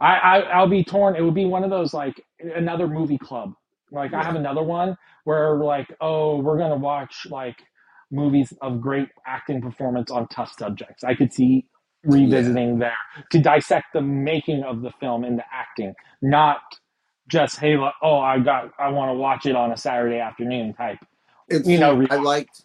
I, 0.01 0.16
I 0.16 0.38
I'll 0.40 0.68
be 0.68 0.84
torn. 0.84 1.16
It 1.16 1.22
would 1.22 1.34
be 1.34 1.47
one 1.47 1.64
of 1.64 1.70
those 1.70 1.94
like 1.94 2.22
another 2.40 2.88
movie 2.88 3.18
club. 3.18 3.55
Like 3.91 4.15
I 4.15 4.23
have 4.23 4.37
another 4.37 4.63
one 4.63 4.97
where 5.25 5.57
like, 5.57 5.89
oh, 6.01 6.41
we're 6.41 6.59
gonna 6.59 6.77
watch 6.77 7.27
like 7.31 7.63
movies 8.11 8.53
of 8.63 8.81
great 8.81 9.09
acting 9.27 9.61
performance 9.61 10.11
on 10.11 10.29
tough 10.29 10.55
subjects. 10.59 11.05
I 11.05 11.15
could 11.15 11.33
see 11.33 11.67
revisiting 12.05 12.79
there 12.79 12.97
to 13.31 13.39
dissect 13.39 13.87
the 13.93 14.01
making 14.01 14.63
of 14.63 14.83
the 14.83 14.91
film 15.01 15.25
and 15.25 15.39
the 15.39 15.45
acting, 15.53 15.95
not 16.23 16.61
just 17.29 17.59
hey, 17.59 17.77
like, 17.77 17.95
oh, 18.03 18.19
I 18.19 18.39
got 18.39 18.73
I 18.79 18.89
want 18.89 19.11
to 19.11 19.15
watch 19.15 19.47
it 19.47 19.57
on 19.57 19.73
a 19.73 19.77
Saturday 19.77 20.19
afternoon 20.19 20.75
type. 20.75 20.99
And 21.51 21.67
You 21.67 21.79
know, 21.79 22.07
I 22.11 22.17
liked 22.17 22.63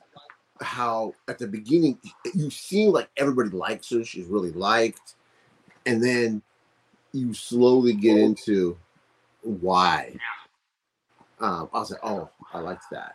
how 0.62 1.14
at 1.28 1.40
the 1.40 1.48
beginning 1.48 1.98
you 2.36 2.50
seem 2.50 2.92
like 2.92 3.10
everybody 3.18 3.50
likes 3.50 3.90
her. 3.92 4.04
She's 4.04 4.28
really 4.28 4.52
liked, 4.52 5.16
and 5.86 6.04
then 6.04 6.42
you 7.12 7.34
slowly 7.34 7.94
get 7.94 8.18
into 8.18 8.78
why. 9.42 10.16
Um, 11.42 11.70
I 11.74 11.80
was 11.80 11.92
like, 11.92 12.02
oh, 12.04 12.30
I 12.54 12.60
liked 12.60 12.86
that. 12.92 13.14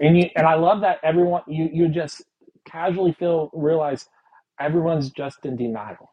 and 0.00 0.18
you 0.18 0.30
and 0.36 0.46
I 0.46 0.54
love 0.56 0.82
that 0.82 0.98
everyone 1.04 1.42
you 1.48 1.68
you 1.72 1.88
just 1.88 2.22
casually 2.66 3.14
feel 3.14 3.50
realize 3.54 4.06
everyone's 4.60 5.10
just 5.10 5.38
in 5.44 5.56
denial 5.56 6.10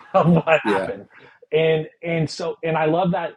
of 0.14 0.28
what 0.30 0.60
Yeah. 0.64 0.90
happened, 0.90 1.06
and 1.52 1.88
and 2.02 2.30
so 2.30 2.56
and 2.64 2.76
I 2.76 2.86
love 2.86 3.12
that 3.12 3.32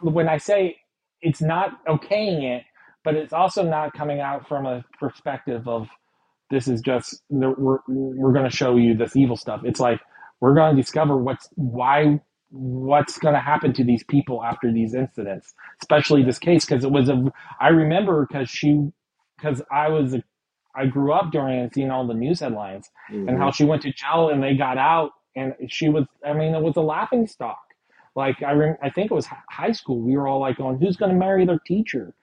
when 0.00 0.28
I 0.28 0.38
say 0.38 0.78
it's 1.22 1.42
not 1.42 1.84
okaying 1.86 2.44
it, 2.58 2.64
but 3.04 3.16
it's 3.16 3.32
also 3.34 3.64
not 3.64 3.94
coming 3.94 4.20
out 4.20 4.48
from 4.48 4.66
a 4.66 4.84
perspective 5.00 5.68
of 5.68 5.88
this 6.50 6.68
is 6.68 6.80
just 6.82 7.22
we're 7.58 7.78
we're 7.88 8.32
going 8.32 8.48
to 8.50 8.56
show 8.56 8.76
you 8.76 8.96
this 8.96 9.16
evil 9.16 9.36
stuff. 9.36 9.62
It's 9.64 9.80
like 9.80 10.00
we're 10.40 10.54
going 10.54 10.76
to 10.76 10.82
discover 10.82 11.16
what's 11.16 11.48
why 11.56 12.20
what's 12.56 13.18
going 13.18 13.34
to 13.34 13.40
happen 13.40 13.72
to 13.74 13.84
these 13.84 14.04
people 14.04 14.44
after 14.44 14.72
these 14.72 14.94
incidents, 14.94 15.54
especially 15.82 16.24
this 16.24 16.38
case 16.40 16.64
because 16.66 16.84
it 16.84 16.92
was 16.92 17.08
a 17.10 17.24
I 17.60 17.68
remember 17.68 18.26
because 18.26 18.50
she 18.50 18.90
because 19.38 19.62
I 19.72 19.88
was 19.90 20.14
a, 20.14 20.24
I 20.76 20.86
grew 20.86 21.12
up 21.12 21.32
during 21.32 21.60
and 21.60 21.72
seeing 21.74 21.90
all 21.90 22.06
the 22.06 22.14
news 22.14 22.40
headlines 22.40 22.90
and 23.28 23.38
how 23.38 23.50
Mhm. 23.50 23.54
she 23.56 23.64
went 23.64 23.82
to 23.82 23.92
jail 23.92 24.30
and 24.30 24.42
they 24.42 24.56
got 24.56 24.78
out 24.78 25.12
and 25.36 25.54
she 25.68 25.88
was 25.90 26.06
I 26.26 26.34
mean 26.34 26.54
it 26.54 26.62
was 26.62 26.76
a 26.76 26.82
laughing 26.82 27.26
stock. 27.28 27.60
Like 28.16 28.42
I 28.42 28.52
rem- 28.52 28.78
I 28.82 28.90
think 28.90 29.10
it 29.10 29.14
was 29.14 29.28
high 29.50 29.72
school. 29.72 30.00
We 30.00 30.16
were 30.16 30.28
all 30.28 30.40
like 30.40 30.58
going, 30.58 30.78
"Who's 30.80 30.96
going 30.96 31.12
to 31.12 31.18
marry 31.18 31.46
their 31.46 31.60
teacher?" 31.66 32.14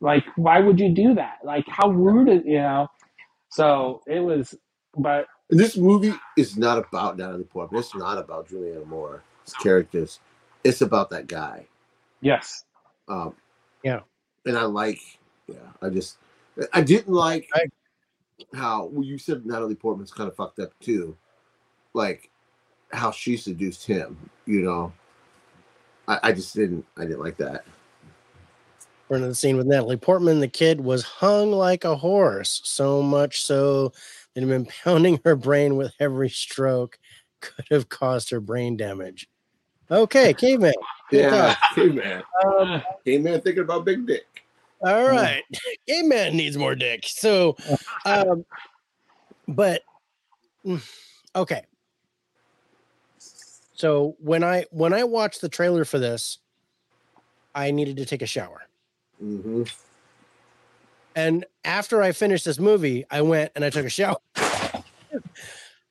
Like, 0.00 0.24
why 0.36 0.60
would 0.60 0.80
you 0.80 0.90
do 0.94 1.14
that? 1.16 1.38
Like, 1.44 1.66
how 1.68 1.90
rude, 1.90 2.28
is, 2.30 2.42
you 2.46 2.58
know? 2.60 2.88
So 3.50 4.02
it 4.06 4.20
was, 4.20 4.54
but 4.96 5.26
this 5.50 5.76
movie 5.76 6.14
is 6.36 6.56
not 6.56 6.78
about 6.78 7.18
Natalie 7.18 7.44
Portman. 7.44 7.80
It's 7.80 7.94
not 7.94 8.18
about 8.18 8.48
Julianne 8.48 8.86
Moore's 8.86 9.22
characters. 9.54 10.20
It's 10.64 10.80
about 10.82 11.10
that 11.10 11.26
guy. 11.26 11.66
yes, 12.20 12.64
Um, 13.08 13.34
Yeah. 13.82 14.00
and 14.46 14.56
I 14.58 14.64
like, 14.64 15.00
yeah, 15.46 15.56
I 15.82 15.88
just, 15.88 16.18
I 16.72 16.82
didn't 16.82 17.12
like 17.12 17.48
I- 17.54 17.66
how 18.54 18.86
well, 18.86 19.04
you 19.04 19.18
said 19.18 19.44
Natalie 19.46 19.74
Portman's 19.74 20.12
kind 20.12 20.28
of 20.28 20.36
fucked 20.36 20.58
up 20.60 20.70
too, 20.80 21.16
like 21.94 22.30
how 22.92 23.10
she 23.10 23.36
seduced 23.36 23.86
him. 23.86 24.16
You 24.46 24.62
know, 24.62 24.92
I, 26.08 26.18
I 26.24 26.32
just 26.32 26.54
didn't, 26.54 26.84
I 26.96 27.02
didn't 27.02 27.20
like 27.20 27.36
that. 27.38 27.64
We're 29.08 29.16
in 29.16 29.22
the 29.22 29.34
scene 29.34 29.56
with 29.56 29.66
Natalie 29.66 29.96
Portman. 29.96 30.38
The 30.40 30.46
kid 30.48 30.80
was 30.80 31.02
hung 31.02 31.50
like 31.52 31.84
a 31.84 31.96
horse, 31.96 32.60
so 32.64 33.02
much 33.02 33.42
so 33.42 33.88
that 34.34 34.40
had 34.40 34.48
been 34.48 34.66
pounding 34.84 35.20
her 35.24 35.34
brain 35.36 35.76
with 35.76 35.92
every 35.98 36.28
stroke 36.28 36.98
could 37.40 37.64
have 37.70 37.88
caused 37.88 38.30
her 38.30 38.40
brain 38.40 38.76
damage. 38.76 39.26
Okay, 39.90 40.32
caveman. 40.34 40.72
Yeah, 41.10 41.30
talk. 41.30 41.58
hey 41.74 41.88
man, 41.88 42.22
Um, 42.44 42.82
hey 43.04 43.18
man, 43.18 43.40
thinking 43.40 43.64
about 43.64 43.84
Big 43.84 44.06
Dick. 44.06 44.44
all 44.80 45.08
right, 45.08 45.42
caveman 45.88 46.36
needs 46.36 46.56
more 46.56 46.76
dick. 46.76 47.04
So, 47.06 47.56
um, 48.04 48.44
but 49.48 49.82
mm, 50.64 50.80
okay. 51.34 51.64
So 53.74 54.14
when 54.20 54.44
I 54.44 54.66
when 54.70 54.92
I 54.92 55.04
watched 55.04 55.40
the 55.40 55.48
trailer 55.48 55.84
for 55.84 55.98
this, 55.98 56.38
I 57.54 57.72
needed 57.72 57.96
to 57.96 58.04
take 58.04 58.22
a 58.22 58.26
shower. 58.26 58.62
hmm 59.18 59.64
And 61.16 61.44
after 61.64 62.00
I 62.00 62.12
finished 62.12 62.44
this 62.44 62.60
movie, 62.60 63.04
I 63.10 63.22
went 63.22 63.50
and 63.56 63.64
I 63.64 63.70
took 63.70 63.86
a 63.86 63.90
shower. 63.90 64.18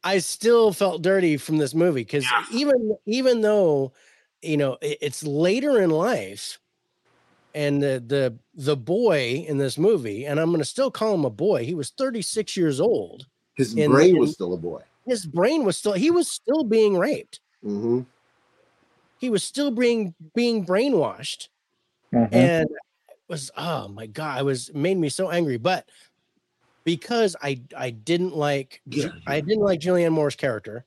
I 0.03 0.19
still 0.19 0.71
felt 0.71 1.01
dirty 1.01 1.37
from 1.37 1.57
this 1.57 1.73
movie 1.73 2.01
because 2.01 2.25
even 2.51 2.97
even 3.05 3.41
though 3.41 3.91
you 4.41 4.57
know 4.57 4.77
it- 4.81 4.97
it's 5.01 5.23
later 5.23 5.81
in 5.81 5.89
life, 5.89 6.59
and 7.53 7.81
the 7.83 8.03
the 8.05 8.37
the 8.53 8.77
boy 8.77 9.45
in 9.47 9.57
this 9.57 9.77
movie, 9.77 10.25
and 10.25 10.39
I'm 10.39 10.51
gonna 10.51 10.63
still 10.65 10.91
call 10.91 11.13
him 11.15 11.25
a 11.25 11.29
boy. 11.29 11.65
He 11.65 11.75
was 11.75 11.89
36 11.91 12.55
years 12.55 12.79
old. 12.79 13.25
His 13.55 13.75
In- 13.75 13.91
brain 13.91 14.15
in- 14.15 14.19
was 14.21 14.31
still 14.33 14.53
a 14.53 14.57
boy. 14.57 14.81
His 15.05 15.25
brain 15.25 15.65
was 15.65 15.77
still 15.77 15.93
he 15.93 16.11
was 16.11 16.29
still 16.29 16.63
being 16.63 16.97
raped. 16.97 17.39
Mm-hmm. 17.65 18.01
He 19.17 19.29
was 19.29 19.43
still 19.43 19.71
being 19.71 20.13
being 20.33 20.65
brainwashed. 20.65 21.49
Mhm. 22.13 22.29
and 22.33 22.69
it 22.71 23.17
was 23.27 23.51
oh 23.55 23.87
my 23.89 24.07
god 24.07 24.39
it 24.39 24.43
was 24.43 24.73
made 24.73 24.97
me 24.97 25.09
so 25.09 25.29
angry 25.29 25.57
but 25.57 25.87
because 26.89 27.35
i 27.43 27.61
i 27.77 27.91
didn't 27.91 28.35
like 28.35 28.81
Ju- 28.89 29.11
i 29.27 29.39
didn't 29.41 29.63
like 29.63 29.79
julianne 29.79 30.11
moore's 30.11 30.35
character. 30.35 30.85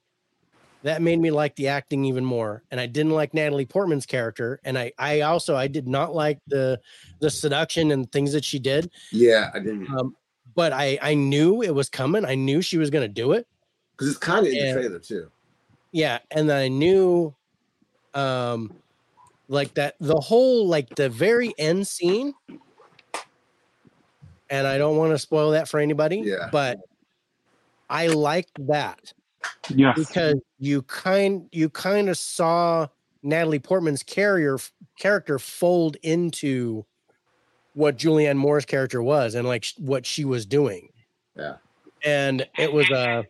That 0.83 1.01
made 1.01 1.21
me 1.21 1.31
like 1.31 1.55
the 1.55 1.69
acting 1.69 2.05
even 2.07 2.25
more 2.25 2.65
and 2.73 2.81
i 2.81 2.87
didn't 2.87 3.13
like 3.13 3.35
natalie 3.35 3.67
portman's 3.67 4.05
character 4.05 4.59
and 4.65 4.77
i 4.77 4.91
i 4.99 5.21
also 5.21 5.55
i 5.55 5.69
did 5.69 5.87
not 5.87 6.13
like 6.13 6.41
the 6.49 6.81
the 7.21 7.31
seduction 7.31 7.93
and 7.93 8.11
things 8.11 8.33
that 8.33 8.45
she 8.45 8.59
did. 8.59 8.91
Yeah, 9.13 9.51
I 9.55 9.61
didn't 9.61 9.89
um 9.97 10.17
but 10.57 10.73
i 10.73 10.99
i 11.01 11.15
knew 11.15 11.63
it 11.63 11.73
was 11.73 11.89
coming. 11.89 12.25
I 12.25 12.35
knew 12.35 12.63
she 12.63 12.79
was 12.79 12.91
going 12.91 13.05
to 13.09 13.15
do 13.23 13.31
it. 13.33 13.47
Because 13.97 14.09
it's 14.09 14.19
kind 14.19 14.45
of 14.45 14.53
in 14.53 14.59
the 14.67 14.73
trailer 14.73 14.99
too. 14.99 15.31
yeah 15.93 16.19
and 16.33 16.51
then 16.51 16.59
i 16.59 16.67
knew 16.67 17.33
um 18.15 18.73
like 19.49 19.73
that 19.75 19.95
the 20.01 20.19
whole 20.21 20.67
like 20.67 20.89
the 20.97 21.09
very 21.09 21.55
end 21.59 21.87
scene 21.87 22.35
and 24.53 24.67
i 24.69 24.79
don't 24.79 24.97
want 24.97 25.11
to 25.11 25.19
spoil 25.19 25.51
that 25.51 25.67
for 25.67 25.81
anybody 25.81 26.19
Yeah. 26.25 26.49
but 26.53 26.79
i 27.91 28.07
liked 28.07 28.53
that 28.69 29.13
yes, 29.69 29.99
because 29.99 30.37
you 30.59 30.83
kind 30.83 31.49
you 31.51 31.69
kind 31.69 32.09
of 32.09 32.17
saw 32.17 32.87
natalie 33.25 33.59
portman's 33.59 34.03
carrier 34.05 34.59
character 34.99 35.39
fold 35.41 35.97
into 36.03 36.85
what 37.75 37.97
julianne 37.97 38.37
moore's 38.37 38.65
character 38.65 39.03
was 39.03 39.35
and 39.35 39.49
like 39.49 39.65
sh- 39.65 39.75
what 39.79 40.07
she 40.07 40.25
was 40.25 40.47
doing 40.47 40.91
Yeah. 41.37 41.55
and 42.05 42.47
it 42.59 42.73
was 42.73 42.89
a 42.91 43.25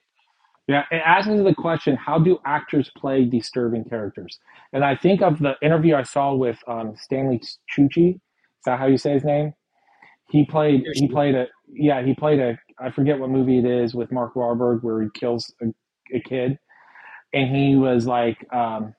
Yeah, 0.69 0.85
it 0.93 1.03
asks 1.05 1.29
me 1.29 1.43
the 1.43 1.55
question: 1.55 1.97
How 1.97 2.19
do 2.21 2.39
actors 2.45 2.89
play 2.97 3.25
disturbing 3.25 3.85
characters? 3.85 4.39
And 4.73 4.85
I 4.85 4.95
think 4.95 5.21
of 5.21 5.41
the 5.41 5.55
interview 5.61 5.97
I 5.97 6.05
saw 6.05 6.35
with 6.35 6.57
um, 6.69 6.95
Stanley 6.97 7.43
Tucci. 7.77 8.15
Is 8.15 8.21
that 8.65 8.79
how 8.79 8.87
you 8.87 8.97
say 8.97 9.13
his 9.13 9.25
name? 9.25 9.53
He 10.33 10.47
played. 10.47 10.85
He 10.95 11.09
played 11.09 11.37
a. 11.37 11.49
Yeah, 11.73 12.05
he 12.05 12.15
played 12.15 12.41
a. 12.41 12.59
I 12.81 12.91
forget 12.93 13.21
what 13.21 13.31
movie 13.31 13.59
it 13.61 13.67
is 13.67 13.95
with 13.95 14.13
Mark 14.13 14.35
Wahlberg 14.35 14.83
where 14.85 15.03
he 15.03 15.09
kills 15.15 15.55
a, 15.63 15.67
a 16.17 16.21
kid, 16.23 16.59
and 17.35 17.57
he 17.57 17.77
was 17.77 18.07
like, 18.07 18.39
um, 18.55 18.95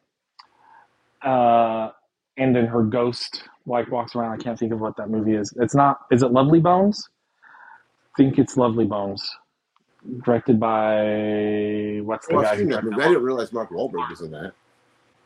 uh, 1.23 1.89
and 2.37 2.55
then 2.55 2.67
her 2.67 2.83
ghost 2.83 3.43
like 3.67 3.91
walks 3.91 4.15
around. 4.15 4.33
I 4.39 4.43
can't 4.43 4.59
think 4.59 4.73
of 4.73 4.81
what 4.81 4.97
that 4.97 5.09
movie 5.09 5.35
is. 5.35 5.53
It's 5.59 5.75
not. 5.75 5.99
Is 6.11 6.23
it 6.23 6.31
Lovely 6.31 6.61
Bones? 6.61 7.09
I 8.15 8.23
think 8.23 8.39
it's 8.39 8.57
Lovely 8.57 8.85
Bones 8.85 9.23
directed 10.25 10.59
by 10.59 12.01
what's 12.03 12.27
the 12.27 12.37
Oh, 12.37 12.41
guy 12.41 12.57
who 12.57 12.67
that. 12.67 12.83
I 13.01 13.09
didn't 13.09 13.23
realize 13.23 13.53
Mark 13.53 13.71
Wahlberg 13.71 14.09
was 14.09 14.21
in 14.21 14.31
that. 14.31 14.53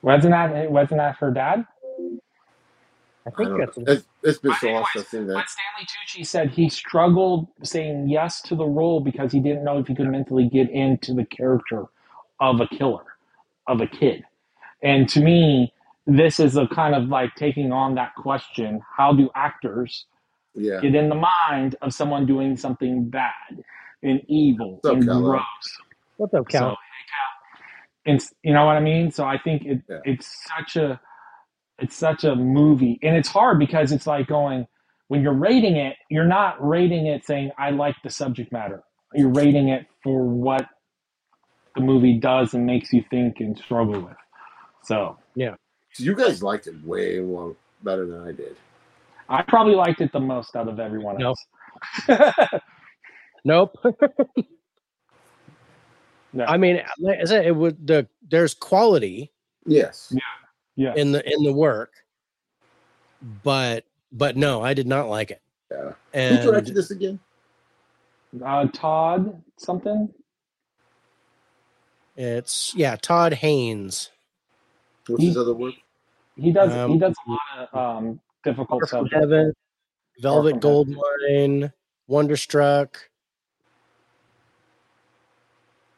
wasn't 0.04 0.32
that 0.32 0.72
wasn't 0.72 1.00
that 1.00 1.18
her 1.18 1.32
dad 1.32 1.66
I 3.28 3.32
I 3.40 3.44
think 3.44 3.50
don't 3.50 3.60
that's. 3.60 3.78
It's, 3.88 4.08
it's 4.24 4.40
been 4.40 4.56
so 4.56 4.68
long 4.72 4.86
anyways, 4.86 4.94
since 4.94 5.06
I've 5.06 5.10
seen 5.10 5.28
But. 5.28 5.46
Stanley 5.50 5.88
Tucci 5.88 6.28
said 6.28 6.52
he 6.52 6.70
struggled 6.70 7.48
saying 7.64 8.10
yes 8.10 8.42
to 8.44 8.56
the 8.56 8.66
role 8.66 9.02
because 9.02 9.32
he 9.34 9.42
didn't 9.42 9.66
know 9.66 9.80
if 9.80 9.88
he 9.88 9.96
could 9.96 10.10
mentally 10.10 10.50
get 10.50 10.70
into 10.72 11.14
the 11.16 11.26
character 11.26 11.86
of 12.42 12.62
a 12.62 12.68
killer, 12.68 13.06
of 13.68 13.82
a 13.82 13.88
kid. 13.88 14.24
And 14.84 15.10
to 15.10 15.22
me, 15.22 15.74
this 16.08 16.40
is 16.40 16.58
a 16.58 16.68
kind 16.68 16.96
of 16.96 17.10
like 17.10 17.36
taking 17.36 17.72
on 17.74 17.96
that 17.96 18.16
question 18.16 18.82
how 18.98 19.14
do 19.14 19.30
actors 19.36 20.06
Yeah. 20.56 20.82
get 20.82 20.96
in 20.96 21.10
the 21.10 21.16
mind 21.16 21.76
of 21.82 21.94
someone 21.94 22.26
doing 22.28 22.58
something 22.58 23.10
bad 23.10 23.64
and 24.04 24.22
evil 24.28 24.84
What's 24.84 24.88
up, 24.88 25.00
and 25.00 25.04
Kello? 25.04 25.24
gross? 25.24 25.44
What's 26.18 26.34
up, 26.36 26.48
So, 26.50 26.60
Cal? 26.60 26.70
hey, 26.70 26.76
Cal. 27.12 28.16
It's, 28.16 28.34
you 28.44 28.54
know 28.54 28.66
what 28.66 28.78
I 28.78 28.82
mean? 28.82 29.12
So 29.12 29.26
I 29.26 29.38
think 29.40 29.66
it, 29.66 29.82
Yeah. 29.90 30.00
it's 30.06 30.46
such 30.58 30.78
a 30.78 31.00
it's 31.80 31.96
such 31.96 32.24
a 32.24 32.36
movie 32.36 33.00
and 33.04 33.16
it's 33.16 33.30
hard 33.30 33.60
because 33.60 33.92
it's 33.92 34.08
like 34.08 34.28
going 34.28 34.68
when 35.10 35.22
you're 35.22 35.34
rating 35.34 35.76
it 35.78 35.96
you're 36.10 36.26
not 36.26 36.56
rating 36.66 37.08
it 37.08 37.26
saying 37.26 37.52
i 37.58 37.70
like 37.72 37.96
the 38.04 38.10
subject 38.10 38.52
matter 38.52 38.84
you're 39.14 39.30
rating 39.30 39.70
it 39.70 39.86
for 40.04 40.24
what 40.26 40.68
the 41.76 41.82
movie 41.82 42.18
does 42.20 42.54
and 42.54 42.66
makes 42.66 42.92
you 42.94 43.04
think 43.10 43.40
and 43.40 43.58
struggle 43.58 44.02
with 44.02 44.18
so 44.84 45.18
So 45.94 46.04
you 46.04 46.16
guys 46.16 46.44
liked 46.44 46.68
it 46.68 46.76
way 46.84 47.20
more 47.20 47.56
better 47.84 48.06
than 48.08 48.22
I 48.28 48.32
did. 48.32 48.58
i 49.30 49.42
probably 49.44 49.76
liked 49.76 50.02
it 50.02 50.12
the 50.12 50.20
most 50.20 50.56
out 50.56 50.68
of 50.68 50.80
everyone 50.80 51.18
No. 51.18 51.30
else 51.30 51.46
Nope. 53.46 53.78
No. 56.34 56.46
I 56.48 56.58
mean, 56.58 56.82
like 57.00 57.20
it 57.46 57.56
would 57.56 57.86
the 57.88 58.08
there's 58.28 58.54
quality 58.54 59.32
Yes. 59.66 60.12
yeah 60.12 60.22
in 60.78 61.12
the 61.12 61.24
in 61.30 61.44
the 61.44 61.54
work, 61.54 61.92
but 63.44 63.84
but 64.12 64.38
no, 64.38 64.62
I 64.62 64.74
did 64.74 64.88
not 64.88 65.10
like 65.10 65.32
it. 65.32 65.42
Yeah. 65.72 65.92
Who 66.30 66.52
directed 66.52 66.76
this 66.76 66.92
again? 66.92 67.20
uh, 68.46 68.68
todd 68.74 69.42
something 69.58 70.14
it's 72.18 72.74
yeah, 72.76 72.96
Todd 72.96 73.34
Haynes. 73.36 74.10
What's 75.06 75.24
his 75.24 75.38
other 75.38 75.54
work? 75.54 75.76
he 76.36 76.52
does 76.52 76.74
Um, 76.74 76.92
he 76.92 77.00
does 77.00 77.16
a 77.28 77.32
lot 77.32 77.70
of 77.72 77.80
um 77.80 78.20
difficult 78.44 78.88
stuff 78.88 79.08
Heaven, 79.12 79.54
Velvet 80.20 80.52
from 80.52 80.60
Goldmine, 80.60 81.72
Wonderstruck. 82.08 82.98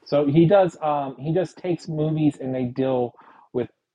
So 0.05 0.25
he 0.25 0.45
does. 0.45 0.77
Um, 0.81 1.15
he 1.17 1.33
just 1.33 1.57
takes 1.57 1.87
movies 1.87 2.37
and 2.41 2.53
they 2.53 2.65
deal 2.65 3.05
with 3.05 3.13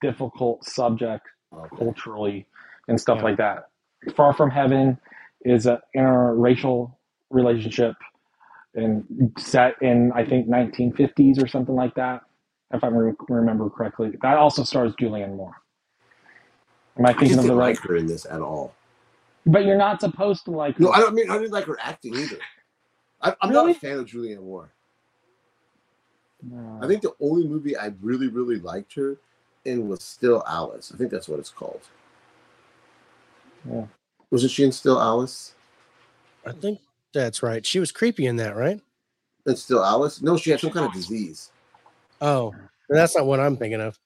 difficult 0.08 0.64
subject 0.64 1.26
Okay. 1.54 1.76
culturally 1.76 2.46
and 2.88 3.00
stuff 3.00 3.18
Yeah. 3.18 3.24
like 3.24 3.36
that. 3.38 3.68
Far 4.16 4.34
from 4.34 4.50
Heaven 4.50 4.98
is 5.44 5.66
an 5.66 5.78
interracial 5.96 6.92
relationship 7.30 7.94
and 8.74 9.32
set 9.38 9.80
in 9.80 10.10
I 10.12 10.24
think 10.26 10.48
1950s 10.48 11.42
or 11.42 11.46
something 11.46 11.74
like 11.76 11.94
that, 11.94 12.22
if 12.72 12.82
I 12.84 12.88
re- 12.88 13.12
remember 13.28 13.70
correctly. 13.70 14.18
That 14.20 14.36
also 14.36 14.64
stars 14.64 14.92
Julianne 15.00 15.36
Moore. 15.36 15.54
Am 16.98 17.06
I 17.06 17.10
I 17.10 17.12
just 17.12 17.20
thinking 17.20 17.38
of 17.38 17.44
the 17.46 17.54
right? 17.54 17.76
like 17.76 17.78
her 17.88 17.96
in 17.96 18.06
this 18.06 18.26
at 18.26 18.40
all. 18.42 18.74
But 19.46 19.64
you're 19.64 19.78
not 19.78 20.00
supposed 20.00 20.44
to 20.46 20.50
like. 20.50 20.76
Her. 20.76 20.84
No. 20.84 20.90
I 20.92 20.98
don't 20.98 21.14
mean 21.14 21.30
I 21.30 21.38
didn't 21.38 21.52
like 21.52 21.64
her 21.66 21.78
acting 21.80 22.14
either. 22.16 22.38
I, 23.22 23.34
I'm 23.40 23.52
not 23.52 23.70
a 23.70 23.74
fan 23.74 23.98
of 23.98 24.06
Julianne 24.06 24.42
Moore. 24.42 24.70
No. 26.42 26.78
I 26.82 26.86
think 26.88 27.02
the 27.02 27.12
only 27.20 27.46
movie 27.46 27.76
I 27.76 27.92
really, 28.02 28.28
really 28.28 28.56
liked 28.58 28.94
her 28.94 29.18
in 29.64 29.88
was 29.88 30.02
Still 30.02 30.42
Alice. 30.46 30.92
I 30.94 30.98
think 30.98 31.10
that's 31.10 31.28
what 31.28 31.38
it's 31.38 31.50
called. 31.50 31.80
Yeah. 33.70 33.86
Wasn't 34.30 34.52
she 34.52 34.64
in 34.64 34.72
Still 34.72 35.00
Alice? 35.00 35.54
I 36.46 36.52
think 36.52 36.80
that's 37.12 37.42
right. 37.42 37.64
She 37.64 37.80
was 37.80 37.92
creepy 37.92 38.26
in 38.26 38.36
that, 38.36 38.56
right? 38.56 38.80
In 39.46 39.56
Still 39.56 39.84
Alice? 39.84 40.20
No, 40.22 40.36
she 40.36 40.50
had 40.50 40.60
some 40.60 40.70
kind 40.70 40.86
of 40.86 40.92
disease. 40.92 41.50
Oh, 42.20 42.54
that's 42.88 43.16
not 43.16 43.26
what 43.26 43.40
I'm 43.40 43.56
thinking 43.56 43.80
of. 43.80 43.98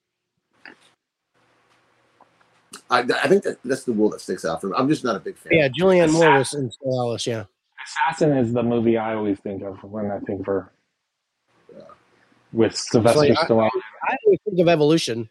I, 2.90 3.01
I 3.01 3.28
think 3.28 3.43
that, 3.44 3.59
that's 3.64 3.85
the 3.85 3.93
rule 3.93 4.09
that 4.10 4.20
sticks 4.20 4.44
out 4.44 4.60
for 4.60 4.68
me. 4.68 4.74
I'm 4.76 4.89
just 4.89 5.05
not 5.05 5.16
a 5.16 5.20
big 5.20 5.36
fan. 5.36 5.52
Yeah, 5.52 5.68
Julianne 5.68 6.12
Moore 6.12 6.39
was 6.39 6.55
in 6.55 6.70
Still 6.70 7.01
Alice. 7.01 7.26
Yeah, 7.26 7.44
Assassins 7.85 8.48
is 8.48 8.52
the 8.55 8.62
movie 8.62 8.97
I 8.97 9.14
always 9.14 9.39
think 9.40 9.62
of 9.62 9.82
when 9.85 10.10
I 10.10 10.18
think 10.20 10.40
of 10.40 10.47
her. 10.47 10.70
Yeah. 11.74 11.82
With 12.52 12.76
Sylvester 12.76 13.20
like, 13.20 13.39
I- 13.39 13.44
Stallone. 13.44 13.70
I 14.09 14.16
always 14.24 14.39
think 14.44 14.59
of 14.60 14.68
Evolution, 14.68 15.28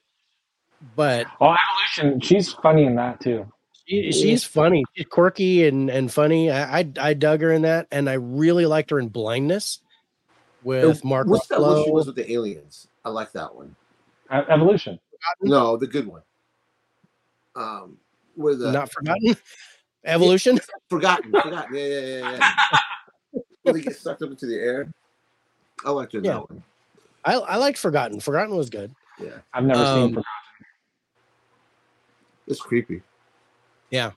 but 0.95 1.27
Oh, 1.41 1.55
Evolution. 1.97 2.19
She's 2.21 2.53
funny 2.53 2.85
in 2.85 2.95
that 2.95 3.19
too. 3.19 3.45
she, 3.87 4.11
she's 4.11 4.43
funny. 4.43 4.83
She's 4.95 5.05
quirky 5.07 5.67
and 5.67 5.89
and 5.89 6.11
funny. 6.11 6.51
I, 6.51 6.79
I 6.79 6.91
I 6.99 7.13
dug 7.13 7.41
her 7.41 7.51
in 7.51 7.63
that, 7.63 7.87
and 7.91 8.09
I 8.09 8.13
really 8.13 8.65
liked 8.65 8.89
her 8.91 8.99
in 8.99 9.09
Blindness 9.09 9.79
with 10.63 11.03
Mark 11.03 11.27
What's 11.27 11.47
that 11.47 11.61
one 11.61 11.83
she 11.85 11.91
was 11.91 12.07
with 12.07 12.15
the 12.15 12.31
aliens? 12.31 12.87
I 13.05 13.09
like 13.09 13.31
that 13.33 13.55
one. 13.55 13.75
Evolution. 14.29 14.99
No, 15.41 15.77
the 15.77 15.87
good 15.87 16.05
one. 16.07 16.21
Um, 17.55 17.97
with 18.35 18.59
the 18.59 18.71
Not 18.71 18.91
forgotten. 18.91 19.35
Evolution. 20.05 20.59
forgotten, 20.89 21.31
forgotten. 21.31 21.75
Yeah, 21.75 21.85
yeah, 21.85 21.99
yeah, 21.99 22.31
yeah. 22.37 23.39
when 23.63 23.75
they 23.75 23.81
get 23.81 23.95
sucked 23.95 24.21
up 24.21 24.29
into 24.29 24.45
the 24.45 24.55
air. 24.55 24.91
I 25.85 25.89
liked 25.91 26.13
her 26.13 26.19
Yeah. 26.19 26.33
that 26.33 26.49
one. 26.49 26.63
I 27.25 27.33
I 27.35 27.55
liked 27.57 27.77
Forgotten. 27.77 28.19
Forgotten 28.19 28.55
was 28.55 28.69
good. 28.69 28.93
Yeah, 29.19 29.31
I've 29.53 29.63
never 29.63 29.81
Um, 29.81 29.85
seen 29.95 30.09
Forgotten. 30.09 30.23
It's 32.47 32.61
creepy. 32.61 33.01
Yeah. 33.89 34.11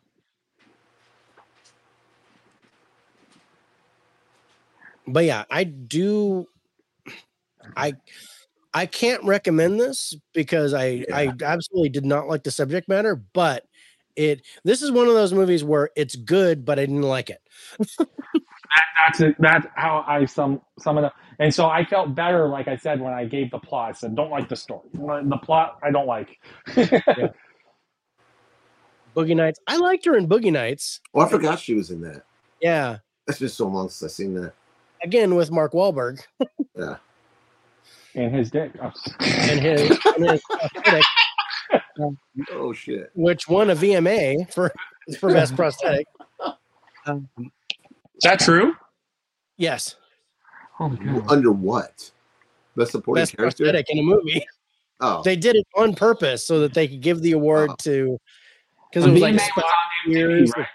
But 5.06 5.24
yeah, 5.24 5.44
I 5.50 5.64
do 5.64 6.46
I 7.76 7.94
I 8.72 8.86
can't 8.86 9.24
recommend 9.24 9.80
this 9.80 10.14
because 10.32 10.74
I 10.74 11.04
I 11.12 11.32
absolutely 11.42 11.88
did 11.88 12.04
not 12.04 12.28
like 12.28 12.44
the 12.44 12.50
subject 12.50 12.88
matter, 12.88 13.16
but 13.16 13.64
it 14.16 14.42
this 14.64 14.82
is 14.82 14.90
one 14.90 15.08
of 15.08 15.14
those 15.14 15.32
movies 15.32 15.64
where 15.64 15.90
it's 15.96 16.16
good, 16.16 16.64
but 16.64 16.78
I 16.78 16.82
didn't 16.82 17.02
like 17.02 17.30
it. 17.30 17.40
That, 17.98 18.84
that's 19.04 19.20
it. 19.20 19.36
That's 19.40 19.66
how 19.74 20.04
I 20.06 20.24
sum 20.26 20.60
sum 20.78 20.98
it 20.98 21.04
up. 21.04 21.14
And 21.40 21.52
so 21.52 21.66
I 21.66 21.84
felt 21.84 22.14
better, 22.14 22.46
like 22.46 22.68
I 22.68 22.76
said, 22.76 23.00
when 23.00 23.12
I 23.12 23.24
gave 23.24 23.50
the 23.50 23.58
plot. 23.58 23.88
I 23.88 23.92
said, 23.92 24.14
"Don't 24.14 24.30
like 24.30 24.48
the 24.48 24.54
story. 24.54 24.88
The 24.92 25.40
plot, 25.42 25.78
I 25.82 25.90
don't 25.90 26.06
like." 26.06 26.38
Boogie 29.16 29.36
Nights. 29.36 29.60
I 29.66 29.76
liked 29.76 30.04
her 30.06 30.16
in 30.16 30.28
Boogie 30.28 30.52
Nights. 30.52 31.00
Oh, 31.14 31.20
I 31.20 31.28
forgot 31.28 31.58
she 31.58 31.74
was 31.74 31.90
in 31.90 32.00
that. 32.02 32.22
Yeah. 32.60 32.98
It's 33.26 33.38
been 33.38 33.48
so 33.48 33.66
long 33.68 33.88
since 33.88 34.02
I've 34.10 34.14
seen 34.14 34.34
that. 34.34 34.52
Again 35.02 35.34
with 35.34 35.50
Mark 35.50 35.72
Wahlberg 35.72 36.20
Yeah. 36.76 36.96
and 38.14 38.34
his 38.34 38.50
dick. 38.50 38.72
Oh. 38.82 38.92
and 39.20 39.60
his, 39.60 39.98
and 40.16 40.30
his 40.30 40.42
prosthetic, 40.50 41.04
Oh 42.52 42.72
shit. 42.72 43.10
which 43.14 43.48
won 43.48 43.70
a 43.70 43.74
VMA 43.76 44.52
for 44.52 44.72
for 45.18 45.32
best 45.32 45.56
prosthetic. 45.56 46.06
Um, 47.06 47.28
Is 47.38 48.22
that 48.24 48.40
true? 48.40 48.74
yes, 49.56 49.96
Holy 50.74 50.96
cow. 50.98 51.24
Under 51.28 51.50
what? 51.52 52.10
Best 52.76 52.92
supporting 52.92 53.22
best 53.22 53.36
character. 53.36 53.64
prosthetic 53.64 53.86
in 53.90 53.98
a 53.98 54.02
movie. 54.02 54.44
Oh, 55.00 55.22
They 55.22 55.36
did 55.36 55.56
it 55.56 55.66
on 55.76 55.94
purpose 55.94 56.44
so 56.46 56.60
that 56.60 56.74
they 56.74 56.86
could 56.86 57.00
give 57.00 57.22
the 57.22 57.32
award 57.32 57.70
Oh. 57.70 57.76
to 57.84 58.20
because 58.90 59.06
it 59.06 59.10
was 59.12 59.20
like 59.20 59.34
VMA 59.34 59.38
a 59.38 59.50
was 59.56 59.64
on 59.64 60.12
MTV, 60.12 60.16
years. 60.16 60.52
right? 60.56 60.66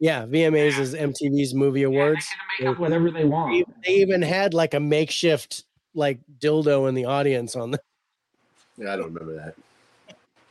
Yeah, 0.00 0.26
VMAs 0.26 0.78
is 0.78 0.94
MTV's 0.94 1.54
movie 1.54 1.80
Yeah, 1.80 1.86
awards. 1.86 2.26
they 2.60 2.64
can 2.64 2.68
make 2.68 2.76
up 2.76 2.80
whatever 2.80 3.10
they 3.10 3.24
want. 3.24 3.66
They, 3.84 3.90
they 3.92 3.98
even 4.00 4.22
had 4.22 4.54
like 4.54 4.74
a 4.74 4.80
makeshift 4.80 5.64
like 5.94 6.20
dildo 6.38 6.88
in 6.88 6.94
the 6.94 7.06
audience 7.06 7.56
on 7.56 7.72
the. 7.72 7.80
yeah, 8.76 8.92
I 8.92 8.96
don't 8.96 9.12
remember 9.12 9.54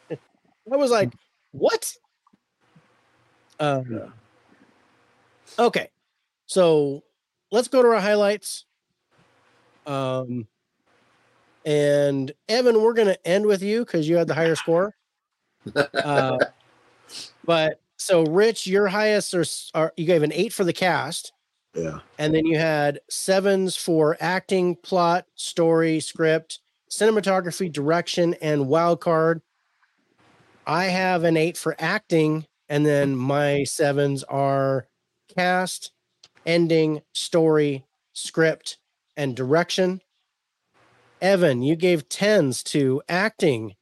that. 0.10 0.20
I 0.72 0.76
was 0.76 0.92
like, 0.92 1.14
what? 1.52 1.94
Um, 3.60 3.86
Yeah. 3.90 4.10
Okay, 5.60 5.90
so 6.46 7.04
let's 7.52 7.68
go 7.68 7.82
to 7.82 7.88
our 7.90 8.00
highlights. 8.00 8.66
Um, 9.86 10.48
and 11.66 12.32
Evan, 12.50 12.82
we're 12.82 12.94
gonna 12.94 13.18
end 13.24 13.46
with 13.46 13.64
you 13.64 13.86
because 13.86 14.08
you 14.08 14.18
had 14.18 14.28
the 14.28 14.36
higher 14.36 14.56
score. 14.56 14.94
Uh, 16.04 16.38
but 17.48 17.80
so, 17.98 18.24
Rich, 18.26 18.68
your 18.68 18.88
highest 18.88 19.34
are, 19.34 19.46
are 19.74 19.94
you 19.98 20.06
gave 20.06 20.22
an 20.22 20.34
eight 20.34 20.54
for 20.54 20.64
the 20.64 20.74
cast, 20.74 21.32
Yeah. 21.74 22.02
and 22.20 22.36
then 22.36 22.46
you 22.46 22.60
had 22.60 23.00
sevens 23.10 23.76
for 23.76 24.16
acting, 24.20 24.76
plot, 24.76 25.26
story, 25.34 26.00
script, 26.00 26.60
cinematography, 26.92 27.72
direction, 27.72 28.36
and 28.36 28.68
wild 28.68 29.02
card. 29.02 29.42
I 30.68 30.86
have 30.86 31.24
an 31.24 31.38
eight 31.38 31.58
for 31.58 31.76
acting, 31.80 32.46
and 32.70 32.86
then 32.86 33.16
my 33.16 33.64
sevens 33.64 34.24
are 34.26 34.88
cast, 35.34 35.92
ending, 36.46 37.02
story, 37.14 37.86
script, 38.14 38.78
and 39.16 39.36
direction. 39.36 40.02
Evan, 41.22 41.62
you 41.64 41.76
gave 41.76 42.10
tens 42.10 42.62
to 42.64 43.02
acting, 43.10 43.76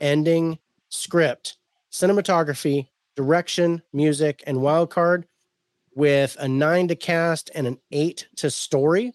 ending, 0.00 0.58
script, 0.88 1.58
cinematography, 1.92 2.88
direction, 3.20 3.82
music, 3.92 4.42
and 4.46 4.62
wild 4.62 4.90
card 4.90 5.26
with 5.94 6.36
a 6.40 6.48
nine 6.48 6.88
to 6.88 6.96
cast 6.96 7.50
and 7.54 7.66
an 7.66 7.78
eight 7.90 8.26
to 8.36 8.50
story. 8.50 9.12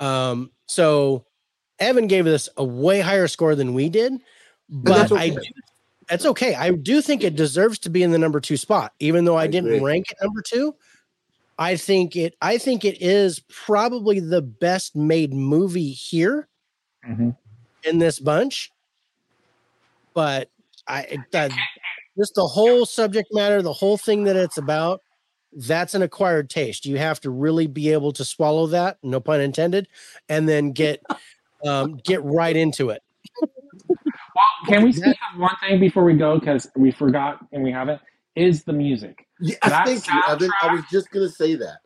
Um, 0.00 0.50
so 0.66 1.24
Evan 1.78 2.08
gave 2.08 2.26
us 2.26 2.48
a 2.56 2.64
way 2.64 3.00
higher 3.00 3.28
score 3.28 3.54
than 3.54 3.74
we 3.74 3.88
did, 3.88 4.14
but 4.68 4.94
that's 5.08 5.12
I 5.12 5.26
okay. 5.28 5.30
do, 5.36 5.40
that's 6.08 6.26
okay. 6.26 6.54
I 6.56 6.72
do 6.72 7.00
think 7.00 7.22
it 7.22 7.36
deserves 7.36 7.78
to 7.80 7.90
be 7.90 8.02
in 8.02 8.10
the 8.10 8.18
number 8.18 8.40
two 8.40 8.56
spot, 8.56 8.92
even 8.98 9.24
though 9.24 9.36
I, 9.36 9.44
I 9.44 9.46
didn't 9.46 9.70
agree. 9.70 9.80
rank 9.80 10.10
it 10.10 10.16
number 10.20 10.42
two. 10.42 10.74
I 11.56 11.76
think 11.76 12.16
it 12.16 12.34
I 12.42 12.58
think 12.58 12.84
it 12.84 13.00
is 13.00 13.40
probably 13.48 14.18
the 14.18 14.42
best 14.42 14.96
made 14.96 15.32
movie 15.32 15.92
here 15.92 16.48
Mhm. 17.08 17.36
in 17.84 17.98
this 18.00 18.18
bunch. 18.18 18.70
But 20.12 20.50
I 20.88 21.18
that, 21.30 21.52
just 22.18 22.34
the 22.36 22.46
whole 22.46 22.86
subject 22.86 23.28
matter, 23.32 23.62
the 23.62 23.72
whole 23.72 23.98
thing 23.98 24.24
that 24.24 24.36
it's 24.36 24.58
about, 24.58 25.02
that's 25.52 25.94
an 25.94 26.02
acquired 26.02 26.50
taste. 26.50 26.86
You 26.86 26.98
have 26.98 27.20
to 27.22 27.30
really 27.30 27.66
be 27.68 27.92
able 27.92 28.12
to 28.14 28.24
swallow 28.24 28.68
that, 28.68 28.98
no 29.02 29.20
pun 29.20 29.40
intended, 29.40 29.88
and 30.28 30.48
then 30.48 30.72
get 30.72 31.02
um, 31.66 31.96
get 32.04 32.22
right 32.24 32.56
into 32.56 32.90
it. 32.90 33.02
Well, 34.34 34.44
can 34.68 34.84
we 34.84 34.92
speak 34.92 35.16
of 35.34 35.40
one 35.40 35.56
thing 35.60 35.80
before 35.80 36.04
we 36.04 36.14
go? 36.14 36.38
Because 36.38 36.68
we 36.76 36.92
forgot 36.92 37.38
and 37.52 37.62
we 37.64 37.72
haven't. 37.72 38.00
Is 38.36 38.64
the 38.64 38.72
music. 38.74 39.26
Yeah, 39.40 39.56
That 39.64 39.84
thank 39.84 40.08
you, 40.08 40.22
Evan. 40.28 40.50
I 40.62 40.68
was 40.68 40.84
just 40.90 41.10
gonna 41.10 41.28
say 41.30 41.56
that. 41.56 41.78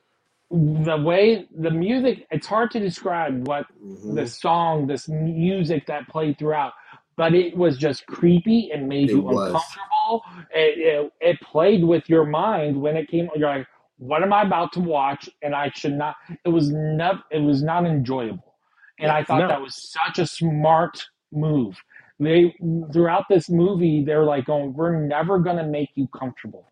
The 0.51 0.97
way 0.99 1.47
the 1.57 1.71
music, 1.71 2.27
it's 2.31 2.47
hard 2.47 2.71
to 2.73 2.81
describe 2.81 3.47
what 3.49 3.67
Mhm. 3.85 4.15
the 4.15 4.27
song, 4.27 4.87
this 4.89 5.09
music 5.09 5.87
that 5.89 6.09
played 6.09 6.39
throughout, 6.39 6.73
but 7.19 7.35
it 7.35 7.55
was 7.57 7.77
just 7.77 8.07
creepy 8.07 8.71
and 8.73 8.89
made 8.89 9.11
It 9.11 9.17
you 9.17 9.21
was. 9.23 9.35
uncomfortable. 9.49 10.23
It, 10.55 10.79
it, 10.79 11.13
it 11.21 11.41
played 11.43 11.85
with 11.85 12.09
your 12.09 12.25
mind 12.25 12.81
when 12.81 12.97
it 12.97 13.09
came. 13.11 13.29
You're 13.37 13.51
like, 13.59 13.67
what 13.99 14.23
am 14.23 14.33
I 14.33 14.43
about 14.43 14.73
to 14.75 14.81
watch? 14.81 15.29
And 15.43 15.55
I 15.55 15.71
should 15.75 15.93
not. 15.95 16.17
It 16.47 16.49
was 16.49 16.71
not. 16.73 17.25
It 17.31 17.41
was 17.41 17.63
not 17.63 17.85
enjoyable. 17.85 18.55
And 19.01 19.11
I 19.13 19.23
thought 19.25 19.41
No. 19.41 19.49
that 19.49 19.61
was 19.61 19.75
such 19.75 20.19
a 20.19 20.27
smart 20.27 21.05
move. 21.33 21.77
They 22.21 22.55
throughout 22.93 23.27
this 23.29 23.49
movie, 23.51 24.05
they're 24.05 24.25
like 24.25 24.47
going, 24.47 24.73
"We're 24.75 24.97
never 25.05 25.39
gonna 25.39 25.67
make 25.67 25.91
you 25.97 26.09
comfortable." 26.09 26.65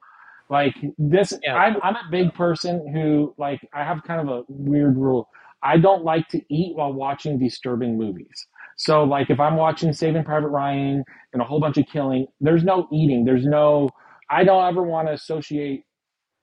Like 0.49 0.77
this, 0.99 1.35
Yeah. 1.43 1.57
I'm 1.57 1.77
I'm 1.83 1.97
a 1.97 2.09
big 2.11 2.33
person 2.35 2.75
who 2.93 3.35
like 3.39 3.61
I 3.75 3.83
have 3.85 4.03
kind 4.05 4.21
of 4.21 4.29
a 4.29 4.45
weird 4.49 4.97
rule. 4.97 5.29
I 5.63 5.79
don't 5.79 6.05
like 6.05 6.29
to 6.29 6.41
eat 6.55 6.77
while 6.77 6.93
watching 6.93 7.39
disturbing 7.39 7.99
movies. 7.99 8.47
So 8.77 9.05
like 9.05 9.31
if 9.31 9.41
I'm 9.41 9.57
watching 9.57 9.93
Saving 9.93 10.25
Private 10.25 10.49
Ryan 10.49 11.05
and 11.33 11.43
a 11.43 11.45
whole 11.45 11.61
bunch 11.61 11.79
of 11.79 11.87
killing, 11.87 12.27
there's 12.41 12.65
no 12.65 12.89
eating. 12.93 13.25
There's 13.25 13.45
no. 13.47 13.91
I 14.31 14.45
don't 14.45 14.65
ever 14.67 14.83
want 14.83 15.09
to 15.09 15.15
associate 15.15 15.85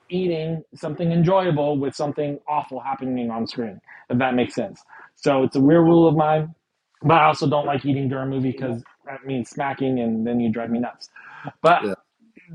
eating 0.10 0.64
something 0.76 1.12
enjoyable 1.12 1.80
with 1.80 1.96
something 1.96 2.40
awful 2.48 2.80
happening 2.80 3.30
on 3.32 3.48
screen. 3.48 3.80
If 4.10 4.20
that 4.20 4.36
makes 4.36 4.56
sense. 4.56 4.82
So 5.16 5.44
it's 5.44 5.56
a 5.56 5.62
weird 5.62 5.84
rule 5.84 6.08
of 6.08 6.16
mine. 6.16 6.54
But 7.04 7.16
I 7.16 7.26
also 7.26 7.50
don't 7.50 7.66
like 7.66 7.86
eating 7.86 8.10
during 8.10 8.28
a 8.28 8.32
movie 8.32 8.52
because 8.52 8.84
that 9.06 9.26
means 9.26 9.50
smacking 9.50 10.00
and 10.00 10.26
then 10.26 10.40
you 10.40 10.52
drive 10.52 10.70
me 10.70 10.80
nuts. 10.80 11.10
But 11.62 11.84
Yeah. 11.84 11.94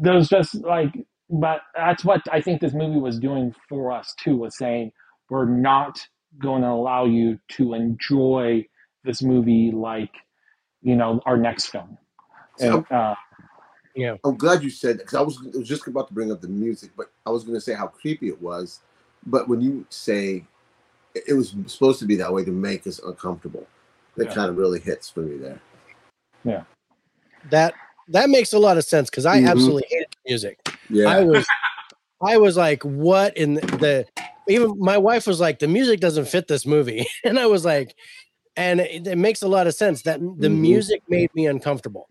there's 0.01 0.29
just 0.29 0.55
like, 0.57 0.95
but 1.31 1.61
that's 1.77 2.05
what 2.05 2.23
I 2.33 2.41
think 2.41 2.61
this 2.61 2.73
movie 2.75 2.99
was 3.01 3.19
doing 3.19 3.55
for 3.69 3.93
us 3.93 4.15
too, 4.19 4.37
was 4.37 4.57
saying 4.57 4.93
we're 5.31 5.45
not 5.47 6.01
going 6.41 6.63
to 6.63 6.69
allow 6.69 7.05
you 7.05 7.39
to 7.51 7.75
enjoy 7.75 8.65
this 9.09 9.23
movie 9.23 9.73
like, 9.73 10.13
you 10.83 10.95
know, 10.95 11.21
our 11.25 11.37
next 11.37 11.69
film. 11.69 11.97
So 12.57 12.75
And, 12.75 12.93
uh, 12.93 13.15
Yeah. 13.95 14.17
I'm 14.23 14.37
glad 14.37 14.63
you 14.63 14.71
said 14.71 14.99
that 14.99 15.07
because 15.07 15.15
I 15.15 15.23
was, 15.23 15.39
I 15.55 15.59
was 15.59 15.67
just 15.67 15.87
about 15.87 16.09
to 16.09 16.15
bring 16.15 16.31
up 16.31 16.41
the 16.43 16.49
music, 16.49 16.91
but 16.97 17.11
I 17.27 17.31
was 17.31 17.43
going 17.43 17.55
to 17.57 17.61
say 17.61 17.73
how 17.73 17.87
creepy 17.89 18.29
it 18.29 18.41
was. 18.41 18.81
But 19.27 19.49
when 19.49 19.61
you 19.61 19.87
say 19.89 20.45
it 21.15 21.25
it 21.27 21.35
was 21.35 21.55
supposed 21.67 21.99
to 22.01 22.07
be 22.07 22.17
that 22.17 22.33
way 22.33 22.45
to 22.45 22.53
make 22.53 22.87
us 22.87 23.01
uncomfortable, 23.01 23.67
that 24.17 24.29
Yeah. 24.29 24.35
kind 24.35 24.51
of 24.51 24.57
really 24.59 24.79
hits 24.79 25.09
for 25.09 25.21
me 25.21 25.39
there. 25.39 25.59
Yeah, 26.45 26.63
that 27.51 27.75
that 28.09 28.29
makes 28.31 28.53
a 28.53 28.59
lot 28.59 28.77
of 28.77 28.85
sense 28.85 29.11
because 29.11 29.27
I 29.27 29.41
Mhm. 29.41 29.49
absolutely 29.49 29.87
hate 29.89 30.07
music. 30.27 30.59
Yeah, 30.91 31.09
I 31.09 31.25
was 31.25 31.47
I 32.21 32.37
was 32.37 32.57
like, 32.57 32.83
what 32.85 33.37
in 33.37 33.55
the, 33.55 33.61
the 33.79 34.07
even 34.49 34.79
my 34.79 34.99
wife 34.99 35.27
was 35.27 35.41
like, 35.41 35.59
the 35.59 35.69
music 35.69 36.01
doesn't 36.01 36.27
fit 36.27 36.49
this 36.49 36.67
movie. 36.67 37.07
And 37.25 37.39
I 37.39 37.47
was 37.47 37.65
like, 37.65 37.95
and 38.59 38.81
it, 38.81 39.07
it 39.07 39.17
makes 39.19 39.43
a 39.43 39.49
lot 39.49 39.67
of 39.67 39.75
sense 39.75 40.03
that 40.03 40.21
the 40.21 40.49
Mhm. 40.49 40.59
music 40.59 41.03
made 41.09 41.35
me 41.35 41.47
uncomfortable 41.47 42.09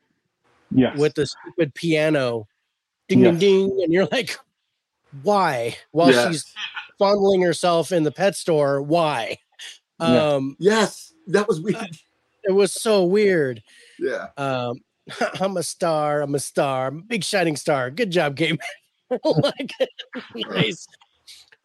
yes. 0.71 0.97
with 0.97 1.13
the 1.15 1.25
stupid 1.27 1.73
piano 1.75 2.47
ding 3.09 3.19
Yes. 3.21 3.39
ding 3.39 3.67
ding. 3.69 3.83
And 3.83 3.93
you're 3.93 4.07
like, 4.11 4.37
why? 5.23 5.77
While 5.91 6.11
Yes. 6.11 6.27
she's 6.31 6.53
fondling 6.97 7.41
herself 7.41 7.91
in 7.91 8.03
the 8.03 8.11
pet 8.11 8.35
store, 8.35 8.81
why? 8.81 9.37
Yeah. 9.99 10.33
Um, 10.33 10.55
yes, 10.59 11.13
that 11.27 11.47
was 11.47 11.59
weird. 11.61 11.75
it 12.43 12.51
was 12.51 12.71
so 12.73 13.03
weird. 13.03 13.61
Yeah, 13.99 14.27
Um, 14.37 14.79
I'm 15.41 15.57
a 15.57 15.63
star. 15.63 16.21
I'm 16.21 16.35
a 16.35 16.39
star. 16.39 16.87
I'm 16.87 16.99
a 16.99 17.03
big 17.03 17.23
shining 17.23 17.55
star. 17.55 17.89
Good 17.91 18.11
job, 18.11 18.35
game. 18.35 18.57
like, 19.23 19.71
nice. 20.35 20.85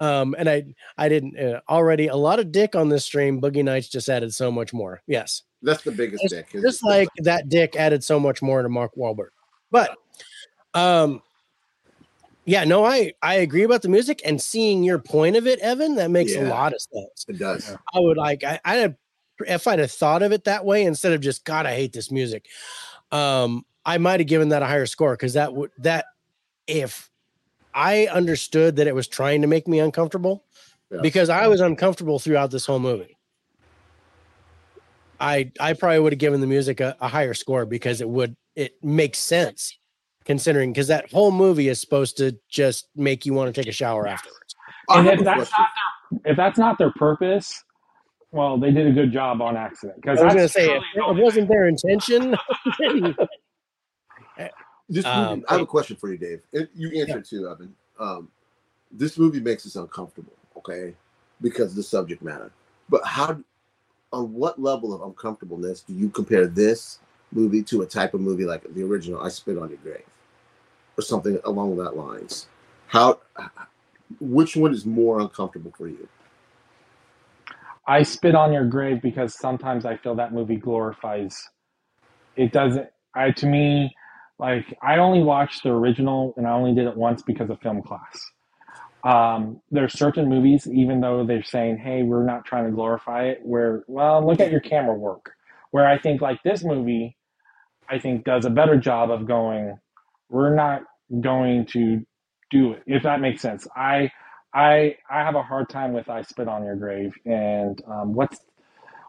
Um, 0.03 0.35
and 0.37 0.51
I, 0.51 0.65
I 0.99 1.09
didn't 1.09 1.39
uh, 1.39 1.61
already 1.69 2.09
a 2.09 2.17
lot 2.17 2.41
of 2.41 2.51
dick 2.51 2.75
on 2.75 2.89
this 2.89 3.05
stream. 3.05 3.41
Boogie 3.41 3.63
Nights 3.63 3.89
just 3.89 4.09
added 4.09 4.35
so 4.35 4.51
much 4.51 4.73
more. 4.73 5.01
Yes, 5.07 5.43
that's 5.63 5.85
the 5.85 5.93
biggest 5.93 6.25
just, 6.25 6.35
dick. 6.35 6.49
is- 6.53 6.63
just 6.63 6.85
like 6.85 7.09
that 7.19 7.49
dick 7.49 7.77
added 7.77 8.03
so 8.03 8.19
much 8.19 8.43
more 8.43 8.63
to 8.63 8.69
Mark 8.69 8.97
Wahlberg. 8.97 9.29
But, 9.71 9.97
um, 10.75 11.23
yeah, 12.45 12.65
no, 12.65 12.85
I 12.85 13.13
I 13.23 13.37
agree 13.37 13.63
about 13.63 13.83
the 13.83 13.89
music 13.89 14.21
and 14.25 14.43
seeing 14.43 14.83
your 14.83 14.99
point 14.99 15.37
of 15.37 15.47
it, 15.47 15.61
Evan. 15.61 15.95
That 15.95 16.11
makes 16.11 16.35
a 16.35 16.43
lot 16.43 16.73
of 16.73 16.81
sense. 16.81 17.25
it 17.29 17.39
does. 17.39 17.71
I 17.95 18.01
would 18.01 18.17
like 18.17 18.43
I 18.43 18.59
I 18.65 18.75
had 18.75 18.97
if 19.47 19.69
I'd 19.69 19.79
have 19.79 19.93
thought 19.93 20.23
of 20.23 20.33
it 20.33 20.43
that 20.45 20.65
way 20.65 20.83
instead 20.83 21.13
of 21.13 21.21
just 21.21 21.45
God, 21.45 21.65
I 21.65 21.77
hate 21.77 21.93
this 21.93 22.11
music. 22.11 22.47
Um, 23.13 23.65
I 23.87 23.99
might 23.99 24.19
have 24.19 24.27
given 24.27 24.49
that 24.49 24.63
a 24.63 24.67
higher 24.67 24.87
score 24.87 25.13
because 25.13 25.35
that 25.35 25.55
would 25.55 25.71
that 25.79 26.07
if 26.67 27.09
I 27.75 28.07
understood 28.07 28.77
that 28.77 28.87
it 28.87 28.95
was 28.95 29.09
trying 29.09 29.43
to 29.43 29.47
make 29.47 29.67
me 29.67 29.79
uncomfortable 29.81 30.45
Yeah. 30.91 31.01
because 31.01 31.29
I 31.29 31.47
was 31.49 31.61
uncomfortable 31.61 32.19
throughout 32.19 32.51
this 32.51 32.67
whole 32.67 32.79
movie. 32.79 33.17
I 35.21 35.53
I 35.61 35.75
probably 35.75 36.01
would 36.01 36.13
have 36.13 36.19
given 36.19 36.41
the 36.41 36.47
music 36.47 36.81
a, 36.81 36.97
a 37.01 37.09
higher 37.09 37.35
score 37.35 37.65
because 37.65 38.01
it 38.01 38.09
would 38.09 38.37
it 38.57 38.83
makes 38.83 39.19
sense 39.19 39.79
considering 40.25 40.73
because 40.73 40.89
that 40.89 41.11
whole 41.11 41.31
movie 41.31 41.69
is 41.69 41.81
supposed 41.81 42.17
to 42.19 42.37
just 42.49 42.89
make 42.97 43.25
you 43.25 43.33
want 43.33 43.53
to 43.55 43.61
take 43.61 43.69
a 43.69 43.73
shower 43.73 44.07
afterwards. 44.07 44.55
And 44.89 45.07
if 45.09 45.25
that's 45.25 45.51
not 45.51 45.69
their 45.75 46.33
if 46.33 46.37
that's 46.37 46.59
not 46.59 46.77
their 46.79 46.91
purpose, 46.93 47.63
well, 48.33 48.59
they 48.59 48.71
did 48.71 48.87
a 48.87 48.93
good 48.93 49.13
job 49.13 49.41
on 49.41 49.57
accident. 49.57 50.01
Because 50.03 50.21
I 50.21 50.25
was 50.25 50.35
gonna 50.35 50.49
say 50.49 50.75
if 50.75 50.83
it 50.97 51.23
wasn't 51.23 51.49
their 51.49 51.69
intention, 51.69 52.37
eh, 54.39 54.49
then- 54.93 55.05
This 55.05 55.07
Um, 55.07 55.31
movie, 55.31 55.45
I 55.49 55.53
have 55.55 55.63
a 55.63 55.67
question 55.67 55.97
for 55.97 56.11
you, 56.13 56.19
Dave. 56.19 56.43
And 56.53 56.69
you 56.75 56.91
answered 57.01 57.25
too, 57.25 57.49
Evan. 57.49 57.75
Um, 57.99 58.31
this 58.93 59.19
movie 59.19 59.41
makes 59.41 59.67
us 59.67 59.77
uncomfortable, 59.77 60.35
okay, 60.57 60.95
because 61.41 61.71
of 61.71 61.77
the 61.77 61.83
subject 61.83 62.23
matter. 62.23 62.53
But 62.89 63.05
how, 63.07 63.43
on 64.13 64.35
what 64.35 64.61
level 64.61 64.95
of 64.95 65.03
uncomfortableness 65.03 65.83
do 65.83 65.95
you 65.95 66.11
compare 66.11 66.47
this 66.47 67.01
movie 67.33 67.63
to 67.65 67.83
a 67.83 67.87
type 67.87 68.15
of 68.15 68.21
movie 68.21 68.45
like 68.45 68.63
the 68.75 68.83
original 68.85 69.21
"I 69.23 69.29
Spit 69.31 69.59
on 69.59 69.71
Your 69.71 69.79
Grave" 69.79 70.05
or 70.99 71.03
something 71.03 71.41
along 71.45 71.77
that 71.79 71.97
lines? 71.97 72.49
How, 72.89 73.21
which 74.21 74.57
one 74.57 74.73
is 74.75 74.87
more 74.87 75.21
uncomfortable 75.21 75.73
for 75.77 75.89
you? 75.89 76.09
I 77.87 78.03
spit 78.05 78.35
on 78.35 78.53
your 78.53 78.65
grave 78.67 79.03
because 79.03 79.35
sometimes 79.35 79.85
I 79.85 79.97
feel 79.97 80.15
that 80.17 80.33
movie 80.33 80.57
glorifies. 80.57 81.37
It 82.37 82.53
doesn't. 82.53 82.89
I 83.15 83.31
to 83.33 83.47
me, 83.47 83.95
like 84.43 84.77
I 84.83 84.99
only 84.99 85.23
watched 85.23 85.63
the 85.63 85.71
original 85.71 86.35
and 86.37 86.49
I 86.49 86.51
only 86.53 86.75
did 86.75 86.89
it 86.89 86.97
once 86.97 87.23
because 87.23 87.49
of 87.49 87.61
film 87.61 87.81
class. 87.81 88.21
Um, 89.05 89.63
there's 89.71 89.97
certain 89.97 90.29
movies, 90.29 90.67
even 90.67 91.01
though 91.01 91.25
they're 91.25 91.45
saying, 91.45 91.79
"Hey, 91.79 92.03
we're 92.03 92.25
not 92.25 92.45
trying 92.45 92.67
to 92.67 92.73
glorify 92.73 93.27
it," 93.27 93.39
where 93.45 93.85
well, 93.87 94.27
look 94.27 94.41
at 94.41 94.51
your 94.51 94.61
camera 94.61 94.95
work. 94.95 95.31
Where 95.71 95.87
I 95.87 95.97
think 95.97 96.21
like 96.21 96.43
this 96.43 96.65
movie, 96.65 97.17
I 97.89 98.01
think 98.01 98.25
does 98.25 98.45
a 98.45 98.51
better 98.51 98.77
job 98.77 99.13
of 99.13 99.27
going. 99.27 99.79
We're 100.29 100.55
not 100.55 100.83
going 101.21 101.67
to 101.67 102.05
do 102.51 102.73
it 102.73 102.83
if 102.87 103.05
that 103.05 103.21
makes 103.21 103.43
sense. 103.43 103.69
I 103.77 104.11
I 104.53 104.97
I 105.09 105.21
have 105.21 105.37
a 105.37 105.43
hard 105.43 105.69
time 105.69 105.93
with 105.93 106.11
I 106.11 106.23
Spit 106.23 106.49
on 106.49 106.65
Your 106.65 106.77
Grave 106.77 107.15
and 107.25 107.81
um, 107.87 108.15
what's 108.15 108.41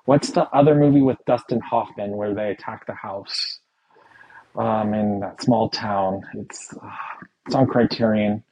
what's 0.06 0.32
the 0.32 0.48
other 0.50 0.76
movie 0.76 1.02
with 1.02 1.18
Dustin 1.26 1.60
Hoffman 1.60 2.12
where 2.18 2.36
they 2.36 2.52
attack 2.52 2.86
the 2.86 2.94
house 2.94 3.60
um, 4.56 4.94
in 4.94 5.20
that 5.22 5.42
small 5.42 5.70
town? 5.70 6.22
It's 6.36 6.74
uh, 6.74 6.90
it's 7.46 7.56
on 7.56 7.68
Criterion 7.68 8.44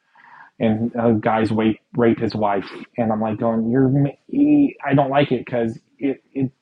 and 0.59 0.95
uh, 0.95 1.11
guys 1.11 1.51
rape 1.51 1.79
rape 1.95 2.19
his 2.19 2.35
wife 2.35 2.69
and 2.97 3.11
I'm 3.11 3.21
like 3.21 3.39
going 3.39 3.69
you're 3.69 3.91
I 4.85 4.93
don't 4.93 5.09
like 5.09 5.31
it 5.31 5.45
because 5.45 5.79
it 5.97 6.21
it's 6.33 6.53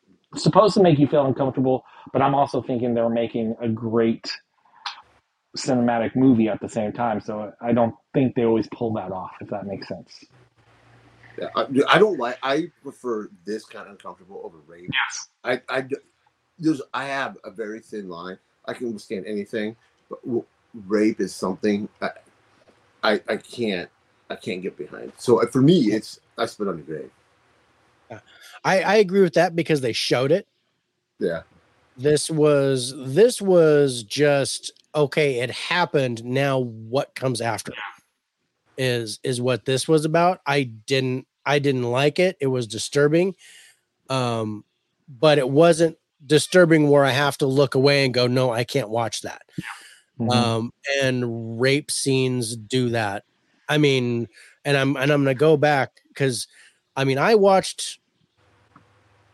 supposed 0.44 0.76
to 0.76 0.84
make 0.84 1.00
you 1.00 1.08
feel 1.08 1.26
uncomfortable 1.26 1.84
but 2.14 2.22
I'm 2.22 2.36
also 2.36 2.62
thinking 2.62 2.94
they're 2.94 3.10
making 3.10 3.56
a 3.62 3.68
great 3.68 4.32
cinematic 5.58 6.16
movie 6.16 6.48
at 6.48 6.60
the 6.62 6.70
same 6.70 6.92
time. 6.92 7.22
So 7.22 7.52
I 7.62 7.74
don't 7.74 7.96
think 8.14 8.36
they 8.36 8.46
always 8.46 8.68
pull 8.74 8.94
that 8.94 9.12
off, 9.12 9.32
if 9.42 9.50
that 9.50 9.66
makes 9.66 9.88
sense. 9.88 10.26
I, 11.56 11.68
I 11.88 12.00
don't 12.00 12.20
like. 12.20 12.38
I 12.44 12.70
prefer 12.84 13.30
this 13.46 13.66
kind 13.66 13.86
of 13.86 13.92
uncomfortable 13.94 14.42
over 14.44 14.58
rape. 14.68 14.90
Yes. 14.92 15.30
I, 15.44 15.62
I, 15.74 15.86
there's, 16.58 16.82
I 16.94 17.06
have 17.06 17.38
a 17.46 17.52
very 17.52 17.80
thin 17.80 18.10
line. 18.10 18.38
I 18.70 18.74
can 18.74 18.94
withstand 18.94 19.26
anything, 19.26 19.76
but 20.10 20.20
rape 20.88 21.20
is 21.20 21.34
something 21.36 21.90
I, 22.02 22.10
I, 23.04 23.22
I 23.28 23.38
can't, 23.38 23.90
I 24.30 24.36
can't 24.36 24.62
get 24.62 24.78
behind. 24.78 25.12
So 25.18 25.42
uh, 25.42 25.48
for 25.48 25.62
me, 25.62 25.92
it's 25.92 26.20
I 26.38 26.46
spit 26.46 26.68
on 26.68 26.78
the 26.78 26.84
grave. 26.84 27.12
I, 28.64 28.82
I 28.82 28.96
agree 28.96 29.22
with 29.22 29.34
that 29.34 29.56
because 29.56 29.82
they 29.82 29.94
showed 29.94 30.32
it. 30.32 30.48
Yeah. 31.18 31.42
This 31.98 32.30
was 32.30 32.94
this 32.96 33.42
was 33.42 34.04
just 34.04 34.72
okay, 34.96 35.40
it 35.40 35.52
happened. 35.52 36.24
Now 36.24 36.60
what 36.60 37.14
comes 37.16 37.42
after 37.42 37.74
is 38.78 39.20
is 39.24 39.42
what 39.42 39.66
this 39.66 39.88
was 39.88 40.06
about. 40.06 40.42
I 40.46 40.64
didn't 40.64 41.28
I 41.46 41.60
didn't 41.60 41.84
like 41.84 42.20
it. 42.20 42.38
It 42.40 42.48
was 42.48 42.68
disturbing. 42.68 43.36
Um, 44.10 44.64
but 45.08 45.38
it 45.38 45.50
wasn't 45.50 45.98
disturbing 46.26 46.90
where 46.90 47.06
I 47.06 47.12
have 47.12 47.38
to 47.40 47.48
look 47.48 47.76
away 47.76 48.06
and 48.06 48.14
go, 48.14 48.28
no, 48.28 48.52
I 48.52 48.64
can't 48.64 48.90
watch 48.90 49.22
that. 49.22 49.44
Mhm. 50.20 50.32
Um, 50.36 50.74
and 51.02 51.60
rape 51.62 51.90
scenes 51.92 52.56
do 52.56 52.90
that. 52.90 53.24
I 53.70 53.78
mean, 53.78 54.28
and 54.66 54.76
I'm 54.76 54.98
and 54.98 55.12
I'm 55.12 55.24
gonna 55.24 55.34
go 55.36 55.56
back 55.58 56.02
because 56.10 56.48
I 56.96 57.04
mean 57.06 57.18
I 57.18 57.36
watched 57.36 58.00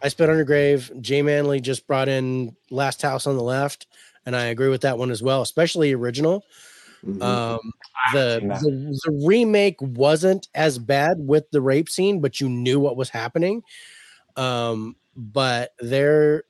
I 0.03 0.09
Spit 0.09 0.29
on 0.29 0.35
Your 0.35 0.45
Grave. 0.45 0.91
Jay 1.01 1.21
Manley 1.21 1.59
just 1.59 1.87
brought 1.87 2.07
in 2.07 2.55
Last 2.69 3.01
House 3.01 3.25
on 3.25 3.37
the 3.37 3.43
Left, 3.43 3.87
and 4.25 4.35
I 4.35 4.45
agree 4.45 4.69
with 4.69 4.81
that 4.81 4.97
one 4.97 5.09
as 5.09 5.23
well, 5.23 5.41
especially 5.41 5.93
original. 5.93 6.43
Mhm. 7.05 7.21
Um, 7.23 7.59
the, 8.13 8.19
haven't 8.41 8.59
seen 8.59 8.83
that. 8.91 9.01
the 9.01 9.11
the 9.11 9.25
remake 9.27 9.77
wasn't 9.81 10.47
as 10.53 10.77
bad 10.77 11.17
with 11.19 11.49
the 11.51 11.61
rape 11.61 11.89
scene, 11.89 12.19
but 12.21 12.39
you 12.39 12.49
knew 12.49 12.79
what 12.79 12.97
was 12.97 13.09
happening. 13.09 13.63
Um, 14.35 14.95
but 15.15 15.73
there, 15.79 16.43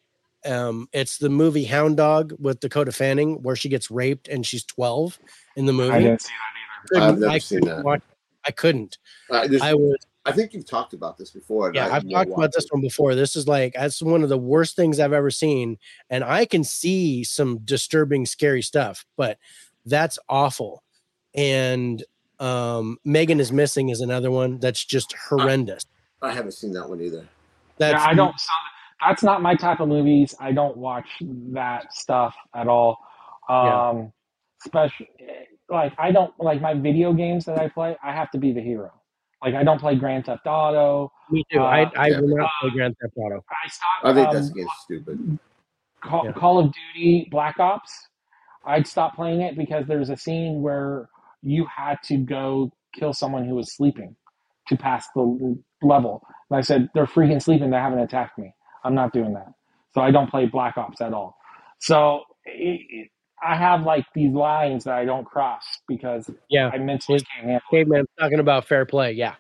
um, 0.46 0.88
it's 0.94 1.18
the 1.18 1.30
movie 1.30 1.64
Hound 1.66 1.98
Dog 1.98 2.34
with 2.40 2.60
Dakota 2.60 2.92
Fanning 2.92 3.42
where 3.44 3.56
she 3.56 3.70
gets 3.70 3.90
raped 3.92 4.28
and 4.28 4.46
she's 4.46 4.64
twelve 4.64 5.20
in 5.56 5.66
the 5.66 5.74
movie. 5.74 5.94
I 5.94 6.02
didn't 6.02 6.22
see 6.22 6.34
that 6.34 6.98
either. 7.00 7.06
I've 7.06 7.10
Couldn't- 7.10 7.20
never 7.22 7.34
I 7.34 7.38
seen 7.40 7.60
that. 7.62 7.84
watch- 7.84 8.02
I 8.48 8.52
couldn't. 8.52 8.98
I, 9.32 9.50
I 9.62 9.74
was 9.74 9.98
I 10.28 10.32
think 10.32 10.54
you've 10.54 10.66
talked 10.68 10.94
about 10.94 11.18
this 11.18 11.30
before. 11.32 11.68
and 11.68 11.76
yeah, 11.76 11.88
I 11.88 11.98
I've 11.98 12.10
talked 12.10 12.32
about 12.32 12.52
this 12.54 12.68
one 12.70 12.82
before. 12.82 13.14
This 13.16 13.36
is 13.36 13.48
like 13.48 13.74
that's 13.74 14.02
one 14.02 14.24
of 14.24 14.30
the 14.30 14.38
worst 14.38 14.76
things 14.76 15.00
I've 15.00 15.14
ever 15.14 15.30
seen, 15.32 15.78
and 16.10 16.24
I 16.24 16.46
can 16.46 16.64
see 16.64 17.24
some 17.24 17.60
disturbing, 17.60 18.26
scary 18.26 18.62
stuff, 18.64 19.06
but 19.18 19.38
that's 19.86 20.18
awful. 20.30 20.84
And 21.36 22.04
um, 22.40 22.98
Megan 23.06 23.40
is 23.40 23.52
missing 23.52 23.90
is 23.90 24.02
another 24.02 24.32
one 24.32 24.60
that's 24.60 24.84
just 24.84 25.14
horrendous. 25.30 25.86
I 26.22 26.32
haven't 26.32 26.54
seen 26.54 26.72
that 26.74 26.90
one 26.90 27.02
either. 27.02 27.18
either. 27.18 27.28
That's 27.78 28.04
yeah, 28.04 28.10
I 28.10 28.14
don't. 28.14 28.36
So 29.02 29.08
that's 29.08 29.24
not 29.24 29.42
my 29.42 29.56
type 29.56 29.80
of 29.80 29.88
movies. 29.90 30.36
I 30.40 30.52
don't 30.52 30.78
watch 30.78 31.08
that 31.54 31.94
stuff 31.94 32.36
at 32.56 32.68
all. 32.68 32.98
Yeah. 33.50 33.90
Um, 33.90 34.14
especially 34.66 35.10
like 35.70 35.94
I 35.98 36.12
don't 36.12 36.34
like 36.40 36.62
my 36.62 36.74
video 36.74 37.14
games 37.14 37.46
that 37.46 37.58
I 37.60 37.70
play. 37.70 37.98
I 38.04 38.14
have 38.14 38.32
to 38.32 38.38
be 38.38 38.52
the 38.54 38.62
hero. 38.62 38.92
Like 39.44 39.56
I 39.56 39.64
don't 39.64 39.80
play 39.80 39.96
Grand 39.96 40.26
Theft 40.26 40.46
Auto. 40.48 41.12
Me 41.30 41.44
too. 41.52 41.60
I, 41.60 41.84
Uh, 41.84 41.90
I 41.98 42.08
yeah. 42.08 42.20
will 42.20 42.38
not 42.38 42.50
play 42.62 42.70
Grand 42.72 42.96
Theft 43.02 43.14
Auto. 43.18 43.44
I 43.50 43.68
stopped. 43.70 44.06
I 44.06 44.14
think 44.14 44.28
um, 44.30 44.34
that's 44.36 44.50
against 44.50 44.74
stupid. 44.84 45.40
Call, 46.02 46.26
Yeah. 46.26 46.32
Call 46.34 46.60
of 46.60 46.74
Duty 46.74 47.28
Black 47.32 47.60
Ops. 47.60 48.08
I'd 48.66 48.88
stop 48.88 49.16
playing 49.16 49.42
it 49.42 49.58
because 49.58 49.86
there's 49.88 50.10
a 50.10 50.18
scene 50.18 50.62
where 50.62 51.10
you 51.44 51.66
had 51.76 51.98
to 52.06 52.18
go 52.18 52.72
kill 52.96 53.14
someone 53.14 53.46
who 53.48 53.56
was 53.56 53.76
sleeping 53.76 54.16
to 54.68 54.76
pass 54.78 55.08
the 55.16 55.58
level. 55.84 56.26
And 56.50 56.58
I 56.58 56.62
said, 56.62 56.90
they're 56.96 57.06
freaking 57.06 57.42
sleeping. 57.42 57.70
They 57.70 57.78
haven't 57.78 58.00
attacked 58.00 58.38
me. 58.40 58.54
I'm 58.86 58.96
not 58.96 59.12
doing 59.14 59.34
that. 59.34 59.52
So 59.94 60.02
I 60.02 60.12
don't 60.12 60.30
play 60.30 60.46
Black 60.46 60.78
Ops 60.78 61.02
at 61.02 61.14
all. 61.14 61.36
So 61.80 62.22
it, 62.46 62.82
it, 62.90 63.10
I 63.46 63.56
have 63.56 63.84
like 63.84 64.06
these 64.14 64.32
lines 64.32 64.86
that 64.86 64.96
I 64.96 65.04
don't 65.06 65.26
cross 65.26 65.64
because 65.88 66.30
Yeah, 66.50 66.70
I 66.74 66.78
mentally 66.78 67.20
can't 67.20 67.46
handle 67.48 67.62
it. 67.72 67.76
caveman 67.76 68.06
talking 68.20 68.40
about 68.40 68.66
fair 68.66 68.86
play. 68.86 69.12
Yeah, 69.14 69.36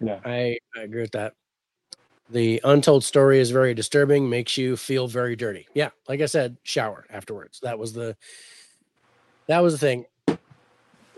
Yeah. 0.00 0.20
I, 0.24 0.58
I 0.76 0.82
agree 0.82 1.02
with 1.02 1.12
that. 1.12 1.34
The 2.30 2.60
untold 2.64 3.02
story 3.04 3.40
is 3.40 3.50
very 3.50 3.74
disturbing, 3.74 4.28
makes 4.30 4.56
you 4.56 4.76
feel 4.76 5.08
very 5.08 5.34
dirty. 5.36 5.66
Yeah, 5.74 5.90
like 6.08 6.20
I 6.20 6.26
said, 6.26 6.56
shower 6.62 7.04
afterwards. 7.10 7.58
That 7.62 7.78
was 7.78 7.92
the 7.92 8.16
that 9.48 9.60
was 9.60 9.72
the 9.74 9.78
thing. 9.78 10.04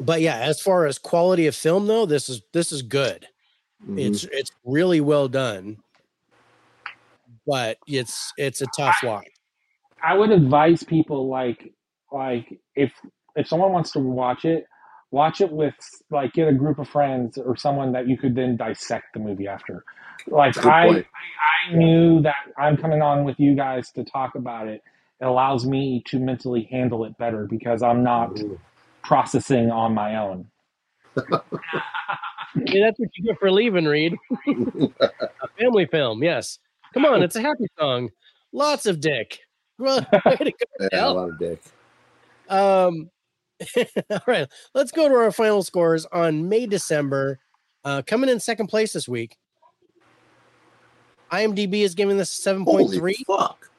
But 0.01 0.23
yeah, 0.23 0.37
as 0.39 0.61
far 0.61 0.87
as 0.87 0.99
quality 0.99 1.47
of 1.47 1.55
film 1.55 1.87
though, 1.87 2.07
this 2.07 2.29
is 2.31 2.41
this 2.53 2.73
is 2.73 2.81
good. 2.83 3.27
Mhm. 3.87 3.99
It's 3.99 4.25
it's 4.25 4.51
really 4.65 5.01
well 5.03 5.29
done. 5.29 5.79
But 7.47 7.79
it's 7.87 8.33
it's 8.37 8.61
a 8.61 8.67
tough 8.77 9.03
watch. 9.03 9.27
I 10.03 10.15
would 10.15 10.31
advise 10.31 10.83
people 10.83 11.29
like 11.29 11.73
like 12.13 12.61
if 12.75 12.93
if 13.37 13.49
someone 13.49 13.73
wants 13.73 13.93
to 13.93 14.01
watch 14.01 14.45
it, 14.45 14.67
watch 15.11 15.41
it 15.41 15.51
with 15.53 15.75
like 16.11 16.33
get 16.35 16.49
a 16.49 16.53
group 16.53 16.79
of 16.79 16.89
friends 16.89 17.39
or 17.39 17.57
someone 17.57 17.93
that 17.93 18.09
you 18.09 18.17
could 18.17 18.35
then 18.35 18.57
dissect 18.57 19.07
the 19.15 19.21
movie 19.21 19.47
after. 19.49 19.85
Like 20.29 20.55
That's 20.55 20.67
a 20.67 20.71
good 20.71 20.73
I. 20.73 21.07
I 21.73 21.77
knew 21.77 22.21
that 22.23 22.35
I'm 22.59 22.77
coming 22.77 23.03
on 23.03 23.25
with 23.25 23.39
you 23.39 23.55
guys 23.55 23.91
to 23.93 24.05
talk 24.05 24.35
about 24.35 24.69
it. 24.69 24.83
It 25.21 25.25
allows 25.25 25.65
me 25.67 26.03
to 26.07 26.19
mentally 26.19 26.69
handle 26.71 27.05
it 27.05 27.17
better 27.19 27.47
because 27.47 27.83
I'm 27.83 28.03
not 28.03 28.31
Mhm. 28.35 28.59
processing 29.05 29.71
on 29.71 29.95
my 29.95 30.17
own. 30.17 30.51
Yeah, 32.55 32.87
that's 32.87 32.99
what 32.99 33.09
you 33.17 33.25
get 33.25 33.39
for 33.39 33.51
leaving, 33.51 33.87
Reed. 33.87 34.15
a 34.47 35.49
family 35.59 35.87
film, 35.87 36.23
yes. 36.23 36.59
Come 36.93 37.05
on, 37.05 37.23
it's 37.23 37.37
a 37.37 37.41
happy 37.41 37.67
song. 37.79 38.11
Lots 38.53 38.87
of 38.87 39.01
dick. 39.01 39.41
Well, 39.79 40.07
way 40.27 40.37
to 40.37 40.53
go, 40.53 40.89
Yeah, 40.93 41.09
a 41.09 41.11
lot 41.11 41.31
of 41.31 41.39
dick. 41.39 41.63
Um, 42.49 43.11
all 44.11 44.21
right, 44.27 44.49
let's 44.75 44.93
go 44.93 45.09
to 45.09 45.15
our 45.15 45.33
final 45.33 45.63
scores 45.63 46.07
on 46.07 46.49
May 46.49 46.67
December. 46.67 47.39
Uh, 47.85 48.03
coming 48.07 48.31
in 48.31 48.39
second 48.39 48.69
place 48.69 48.93
this 48.93 49.09
week. 49.09 49.37
IMDb 51.31 51.81
is 51.81 51.95
giving 51.95 52.19
this 52.19 52.39
7.3. 52.39 53.15
fuck! 53.27 53.71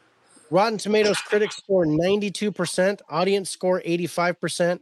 Rotten 0.49 0.77
Tomatoes 0.77 1.17
critics 1.19 1.57
score 1.57 1.85
92%, 1.85 2.99
audience 3.09 3.49
score 3.49 3.81
85%. 3.85 4.79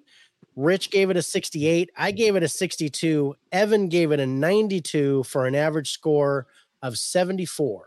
Rich 0.55 0.91
gave 0.91 1.09
it 1.09 1.17
a 1.17 1.21
68. 1.21 1.91
I 1.95 2.11
gave 2.11 2.35
it 2.35 2.43
a 2.43 2.47
62. 2.47 3.35
Evan 3.51 3.87
gave 3.87 4.11
it 4.11 4.19
a 4.19 4.25
92 4.25 5.23
for 5.23 5.45
an 5.45 5.55
average 5.55 5.91
score 5.91 6.47
of 6.81 6.97
74. 6.97 7.85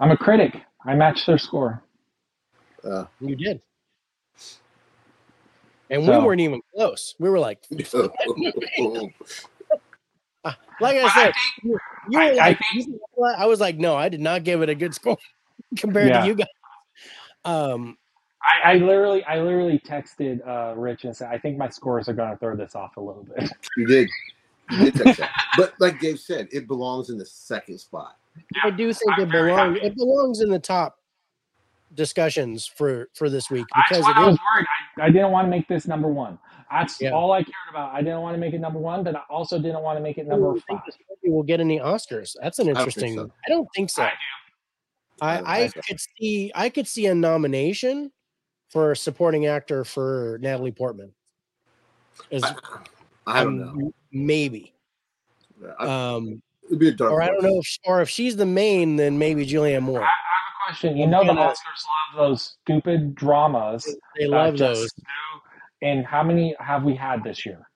I'm 0.00 0.10
a 0.10 0.16
critic. 0.16 0.60
I 0.84 0.94
match 0.94 1.26
their 1.26 1.38
score. 1.38 1.82
Uh, 2.84 3.04
You 3.20 3.36
did. 3.36 3.60
And 5.90 6.04
So- 6.04 6.18
we 6.20 6.24
weren't 6.26 6.40
even 6.40 6.60
close. 6.74 7.14
We 7.18 7.28
were 7.30 7.38
like, 7.38 7.62
like 7.70 7.76
I 10.44 11.02
I 11.02 11.08
said, 11.14 11.32
think- 11.32 11.34
you, 11.62 11.78
you 12.10 12.18
I- 12.18 12.30
were 12.30 12.34
like, 12.36 12.58
think- 12.58 12.86
you 12.86 12.92
know? 13.16 13.34
I 13.36 13.46
was 13.46 13.60
like, 13.60 13.76
no, 13.78 13.94
I 13.94 14.08
did 14.08 14.20
not 14.20 14.42
give 14.44 14.62
it 14.62 14.68
a 14.68 14.74
good 14.74 14.94
score 14.94 15.18
compared 15.76 16.08
Yeah. 16.08 16.20
to 16.22 16.26
you 16.26 16.34
guys. 16.34 16.46
Um, 17.44 17.96
I, 18.42 18.72
I 18.72 18.74
literally 18.78 19.22
I 19.24 19.40
literally 19.40 19.78
texted 19.80 20.46
uh, 20.46 20.74
Rich 20.76 21.04
and 21.04 21.16
said 21.16 21.28
I 21.30 21.38
think 21.38 21.58
my 21.58 21.68
scores 21.68 22.08
are 22.08 22.12
gonna 22.12 22.36
throw 22.36 22.56
this 22.56 22.74
off 22.74 22.96
a 22.96 23.00
little 23.00 23.22
bit. 23.24 23.50
you 23.76 23.86
did. 23.86 24.08
You 24.70 24.90
did 24.90 24.94
text 24.94 25.20
that. 25.20 25.30
But 25.56 25.74
like 25.78 26.00
Dave 26.00 26.18
said, 26.18 26.48
it 26.50 26.66
belongs 26.66 27.10
in 27.10 27.18
the 27.18 27.26
second 27.26 27.78
spot. 27.78 28.16
I 28.62 28.70
do 28.70 28.92
think 28.92 29.12
I'm 29.12 29.22
it 29.22 29.30
belongs. 29.30 29.78
It 29.82 29.96
belongs 29.96 30.40
in 30.40 30.50
the 30.50 30.58
top 30.58 30.96
discussions 31.94 32.66
for 32.66 33.08
for 33.14 33.28
this 33.28 33.50
week 33.50 33.66
because 33.74 34.02
what 34.02 34.16
I 34.16 34.22
it 34.22 34.26
was 34.26 34.34
is. 34.34 34.40
worried. 34.54 34.66
I, 34.98 35.04
I 35.06 35.10
didn't 35.10 35.30
want 35.30 35.46
to 35.46 35.50
make 35.50 35.68
this 35.68 35.86
number 35.86 36.08
one. 36.08 36.38
That's 36.70 37.00
Yeah. 37.00 37.10
all 37.10 37.32
I 37.32 37.42
cared 37.42 37.54
about. 37.70 37.92
I 37.94 38.00
didn't 38.00 38.20
want 38.22 38.34
to 38.34 38.38
make 38.38 38.54
it 38.54 38.60
number 38.60 38.78
one, 38.78 39.04
but 39.04 39.14
I 39.14 39.22
also 39.28 39.58
didn't 39.58 39.82
want 39.82 39.98
to 39.98 40.02
make 40.02 40.16
it 40.16 40.26
number 40.26 40.46
don't 40.46 40.56
five. 40.56 40.64
think 40.68 40.80
this 40.86 40.96
movie 41.10 41.34
will 41.34 41.42
get 41.42 41.60
any 41.60 41.78
Oscars. 41.78 42.34
That's 42.40 42.58
an 42.58 42.66
don't 42.68 42.76
think 42.76 42.78
interesting. 42.78 43.14
so. 43.16 43.32
I 43.46 43.50
don't 43.50 43.68
think 43.74 43.90
so. 43.90 44.02
I 44.04 44.06
do. 44.08 44.12
I, 45.20 45.32
I 45.32 45.36
don't 45.36 45.46
I 45.46 45.58
think 45.58 45.74
so. 45.74 45.80
could 45.86 46.00
see 46.00 46.52
I 46.54 46.68
could 46.70 46.88
see 46.88 47.06
a 47.06 47.14
nomination 47.14 48.10
for 48.70 48.94
supporting 48.94 49.46
actor 49.46 49.84
for 49.84 50.38
Natalie 50.40 50.72
Portman. 50.72 51.12
As, 52.30 52.42
I, 52.42 52.54
I 53.26 53.44
don't 53.44 53.62
um, 53.62 53.78
know. 53.78 53.92
Maybe. 54.12 54.72
I, 55.78 55.86
Um, 56.14 56.42
it'd 56.72 56.80
be 56.80 56.88
a 56.88 56.92
dark. 56.92 57.12
or 57.12 57.22
I 57.22 57.26
don't 57.28 57.42
know 57.42 57.58
if 57.58 57.78
or 57.84 58.00
if 58.02 58.08
she's 58.08 58.36
the 58.36 58.46
main, 58.46 58.96
then 58.96 59.18
maybe 59.18 59.46
Julianne 59.46 59.74
I, 59.74 59.76
I 59.76 59.80
Moore. 59.80 60.00
have 60.00 60.08
a 60.08 60.66
question. 60.66 60.96
You 60.96 61.06
know 61.06 61.20
the 61.20 61.26
gonna- 61.34 61.40
Oscars 61.42 62.16
love 62.16 62.28
those 62.28 62.56
stupid 62.62 63.14
dramas. 63.14 63.84
They 64.18 64.26
love 64.26 64.56
those. 64.58 64.92
do- 64.92 65.02
And 65.82 66.06
how 66.06 66.22
many 66.22 66.54
have 66.60 66.82
we 66.84 66.94
had 66.94 67.22
this 67.24 67.44
year? 67.46 67.68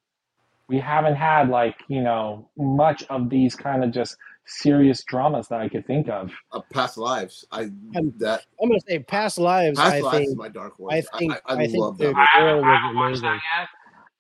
We 0.68 0.78
haven't 0.78 1.14
had 1.16 1.48
like 1.48 1.77
you 1.89 2.01
know 2.02 2.48
much 2.56 3.05
of 3.10 3.31
these 3.31 3.55
kind 3.55 3.85
of 3.85 3.93
just 3.93 4.16
serious 4.48 5.02
dramas 5.05 5.48
that 5.48 5.60
I 5.60 5.68
could 5.68 5.85
think 5.86 6.09
of. 6.09 6.31
Uh, 6.52 6.60
past 6.73 6.97
lives. 6.97 7.44
I 7.52 7.62
I'm- 7.94 8.14
that 8.18 8.44
I'm 8.62 8.68
gonna 8.68 8.81
say 8.89 8.98
past 9.01 9.39
lives. 9.39 9.78
past 9.78 9.94
I 9.94 10.01
lives 10.01 10.20
is 10.20 10.27
think 10.28 10.39
my 10.39 10.48
dark 10.48 10.74
horse. 10.77 10.94
I 10.94 11.18
think 11.18 11.32
I, 11.32 11.36
I, 11.47 11.55
I, 11.55 11.66
think 11.66 11.78
love 11.78 11.98
the 11.98 12.06
that. 12.12 12.28
I 12.35 12.40
girl 12.40 12.48
haven't, 12.56 12.64
I 12.64 12.77
haven't 12.81 12.97
watched 12.97 13.20
that 13.23 13.27
amazing. 13.28 13.40
yet, 13.59 13.68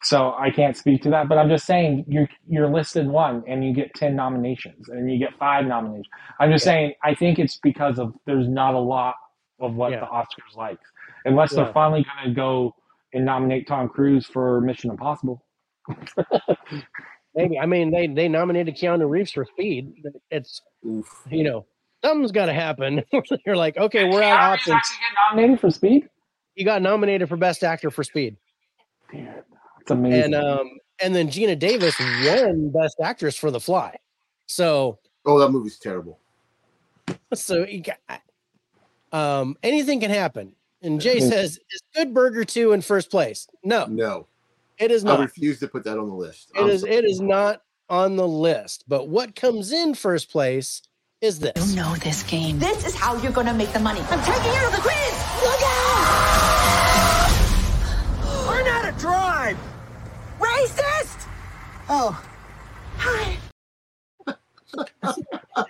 so 0.02 0.34
I 0.38 0.50
can't 0.50 0.76
speak 0.76 1.02
to 1.02 1.10
that. 1.10 1.28
But 1.28 1.38
I'm 1.38 1.48
just 1.48 1.66
saying 1.66 2.04
you're 2.08 2.28
you're 2.48 2.68
listed 2.68 3.08
one, 3.08 3.42
and 3.48 3.64
you 3.64 3.74
get 3.74 3.94
ten 3.94 4.16
nominations, 4.16 4.88
and 4.88 5.10
you 5.10 5.18
get 5.18 5.36
five 5.38 5.66
nominations. 5.66 6.06
I'm 6.40 6.50
just 6.52 6.64
Yeah. 6.66 6.72
saying 6.72 6.94
I 7.04 7.14
think 7.14 7.38
it's 7.38 7.58
because 7.62 7.98
of 7.98 8.14
there's 8.26 8.48
not 8.48 8.74
a 8.74 8.78
lot 8.80 9.14
of 9.60 9.74
what 9.74 9.92
Yeah. 9.92 10.00
the 10.00 10.06
Oscars 10.06 10.56
like, 10.56 10.78
unless 11.24 11.52
Yeah. 11.52 11.64
they're 11.64 11.72
finally 11.72 12.04
going 12.04 12.28
to 12.28 12.34
go 12.34 12.74
and 13.14 13.24
nominate 13.24 13.66
Tom 13.68 13.88
Cruise 13.88 14.26
for 14.26 14.60
Mission 14.60 14.90
Impossible. 14.90 15.42
Maybe 17.34 17.58
I 17.58 17.66
mean 17.66 17.90
they 17.90 18.06
they 18.08 18.28
nominated 18.28 18.76
Keanu 18.76 19.08
Reeves 19.08 19.32
for 19.32 19.44
Speed. 19.46 19.92
It's 20.30 20.60
Oof. 20.86 21.26
you 21.30 21.44
know 21.44 21.66
something's 22.04 22.32
got 22.32 22.46
to 22.46 22.52
happen. 22.54 23.02
You're 23.46 23.56
like, 23.56 23.76
okay, 23.76 24.04
we're 24.04 24.22
Keanu 24.22 24.32
out 24.32 24.54
of 24.54 24.54
options. 24.54 24.76
actually 24.76 24.96
get 24.96 25.16
nominated 25.30 25.60
for 25.60 25.70
Speed. 25.70 26.08
He 26.54 26.64
got 26.64 26.82
nominated 26.82 27.28
for 27.28 27.36
Best 27.36 27.64
Actor 27.64 27.90
for 27.90 28.04
Speed, 28.04 28.36
It's 29.86 29.90
amazing. 29.92 30.34
and 30.34 30.34
um 30.34 30.70
and 31.00 31.14
then 31.14 31.28
Geena 31.28 31.56
Davis 31.56 31.94
won 32.00 32.70
Best 32.70 32.96
Actress 33.00 33.36
for 33.36 33.52
The 33.52 33.60
Fly. 33.60 33.96
So 34.46 34.98
Oh, 35.24 35.38
that 35.38 35.50
movie's 35.50 35.78
terrible. 35.78 36.18
so 37.34 37.64
you 37.64 37.82
got, 37.82 38.22
um 39.12 39.56
anything 39.62 40.00
can 40.00 40.10
happen. 40.10 40.54
And 40.82 41.00
Jay 41.00 41.20
says, 41.20 41.58
"Is 41.70 41.82
Good 41.94 42.12
Burger 42.12 42.44
two 42.44 42.72
in 42.72 42.80
first 42.82 43.10
place?" 43.10 43.46
No, 43.64 43.86
No, 43.86 44.26
it 44.78 44.90
is 44.90 45.04
not. 45.04 45.20
I 45.20 45.22
refuse 45.22 45.58
to 45.60 45.68
put 45.68 45.84
that 45.84 45.98
on 45.98 46.08
the 46.08 46.14
list. 46.14 46.50
It 46.54 46.60
I'm 46.62 46.68
is. 46.68 46.80
sorry. 46.82 46.94
It 46.94 47.04
is 47.04 47.20
not 47.20 47.62
on 47.88 48.16
the 48.16 48.26
list. 48.26 48.84
But 48.88 49.08
what 49.08 49.34
comes 49.36 49.70
in 49.72 49.94
first 49.94 50.30
place 50.30 50.82
is 51.20 51.38
this. 51.38 51.70
You 51.70 51.76
know 51.76 51.94
this 51.96 52.22
game. 52.24 52.58
This 52.58 52.84
is 52.86 52.94
how 52.94 53.16
you're 53.22 53.32
gonna 53.32 53.54
make 53.54 53.72
the 53.72 53.78
money. 53.80 54.00
I'm 54.10 54.20
taking 54.24 54.52
you 54.52 54.60
to 54.66 54.76
the 54.76 54.82
quiz! 54.82 55.14
Look 55.44 55.62
out! 55.62 55.95
Racist! 60.56 61.26
Oh. 61.88 62.24
Hi. 62.96 63.36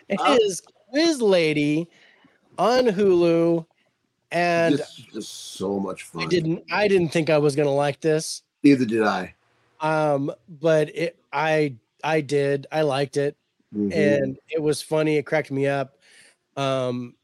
It 0.09 0.43
is 0.43 0.63
Quiz 0.91 1.21
Lady 1.21 1.89
on 2.59 2.87
Hulu, 2.87 3.67
and 4.33 4.75
This 4.79 4.99
is 4.99 5.05
just 5.13 5.33
so 5.57 5.79
much 5.79 6.05
fun. 6.05 6.23
I 6.23 6.27
didn't. 6.27 6.65
I 6.71 6.89
didn't 6.89 7.09
think 7.11 7.31
I 7.31 7.39
was 7.39 7.55
gonna 7.57 7.75
like 7.75 8.01
this. 8.01 8.43
Neither 8.63 8.85
did 8.85 9.03
I. 9.03 9.35
Um, 9.81 10.33
but 10.61 10.95
it. 10.95 11.17
I. 11.33 11.75
I 12.05 12.21
did. 12.21 12.67
I 12.73 12.83
liked 12.83 13.17
it, 13.17 13.37
Mhm. 13.75 13.93
and 13.95 14.39
it 14.49 14.63
was 14.63 14.83
funny. 14.83 15.17
It 15.17 15.25
cracked 15.27 15.51
me 15.51 15.67
up. 15.67 15.99
Um, 16.57 17.15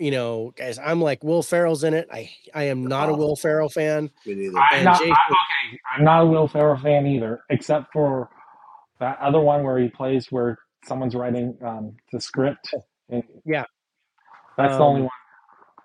you 0.00 0.10
know, 0.10 0.52
guys, 0.56 0.78
I'm 0.78 1.00
like 1.00 1.22
Will 1.22 1.42
Ferrell's 1.42 1.84
in 1.84 1.94
it. 1.94 2.08
I. 2.12 2.30
I 2.54 2.64
am 2.64 2.84
not 2.86 3.08
a. 3.10 3.12
Will 3.14 3.36
Ferrell 3.36 3.68
fan. 3.68 4.10
Me 4.26 4.34
neither. 4.34 4.58
I'm 4.58 4.84
not 4.84 4.98
Jason- 4.98 5.12
I, 5.12 5.30
okay. 5.30 5.80
I'm 5.96 6.04
not 6.04 6.22
a 6.22 6.26
Will 6.26 6.48
Ferrell 6.48 6.78
fan 6.78 7.06
either, 7.06 7.42
except 7.50 7.92
for 7.92 8.28
that 8.98 9.18
other 9.20 9.40
one 9.40 9.62
where 9.62 9.78
he 9.78 9.88
plays 9.88 10.32
where 10.32 10.58
someone's 10.84 11.14
writing 11.14 11.56
um, 11.62 11.96
the 12.12 12.20
script. 12.20 12.74
Yeah. 13.44 13.64
that's 14.56 14.76
the 14.76 14.82
only 14.82 15.00
Um, 15.00 15.04
one. 15.04 15.10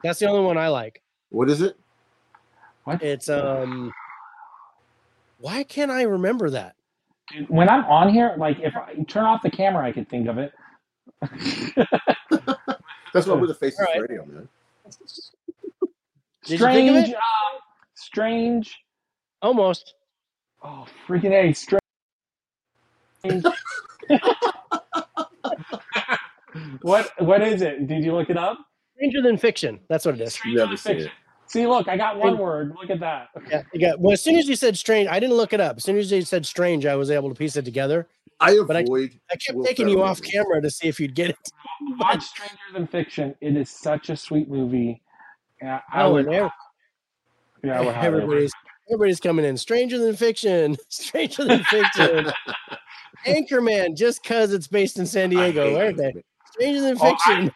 That's 0.04 0.20
the 0.20 0.28
only 0.28 0.46
one 0.46 0.58
I 0.58 0.70
like. 0.70 1.02
What 1.30 1.50
is 1.50 1.62
it? 1.62 1.76
What? 2.86 3.04
It's 3.04 3.28
um. 3.30 3.92
Why 5.40 5.64
can't 5.64 5.92
I 5.92 6.04
remember 6.04 6.50
that? 6.52 6.76
When 7.50 7.68
I'm 7.70 7.84
on 7.86 8.10
here, 8.14 8.34
like 8.38 8.60
if 8.62 8.76
I 8.76 8.94
turn 9.08 9.26
off 9.26 9.42
the 9.44 9.50
camera, 9.50 9.86
I 9.86 9.92
could 9.92 10.08
think 10.10 10.28
of 10.30 10.38
it. 10.38 10.54
That's 13.16 13.28
why 13.28 13.36
we're 13.36 13.48
the 13.48 13.54
faces 13.54 13.80
All 13.80 13.86
right. 13.86 14.02
radio, 14.02 14.26
man. 14.26 14.50
Did 16.44 16.60
you 16.60 16.68
think 16.68 16.90
of 16.92 16.98
strange, 16.98 17.10
it? 17.10 17.16
um, 17.16 17.22
strange. 17.94 18.78
Almost. 19.42 19.94
Oh, 20.62 20.86
freaking 21.08 21.32
a 21.32 21.54
strange. 21.54 21.82
what 26.82 27.10
what 27.20 27.42
is 27.42 27.62
it? 27.62 27.88
Did 27.88 28.04
you 28.04 28.14
look 28.14 28.30
it 28.30 28.36
up? 28.36 28.58
Stranger 28.98 29.22
than 29.22 29.38
fiction. 29.38 29.80
That's 29.88 30.06
what 30.06 30.16
it 30.16 30.22
is. 30.22 30.34
Stranger 30.34 30.58
Never 30.60 30.70
than 30.72 30.78
seen 30.78 30.94
Fiction. 30.96 31.08
it. 31.08 31.14
See, 31.48 31.68
look, 31.68 31.88
I 31.88 31.96
got 31.96 32.18
one 32.18 32.38
word. 32.38 32.76
Look 32.78 32.90
at 32.90 33.00
that. 33.00 33.30
Yeah, 33.50 33.64
you 33.74 33.80
got. 33.80 33.98
Well, 34.02 34.12
as 34.12 34.22
soon 34.22 34.36
as 34.36 34.50
you 34.50 34.58
said 34.58 34.78
strange, 34.78 35.08
I 35.08 35.22
didn't 35.22 35.38
look 35.38 35.54
it 35.54 35.62
up. 35.62 35.78
As 35.78 35.86
soon 35.86 35.98
as 35.98 36.12
you 36.12 36.22
said 36.24 36.46
strange, 36.46 36.86
I 36.86 36.96
was 36.96 37.10
able 37.10 37.30
to 37.30 37.36
piece 37.36 37.56
it 37.56 37.64
together. 37.64 38.10
I 38.40 38.60
But 38.68 38.76
I- 38.78 38.80
avoid. 38.82 39.20
I 39.32 39.36
kept 39.38 39.57
Will 39.57 39.66
taking 39.66 39.88
you 39.90 40.03
off 40.03 40.22
camera 40.22 40.62
to 40.62 40.70
see 40.70 40.88
if 40.88 40.99
you'd 40.99 41.16
get 41.16 41.30
it. 41.32 41.38
Watch 41.99 42.24
Stranger 42.24 42.56
Than 42.74 42.88
Fiction. 42.88 43.36
It 43.41 43.56
is 43.56 43.70
such 43.70 44.10
a 44.10 44.18
sweet 44.18 44.49
movie. 44.49 45.02
Yeah, 45.62 45.82
I 45.91 46.03
Oh, 46.03 46.14
would. 46.14 46.26
and 46.28 46.52
Yeah, 47.64 47.80
I 47.80 47.86
would 47.86 47.95
have 47.95 48.14
it. 48.14 48.18
everybody's 48.18 48.52
everybody's 48.90 49.20
coming 49.20 49.45
in. 49.45 49.57
Stranger 49.57 49.98
than 49.98 50.16
fiction. 50.16 50.76
Stranger 50.90 51.45
than 51.45 51.64
fiction. 51.64 52.32
Anchorman, 53.26 53.95
just 53.98 54.22
because 54.22 54.53
it's 54.53 54.68
based 54.68 54.99
in 54.99 55.06
San 55.06 55.30
Diego. 55.30 55.66
hate 55.70 55.74
Where 55.76 55.94
they? 55.94 56.14
Stranger 56.52 56.82
than 56.82 56.98
Oh, 56.99 57.06
I- 57.06 57.10
fiction. 57.10 57.52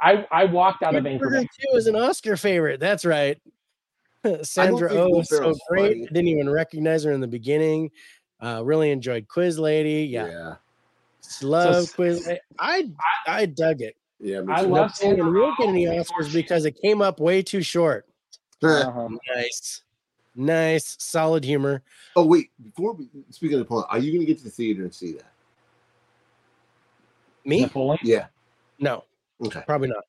I 0.00 0.26
I 0.30 0.44
walked 0.44 0.82
out 0.82 0.94
of 0.94 1.04
Good 1.04 1.18
Burger 1.20 1.36
Anchorman. 1.40 1.48
Two 1.70 1.76
is 1.76 1.86
an 1.86 1.96
Oscar 1.96 2.36
favorite. 2.36 2.80
That's 2.80 3.04
right. 3.04 3.38
Sandra 4.42 4.90
Oh 4.92 5.08
Will 5.10 5.20
is 5.20 5.28
so 5.28 5.52
great. 5.68 5.92
funny. 5.92 6.06
Didn't 6.06 6.28
even 6.28 6.48
recognize 6.48 7.04
her 7.04 7.12
in 7.12 7.20
the 7.20 7.26
beginning. 7.28 7.90
Uh, 8.44 8.62
really 8.62 8.90
enjoyed 8.90 9.26
Quiz 9.26 9.58
Lady. 9.58 10.04
Yeah, 10.04 10.26
Yeah. 10.26 10.54
love 11.42 11.86
So- 11.86 11.94
Quiz. 11.94 12.26
Lady. 12.26 12.40
I 12.58 12.90
I 13.26 13.46
dug 13.46 13.80
it. 13.80 13.96
Yeah. 14.20 14.42
me 14.42 14.52
I 14.52 14.62
too. 14.62 14.68
love 14.68 14.84
And 14.86 14.94
Sandra 14.96 15.30
we 15.30 15.40
won't 15.40 15.58
get 15.58 15.68
any 15.68 15.86
Oscars 15.86 16.32
because 16.32 16.64
it 16.66 16.72
came 16.80 17.00
up 17.00 17.20
way 17.20 17.42
too 17.42 17.62
short. 17.62 18.06
Uh-huh. 18.62 19.08
Nice, 19.34 19.82
nice, 20.34 20.96
solid 20.98 21.44
humor. 21.44 21.82
Oh 22.16 22.26
wait, 22.26 22.50
before 22.62 22.92
we 22.92 23.08
speaking 23.30 23.54
of 23.54 23.60
Napoleon, 23.60 23.86
are 23.90 23.98
you 23.98 24.12
going 24.12 24.20
to 24.20 24.26
get 24.26 24.38
to 24.38 24.44
the 24.44 24.50
theater 24.50 24.82
and 24.82 24.94
see 24.94 25.12
that? 25.12 25.32
Me? 27.44 27.62
Napoleon? 27.62 27.98
Yeah. 28.02 28.26
No, 28.78 29.04
Okay. 29.44 29.62
probably 29.66 29.88
not. 29.88 30.04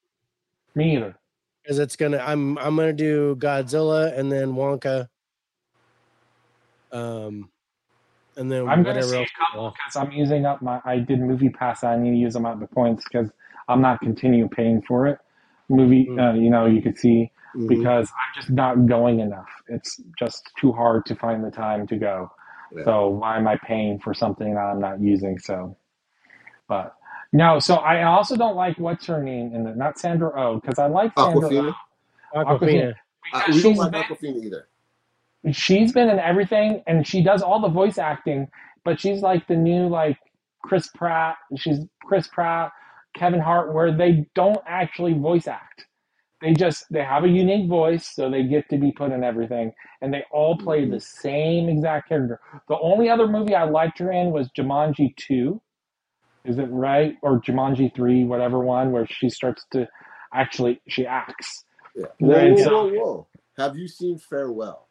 Me 0.76 0.96
either. 0.98 1.16
Because 1.64 1.80
it's 1.80 1.96
gonna. 1.96 2.18
I'm 2.18 2.58
I'm 2.58 2.76
gonna 2.76 2.94
do 2.94 3.36
Godzilla 3.38 4.18
and 4.18 4.32
then 4.32 4.54
Wonka. 4.54 5.10
Um, 6.92 7.50
and 8.38 8.52
then 8.52 8.68
I'm 8.68 8.84
going 8.84 8.96
to 8.96 9.02
whatever 9.02 9.08
see 9.08 9.24
a 9.24 9.28
couple 9.46 9.72
because 9.72 9.96
I'm 9.96 10.12
using 10.12 10.46
up 10.46 10.62
my. 10.62 10.82
I 10.86 11.00
did 11.00 11.20
Movie 11.22 11.50
Pass. 11.50 11.84
I 11.84 11.98
need 11.98 12.12
to 12.12 12.18
use 12.18 12.34
them 12.34 12.46
up 12.46 12.60
the 12.60 12.68
points 12.68 13.04
because 13.10 13.30
I'm 13.68 13.82
not 13.82 14.00
continue 14.02 14.48
paying 14.48 14.82
for 14.82 15.08
it. 15.08 15.20
Movie, 15.70 16.08
Mm. 16.08 16.20
uh, 16.20 16.34
you 16.38 16.50
know, 16.50 16.66
you 16.66 16.82
could 16.82 16.98
see 16.98 17.32
Mhm. 17.56 17.68
because 17.70 18.10
I'm 18.12 18.36
just 18.42 18.50
not 18.52 18.86
going 18.86 19.20
enough. 19.20 19.50
It's 19.68 20.00
just 20.20 20.52
too 20.60 20.72
hard 20.72 21.06
to 21.08 21.16
find 21.16 21.44
the 21.44 21.52
time 21.52 21.88
to 21.88 21.96
go. 21.98 22.30
Yeah. 22.76 22.84
So 22.84 23.10
why 23.10 23.38
am 23.38 23.48
I 23.48 23.58
paying 23.58 24.00
for 24.00 24.14
something 24.14 24.54
that 24.54 24.60
I'm 24.62 24.80
not 24.80 25.00
using? 25.02 25.40
So, 25.40 25.76
but 26.68 26.94
no. 27.34 27.60
So 27.60 27.76
I 27.76 28.04
also 28.04 28.36
don't 28.36 28.56
like 28.56 28.78
what's 28.78 29.06
her 29.08 29.22
name 29.24 29.54
in 29.56 29.66
it. 29.68 29.78
Not 29.78 29.98
Sandra 30.00 30.32
Oh 30.36 30.60
because 30.60 30.78
I 30.80 30.88
like 30.88 31.14
Sandra 31.18 31.50
Awkwafina? 31.50 31.76
Oh 32.36 32.44
Awkwafina. 32.46 32.60
Awkwafina. 32.60 32.94
Uh, 33.34 33.44
we 33.52 33.62
don't 33.62 33.76
like 33.78 33.92
been- 33.92 34.04
Awkwafina 34.04 34.44
either. 34.46 34.68
She's 35.54 35.92
been 35.92 36.10
in 36.10 36.20
everything 36.20 36.84
and 36.88 37.08
she 37.08 37.24
does 37.24 37.42
all 37.42 37.62
the 37.62 37.70
voice 37.70 37.98
acting 37.98 38.48
but 38.86 39.00
she's 39.00 39.22
like 39.22 39.48
the 39.48 39.56
new 39.56 39.88
like 39.88 40.18
chris 40.64 40.90
pratt 40.96 41.38
she's 41.58 41.80
chris 42.04 42.28
pratt 42.30 42.72
kevin 43.16 43.42
hart 43.42 43.74
where 43.74 43.96
they 43.96 44.26
don't 44.36 44.62
actually 44.68 45.14
voice 45.14 45.48
act 45.48 45.86
they 46.42 46.54
just 46.54 46.86
they 46.92 47.04
have 47.04 47.24
a 47.24 47.30
unique 47.30 47.70
voice 47.70 48.08
so 48.16 48.30
they 48.30 48.44
get 48.44 48.68
to 48.70 48.78
be 48.78 48.92
put 48.92 49.12
in 49.12 49.24
everything 49.24 49.72
and 50.02 50.14
they 50.14 50.24
all 50.32 50.58
play 50.58 50.82
the 50.86 50.98
mm-hmm. 50.98 51.28
same 51.28 51.70
exact 51.70 52.10
character 52.10 52.40
the 52.70 52.80
only 52.80 53.10
other 53.10 53.28
movie 53.28 53.56
i 53.56 53.64
liked 53.64 54.00
her 54.00 54.12
in 54.12 54.32
was 54.32 54.50
jumanji 54.58 55.16
2 55.18 55.62
is 56.46 56.60
it 56.60 56.70
right 56.72 57.16
or 57.24 57.42
jumanji 57.42 57.94
3 57.96 58.26
whatever 58.26 58.60
one 58.60 58.92
where 58.92 59.08
she 59.08 59.30
starts 59.30 59.66
to 59.72 59.88
actually 60.34 60.82
she 60.88 61.06
acts 61.08 61.66
Yeah. 61.96 62.08
Whoa, 62.20 62.48
whoa, 62.50 62.70
whoa, 62.70 62.90
whoa. 62.90 63.28
Have 63.58 63.78
you 63.78 63.88
seen 63.88 64.20
Farewell? 64.20 64.85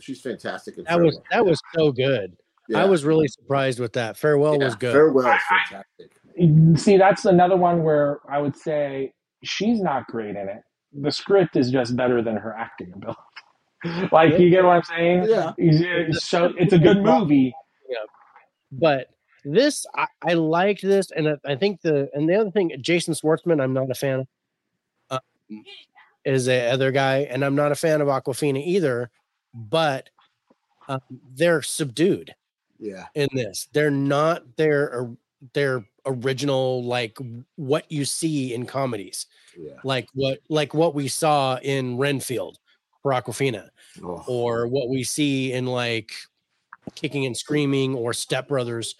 She's 0.00 0.20
fantastic 0.20 0.78
in 0.78 0.84
That 0.84 1.00
was 1.00 1.14
Farewell. 1.14 1.24
that 1.30 1.50
was 1.50 1.60
so 1.74 1.92
good. 1.92 2.36
I 2.74 2.84
was 2.86 3.04
really 3.04 3.28
surprised 3.28 3.78
with 3.78 3.92
that. 3.92 4.16
Farewell 4.16 4.58
was 4.58 4.74
good. 4.74 4.92
Farewell 4.92 5.26
is 5.32 5.40
fantastic. 5.48 6.80
See, 6.80 6.96
that's 6.96 7.26
another 7.26 7.56
one 7.56 7.82
where 7.84 8.18
I 8.28 8.38
would 8.40 8.56
say 8.56 9.12
she's 9.42 9.80
not 9.80 10.06
great 10.08 10.30
in 10.30 10.48
it. 10.48 10.62
The 10.92 11.10
script 11.12 11.56
is 11.56 11.70
just 11.70 11.94
better 11.96 12.22
than 12.22 12.36
her 12.36 12.54
acting 12.56 12.92
ability. 12.94 13.18
like, 14.12 14.38
you 14.38 14.48
get 14.50 14.64
what 14.64 14.76
I'm 14.76 14.82
saying? 14.84 15.24
Yeah. 15.28 15.52
It's- 15.58 16.24
So 16.24 16.52
it's 16.58 16.72
a 16.72 16.78
good 16.78 17.02
movie. 17.02 17.54
Yeah. 17.88 17.98
but 18.72 19.08
this 19.44 19.84
I, 19.94 20.06
I 20.22 20.32
liked 20.32 20.80
this, 20.80 21.10
and 21.10 21.28
I, 21.28 21.36
I 21.44 21.54
think 21.56 21.82
the 21.82 22.08
and 22.14 22.26
the 22.26 22.34
other 22.34 22.50
thing, 22.50 22.72
Jason 22.80 23.12
Schwartzman, 23.12 23.62
I'm 23.62 23.74
not 23.74 23.90
a 23.90 23.94
fan 23.94 24.20
of. 24.20 25.20
Um, 25.50 25.64
is 26.24 26.46
the 26.46 26.62
other 26.72 26.90
guy, 26.90 27.18
and 27.30 27.44
I'm 27.44 27.54
not 27.54 27.70
a 27.70 27.74
fan 27.74 28.00
of 28.00 28.08
Awkwafina 28.08 28.64
either. 28.64 29.10
But 29.54 30.10
um, 30.88 31.00
they're 31.34 31.62
subdued 31.62 32.34
Yeah. 32.78 33.06
in 33.14 33.28
this. 33.34 33.68
They're 33.72 33.90
not 33.90 34.56
their 34.56 35.10
their 35.54 35.84
original 36.06 36.84
like 36.84 37.18
what 37.56 37.90
you 37.90 38.04
see 38.04 38.54
in 38.54 38.66
comedies 38.66 39.26
Yeah. 39.58 39.74
like 39.84 40.08
what 40.14 40.40
like 40.48 40.74
what 40.74 40.94
we 40.94 41.08
saw 41.08 41.58
in 41.62 41.96
renfield 41.98 42.58
for 43.02 43.12
awkwafina 43.12 43.70
Oh, 44.02 44.24
or 44.26 44.66
what 44.66 44.88
we 44.90 45.04
see 45.04 45.52
in 45.52 45.66
like 45.66 46.12
kicking 46.94 47.26
and 47.26 47.36
screaming 47.36 47.94
or 47.94 48.12
step 48.14 48.48
brothers 48.48 48.94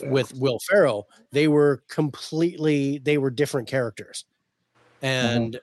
Yeah. 0.00 0.10
with 0.10 0.32
will 0.34 0.58
ferrell 0.68 1.08
they 1.32 1.48
were 1.48 1.82
completely 1.88 2.98
they 2.98 3.18
were 3.18 3.30
different 3.30 3.68
characters 3.68 4.24
and 5.02 5.60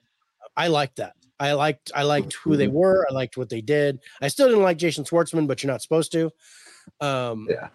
i 0.58 0.68
like 0.68 0.96
that 0.96 1.16
i 1.40 1.52
liked 1.54 1.92
i 1.96 2.04
liked 2.04 2.34
who 2.34 2.56
they 2.56 2.68
were 2.68 3.06
i 3.10 3.14
liked 3.14 3.38
what 3.38 3.50
they 3.50 3.62
did 3.62 4.00
i 4.22 4.28
still 4.28 4.48
didn't 4.48 4.64
like 4.64 4.78
jason 4.78 5.04
schwartzman 5.04 5.48
but 5.48 5.62
you're 5.64 5.72
not 5.72 5.82
supposed 5.82 6.12
to 6.12 6.32
um 7.02 7.48
Yeah. 7.50 7.70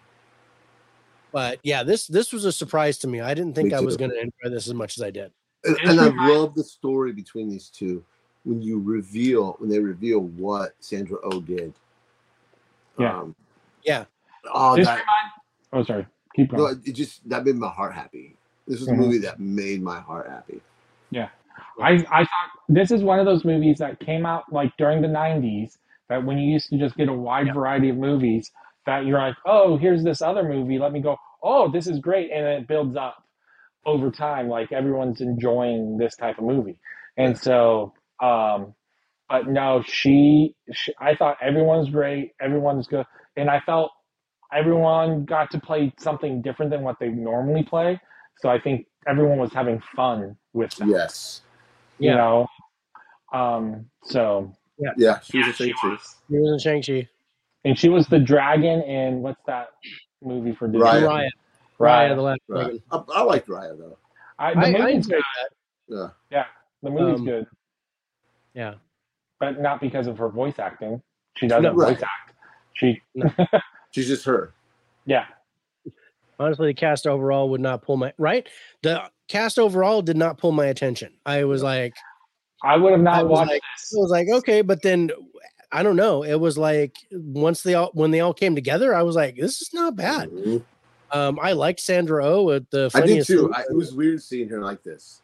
but 1.32 1.58
yeah 1.62 1.82
this 1.82 2.06
this 2.06 2.32
was 2.32 2.44
a 2.44 2.52
surprise 2.52 2.98
to 2.98 3.08
me 3.08 3.20
i 3.20 3.34
didn't 3.34 3.54
think 3.54 3.68
Me 3.70 3.74
i 3.74 3.80
was 3.80 3.96
going 3.96 4.10
to 4.10 4.18
enjoy 4.18 4.54
this 4.54 4.66
as 4.66 4.74
much 4.74 4.96
as 4.96 5.02
i 5.02 5.10
did 5.10 5.30
and, 5.64 5.76
and 5.80 6.00
I 6.00 6.28
love 6.28 6.54
the 6.54 6.64
story 6.64 7.12
between 7.12 7.50
these 7.50 7.68
two 7.68 8.02
when 8.44 8.62
you 8.62 8.80
reveal 8.80 9.56
when 9.58 9.68
they 9.68 9.78
reveal 9.78 10.20
what 10.20 10.72
Sandra 10.80 11.18
O 11.22 11.42
did. 11.42 11.74
Yeah. 12.98 13.18
Um, 13.18 13.34
yeah 13.84 14.04
oh, 14.54 14.76
that, 14.76 14.80
remind- 14.80 15.04
oh, 15.74 15.82
sorry. 15.84 16.06
Keep 16.34 16.52
going. 16.52 16.62
no, 16.62 16.80
it 16.82 16.92
just 16.92 17.28
that 17.28 17.44
made 17.44 17.56
my 17.56 17.68
heart 17.68 17.92
happy. 17.92 18.36
This 18.66 18.80
is 18.80 18.88
Mhm. 18.88 18.92
a 18.92 18.96
movie 18.96 19.18
that 19.18 19.38
made 19.38 19.82
my 19.82 20.00
heart 20.00 20.30
happy. 20.30 20.62
I, 21.80 21.92
I 22.10 22.20
thought 22.24 22.50
this 22.68 22.90
is 22.90 23.02
one 23.02 23.20
of 23.20 23.26
those 23.26 23.44
movies 23.44 23.78
that 23.78 24.00
came 24.00 24.26
out 24.26 24.44
like 24.52 24.72
during 24.78 25.02
the 25.02 25.08
90s 25.08 25.78
that 26.08 26.24
when 26.24 26.38
you 26.38 26.52
used 26.52 26.70
to 26.70 26.78
just 26.78 26.96
get 26.96 27.08
a 27.08 27.12
wide 27.12 27.52
variety 27.54 27.90
of 27.90 27.96
movies 27.96 28.50
that 28.86 29.06
you're 29.06 29.18
like 29.18 29.36
oh 29.46 29.76
here's 29.78 30.04
this 30.04 30.22
other 30.22 30.42
movie 30.48 30.78
let 30.78 30.92
me 30.92 31.00
go 31.00 31.16
oh 31.42 31.70
this 31.70 31.86
is 31.86 31.98
great 32.00 32.30
and 32.32 32.46
then 32.46 32.52
it 32.62 32.68
builds 32.68 32.96
up 32.96 33.16
over 33.86 34.10
time 34.10 34.48
like 34.48 34.72
everyone's 34.72 35.20
enjoying 35.22 35.98
this 35.98 36.16
type 36.16 36.38
of 36.38 36.44
movie. 36.44 36.78
And 37.16 37.38
so 37.38 37.94
um 38.22 38.74
but 39.28 39.48
no 39.48 39.82
she, 39.86 40.54
she 40.72 40.92
i 41.00 41.14
thought 41.16 41.38
everyone's 41.42 41.90
great 41.90 42.32
everyone's 42.40 42.86
good 42.88 43.06
and 43.36 43.50
i 43.50 43.60
felt 43.60 43.90
everyone 44.54 45.24
got 45.26 45.50
to 45.52 45.60
play 45.60 45.92
something 45.98 46.42
different 46.42 46.70
than 46.72 46.82
what 46.82 46.96
they 47.00 47.08
normally 47.08 47.64
play. 47.64 48.00
So 48.38 48.50
i 48.50 48.60
think 48.60 48.86
everyone 49.08 49.38
was 49.38 49.52
having 49.54 49.82
fun 49.96 50.36
with 50.52 50.74
that 50.76 50.88
Yes. 50.88 51.42
you 51.98 52.10
Yeah. 52.10 52.16
know 52.16 52.46
um 53.32 53.86
so 54.04 54.52
Yeah, 54.78 54.90
yeah, 54.96 55.20
she 55.20 55.38
was 55.38 55.46
yeah, 55.46 55.50
a 55.50 55.54
she 55.54 55.64
thing 55.64 55.74
She 55.80 55.88
was. 55.88 56.16
he 56.28 56.38
was 56.38 56.52
in 56.52 56.58
shang-chi 56.58 57.08
and 57.64 57.78
she 57.78 57.88
was 57.88 58.06
the 58.08 58.18
dragon 58.18 58.82
in 58.82 59.22
what's 59.22 59.40
that 59.46 59.68
movie 60.22 60.52
for 60.52 60.66
Disney? 60.66 60.80
Raya. 60.82 61.02
Raya. 61.02 61.28
Raya. 61.78 62.10
Raya, 62.10 62.16
the 62.16 62.22
last 62.22 62.40
Right. 62.48 62.64
dragon. 62.64 62.82
I, 62.90 63.02
I 63.14 63.22
liked 63.22 63.48
Raya 63.48 63.78
though. 63.78 63.98
I, 64.38 64.54
the 64.54 64.60
I, 64.60 64.64
I 64.64 64.68
movie's 64.72 64.94
enjoyed 64.96 65.22
good. 65.88 65.98
that. 65.98 66.12
Yeah. 66.30 66.44
The 66.82 66.90
movie's 66.90 67.20
Um, 67.20 67.24
good, 67.26 67.46
Yeah. 68.54 68.74
but 69.38 69.60
not 69.60 69.80
because 69.80 70.06
of 70.06 70.16
her 70.18 70.28
voice 70.30 70.58
acting. 70.58 71.02
She 71.36 71.46
doesn't 71.46 71.62
No. 71.64 71.74
voice 71.74 72.02
act. 72.02 72.34
She, 72.72 73.02
She's 73.90 74.08
just 74.08 74.24
her. 74.24 74.54
yeah, 75.04 75.26
Honestly, 76.40 76.68
the 76.68 76.74
cast 76.74 77.06
overall 77.06 77.50
would 77.50 77.60
not 77.60 77.82
pull 77.82 77.98
my 77.98 78.12
right. 78.16 78.48
The 78.82 79.02
cast 79.28 79.58
overall 79.58 80.00
did 80.00 80.16
not 80.16 80.38
pull 80.38 80.52
my 80.52 80.66
attention. 80.66 81.12
I 81.26 81.44
was 81.44 81.62
like, 81.62 81.92
I 82.64 82.76
would 82.76 82.92
have 82.92 83.02
not 83.02 83.24
was 83.28 83.38
watched 83.38 83.50
like, 83.50 83.62
this. 83.76 83.94
I 83.94 84.00
was 84.00 84.10
like, 84.10 84.28
okay, 84.28 84.62
but 84.62 84.80
then 84.82 85.10
I 85.70 85.82
don't 85.82 85.96
know. 85.96 86.24
It 86.24 86.40
was 86.40 86.56
like 86.56 86.96
once 87.12 87.62
they 87.62 87.74
all 87.74 87.90
when 87.92 88.10
they 88.10 88.20
all 88.20 88.32
came 88.32 88.54
together, 88.54 88.94
I 88.94 89.02
was 89.02 89.16
like, 89.16 89.36
this 89.36 89.60
is 89.60 89.70
not 89.74 89.96
bad. 89.96 90.30
Mhm. 90.30 90.64
Um, 91.12 91.38
I 91.42 91.52
liked 91.52 91.80
Sandra 91.80 92.24
Oh 92.24 92.50
at 92.52 92.70
the 92.70 92.90
I 92.94 93.00
did 93.00 93.08
funniest. 93.08 93.26
too. 93.28 93.52
I, 93.52 93.62
it 93.62 93.74
was 93.74 93.92
weird 93.94 94.22
seeing 94.22 94.48
her 94.48 94.62
like 94.62 94.82
this. 94.82 95.20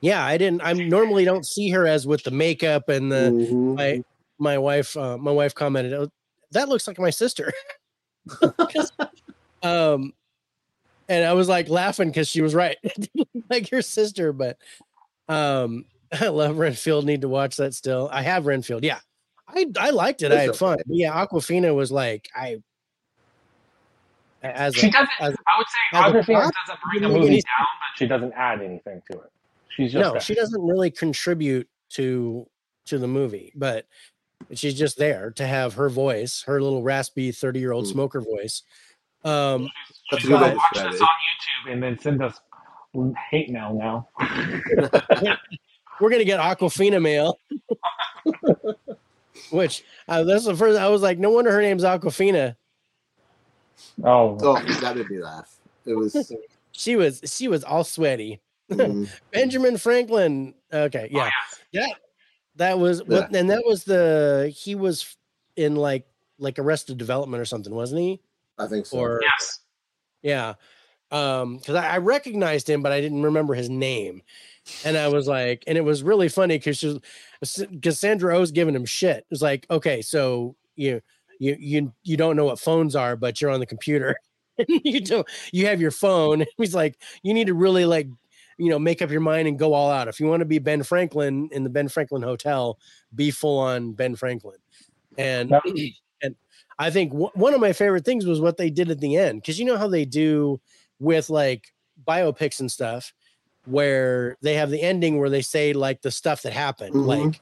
yeah, 0.00 0.24
I 0.24 0.36
didn't. 0.38 0.60
I 0.62 0.72
normally 0.74 1.24
don't 1.24 1.46
see 1.46 1.70
her 1.70 1.86
as 1.86 2.06
with 2.06 2.22
the 2.22 2.30
makeup 2.30 2.88
and 2.88 3.10
the. 3.10 3.30
Mhm. 3.32 3.74
My 3.74 4.04
my 4.38 4.58
wife, 4.58 4.96
uh, 4.96 5.18
my 5.18 5.32
wife 5.32 5.54
commented, 5.54 5.94
"Oh, 5.94 6.08
that 6.52 6.68
looks 6.68 6.86
like 6.86 6.98
my 7.00 7.10
sister." 7.10 7.52
um, 9.62 10.12
and 11.08 11.24
I 11.24 11.32
was 11.34 11.48
like 11.48 11.68
laughing 11.68 12.08
because 12.08 12.28
she 12.28 12.40
was 12.42 12.54
right, 12.54 12.76
It 12.82 12.94
didn't 12.96 13.28
look 13.34 13.44
like 13.50 13.70
your 13.70 13.82
sister. 13.82 14.32
But 14.32 14.58
um, 15.28 15.84
I 16.20 16.28
love 16.28 16.58
Renfield. 16.58 17.04
Need 17.04 17.22
to 17.22 17.28
watch 17.28 17.56
that 17.56 17.74
still. 17.74 18.08
I 18.12 18.22
have 18.22 18.46
Renfield. 18.46 18.84
Yeah, 18.84 18.98
I 19.48 19.66
I 19.78 19.90
liked 19.90 20.22
it. 20.22 20.32
I 20.32 20.40
had 20.42 20.56
fun. 20.56 20.78
But 20.86 20.96
yeah, 20.96 21.12
Awkwafina 21.12 21.74
was 21.74 21.90
like 21.92 22.28
I. 22.34 22.62
As 24.42 24.74
She 24.74 24.88
a, 24.88 24.90
doesn't. 24.90 25.08
as- 25.20 25.34
I 25.46 25.56
would 25.58 25.66
say 25.68 25.78
as 25.92 26.00
a 26.00 26.16
Awkwafina 26.32 26.50
doesn't 26.66 26.80
bring 26.90 27.02
the 27.02 27.08
movie 27.08 27.30
down, 27.58 27.66
but 27.80 27.98
she 27.98 28.06
doesn't 28.06 28.32
add 28.34 28.60
anything 28.60 29.00
to 29.10 29.18
it. 29.20 29.32
She's 29.68 29.92
just 29.92 30.02
no, 30.02 30.12
there. 30.12 30.20
she 30.20 30.34
doesn't 30.34 30.62
really 30.62 30.90
contribute 30.90 31.68
to 31.90 32.46
to 32.86 32.98
the 32.98 33.08
movie, 33.08 33.52
but 33.56 33.86
she's 34.52 34.74
just 34.74 34.98
there 34.98 35.30
to 35.32 35.46
have 35.46 35.72
her 35.74 35.88
voice, 35.88 36.42
her 36.42 36.60
little 36.60 36.82
raspy 36.82 37.32
30 37.32 37.58
year 37.58 37.72
old 37.72 37.86
Mm. 37.86 37.92
smoker 37.92 38.20
voice. 38.20 38.62
Um, 39.24 39.70
That's 40.10 40.22
She's 40.22 40.30
good 40.30 40.40
gonna 40.40 40.54
watch 40.54 40.92
this 40.92 41.00
on 41.00 41.08
YouTube 41.08 41.72
and 41.72 41.82
then 41.82 41.98
send 41.98 42.22
us 42.22 42.40
hate 43.30 43.50
mail 43.50 43.74
now. 43.74 44.08
we're 46.00 46.10
gonna 46.10 46.24
get 46.24 46.40
Awkwafina 46.40 47.00
mail. 47.00 47.38
Which 49.50 49.84
uh, 50.08 50.24
that's 50.24 50.44
the 50.44 50.56
first 50.56 50.78
I 50.78 50.88
was 50.88 51.02
like, 51.02 51.18
no 51.18 51.30
wonder 51.30 51.50
her 51.50 51.62
name's 51.62 51.84
Awkwafina. 51.84 52.56
Oh, 54.04 54.38
Oh, 54.40 54.60
that 54.80 54.96
made 54.96 55.10
me 55.10 55.22
laugh. 55.22 55.56
It 55.86 55.94
was 55.94 56.32
She 56.72 56.96
was 56.96 57.20
she 57.24 57.48
was 57.48 57.64
all 57.64 57.84
sweaty. 57.84 58.40
mhm. 58.70 59.08
Benjamin 59.32 59.76
Franklin. 59.76 60.54
Okay, 60.72 61.10
oh, 61.12 61.16
yeah. 61.16 61.30
yes. 61.70 61.72
That 61.72 61.96
that 62.56 62.78
was 62.78 63.02
what 63.04 63.34
and 63.34 63.50
that 63.50 63.64
was 63.64 63.84
the 63.84 64.52
he 64.56 64.74
was 64.74 65.16
in 65.56 65.76
like 65.76 66.06
like 66.38 66.58
Arrested 66.58 66.98
Development 66.98 67.40
or 67.40 67.44
something, 67.44 67.74
wasn't 67.74 68.00
he? 68.00 68.20
I 68.58 68.66
think 68.66 68.86
so. 68.86 68.98
Or 68.98 69.20
Yes. 69.22 69.60
Yeah. 70.22 70.54
Um, 71.10 71.58
because 71.58 71.76
I, 71.76 71.94
I 71.94 71.98
recognized 71.98 72.68
him, 72.68 72.82
but 72.82 72.92
I 72.92 73.00
didn't 73.00 73.22
remember 73.22 73.54
his 73.54 73.70
name. 73.70 74.22
And 74.84 74.96
I 74.96 75.08
was 75.08 75.28
like, 75.28 75.62
and 75.66 75.76
it 75.76 75.82
was 75.82 76.02
really 76.02 76.28
funny 76.28 76.56
because 76.56 76.78
she 76.78 77.00
because 77.70 78.00
Sandra 78.00 78.36
Oh's 78.36 78.50
giving 78.50 78.74
him 78.74 78.86
shit. 78.86 79.18
It 79.18 79.26
was 79.30 79.42
like, 79.42 79.66
okay, 79.70 80.00
so 80.00 80.56
you 80.74 81.02
you 81.38 81.56
you 81.58 81.92
you 82.02 82.16
don't 82.16 82.36
know 82.36 82.46
what 82.46 82.58
phones 82.58 82.96
are, 82.96 83.16
but 83.16 83.40
you're 83.40 83.50
on 83.50 83.60
the 83.60 83.66
computer. 83.66 84.16
you 84.68 85.00
don't 85.00 85.28
you 85.52 85.66
have 85.66 85.80
your 85.80 85.90
phone. 85.90 86.46
He's 86.56 86.74
like, 86.74 86.98
you 87.22 87.34
need 87.34 87.48
to 87.48 87.54
really 87.54 87.84
like 87.84 88.08
you 88.56 88.70
know 88.70 88.78
make 88.78 89.02
up 89.02 89.10
your 89.10 89.20
mind 89.20 89.48
and 89.48 89.58
go 89.58 89.74
all 89.74 89.90
out. 89.90 90.08
If 90.08 90.18
you 90.18 90.26
want 90.26 90.40
to 90.40 90.46
be 90.46 90.58
Ben 90.58 90.82
Franklin 90.82 91.50
in 91.52 91.62
the 91.62 91.70
Ben 91.70 91.88
Franklin 91.88 92.22
Hotel, 92.22 92.78
be 93.14 93.30
full 93.30 93.58
on 93.58 93.92
Ben 93.92 94.16
Franklin. 94.16 94.58
And 95.18 95.52
I 96.78 96.90
think 96.90 97.12
w- 97.12 97.30
one 97.34 97.54
of 97.54 97.60
my 97.60 97.72
favorite 97.72 98.04
things 98.04 98.26
was 98.26 98.40
what 98.40 98.56
they 98.56 98.70
did 98.70 98.90
at 98.90 99.00
the 99.00 99.16
end 99.16 99.40
because 99.40 99.58
you 99.58 99.64
know 99.64 99.76
how 99.76 99.88
they 99.88 100.04
do 100.04 100.60
with 100.98 101.30
like 101.30 101.72
biopics 102.06 102.60
and 102.60 102.70
stuff 102.70 103.12
where 103.66 104.36
they 104.42 104.54
have 104.54 104.70
the 104.70 104.82
ending 104.82 105.18
where 105.18 105.30
they 105.30 105.42
say 105.42 105.72
like 105.72 106.02
the 106.02 106.10
stuff 106.10 106.42
that 106.42 106.52
happened, 106.52 106.94
Mhm. 106.94 107.06
like 107.06 107.40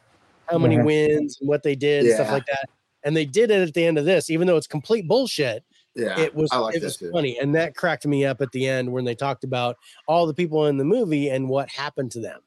how 0.48 0.58
many 0.58 0.76
Mhm. 0.76 0.84
wins 0.84 1.38
and 1.40 1.48
what 1.48 1.62
they 1.62 1.74
did 1.74 2.04
and 2.04 2.14
stuff 2.14 2.30
like 2.30 2.46
that. 2.46 2.68
And 3.04 3.16
they 3.16 3.24
did 3.24 3.50
it 3.50 3.66
at 3.66 3.74
the 3.74 3.84
end 3.84 3.98
of 3.98 4.04
this, 4.04 4.30
even 4.30 4.46
though 4.46 4.56
it's 4.56 4.66
complete 4.68 5.08
bullshit. 5.08 5.64
Yeah, 5.94 6.18
it 6.20 6.34
was 6.34 6.50
like 6.52 6.76
it 6.76 6.82
was 6.82 6.96
too. 6.96 7.10
funny, 7.10 7.38
and 7.38 7.54
that 7.54 7.74
cracked 7.74 8.06
me 8.06 8.24
up 8.24 8.40
at 8.40 8.50
the 8.52 8.66
end 8.66 8.90
when 8.92 9.04
they 9.04 9.14
talked 9.14 9.44
about 9.44 9.76
all 10.06 10.26
the 10.26 10.32
people 10.32 10.66
in 10.66 10.78
the 10.78 10.84
movie 10.84 11.28
and 11.28 11.48
what 11.48 11.68
happened 11.68 12.10
to 12.12 12.20
them. 12.20 12.40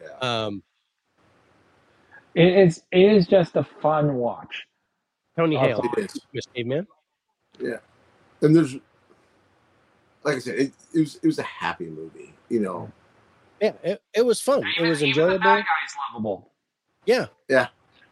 Yeah. 0.00 0.18
Um, 0.20 0.62
It 2.34 2.48
is. 2.54 2.82
It 2.92 3.00
is 3.12 3.26
just 3.26 3.56
a 3.56 3.64
fun 3.64 4.16
watch. 4.16 4.66
Tony 5.36 5.56
Hale, 5.56 5.82
It 5.96 6.10
is. 6.14 6.20
Miss 6.32 6.46
Caveman. 6.54 6.86
And 7.60 8.54
there's 8.54 8.74
like 10.24 10.36
I 10.36 10.38
said, 10.40 10.54
it, 10.58 10.72
it 10.94 11.00
was 11.00 11.16
it 11.22 11.26
was 11.26 11.38
a 11.38 11.42
happy 11.44 11.86
movie. 11.86 12.32
You 12.48 12.60
know. 12.60 12.90
Yeah, 13.60 13.72
it, 13.82 14.02
it 14.14 14.24
was 14.26 14.40
fun. 14.40 14.60
It 14.66 14.74
Even- 14.76 14.90
was 14.90 14.98
even 15.02 15.08
enjoyable. 15.10 15.32
The 15.34 15.38
bad 15.40 15.56
guy's 15.58 15.94
lovable. 16.12 16.50
Yeah. 17.06 17.26
Yeah. 17.48 17.68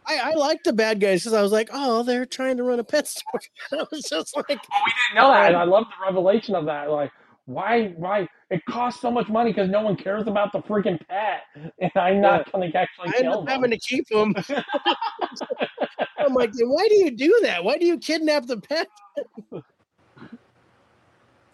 I, 0.07 0.19
I 0.33 0.35
like 0.35 0.63
the 0.65 0.73
bad 0.73 1.01
guys 1.01 1.23
because 1.23 1.33
I 1.33 1.41
was 1.43 1.51
like, 1.53 1.71
oh, 1.73 2.03
they're 2.03 2.27
trying 2.27 2.59
to 2.59 2.63
run 2.63 2.79
a 2.79 2.85
pet 2.85 3.09
store. 3.09 3.41
I 3.73 3.85
was 3.91 4.03
just 4.03 4.37
like, 4.37 4.49
Well, 4.49 4.59
we 4.85 4.93
didn't 4.93 5.17
know 5.17 5.31
that. 5.33 5.49
And 5.49 5.57
I 5.57 5.65
love 5.65 5.85
the 5.85 6.05
revelation 6.05 6.55
of 6.55 6.67
that. 6.67 6.91
Like, 6.91 7.11
why? 7.47 7.89
Why 7.97 8.29
it 8.51 8.63
costs 8.67 9.01
so 9.01 9.11
much 9.11 9.29
money 9.29 9.51
because 9.51 9.69
no 9.71 9.81
one 9.83 9.97
cares 9.97 10.27
about 10.27 10.53
the 10.53 10.61
freaking 10.61 10.99
pet, 11.09 11.43
and 11.79 11.91
I'm 11.97 12.21
not 12.21 12.51
going 12.53 12.71
to 12.71 12.79
actually 12.79 13.09
I 13.09 13.17
end 13.19 13.23
kill 13.25 13.33
up 13.41 13.47
them. 13.47 13.49
having 13.55 13.71
to 13.71 13.79
keep 13.79 14.07
them. 14.09 14.35
I'm 16.19 16.35
like, 16.35 16.53
"Then 16.53 16.69
why 16.69 16.87
do 16.89 16.95
you 16.97 17.11
do 17.11 17.39
that? 17.43 17.63
Why 17.65 17.77
do 17.79 17.87
you 17.87 17.99
kidnap 17.99 18.47
the 18.47 18.59
pet? 18.59 18.89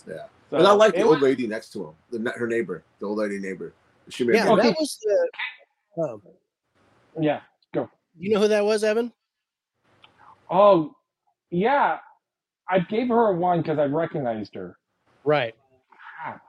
Yeah. 0.06 0.24
So, 0.50 0.56
and 0.56 0.66
I 0.66 0.72
like 0.72 0.94
the 0.94 1.02
old 1.02 1.16
was- 1.16 1.22
lady 1.22 1.46
next 1.46 1.70
to 1.74 1.88
him, 1.88 1.94
the 2.24 2.30
her 2.32 2.46
neighbor, 2.46 2.82
the 2.98 3.06
old 3.06 3.18
lady 3.18 3.38
neighbor. 3.38 3.72
She 4.08 4.24
made 4.24 4.36
Yeah, 4.36 4.50
Okay. 4.52 4.68
that 4.68 4.76
was 4.78 4.98
the. 5.96 6.02
Um, 6.02 6.22
Yeah. 7.20 7.40
Go. 7.72 7.88
you 8.18 8.34
know 8.34 8.40
who 8.40 8.48
that 8.48 8.64
was, 8.64 8.82
Evan? 8.82 9.12
Oh, 10.50 10.94
yeah. 11.50 11.98
I 12.68 12.80
gave 12.80 13.08
her 13.08 13.26
a 13.28 13.36
one 13.36 13.62
because 13.62 13.78
I 13.78 13.84
recognized 13.84 14.54
her. 14.54 14.76
Right. 15.24 15.54
Crap. 16.22 16.42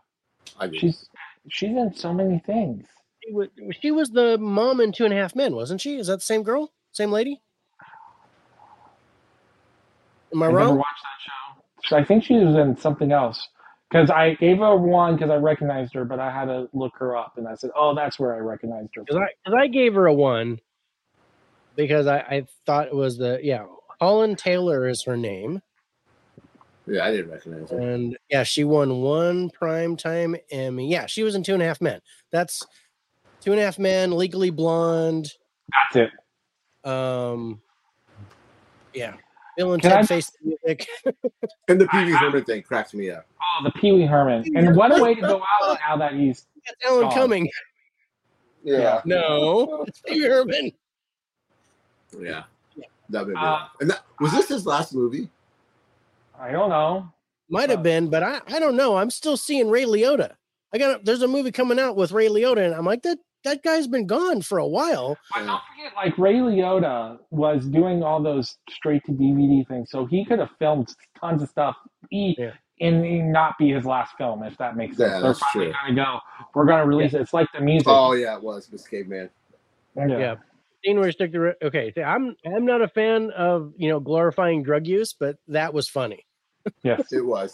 I 0.60 0.68
mean, 0.68 0.80
She's 0.80 1.10
she's 1.50 1.70
in 1.78 1.94
so 1.94 2.14
many 2.14 2.40
things. 2.40 2.88
She 3.24 3.32
was, 3.34 3.50
she 3.80 3.92
was 3.92 4.10
the 4.10 4.38
mom 4.40 4.80
in 4.82 4.92
Two 4.92 5.06
and 5.06 5.14
a 5.14 5.18
Half 5.18 5.36
Men, 5.36 5.54
wasn't 5.56 5.82
she? 5.82 5.98
Is 5.98 6.08
that 6.08 6.18
the 6.18 6.22
same 6.22 6.42
girl? 6.44 6.72
Same 6.92 7.12
lady? 7.12 7.42
Am 10.34 10.44
I, 10.44 10.48
I 10.48 10.52
never 10.52 10.74
watched 10.76 11.04
that 11.04 11.22
show. 11.22 11.62
So 11.84 11.98
I 11.98 12.04
think 12.04 12.24
she 12.24 12.36
was 12.36 12.56
in 12.56 12.78
something 12.78 13.12
else. 13.12 13.48
Because 13.90 14.10
I 14.10 14.36
gave 14.36 14.60
her 14.60 14.78
one 14.78 15.16
because 15.16 15.30
I 15.30 15.36
recognized 15.36 15.94
her, 15.96 16.06
but 16.06 16.20
I 16.20 16.32
had 16.32 16.46
to 16.46 16.70
look 16.72 16.94
her 17.00 17.18
up, 17.18 17.34
and 17.36 17.46
I 17.46 17.56
said, 17.56 17.72
"Oh, 17.76 17.94
that's 17.94 18.18
where 18.18 18.34
I 18.34 18.38
recognized 18.40 18.92
her." 18.96 19.02
Because 19.04 19.18
I, 19.18 19.28
'cause 19.46 19.54
I 19.58 19.68
gave 19.68 19.96
her 19.96 20.06
a 20.08 20.14
one 20.14 20.60
because 21.76 22.08
I, 22.08 22.20
I 22.20 22.46
thought 22.66 22.88
it 22.88 22.96
was 22.96 23.18
the 23.18 23.40
yeah 23.44 23.66
Holland 24.00 24.38
Taylor 24.38 24.88
is 24.88 25.04
her 25.04 25.18
name, 25.18 25.62
yeah, 26.88 27.06
I 27.06 27.12
didn't 27.12 27.32
recognize 27.32 27.70
her. 27.70 27.80
and 27.80 28.18
yeah 28.30 28.44
she 28.44 28.64
won 28.64 29.02
one 29.02 29.50
primetime 29.50 30.40
Emmy. 30.50 30.90
Yeah, 30.90 31.06
she 31.06 31.24
was 31.24 31.36
in 31.36 31.44
Two 31.44 31.54
and 31.54 31.62
a 31.62 31.66
Half 31.66 31.82
Men. 31.82 32.00
That's 32.32 32.64
Two 33.42 33.52
and 33.52 33.60
a 33.60 33.64
Half 33.64 33.80
Men, 33.80 34.12
Legally 34.18 34.50
Blonde. 34.52 35.30
That's 35.94 36.10
it. 36.86 36.90
Um, 36.90 37.62
yeah, 38.94 39.16
Bill 39.58 39.74
and 39.74 39.82
Can 39.82 39.92
Ted 39.92 40.00
I- 40.02 40.06
Face 40.06 40.30
the 40.32 40.58
Music. 40.64 40.88
And 41.68 41.80
the 41.80 41.88
Pee 41.88 42.06
Wee 42.06 42.12
Herman 42.12 42.44
thing 42.44 42.62
cracks 42.64 42.94
me 42.94 43.10
up. 43.12 43.26
Oh, 43.42 43.64
the 43.64 43.72
Pee 43.72 43.92
Wee 43.94 44.06
Herman, 44.06 44.44
and 44.58 44.76
what 44.76 44.98
a 44.98 45.02
way 45.02 45.16
to 45.16 45.22
go 45.22 45.42
out 45.64 45.78
now 45.88 45.96
that 45.98 46.14
he's 46.14 46.46
That's 46.66 46.92
Alan 46.92 47.04
gone. 47.04 47.14
Cumming. 47.14 47.50
Yeah, 48.64 49.02
No, 49.06 49.86
it's 49.88 50.02
Pee 50.02 50.22
Wee 50.22 50.28
Herman. 50.28 50.72
yeah. 52.20 52.44
That 53.10 53.28
made 53.28 53.34
me 53.36 53.42
Uh. 53.42 53.68
And 53.80 53.90
that, 53.90 54.02
was 54.20 54.32
this 54.32 54.48
his 54.50 54.66
last 54.66 54.94
movie? 54.94 55.30
I 56.40 56.52
don't 56.52 56.70
know. 56.70 57.10
Might 57.50 57.70
have 57.70 57.84
been, 57.84 58.10
but 58.10 58.24
I, 58.24 58.40
I 58.48 58.60
don't 58.60 58.76
know. 58.78 58.96
I'm 58.98 59.10
still 59.10 59.36
seeing 59.38 59.70
Ray 59.70 59.84
Liotta. 59.84 60.34
I 60.74 60.78
got 60.78 61.04
there's 61.04 61.22
a 61.22 61.28
movie 61.28 61.52
coming 61.52 61.80
out 61.80 61.96
with 61.98 62.12
Ray 62.14 62.28
Liotta, 62.30 62.66
and 62.66 62.74
I'm 62.74 62.86
like 62.86 63.02
that 63.04 63.18
that 63.44 63.64
guy's 63.64 63.88
been 63.88 64.06
gone 64.08 64.42
for 64.42 64.58
a 64.58 64.68
while. 64.68 65.18
But 65.34 65.46
don't 65.46 65.62
forget, 65.76 65.94
like 65.96 66.18
Ray 66.18 66.36
Liotta 66.36 67.20
was 67.32 67.66
doing 67.66 68.04
all 68.04 68.22
those 68.22 68.58
straight 68.70 69.04
to 69.06 69.12
DVD 69.12 69.68
things, 69.68 69.90
so 69.92 70.06
he 70.06 70.26
could 70.26 70.40
have 70.40 70.50
filmed 70.60 70.94
tons 71.20 71.42
of 71.44 71.50
stuff. 71.50 71.76
E- 72.12 72.36
Yeah. 72.38 72.52
and 72.80 73.32
not 73.32 73.58
be 73.60 73.70
his 73.72 73.86
last 73.86 74.16
film, 74.18 74.44
if 74.44 74.58
that 74.58 74.76
makes 74.76 74.98
sense. 74.98 75.12
Yeah, 75.14 75.20
They're 75.20 75.34
finally 75.36 75.72
true. 75.72 75.96
gonna 75.96 75.96
go. 75.96 76.20
We're 76.56 76.66
gonna 76.66 76.86
release 76.86 77.14
it. 77.14 77.22
It's 77.22 77.34
like 77.34 77.48
the 77.54 77.62
music. 77.62 77.88
Oh 77.88 78.14
yeah, 78.14 78.36
it 78.38 78.44
was 78.44 78.70
Escape 78.74 79.08
Man. 79.08 79.30
yeah. 79.96 80.08
Yeah. 80.08 80.36
Scene 80.84 80.98
where 80.98 81.06
he 81.06 81.12
stick 81.12 81.32
the 81.32 81.56
okay. 81.64 81.94
I'm 82.04 82.36
I'm 82.46 82.66
not 82.66 82.82
a 82.82 82.88
fan 82.88 83.30
of 83.32 83.74
you 83.78 83.90
know 83.90 84.00
glorifying 84.00 84.64
drug 84.64 84.88
use, 84.88 85.14
but 85.14 85.38
that 85.48 85.74
was 85.76 85.88
funny. 85.88 86.26
Yes. 86.84 87.12
It 87.14 87.26
was. 87.26 87.54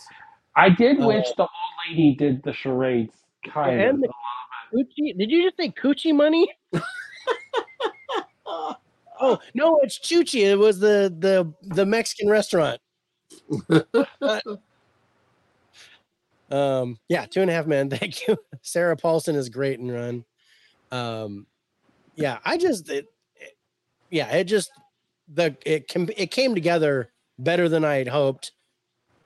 I 0.55 0.69
did 0.69 1.01
Uh, 1.01 1.07
wish 1.07 1.26
the 1.35 1.43
old 1.43 1.49
lady 1.89 2.15
did 2.15 2.41
the 2.43 2.53
charades 2.53 3.14
kind 3.53 3.80
And 3.81 3.89
of. 3.95 4.01
the- 4.01 4.14
Coochie? 4.73 5.18
Did 5.18 5.31
you 5.31 5.44
just 5.44 5.57
say 5.57 5.69
coochie 5.69 6.14
money? 6.15 6.49
oh 8.45 9.39
no, 9.53 9.80
it's 9.84 9.99
Chuchi. 9.99 10.41
It 10.45 10.57
was 10.57 10.80
the 10.80 11.14
the 11.19 11.52
the 11.76 11.85
Mexican 11.85 12.30
restaurant. 12.30 12.80
um, 16.52 16.98
yeah, 17.10 17.26
two 17.26 17.41
and 17.41 17.49
a 17.49 17.53
half 17.53 17.68
men. 17.68 17.89
Thank 17.91 18.27
you. 18.27 18.38
Sarah 18.61 18.98
Paulson 18.98 19.35
is 19.35 19.49
great 19.49 19.80
and 19.80 19.91
run. 19.91 20.26
Um, 20.91 21.48
yeah, 22.15 22.39
I 22.45 22.57
just 22.57 22.89
it, 22.89 23.06
it- 23.35 23.57
yeah, 24.10 24.30
it 24.35 24.45
just 24.45 24.72
the 25.34 25.56
it 25.65 25.88
com- 25.91 26.10
it 26.15 26.31
came 26.31 26.56
together 26.56 27.11
better 27.39 27.68
than 27.69 27.84
I 27.84 27.95
had 27.95 28.07
hoped, 28.07 28.53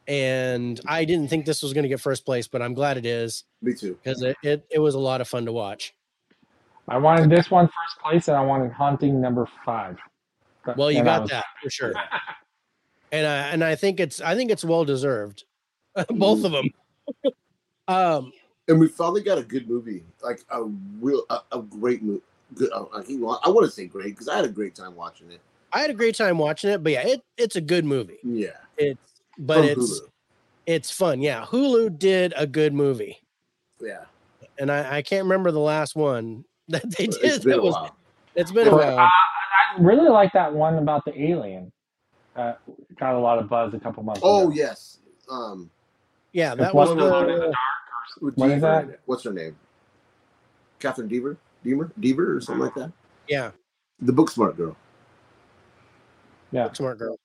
and 0.08 0.80
I 0.88 1.06
didn't 1.06 1.28
think 1.30 1.46
this 1.46 1.62
was 1.64 1.74
going 1.74 1.84
to 1.84 1.90
get 1.90 2.00
first 2.02 2.26
place, 2.26 2.48
but 2.48 2.62
I'm 2.62 2.74
glad 2.74 2.98
it 2.98 3.06
is 3.06 3.44
Me 3.62 3.74
too. 3.74 3.98
because 4.04 4.22
it, 4.22 4.36
it 4.44 4.66
it 4.70 4.80
was 4.80 4.96
a 4.96 5.00
lot 5.00 5.22
of 5.22 5.28
fun 5.28 5.46
to 5.46 5.52
watch. 5.52 5.94
I 6.88 6.98
wanted 6.98 7.30
this 7.30 7.50
one 7.52 7.68
first 7.68 8.00
place, 8.04 8.28
and 8.28 8.36
I 8.36 8.42
wanted 8.42 8.72
Hunting 8.72 9.22
number 9.22 9.48
five. 9.66 9.98
But- 10.66 10.78
Well, 10.78 10.92
you 10.92 11.04
got 11.04 11.22
was- 11.22 11.30
that 11.32 11.46
for 11.64 11.70
sure, 11.70 11.94
and 13.12 13.26
I 13.28 13.38
and 13.50 13.64
I 13.64 13.76
think 13.76 14.00
it's 14.00 14.20
I 14.22 14.36
think 14.36 14.52
it's 14.52 14.64
well 14.66 14.86
deserved, 14.86 15.44
both 16.10 16.44
of 16.44 16.52
them. 16.52 16.70
um, 17.88 18.32
And 18.68 18.80
we 18.80 18.88
finally 18.88 19.22
got 19.24 19.38
a 19.38 19.44
good 19.44 19.70
movie, 19.70 20.04
like 20.24 20.44
a 20.50 20.64
real, 21.00 21.24
a, 21.30 21.40
a 21.52 21.62
great 21.62 22.02
movie. 22.04 22.22
Good, 22.56 22.72
uh, 22.74 22.86
I, 22.94 23.02
keep 23.04 23.20
I 23.22 23.50
want 23.50 23.66
to 23.66 23.72
say 23.72 23.86
great 23.86 24.10
because 24.10 24.28
I 24.28 24.36
had 24.36 24.46
a 24.46 24.50
great 24.50 24.76
time 24.76 24.96
watching 24.96 25.32
it. 25.32 25.40
I 25.74 25.80
had 25.80 25.90
a 25.90 25.94
great 25.94 26.16
time 26.16 26.38
watching 26.38 26.70
it, 26.70 26.84
but 26.84 26.92
yeah, 26.92 27.08
it 27.08 27.22
it's 27.38 27.56
a 27.56 27.62
good 27.62 27.86
movie. 27.86 28.18
Yeah, 28.24 28.50
It's 28.78 29.11
but 29.42 29.58
From 29.58 29.66
it's 29.66 30.00
Hulu. 30.02 30.08
it's 30.68 30.92
fun. 30.92 31.22
Yeah, 31.22 31.46
Hulu 31.46 31.98
did 31.98 32.34
a 32.38 32.48
good 32.48 32.74
movie, 32.74 33.18
Yeah, 33.82 34.06
and 34.60 34.72
I 34.72 34.98
I 34.98 35.02
can't 35.02 35.24
remember 35.24 35.52
the 35.52 35.60
last 35.60 35.96
one 35.96 36.46
that 36.70 36.90
they 36.92 37.08
did. 37.08 37.24
it's 37.24 37.40
been 37.44 37.52
that 37.52 37.60
a 37.60 37.64
was 37.64 37.74
while. 37.74 37.98
it's 38.36 38.52
been 38.52 38.68
a 38.68 38.72
Uh, 38.72 38.78
while. 38.78 38.98
I 38.98 39.10
really 39.80 40.10
like 40.10 40.32
that 40.34 40.54
one 40.54 40.78
about 40.78 41.04
the 41.06 41.20
alien. 41.22 41.72
Uh, 42.36 42.54
got 42.98 43.16
a 43.16 43.20
lot 43.20 43.40
of 43.40 43.50
buzz 43.50 43.74
a 43.74 43.80
couple 43.80 44.04
months 44.04 44.22
Oh 44.24 44.46
ago. 44.50 44.56
yes, 44.56 45.00
um, 45.30 45.70
Yeah, 46.32 46.56
that 46.56 46.74
one 46.74 46.98
was 46.98 47.10
Alone 47.12 47.30
in 47.30 47.30
the 47.30 47.34
the 47.36 47.42
Dark 47.42 47.52
or 48.22 48.26
with 48.26 48.38
What 48.38 48.50
is 48.52 48.62
that? 48.62 49.00
What's 49.06 49.24
her 49.24 49.34
name? 49.34 49.58
Catherine 50.80 51.08
Dever, 51.10 51.38
Dever, 51.64 51.92
Dever, 52.00 52.38
or 52.38 52.42
something 52.42 52.64
like 52.64 52.76
that. 52.76 52.92
yeah 53.28 53.52
The 54.00 54.14
book 54.14 54.30
smart 54.32 54.56
girl. 54.56 54.78
Yeah, 56.52 56.72
smart 56.74 57.00
girl. 57.00 57.18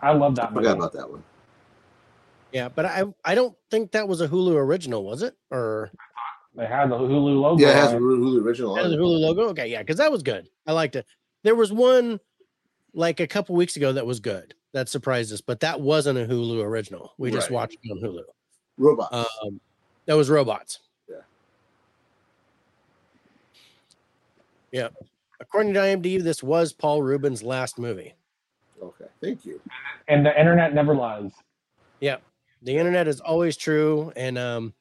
I 0.00 0.12
love 0.12 0.38
I 0.38 0.42
that 0.42 0.52
movie. 0.52 0.66
forgot 0.66 0.78
about 0.78 0.92
that 0.92 1.10
one. 1.10 1.22
Yeah, 2.52 2.68
but 2.68 2.84
I 2.84 3.04
I 3.24 3.34
don't 3.34 3.56
think 3.70 3.92
that 3.92 4.06
was 4.06 4.20
a 4.20 4.28
Hulu 4.28 4.54
original, 4.54 5.04
was 5.04 5.22
it? 5.22 5.34
Or 5.50 5.90
They 6.54 6.66
had 6.66 6.90
the 6.90 6.96
Hulu 6.96 7.40
logo. 7.40 7.60
Yeah, 7.60 7.70
it 7.70 7.74
has 7.74 7.88
on 7.88 7.96
a 7.96 8.00
Hulu 8.00 8.42
original. 8.42 8.74
That 8.74 8.84
On 8.84 8.90
was 8.90 8.98
a. 8.98 9.00
Hulu 9.00 9.20
logo. 9.20 9.48
Okay, 9.50 9.66
yeah, 9.66 9.80
because 9.80 9.96
that 9.96 10.12
was 10.12 10.22
good. 10.22 10.48
I 10.66 10.72
liked 10.72 10.94
it. 10.94 11.06
There 11.42 11.56
was 11.56 11.72
one 11.72 12.20
like 12.94 13.18
a 13.20 13.26
couple 13.26 13.56
weeks 13.56 13.76
ago 13.76 13.92
that 13.92 14.06
was 14.06 14.20
good. 14.20 14.54
That 14.72 14.88
surprised 14.88 15.32
us, 15.32 15.40
but 15.40 15.60
that 15.60 15.80
wasn't 15.80 16.18
a 16.18 16.26
Hulu 16.26 16.62
original. 16.62 17.14
We 17.18 17.30
just 17.30 17.50
watched 17.50 17.78
it 17.82 17.90
on 17.90 17.98
Hulu. 17.98 18.22
Robots. 18.76 19.14
Um, 19.14 19.60
that 20.06 20.16
was 20.16 20.30
robots. 20.30 20.80
Yeah. 21.08 21.16
Yeah. 24.72 24.88
According 25.40 25.74
to 25.74 25.80
IMDb, 25.80 26.22
this 26.22 26.42
was 26.42 26.72
Paul 26.72 27.02
Reubens' 27.02 27.42
last 27.42 27.78
movie. 27.78 28.14
Okay, 29.24 29.34
thank 29.34 29.44
you. 29.46 29.60
and 30.08 30.24
the 30.24 30.38
internet 30.38 30.74
never 30.74 30.94
lies. 30.94 31.32
Yeah. 32.00 32.16
The 32.62 32.76
internet 32.76 33.08
is 33.08 33.20
always 33.20 33.56
true. 33.56 34.12
And 34.16 34.38
um 34.38 34.74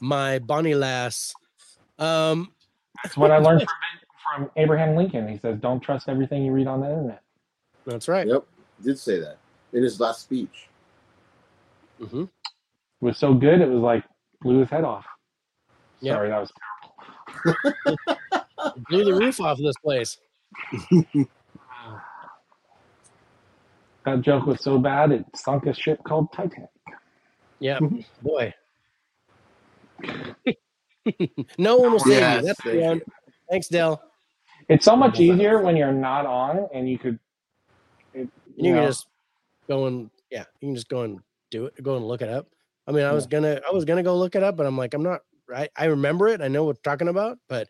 my 0.00 0.38
Bonnie 0.38 0.74
Lass. 0.74 1.34
Um 1.98 2.52
That's 3.02 3.16
what 3.16 3.30
I 3.30 3.38
learned 3.38 3.62
from, 3.62 4.44
from 4.44 4.50
Abraham 4.56 4.96
Lincoln. 4.96 5.28
He 5.28 5.38
says, 5.38 5.58
"Don't 5.60 5.80
trust 5.80 6.08
everything 6.08 6.44
you 6.44 6.52
read 6.52 6.66
on 6.66 6.80
the 6.80 6.88
internet." 6.88 7.22
that's 7.86 8.08
right. 8.08 8.26
Yep, 8.26 8.44
did 8.84 8.98
say 8.98 9.18
that 9.18 9.38
in 9.72 9.82
his 9.82 9.98
last 9.98 10.20
speech. 10.22 10.68
Mm-hmm. 12.00 12.22
It 12.22 12.28
was 13.00 13.16
so 13.16 13.32
good, 13.34 13.60
it 13.60 13.68
was 13.68 13.80
like 13.80 14.04
blew 14.42 14.60
his 14.60 14.68
head 14.68 14.84
off. 14.84 15.06
Yeah. 16.00 16.14
Sorry, 16.14 16.28
that 16.28 16.40
was 16.40 16.52
Blew 18.88 19.04
the 19.04 19.14
roof 19.14 19.40
off 19.40 19.58
of 19.58 19.64
this 19.64 19.76
place. 19.82 20.18
that 24.08 24.22
joke 24.22 24.46
was 24.46 24.62
so 24.62 24.78
bad 24.78 25.12
it 25.12 25.24
sunk 25.34 25.66
a 25.66 25.74
ship 25.74 25.98
called 26.04 26.32
Titanic. 26.32 26.68
Yeah, 27.60 27.78
mm-hmm. 27.78 28.00
boy. 28.22 28.54
no 31.58 31.76
one 31.76 31.92
will 31.92 31.98
save 31.98 32.20
Yes, 32.20 32.40
you. 32.42 32.46
That's 32.46 32.60
thank 32.62 32.74
the 32.76 32.80
one. 32.86 32.96
you. 32.98 33.02
Thanks, 33.50 33.68
Dell. 33.68 34.02
It's 34.68 34.84
so 34.84 34.94
much 34.96 35.18
easier 35.18 35.62
when 35.62 35.76
you're 35.76 35.92
not 35.92 36.26
on 36.26 36.68
and 36.74 36.88
you 36.88 36.98
could. 36.98 37.18
It, 38.14 38.28
You, 38.56 38.70
you 38.70 38.74
can 38.74 38.86
just 38.86 39.06
go 39.68 39.86
and 39.86 40.10
yeah, 40.30 40.44
you 40.60 40.68
can 40.68 40.74
just 40.74 40.88
go 40.88 41.02
and 41.02 41.20
do 41.50 41.66
it. 41.66 41.82
Go 41.82 41.96
and 41.96 42.06
look 42.06 42.22
it 42.22 42.28
up. 42.28 42.46
I 42.86 42.92
mean, 42.92 43.04
I 43.04 43.12
was 43.12 43.26
gonna, 43.26 43.60
I 43.68 43.72
was 43.72 43.84
gonna 43.84 44.02
go 44.02 44.16
look 44.16 44.34
it 44.34 44.42
up, 44.42 44.56
but 44.56 44.66
I'm 44.66 44.76
like, 44.78 44.94
I'm 44.94 45.02
not. 45.02 45.20
right. 45.48 45.70
I 45.76 45.86
remember 45.86 46.28
it. 46.28 46.40
I 46.40 46.48
know 46.48 46.64
what 46.64 46.76
we're 46.76 46.90
talking 46.90 47.08
about, 47.08 47.38
but 47.48 47.68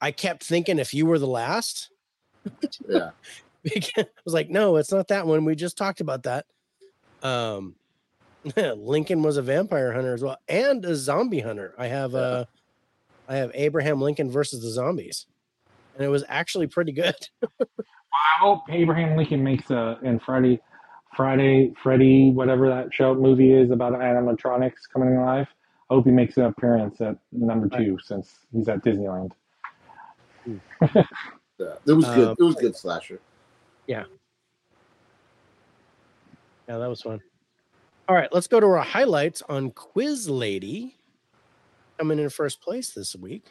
I 0.00 0.10
kept 0.10 0.44
thinking 0.44 0.78
if 0.78 0.92
you 0.94 1.06
were 1.06 1.18
the 1.18 1.26
last, 1.26 1.90
Yeah, 2.88 3.10
I 3.96 4.06
was 4.24 4.34
like, 4.34 4.50
no, 4.50 4.76
it's 4.76 4.92
not 4.92 5.08
that 5.08 5.26
one. 5.26 5.44
We 5.44 5.54
just 5.54 5.76
talked 5.76 6.00
about 6.00 6.24
that. 6.24 6.46
Um, 7.22 7.76
Lincoln 8.56 9.22
was 9.22 9.36
a 9.36 9.42
vampire 9.42 9.92
hunter 9.92 10.14
as 10.14 10.22
well, 10.22 10.36
and 10.48 10.84
a 10.84 10.96
zombie 10.96 11.40
hunter. 11.40 11.74
I 11.78 11.86
have 11.86 12.14
uh, 12.14 12.44
I 13.28 13.36
have 13.36 13.52
Abraham 13.54 14.00
Lincoln 14.00 14.30
versus 14.30 14.62
the 14.62 14.70
zombies, 14.70 15.26
and 15.94 16.04
it 16.04 16.08
was 16.08 16.24
actually 16.28 16.66
pretty 16.66 16.92
good. 16.92 17.14
I 17.42 18.40
hope 18.40 18.62
Abraham 18.68 19.16
Lincoln 19.16 19.44
makes 19.44 19.70
a 19.70 19.98
and 20.02 20.20
Friday, 20.22 20.60
Friday, 21.16 21.72
Freddy, 21.82 22.30
whatever 22.30 22.68
that 22.68 22.92
show 22.92 23.14
movie 23.14 23.52
is 23.52 23.70
about 23.70 23.92
animatronics 23.92 24.88
coming 24.92 25.16
alive. 25.16 25.46
I 25.90 25.94
hope 25.94 26.06
he 26.06 26.10
makes 26.10 26.36
an 26.36 26.44
appearance 26.44 27.00
at 27.00 27.16
number 27.30 27.68
two 27.68 27.98
since 28.02 28.40
he's 28.52 28.68
at 28.68 28.82
Disneyland. 28.82 29.32
yeah. 30.46 31.04
It 31.86 31.92
was 31.92 32.06
good. 32.06 32.28
Um, 32.28 32.36
it 32.38 32.42
was 32.42 32.54
good 32.56 32.74
slasher. 32.74 33.20
Yeah. 33.92 34.04
Yeah, 36.68 36.78
that 36.78 36.88
was 36.88 37.02
fun. 37.02 37.20
All 38.08 38.16
right, 38.16 38.32
let's 38.32 38.46
go 38.46 38.58
to 38.58 38.66
our 38.66 38.78
highlights 38.78 39.42
on 39.48 39.70
Quiz 39.70 40.28
Lady. 40.30 40.96
coming 41.98 42.18
in 42.18 42.30
first 42.30 42.60
place 42.62 42.90
this 42.90 43.14
week. 43.14 43.44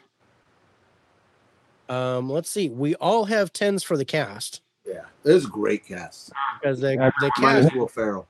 Um, 1.88 2.28
let's 2.28 2.50
see. 2.50 2.68
We 2.68 2.94
all 2.96 3.24
have 3.26 3.52
tens 3.52 3.82
for 3.82 3.96
the 3.96 4.04
cast 4.04 4.60
Yeah, 4.86 5.02
this 5.22 5.36
is 5.36 5.44
a 5.46 5.48
great 5.48 5.86
cast. 5.86 6.32
because 6.60 6.80
they 6.80 6.94
Yeah, 6.94 7.10
Minus 7.38 7.66
cast, 7.66 7.76
Will 7.76 7.86
Ferrell. 7.88 8.26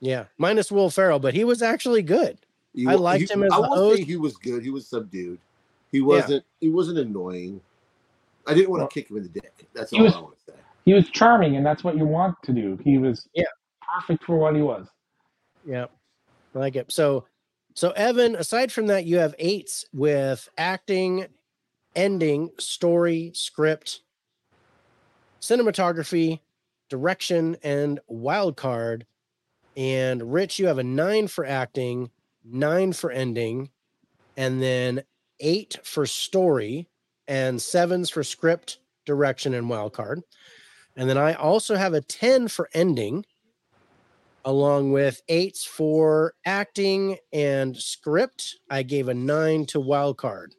yeah, 0.00 0.24
minus 0.36 0.70
Will 0.72 0.90
Ferrell, 0.90 1.18
but 1.20 1.32
he 1.32 1.44
was 1.44 1.62
actually 1.62 2.02
good. 2.02 2.38
He 2.74 2.86
I 2.86 2.94
liked 2.94 3.28
he- 3.28 3.32
him 3.32 3.44
as 3.44 3.52
I 3.52 3.56
the 3.56 3.62
won't 3.62 3.74
host. 3.74 3.96
say 3.98 4.04
he 4.04 4.16
was 4.16 4.36
good. 4.36 4.62
He 4.62 4.70
was 4.70 4.86
subdued. 4.86 5.38
He 5.92 6.00
wasn't. 6.00 6.44
He 6.60 6.68
wasn't 6.68 6.98
annoying. 6.98 7.60
I 8.46 8.52
didn't 8.54 8.70
want 8.70 8.88
to 8.90 8.92
kick 8.92 9.10
him 9.10 9.16
in 9.18 9.22
the 9.22 9.28
dick. 9.30 9.52
That's 9.72 9.92
all 9.92 10.02
was- 10.02 10.14
I 10.14 10.20
want 10.20 10.36
to 10.38 10.52
say. 10.52 10.58
He 10.86 10.94
was 10.94 11.10
charming, 11.10 11.56
and 11.56 11.66
that's 11.66 11.82
what 11.82 11.96
you 11.96 12.06
want 12.06 12.36
to 12.44 12.52
do. 12.52 12.78
He 12.82 12.96
was 12.96 13.28
Yeah. 13.34 13.44
perfect 13.82 14.22
for 14.24 14.38
what 14.38 14.54
he 14.54 14.62
was. 14.62 14.88
Yeah, 15.64 15.86
I 16.54 16.58
like 16.58 16.76
it. 16.76 16.92
So, 16.92 17.26
so 17.74 17.90
Evan, 17.90 18.36
aside 18.36 18.70
from 18.70 18.86
that, 18.86 19.04
you 19.04 19.18
have 19.18 19.34
eights 19.40 19.84
with 19.92 20.48
acting, 20.56 21.26
ending, 21.96 22.52
story, 22.58 23.32
script, 23.34 24.02
cinematography, 25.40 26.40
direction, 26.88 27.56
and 27.64 27.98
wild 28.06 28.56
card. 28.56 29.06
And 29.76 30.32
Rich, 30.32 30.60
you 30.60 30.68
have 30.68 30.78
a 30.78 30.84
nine 30.84 31.26
for 31.26 31.44
acting, 31.44 32.10
nine 32.44 32.92
for 32.92 33.10
ending, 33.10 33.70
and 34.36 34.62
then 34.62 35.02
eight 35.40 35.78
for 35.82 36.06
story, 36.06 36.88
and 37.26 37.60
sevens 37.60 38.08
for 38.08 38.22
script, 38.22 38.78
direction, 39.04 39.52
and 39.52 39.68
wild 39.68 39.92
card. 39.92 40.22
And 40.96 41.08
then 41.08 41.18
I 41.18 41.34
also 41.34 41.76
have 41.76 41.94
a 41.94 42.00
10 42.00 42.48
for 42.48 42.68
ending, 42.72 43.24
along 44.44 44.92
with 44.92 45.22
eights 45.28 45.64
for 45.64 46.34
acting 46.44 47.18
and 47.32 47.76
script. 47.76 48.56
I 48.70 48.82
gave 48.82 49.08
a 49.08 49.14
nine 49.14 49.66
to 49.66 49.80
wild 49.80 50.18
card, 50.18 50.54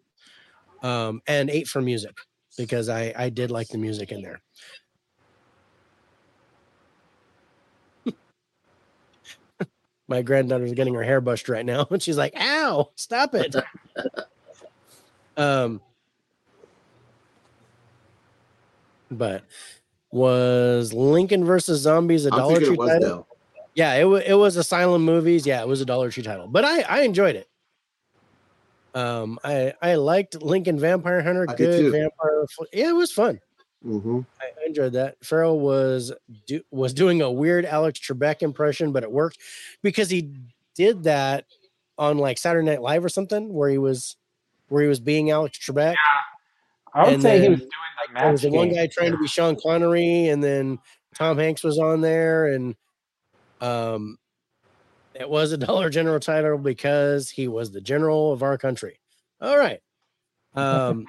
um, 0.84 1.22
and 1.28 1.50
eight 1.50 1.68
for 1.68 1.82
music 1.82 2.18
because 2.58 2.90
I 2.90 3.14
I 3.18 3.30
did 3.30 3.52
like 3.52 3.70
the 3.70 3.78
music 3.78 4.12
in 4.12 4.22
there. 4.22 4.42
My 10.08 10.22
granddaughter's 10.22 10.74
getting 10.74 10.94
her 10.96 11.04
hair 11.04 11.22
brushed 11.22 11.50
right 11.50 11.66
now, 11.66 11.88
and 11.92 12.02
she's 12.02 12.18
like, 12.18 12.34
"Ow! 12.38 12.92
Stop 12.96 13.36
it!" 13.36 13.56
um, 15.38 15.82
but 19.12 19.44
was 20.12 20.94
Lincoln 20.94 21.44
versus 21.46 21.82
Zombies 21.82 22.26
a 22.26 22.32
I'm 22.32 22.38
Dollar 22.40 22.56
thinking 22.56 22.68
Tree 22.68 22.74
it 22.76 22.80
was 22.80 22.90
title? 22.90 23.10
though. 23.10 23.28
Yeah, 23.76 23.94
it, 23.96 24.06
wa- 24.06 24.22
it 24.26 24.34
was 24.34 24.56
Asylum 24.58 25.04
Movies. 25.04 25.46
Yeah, 25.46 25.62
it 25.62 25.68
was 25.68 25.82
a 25.82 25.86
Dollar 25.86 26.10
Tree 26.10 26.24
title, 26.24 26.48
but 26.48 26.66
I 26.66 26.82
I 26.82 27.02
enjoyed 27.02 27.36
it. 27.36 27.48
Um, 28.96 29.38
I 29.44 29.74
I 29.82 29.96
liked 29.96 30.42
Lincoln 30.42 30.80
Vampire 30.80 31.22
Hunter. 31.22 31.46
I 31.48 31.54
Good 31.56 31.92
vampire. 31.92 32.46
fl- 32.56 32.64
Yeah, 32.74 32.90
it 32.90 32.96
was 32.96 33.12
fun. 33.12 33.40
Mm-hmm. 33.86 34.22
I 34.42 34.46
I 34.46 34.66
enjoyed 34.66 34.94
that. 34.94 35.18
Ferrell 35.24 35.60
was 35.60 36.12
do, 36.48 36.62
was 36.72 36.94
doing 36.94 37.22
a 37.22 37.32
weird 37.32 37.66
Alex 37.66 38.00
Trebek 38.00 38.42
impression, 38.42 38.92
but 38.92 39.04
it 39.04 39.12
worked 39.12 39.38
because 39.84 40.10
he 40.10 40.34
did 40.74 41.04
that 41.04 41.46
on 42.00 42.18
like 42.18 42.38
Saturday 42.40 42.66
Night 42.66 42.82
Live 42.82 43.06
or 43.06 43.10
something, 43.10 43.54
where 43.54 43.70
he 43.70 43.78
was 43.78 44.16
where 44.70 44.82
he 44.82 44.90
was 44.90 45.00
being 45.00 45.30
Alex 45.30 45.60
Trebek. 45.60 45.96
I 46.98 47.04
would 47.04 47.14
And 47.14 47.22
say 47.22 47.40
he 47.40 47.50
was 47.50 47.60
doing 47.60 47.70
the 47.70 48.20
There 48.20 48.32
was 48.32 48.42
the 48.42 48.50
one 48.50 48.70
guy 48.74 48.88
trying 48.88 49.12
to 49.12 49.20
be 49.20 49.28
Sean 49.28 49.56
Connery, 49.62 50.30
and 50.30 50.44
then 50.44 50.80
Tom 51.14 51.38
Hanks 51.38 51.64
was 51.64 51.78
on 51.78 52.02
there, 52.02 52.48
and 52.48 52.76
um, 53.62 54.18
it 55.14 55.30
was 55.30 55.52
a 55.52 55.58
Dollar 55.58 55.92
General 55.92 56.20
title 56.20 56.58
because 56.58 57.30
he 57.30 57.48
was 57.48 57.72
the 57.72 57.82
general 57.82 58.34
of 58.34 58.42
our 58.42 58.58
country. 58.58 59.00
All 59.40 59.60
right, 59.60 59.80
um, 60.56 61.06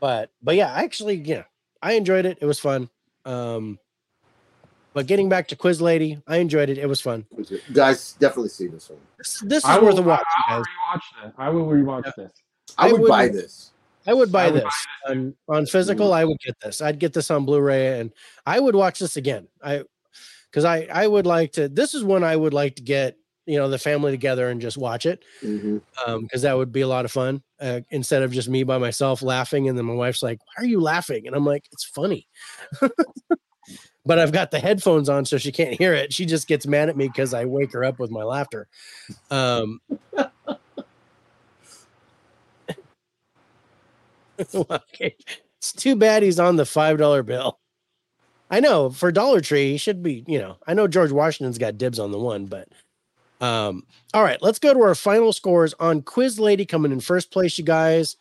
but 0.00 0.30
but 0.42 0.56
yeah, 0.56 0.72
actually, 0.74 1.14
yeah, 1.14 1.44
I 1.80 1.94
enjoyed 1.94 2.26
it. 2.26 2.36
It 2.42 2.46
was 2.46 2.60
fun. 2.60 2.90
Um, 3.24 3.78
but 4.92 5.06
getting 5.06 5.30
back 5.30 5.48
to 5.48 5.56
Quiz 5.56 5.80
Lady, 5.80 6.20
I 6.26 6.36
enjoyed 6.36 6.68
it. 6.68 6.76
It 6.76 6.86
was 6.86 7.00
fun. 7.00 7.24
Guys, 7.72 8.12
definitely 8.12 8.50
see 8.50 8.66
this 8.66 8.90
one. 8.90 8.98
This, 9.16 9.40
this 9.40 9.64
is 9.64 9.70
I 9.70 9.78
worth 9.78 9.94
will, 9.94 10.00
a 10.00 10.08
watch, 10.08 10.24
I, 10.46 10.50
guys. 10.50 10.58
will 10.58 10.64
rewatch 10.98 11.24
this. 11.24 11.32
I 11.38 11.48
will 11.48 11.66
rewatch 11.66 12.12
this. 12.16 12.30
I 12.78 12.88
I 12.88 12.92
would 12.92 13.08
buy 13.08 13.28
this. 13.28 13.72
I 14.06 14.12
would 14.12 14.30
buy 14.30 14.44
I 14.44 14.50
would 14.50 14.62
this 14.64 14.86
buy 15.04 15.10
on, 15.10 15.34
on 15.48 15.66
physical. 15.66 16.12
I 16.12 16.24
would 16.24 16.38
get 16.40 16.60
this. 16.60 16.82
I'd 16.82 16.98
get 16.98 17.12
this 17.12 17.30
on 17.30 17.44
Blu-ray, 17.46 18.00
and 18.00 18.12
I 18.44 18.60
would 18.60 18.74
watch 18.74 18.98
this 18.98 19.16
again. 19.16 19.48
I 19.62 19.82
because 20.50 20.64
I 20.64 20.86
I 20.92 21.06
would 21.06 21.26
like 21.26 21.52
to. 21.52 21.68
This 21.68 21.94
is 21.94 22.04
one 22.04 22.22
I 22.22 22.36
would 22.36 22.54
like 22.54 22.76
to 22.76 22.82
get 22.82 23.16
you 23.46 23.58
know 23.58 23.68
the 23.68 23.78
family 23.78 24.10
together 24.10 24.48
and 24.48 24.60
just 24.60 24.78
watch 24.78 25.06
it 25.06 25.22
Mm-hmm. 25.42 25.78
um 26.06 26.22
because 26.22 26.42
that 26.42 26.56
would 26.56 26.72
be 26.72 26.80
a 26.80 26.88
lot 26.88 27.04
of 27.04 27.12
fun 27.12 27.42
uh, 27.60 27.80
instead 27.90 28.22
of 28.22 28.32
just 28.32 28.48
me 28.48 28.62
by 28.62 28.78
myself 28.78 29.22
laughing 29.22 29.68
and 29.68 29.76
then 29.76 29.84
my 29.84 29.94
wife's 29.94 30.22
like 30.22 30.38
why 30.40 30.64
are 30.64 30.66
you 30.66 30.80
laughing 30.80 31.26
and 31.26 31.36
i'm 31.36 31.44
like 31.44 31.66
it's 31.72 31.84
funny 31.84 32.26
but 34.06 34.18
i've 34.18 34.32
got 34.32 34.50
the 34.50 34.58
headphones 34.58 35.08
on 35.08 35.24
so 35.24 35.36
she 35.36 35.52
can't 35.52 35.74
hear 35.74 35.92
it 35.92 36.12
she 36.12 36.24
just 36.24 36.48
gets 36.48 36.66
mad 36.66 36.88
at 36.88 36.96
me 36.96 37.06
because 37.06 37.34
i 37.34 37.44
wake 37.44 37.72
her 37.72 37.84
up 37.84 37.98
with 37.98 38.10
my 38.10 38.22
laughter 38.22 38.66
um 39.30 39.80
okay. 44.54 45.16
it's 45.58 45.72
too 45.72 45.96
bad 45.96 46.22
he's 46.22 46.40
on 46.40 46.56
the 46.56 46.66
five 46.66 46.98
dollar 46.98 47.22
bill 47.22 47.58
i 48.50 48.60
know 48.60 48.90
for 48.90 49.10
dollar 49.12 49.40
tree 49.40 49.72
he 49.72 49.76
should 49.76 50.02
be 50.02 50.24
you 50.26 50.38
know 50.38 50.56
i 50.66 50.74
know 50.74 50.86
george 50.86 51.12
washington's 51.12 51.58
got 51.58 51.78
dibs 51.78 51.98
on 51.98 52.10
the 52.10 52.18
one 52.18 52.46
but 52.46 52.68
um, 53.40 53.84
all 54.14 54.22
right, 54.22 54.40
let's 54.40 54.58
go 54.58 54.72
to 54.72 54.80
our 54.80 54.94
final 54.94 55.32
scores 55.32 55.74
on 55.78 56.02
Quiz 56.02 56.38
Lady 56.38 56.64
coming 56.64 56.92
in 56.92 57.00
first 57.00 57.30
place, 57.30 57.58
you 57.58 57.64
guys. 57.64 58.16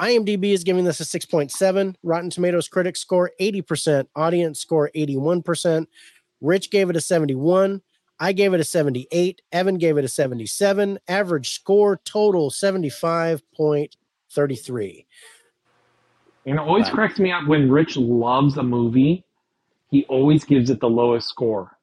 IMDb 0.00 0.52
is 0.52 0.64
giving 0.64 0.84
this 0.84 1.00
a 1.00 1.04
6.7. 1.04 1.94
Rotten 2.02 2.30
Tomatoes 2.30 2.68
critics 2.68 3.00
score 3.00 3.30
80%, 3.40 4.06
audience 4.16 4.58
score 4.58 4.90
81%. 4.96 5.86
Rich 6.40 6.70
gave 6.70 6.88
it 6.88 6.96
a 6.96 7.00
71. 7.00 7.82
I 8.18 8.32
gave 8.32 8.54
it 8.54 8.60
a 8.60 8.64
78. 8.64 9.42
Evan 9.52 9.78
gave 9.78 9.98
it 9.98 10.04
a 10.04 10.08
77. 10.08 10.98
Average 11.06 11.50
score 11.50 11.98
total 12.04 12.50
75.33. 14.36 15.06
And 16.46 16.54
it 16.54 16.60
always 16.60 16.88
cracks 16.88 17.18
me 17.18 17.32
up 17.32 17.46
when 17.46 17.70
Rich 17.70 17.96
loves 17.96 18.56
a 18.56 18.62
movie, 18.62 19.24
he 19.90 20.04
always 20.04 20.44
gives 20.44 20.70
it 20.70 20.80
the 20.80 20.88
lowest 20.88 21.28
score. 21.28 21.76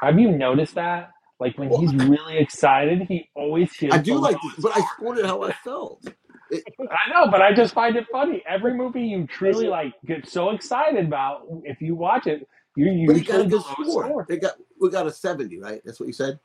Have 0.00 0.18
you 0.18 0.30
noticed 0.30 0.74
that? 0.76 1.10
Like 1.38 1.58
when 1.58 1.70
he's 1.70 1.94
really 1.94 2.38
excited, 2.38 3.02
he 3.02 3.28
always 3.34 3.72
gives 3.76 3.94
I 3.94 3.98
the 3.98 4.04
do 4.04 4.18
like 4.18 4.36
lowest 4.42 4.56
this, 4.56 4.64
but 4.64 4.76
I 4.76 4.86
scored 4.94 5.18
it 5.18 5.26
how 5.26 5.42
I 5.42 5.52
felt. 5.52 6.04
It, 6.50 6.62
I 6.80 7.10
know, 7.12 7.30
but 7.30 7.42
I 7.42 7.52
just 7.52 7.74
find 7.74 7.96
it 7.96 8.06
funny. 8.12 8.42
Every 8.48 8.74
movie 8.74 9.02
you 9.02 9.26
truly 9.26 9.66
like 9.68 9.94
get 10.06 10.28
so 10.28 10.50
excited 10.50 11.06
about, 11.06 11.46
if 11.64 11.80
you 11.80 11.94
watch 11.94 12.26
it, 12.26 12.46
you 12.76 13.06
but 13.06 13.16
he 13.16 13.22
got 13.22 13.40
a 13.40 13.46
good 13.46 13.62
score. 13.62 14.04
score. 14.04 14.26
They 14.28 14.38
got 14.38 14.54
we 14.80 14.90
got 14.90 15.06
a 15.06 15.10
seventy, 15.10 15.58
right? 15.58 15.82
That's 15.84 15.98
what 15.98 16.06
you 16.06 16.12
said. 16.12 16.38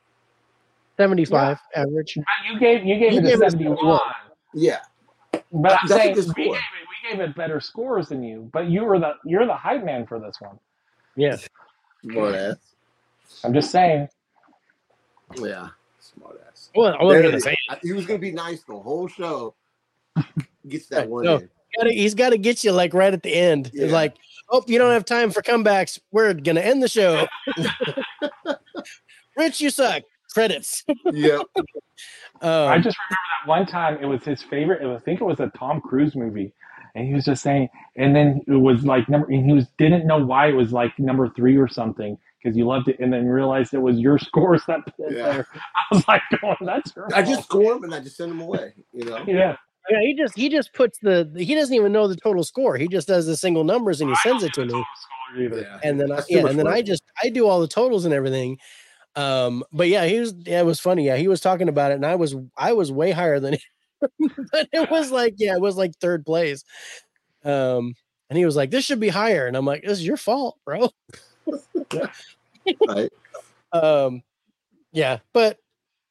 75 0.98 1.58
average. 1.76 2.18
Uh, 2.18 2.22
you 2.52 2.58
gave 2.58 2.84
you 2.84 2.98
gave 2.98 3.12
You 3.12 3.18
it 3.20 3.22
gave 3.22 3.40
a 3.40 3.44
it 3.44 3.52
71. 3.52 4.00
Yeah, 4.52 4.78
But 5.52 5.78
I'm 5.80 5.88
saying 5.88 6.16
we 6.16 6.22
gave, 6.22 6.36
it, 6.36 6.54
we 6.54 7.10
gave 7.10 7.20
it 7.20 7.34
better 7.34 7.60
scores 7.60 8.08
than 8.08 8.22
you. 8.22 8.50
But 8.52 8.68
you 8.68 8.84
were 8.84 8.98
the 8.98 9.14
you're 9.24 9.46
the 9.46 9.54
hype 9.54 9.84
man 9.84 10.06
for 10.06 10.18
this 10.18 10.36
one. 10.40 10.58
Yes. 11.16 11.48
smart 12.04 12.34
ass. 12.34 12.56
I'm 13.44 13.54
just 13.54 13.70
saying. 13.70 14.08
Yeah, 15.36 15.68
smart 16.00 16.40
ass. 16.48 16.70
Well, 16.74 16.96
I 16.98 17.02
wasn't 17.04 17.22
There 17.22 17.22
going 17.22 17.32
to 17.32 17.36
it 17.38 17.42
say 17.42 17.56
is. 17.72 17.78
He 17.82 17.92
was 17.92 18.06
gonna 18.06 18.18
be 18.18 18.32
nice 18.32 18.62
the 18.62 18.78
whole 18.78 19.08
show. 19.08 19.54
Gets 20.68 20.86
that 20.88 21.08
one 21.08 21.24
no. 21.24 21.36
in. 21.36 21.90
he's 21.90 22.14
got 22.14 22.30
to 22.30 22.38
get 22.38 22.64
you 22.64 22.72
like 22.72 22.92
right 22.92 23.12
at 23.14 23.22
the 23.22 23.32
end. 23.34 23.68
It's 23.68 23.76
Yeah. 23.76 23.86
like, 23.92 24.16
oh, 24.50 24.62
you 24.66 24.78
don't 24.78 24.92
have 24.92 25.04
time 25.04 25.30
for 25.30 25.42
comebacks. 25.42 25.98
We're 26.10 26.34
gonna 26.34 26.60
end 26.60 26.82
the 26.82 26.88
show. 26.88 27.26
Rich, 29.36 29.60
you 29.60 29.70
suck. 29.70 30.02
Credits. 30.32 30.84
Yeah, 31.12 31.38
Um, 32.40 32.68
I 32.68 32.78
just 32.78 32.96
remember 32.96 33.18
that 33.42 33.48
one 33.48 33.66
time 33.66 33.98
it 34.00 34.06
was 34.06 34.22
his 34.24 34.42
favorite. 34.42 34.82
It 34.82 34.86
was, 34.86 35.00
I 35.00 35.04
think 35.04 35.20
it 35.20 35.24
was 35.24 35.40
a 35.40 35.50
Tom 35.58 35.80
Cruise 35.80 36.14
movie, 36.14 36.52
and 36.94 37.06
he 37.08 37.14
was 37.14 37.24
just 37.24 37.42
saying, 37.42 37.68
and 37.96 38.14
then 38.14 38.40
it 38.46 38.52
was 38.52 38.84
like 38.84 39.08
number, 39.08 39.26
and 39.28 39.44
he 39.44 39.52
was 39.52 39.66
didn't 39.78 40.06
know 40.06 40.24
why 40.24 40.48
it 40.48 40.52
was 40.52 40.72
like 40.72 40.96
number 40.98 41.28
three 41.30 41.56
or 41.56 41.66
something 41.66 42.16
because 42.42 42.56
you 42.56 42.64
loved 42.66 42.86
it, 42.88 43.00
and 43.00 43.12
then 43.12 43.26
realized 43.26 43.74
it 43.74 43.78
was 43.80 43.98
your 43.98 44.18
scores 44.18 44.62
that 44.68 44.84
put 44.84 44.94
it 45.10 45.16
Yeah. 45.16 45.32
there. 45.32 45.46
I 45.76 45.94
was 45.94 46.06
like, 46.06 46.22
going, 46.40 46.56
that's 46.60 46.94
your 46.94 47.08
I 47.12 47.22
just 47.22 47.42
score 47.44 47.74
them 47.74 47.84
and 47.84 47.94
I 47.94 48.00
just 48.00 48.16
send 48.16 48.30
them 48.30 48.40
away. 48.40 48.74
You 48.92 49.06
know. 49.06 49.24
yeah. 49.26 49.56
yeah, 49.90 50.00
he 50.02 50.14
just 50.16 50.36
he 50.36 50.48
just 50.48 50.72
puts 50.72 50.98
the 51.00 51.28
he 51.36 51.54
doesn't 51.56 51.74
even 51.74 51.90
know 51.90 52.06
the 52.06 52.16
total 52.16 52.44
score. 52.44 52.76
He 52.76 52.86
just 52.86 53.08
does 53.08 53.26
the 53.26 53.36
single 53.36 53.64
numbers 53.64 54.00
and 54.00 54.08
he 54.10 54.16
sends 54.16 54.44
it 54.44 54.52
to 54.54 54.64
me. 54.66 54.84
Yeah. 55.36 55.80
And 55.82 55.98
then 56.00 56.12
I, 56.12 56.22
yeah, 56.28 56.46
and 56.46 56.56
then 56.58 56.68
I 56.68 56.80
just 56.82 57.02
I 57.22 57.28
do 57.30 57.48
all 57.48 57.60
the 57.60 57.68
totals 57.68 58.04
and 58.04 58.14
everything. 58.14 58.58
Um, 59.16 59.64
but 59.72 59.88
yeah, 59.88 60.04
he 60.06 60.20
was 60.20 60.34
yeah, 60.44 60.60
it 60.60 60.66
was 60.66 60.80
funny. 60.80 61.04
Yeah, 61.06 61.16
he 61.16 61.28
was 61.28 61.40
talking 61.40 61.68
about 61.68 61.90
it, 61.92 61.94
and 61.94 62.06
I 62.06 62.14
was 62.14 62.36
I 62.56 62.72
was 62.72 62.92
way 62.92 63.10
higher 63.10 63.40
than 63.40 63.54
him. 64.00 64.30
but 64.52 64.68
it 64.72 64.90
was 64.90 65.10
like, 65.10 65.34
yeah, 65.38 65.54
it 65.54 65.60
was 65.60 65.76
like 65.76 65.92
third 66.00 66.24
place. 66.24 66.62
Um, 67.44 67.94
and 68.30 68.38
he 68.38 68.44
was 68.44 68.54
like, 68.56 68.70
This 68.70 68.84
should 68.84 69.00
be 69.00 69.08
higher. 69.08 69.46
And 69.46 69.56
I'm 69.56 69.64
like, 69.64 69.82
This 69.82 69.98
is 69.98 70.06
your 70.06 70.16
fault, 70.16 70.58
bro. 70.64 70.90
right. 72.88 73.10
um 73.72 74.22
yeah 74.92 75.18
but 75.32 75.58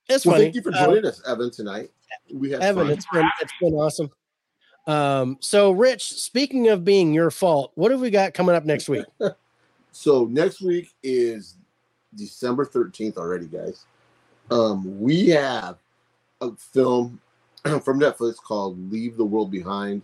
It's 0.10 0.26
well, 0.26 0.36
funny. 0.36 0.46
thank 0.46 0.56
you 0.56 0.62
for 0.62 0.74
Uh, 0.74 0.86
joining 0.86 1.06
us, 1.06 1.22
Evan, 1.28 1.52
tonight. 1.52 1.92
We 2.34 2.52
had 2.52 2.62
Evan, 2.62 2.86
fun. 2.88 2.94
it's 2.94 3.06
been 3.14 3.30
it's 3.42 3.54
been 3.62 3.74
awesome. 3.74 4.10
Um, 4.88 5.38
so 5.42 5.72
Rich, 5.72 6.08
speaking 6.14 6.70
of 6.70 6.84
being 6.86 7.14
your 7.14 7.30
fault, 7.30 7.72
what 7.76 7.92
have 7.92 8.00
we 8.00 8.10
got 8.10 8.34
coming 8.34 8.56
up 8.56 8.66
next 8.66 8.90
week? 8.90 9.06
So 9.92 10.26
next 10.26 10.62
week 10.62 10.90
is 11.02 11.56
December 12.18 12.66
13th 12.66 13.18
already, 13.18 13.46
guys. 13.46 13.86
Um, 14.52 15.00
we 15.00 15.30
have 15.30 15.78
a 16.42 16.52
film 16.56 17.20
from 17.64 18.00
Netflix 18.00 18.36
called 18.38 18.92
Leave 18.92 19.18
the 19.18 19.26
World 19.26 19.52
Behind, 19.52 20.02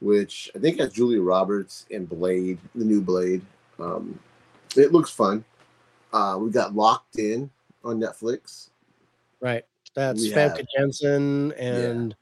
which 0.00 0.50
I 0.54 0.58
think 0.58 0.78
has 0.80 0.92
Julia 0.92 1.22
Roberts 1.22 1.86
and 1.90 2.08
Blade, 2.08 2.58
the 2.74 2.84
new 2.84 3.00
Blade. 3.00 3.42
Um, 3.78 4.18
it 4.76 4.92
looks 4.92 5.10
fun. 5.10 5.44
Uh, 6.12 6.36
we 6.40 6.50
got 6.50 6.74
Locked 6.74 7.18
In 7.18 7.50
on 7.84 7.98
Netflix. 8.00 8.68
Right. 9.40 9.64
That's 9.94 10.20
We 10.22 10.30
Famke 10.32 10.58
have- 10.58 10.66
Janssen 10.76 11.52
and 11.52 12.14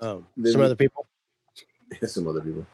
um, 0.00 0.26
Then 0.36 0.52
some 0.52 0.60
we- 0.60 0.66
other 0.66 0.76
people. 0.76 1.06
some 2.06 2.26
other 2.26 2.40
people. 2.40 2.66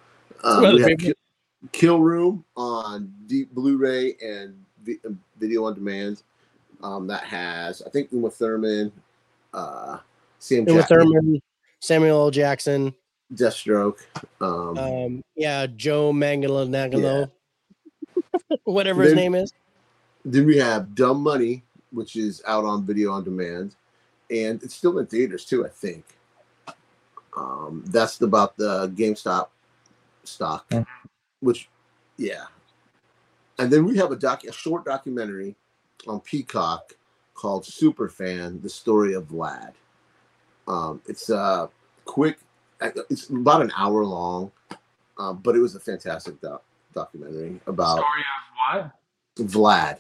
Some 0.43 0.51
Um, 0.59 0.65
other 0.65 0.75
we 0.77 0.81
have 0.83 0.89
people. 0.99 1.05
Kill, 1.05 1.71
Kill 1.73 2.01
Room 2.01 2.45
on 2.57 3.13
deep 3.27 3.53
Blu-ray 3.53 4.17
and 4.23 4.55
uh, 4.55 4.70
video 5.39 5.65
on 5.65 5.75
demand. 5.75 6.23
Um, 6.83 7.07
that 7.09 7.25
has 7.25 7.83
I 7.83 7.91
think 7.91 8.11
Uma 8.11 8.31
Thurman, 8.31 8.91
uh, 9.53 9.99
Sam 10.39 10.67
Uma 10.67 10.81
Jackson, 10.81 10.97
Thurman, 10.97 11.43
Samuel 11.81 12.23
L. 12.23 12.31
Jackson, 12.31 12.95
Deathstroke. 13.35 13.99
Um, 14.41 14.79
um, 14.79 15.25
yeah, 15.37 15.67
Joe 15.67 16.13
Manganiello, 16.13 17.31
whatever 18.65 19.03
his 19.03 19.15
name 19.15 19.35
is. 19.35 19.53
Then 20.25 20.47
we 20.47 20.59
have 20.59 20.95
Dumb 20.95 21.23
Money, 21.23 21.63
which 21.93 22.17
is 22.17 22.43
out 22.47 22.65
on 22.65 22.87
video 22.87 23.13
on 23.13 23.25
demand, 23.25 23.77
and 24.31 24.63
it's 24.63 24.75
still 24.75 24.99
in 24.99 25.07
theaters 25.07 25.45
too. 25.45 25.67
I 25.67 25.69
think. 25.69 26.05
Um, 27.37 27.85
that's 27.87 28.21
about 28.21 28.57
the 28.57 28.89
GameStop 28.89 29.49
stock, 30.25 30.71
which, 31.41 31.69
yeah. 32.17 32.45
And 33.61 33.71
then 33.71 33.85
we 33.85 33.95
have 33.99 34.11
a 34.11 34.17
doc, 34.17 34.43
a 34.45 34.53
short 34.53 34.87
documentary 34.87 35.55
on 36.09 36.21
Peacock 36.21 36.95
called 37.35 37.65
Superfan: 37.65 38.63
The 38.63 38.71
Story 38.71 39.13
of 39.13 39.25
Vlad. 39.29 39.73
Um, 40.67 41.03
it's 41.07 41.29
a 41.29 41.69
quick, 42.07 42.39
it's 42.81 43.29
about 43.29 43.61
an 43.61 43.71
hour 43.77 44.03
long, 44.03 44.51
uh, 45.19 45.35
but 45.35 45.57
it 45.57 45.59
was 45.59 45.75
a 45.75 45.81
fantastic 45.81 46.41
doc- 46.41 46.65
documentary 46.95 47.61
about 47.67 47.99
Story 47.99 48.25
of 49.37 49.45
what? 49.45 49.51
Vlad. 49.51 49.99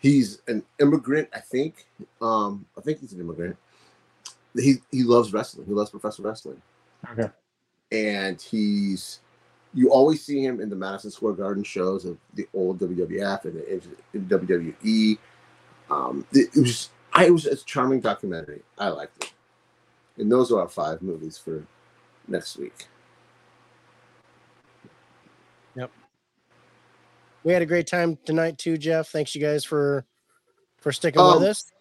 He's 0.00 0.40
an 0.48 0.64
immigrant, 0.80 1.28
I 1.32 1.38
think. 1.40 1.86
Um, 2.20 2.66
I 2.76 2.80
think 2.80 2.98
he's 3.00 3.12
an 3.12 3.20
immigrant. 3.20 3.56
He 4.56 4.78
he 4.90 5.04
loves 5.04 5.32
wrestling. 5.32 5.66
He 5.68 5.72
loves 5.74 5.90
professional 5.90 6.28
wrestling, 6.28 6.60
Okay. 7.12 7.30
and 7.92 8.42
he's 8.42 9.20
you 9.74 9.90
always 9.92 10.24
see 10.24 10.42
him 10.44 10.60
in 10.60 10.68
the 10.68 10.76
Madison 10.76 11.10
Square 11.10 11.34
Garden 11.34 11.62
shows 11.62 12.04
of 12.04 12.18
the 12.34 12.48
old 12.54 12.78
WWF 12.80 13.44
and 13.44 13.56
the 14.12 14.36
WWE. 14.36 15.18
Um, 15.90 16.26
it, 16.32 16.50
it 16.56 16.60
was 16.60 16.90
I 17.12 17.26
it 17.26 17.30
was 17.30 17.46
a 17.46 17.56
charming 17.56 18.00
documentary. 18.00 18.62
I 18.78 18.88
liked 18.88 19.24
it, 19.24 19.32
and 20.20 20.30
those 20.30 20.50
are 20.52 20.60
our 20.60 20.68
five 20.68 21.02
movies 21.02 21.38
for 21.38 21.64
next 22.28 22.56
week. 22.56 22.86
Yep. 25.76 25.90
We 27.44 27.52
had 27.52 27.62
a 27.62 27.66
great 27.66 27.86
time 27.86 28.18
tonight 28.24 28.58
too, 28.58 28.76
Jeff. 28.76 29.08
Thanks 29.08 29.34
you 29.34 29.40
guys 29.40 29.64
for 29.64 30.04
for 30.78 30.92
sticking 30.92 31.20
Um, 31.20 31.40
with 31.40 31.48
us. 31.50 31.72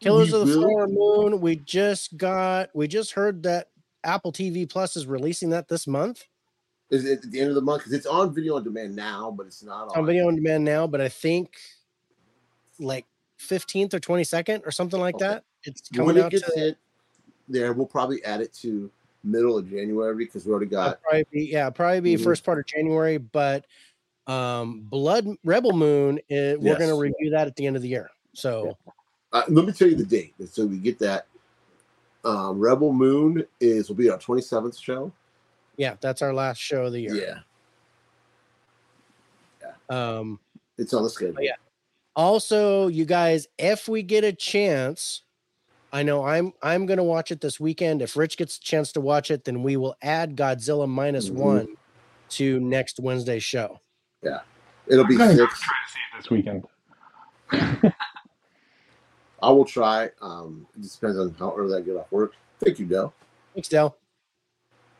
Killers 0.00 0.32
of 0.32 0.46
the 0.46 0.58
will- 0.58 0.70
Flower 0.70 0.86
Moon. 0.88 1.40
We 1.40 1.56
just 1.56 2.16
got 2.16 2.70
we 2.74 2.88
just 2.88 3.12
heard 3.12 3.42
that 3.44 3.68
Apple 4.02 4.32
TV 4.32 4.68
Plus 4.68 4.96
is 4.96 5.06
releasing 5.06 5.50
that 5.50 5.68
this 5.68 5.86
month. 5.86 6.24
Is 6.90 7.04
it 7.04 7.24
at 7.24 7.30
the 7.30 7.40
end 7.40 7.48
of 7.48 7.54
the 7.54 7.62
month? 7.62 7.80
Because 7.80 7.92
it's 7.92 8.06
on 8.06 8.34
video 8.34 8.56
on 8.56 8.64
demand 8.64 8.94
now, 8.94 9.30
but 9.30 9.46
it's 9.46 9.62
not 9.62 9.86
It's 9.86 9.96
on 9.96 10.06
video 10.06 10.28
on 10.28 10.36
demand 10.36 10.64
now, 10.64 10.86
but 10.86 11.00
I 11.00 11.08
think 11.08 11.56
like 12.78 13.06
15th 13.40 13.94
or 13.94 14.00
22nd 14.00 14.62
or 14.66 14.70
something 14.70 15.00
like 15.00 15.16
Okay. 15.16 15.26
that. 15.26 15.44
It's 15.64 15.88
when 15.92 16.06
coming 16.06 16.16
it 16.18 16.24
out 16.26 16.30
gets 16.30 16.52
to 16.52 16.58
hit 16.60 16.78
there, 17.48 17.72
we'll 17.72 17.86
probably 17.86 18.22
add 18.24 18.40
it 18.40 18.52
to 18.54 18.90
middle 19.22 19.56
of 19.56 19.68
January 19.70 20.14
because 20.26 20.44
we 20.44 20.52
already 20.52 20.66
got 20.66 21.00
probably 21.02 21.24
be 21.32 21.44
yeah, 21.46 21.70
probably 21.70 22.00
be 22.00 22.14
Mhm. 22.16 22.24
first 22.24 22.44
part 22.44 22.58
of 22.58 22.66
January, 22.66 23.16
but 23.16 23.64
um 24.26 24.82
Blood 24.82 25.26
Rebel 25.44 25.72
Moon 25.72 26.18
eh, 26.30 26.54
we're 26.54 26.76
going 26.76 26.90
to 26.90 26.94
review 26.94 27.30
that 27.30 27.46
at 27.46 27.56
the 27.56 27.66
end 27.66 27.76
of 27.76 27.82
the 27.82 27.88
year. 27.88 28.10
So 28.34 28.76
uh, 29.32 29.42
let 29.48 29.66
me 29.66 29.72
tell 29.72 29.88
you 29.88 29.96
the 29.96 30.04
date 30.04 30.34
so 30.50 30.66
we 30.66 30.78
get 30.78 30.98
that. 30.98 31.26
Um, 32.24 32.58
Rebel 32.58 32.92
Moon 32.92 33.44
is 33.60 33.88
will 33.88 33.96
be 33.96 34.08
our 34.10 34.18
27th 34.18 34.80
show. 34.80 35.12
Yeah, 35.76 35.96
that's 36.00 36.22
our 36.22 36.32
last 36.34 36.58
show 36.58 36.84
of 36.86 36.92
the 36.92 37.00
year. 37.00 37.42
Yeah, 39.60 39.72
Um 39.88 40.40
it's 40.78 40.92
on 40.94 41.02
the 41.02 41.10
schedule. 41.10 41.42
yeah. 41.42 41.54
Also, 42.16 42.88
you 42.88 43.04
guys, 43.04 43.46
if 43.58 43.88
we 43.88 44.02
get 44.02 44.22
a 44.24 44.32
chance, 44.32 45.22
I 45.92 46.02
know 46.02 46.24
I'm 46.24 46.52
I'm 46.62 46.86
gonna 46.86 47.04
watch 47.04 47.30
it 47.30 47.40
this 47.40 47.58
weekend. 47.60 48.02
If 48.02 48.16
Rich 48.16 48.36
gets 48.36 48.56
a 48.56 48.60
chance 48.60 48.92
to 48.92 49.00
watch 49.00 49.30
it, 49.30 49.44
then 49.44 49.62
we 49.62 49.76
will 49.76 49.96
add 50.02 50.36
Godzilla 50.36 50.88
minus 50.88 51.28
Mhm. 51.30 51.34
one 51.34 51.76
to 52.30 52.60
next 52.60 52.98
Wednesday's 53.00 53.42
show. 53.44 53.80
Yeah, 54.22 54.40
it'll 54.86 55.04
be 55.04 55.20
I'm 55.20 55.36
six. 55.36 55.60
try 55.60 55.74
to 55.86 55.92
see 55.92 55.98
it 55.98 56.16
this 56.16 56.30
weekend. 56.30 56.64
I 59.42 59.50
will 59.50 59.64
try. 59.64 60.10
Um, 60.22 60.66
it 60.74 60.82
just 60.82 61.00
depends 61.00 61.18
on 61.18 61.34
how 61.38 61.54
early 61.56 61.76
I 61.76 61.80
get 61.82 61.96
off 61.96 62.10
work. 62.10 62.32
Thank 62.60 62.78
you, 62.78 62.86
Dell. 62.86 63.12
Thanks, 63.52 63.68
Dell. 63.68 63.96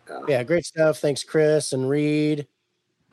Yeah. 0.08 0.20
Yeah, 0.28 0.42
great 0.42 0.64
stuff. 0.64 0.98
Thanks, 0.98 1.22
Chris 1.24 1.72
and 1.72 1.88
Reed. 1.88 2.46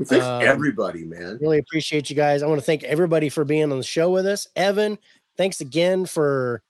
Thanks 0.03 0.25
Um, 0.25 0.41
everybody, 0.41 1.03
man. 1.03 1.37
Really 1.41 1.59
appreciate 1.59 2.09
you 2.09 2.15
guys. 2.15 2.41
I 2.41 2.47
want 2.47 2.59
to 2.59 2.65
thank 2.65 2.83
everybody 2.83 3.29
for 3.29 3.45
being 3.45 3.71
on 3.71 3.77
the 3.77 3.83
show 3.83 4.09
with 4.09 4.25
us. 4.25 4.47
Evan, 4.55 4.97
thanks 5.37 5.61
again 5.61 6.05
for 6.05 6.63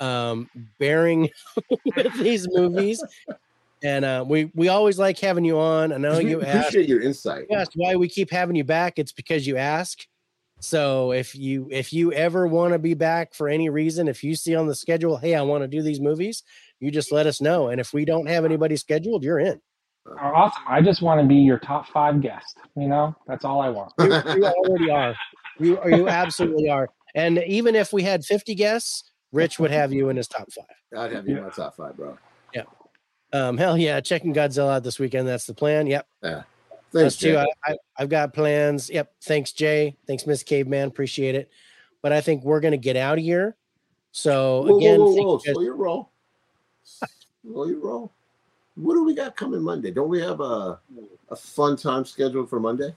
um 0.00 0.50
bearing 0.78 1.30
with 1.96 2.12
these 2.18 2.48
movies. 2.50 3.02
And 3.84 4.04
uh, 4.04 4.24
we 4.26 4.50
we 4.54 4.68
always 4.68 4.98
like 4.98 5.18
having 5.18 5.44
you 5.44 5.58
on. 5.58 5.92
I 5.92 5.96
know 5.96 6.18
We 6.18 6.30
you 6.30 6.42
asked, 6.42 6.68
appreciate 6.70 6.88
your 6.88 7.00
insight. 7.00 7.46
you 7.50 7.56
asked 7.56 7.72
why 7.74 7.94
we 7.96 8.08
keep 8.08 8.30
having 8.30 8.56
you 8.56 8.64
back. 8.64 8.98
It's 8.98 9.12
because 9.12 9.46
you 9.46 9.56
ask. 9.56 9.98
So 10.60 11.12
if 11.12 11.34
you 11.34 11.68
if 11.72 11.92
you 11.92 12.12
ever 12.12 12.46
want 12.46 12.72
to 12.72 12.78
be 12.78 12.94
back 12.94 13.34
for 13.34 13.48
any 13.48 13.68
reason, 13.68 14.06
if 14.08 14.22
you 14.22 14.34
see 14.36 14.54
on 14.54 14.66
the 14.68 14.74
schedule, 14.74 15.16
hey, 15.16 15.34
I 15.34 15.42
want 15.42 15.62
to 15.62 15.68
do 15.68 15.82
these 15.82 16.00
movies, 16.00 16.44
you 16.82 16.90
just 16.90 17.12
let 17.12 17.26
us 17.26 17.40
know. 17.40 17.68
And 17.68 17.80
if 17.80 17.92
we 17.92 18.04
don't 18.04 18.26
have 18.26 18.44
anybody 18.44 18.76
scheduled, 18.76 19.22
you're 19.22 19.38
in. 19.38 19.60
Oh, 20.04 20.16
awesome. 20.18 20.62
I 20.66 20.82
just 20.82 21.00
want 21.00 21.20
to 21.20 21.26
be 21.26 21.36
your 21.36 21.60
top 21.60 21.86
five 21.86 22.20
guest. 22.20 22.58
You 22.76 22.88
know, 22.88 23.14
that's 23.28 23.44
all 23.44 23.60
I 23.60 23.68
want. 23.68 23.92
You, 24.00 24.06
you 24.06 24.44
already 24.44 24.90
are. 24.90 25.14
You 25.60 25.78
are 25.78 25.90
you 25.90 26.08
absolutely 26.08 26.68
are. 26.68 26.90
And 27.14 27.38
even 27.46 27.76
if 27.76 27.92
we 27.92 28.02
had 28.02 28.24
50 28.24 28.56
guests, 28.56 29.04
Rich 29.30 29.60
would 29.60 29.70
have 29.70 29.92
you 29.92 30.08
in 30.08 30.16
his 30.16 30.26
top 30.26 30.48
five. 30.52 30.98
I'd 30.98 31.12
have 31.12 31.28
you 31.28 31.36
in 31.36 31.44
my 31.44 31.50
top 31.50 31.76
five, 31.76 31.96
bro. 31.96 32.18
Um, 33.34 33.56
hell 33.56 33.78
yeah, 33.78 34.00
checking 34.00 34.34
Godzilla 34.34 34.74
out 34.74 34.82
this 34.84 34.98
weekend. 34.98 35.26
That's 35.26 35.46
the 35.46 35.54
plan. 35.54 35.86
Yep. 35.86 36.06
Yeah. 36.22 36.42
That's 36.92 37.16
Thanks, 37.16 37.16
too. 37.16 37.38
I, 37.38 37.46
I, 37.64 37.76
I've 37.98 38.10
got 38.10 38.34
plans. 38.34 38.90
Yep. 38.90 39.10
Thanks, 39.22 39.52
Jay. 39.52 39.96
Thanks, 40.06 40.26
Miss 40.26 40.42
Caveman. 40.42 40.88
Appreciate 40.88 41.34
it. 41.34 41.48
But 42.02 42.12
I 42.12 42.20
think 42.20 42.44
we're 42.44 42.60
gonna 42.60 42.76
get 42.76 42.96
out 42.96 43.16
of 43.16 43.24
here. 43.24 43.56
So 44.10 44.64
Whoa, 44.64 44.76
again, 44.76 45.00
whoa, 45.00 45.06
whoa, 45.06 45.12
whoa. 45.22 45.32
you 45.38 45.40
guys- 45.46 45.54
Slow 45.54 45.62
your 45.62 45.76
roll. 45.76 46.11
Slow 46.84 47.66
your 47.66 47.80
roll. 47.80 48.12
What 48.76 48.94
do 48.94 49.04
we 49.04 49.14
got 49.14 49.36
coming 49.36 49.62
Monday? 49.62 49.90
Don't 49.90 50.08
we 50.08 50.20
have 50.20 50.40
a 50.40 50.80
a 51.30 51.36
fun 51.36 51.76
time 51.76 52.04
scheduled 52.04 52.48
for 52.48 52.60
Monday? 52.60 52.94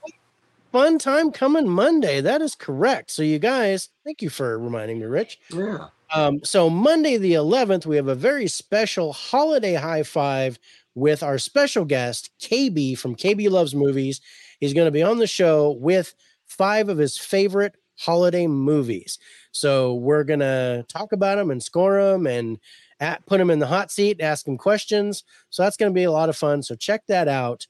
fun 0.76 0.98
time 0.98 1.30
coming 1.30 1.66
Monday. 1.66 2.20
That 2.20 2.42
is 2.42 2.54
correct. 2.54 3.10
So 3.10 3.22
you 3.22 3.38
guys, 3.38 3.88
thank 4.04 4.20
you 4.20 4.28
for 4.28 4.58
reminding 4.58 4.98
me, 4.98 5.06
Rich. 5.06 5.40
Yeah. 5.50 5.86
Um, 6.14 6.44
so 6.44 6.68
Monday 6.68 7.16
the 7.16 7.32
11th, 7.32 7.86
we 7.86 7.96
have 7.96 8.08
a 8.08 8.14
very 8.14 8.46
special 8.46 9.14
holiday 9.14 9.72
high 9.72 10.02
five 10.02 10.58
with 10.94 11.22
our 11.22 11.38
special 11.38 11.86
guest, 11.86 12.30
KB 12.40 12.98
from 12.98 13.16
KB 13.16 13.48
Loves 13.50 13.74
Movies. 13.74 14.20
He's 14.60 14.74
going 14.74 14.86
to 14.86 14.90
be 14.90 15.02
on 15.02 15.16
the 15.16 15.26
show 15.26 15.72
with 15.80 16.14
five 16.44 16.90
of 16.90 16.98
his 16.98 17.16
favorite 17.16 17.76
holiday 17.98 18.46
movies. 18.46 19.18
So 19.52 19.94
we're 19.94 20.24
going 20.24 20.40
to 20.40 20.84
talk 20.88 21.12
about 21.12 21.36
them 21.36 21.50
and 21.50 21.62
score 21.62 22.02
them 22.02 22.26
and 22.26 22.58
at, 23.00 23.24
put 23.26 23.40
him 23.40 23.50
in 23.50 23.58
the 23.58 23.66
hot 23.66 23.90
seat, 23.90 24.20
ask 24.20 24.46
him 24.46 24.56
questions. 24.56 25.24
So 25.50 25.62
that's 25.62 25.76
going 25.76 25.92
to 25.92 25.94
be 25.94 26.04
a 26.04 26.10
lot 26.12 26.28
of 26.28 26.36
fun. 26.36 26.62
So 26.62 26.74
check 26.74 27.02
that 27.08 27.28
out. 27.28 27.66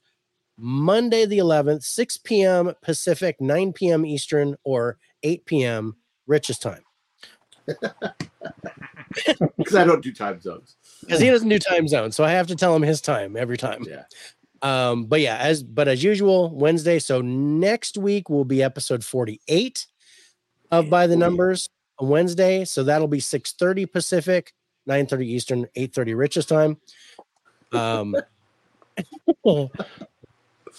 Monday 0.57 1.25
the 1.25 1.37
11th, 1.37 1.83
6 1.83 2.17
p.m. 2.17 2.73
Pacific, 2.81 3.39
9 3.39 3.73
p.m. 3.73 4.05
Eastern, 4.05 4.55
or 4.63 4.97
8 5.23 5.45
p.m. 5.45 5.95
Rich's 6.25 6.59
time. 6.59 6.83
Because 9.57 9.75
I 9.75 9.83
don't 9.83 10.03
do 10.03 10.11
time 10.13 10.39
zones. 10.41 10.75
because 11.01 11.19
he 11.19 11.29
doesn't 11.29 11.49
do 11.49 11.57
time 11.57 11.87
zone, 11.87 12.11
so 12.11 12.23
I 12.23 12.31
have 12.31 12.47
to 12.47 12.55
tell 12.55 12.75
him 12.75 12.83
his 12.83 13.01
time 13.01 13.35
every 13.35 13.57
time. 13.57 13.83
Yeah. 13.87 14.03
Um, 14.61 15.05
but 15.05 15.21
yeah, 15.21 15.37
as 15.37 15.63
but 15.63 15.87
as 15.87 16.03
usual, 16.03 16.53
Wednesday. 16.55 16.99
So 16.99 17.21
next 17.21 17.97
week 17.97 18.29
will 18.29 18.45
be 18.45 18.61
episode 18.61 19.03
48 19.03 19.87
of 20.71 20.89
By 20.89 21.07
the 21.07 21.15
Numbers. 21.15 21.69
on 21.99 22.09
Wednesday. 22.09 22.65
So 22.65 22.83
that'll 22.83 23.07
be 23.07 23.19
6:30 23.19 23.91
Pacific, 23.91 24.53
9:30 24.87 25.25
Eastern, 25.27 25.67
8:30 25.75 26.13
Richest 26.17 26.49
time. 26.49 26.77
Um, 27.73 28.15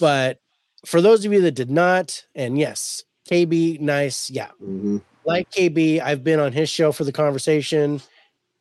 but 0.01 0.39
for 0.87 1.01
those 1.01 1.25
of 1.25 1.33
you 1.33 1.41
that 1.43 1.53
did 1.53 1.71
not, 1.71 2.25
and 2.35 2.59
yes, 2.59 3.05
KB, 3.31 3.79
nice, 3.81 4.31
yeah, 4.31 4.51
Mhm. 4.63 5.03
like 5.25 5.51
KB, 5.51 6.01
I've 6.01 6.25
been 6.25 6.41
on 6.41 6.53
his 6.53 6.71
show 6.71 6.93
for 6.93 7.05
the 7.05 7.13
conversation 7.13 8.01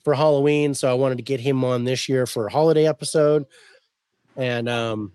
for 0.03 0.13
Halloween, 0.13 0.73
so 0.73 0.89
I 0.89 0.93
wanted 0.93 1.17
to 1.17 1.23
get 1.23 1.39
him 1.39 1.63
on 1.63 1.83
this 1.83 2.07
year 2.09 2.25
for 2.25 2.47
a 2.47 2.51
holiday 2.51 2.87
episode. 2.87 3.45
And 4.35 4.67
um, 4.69 5.13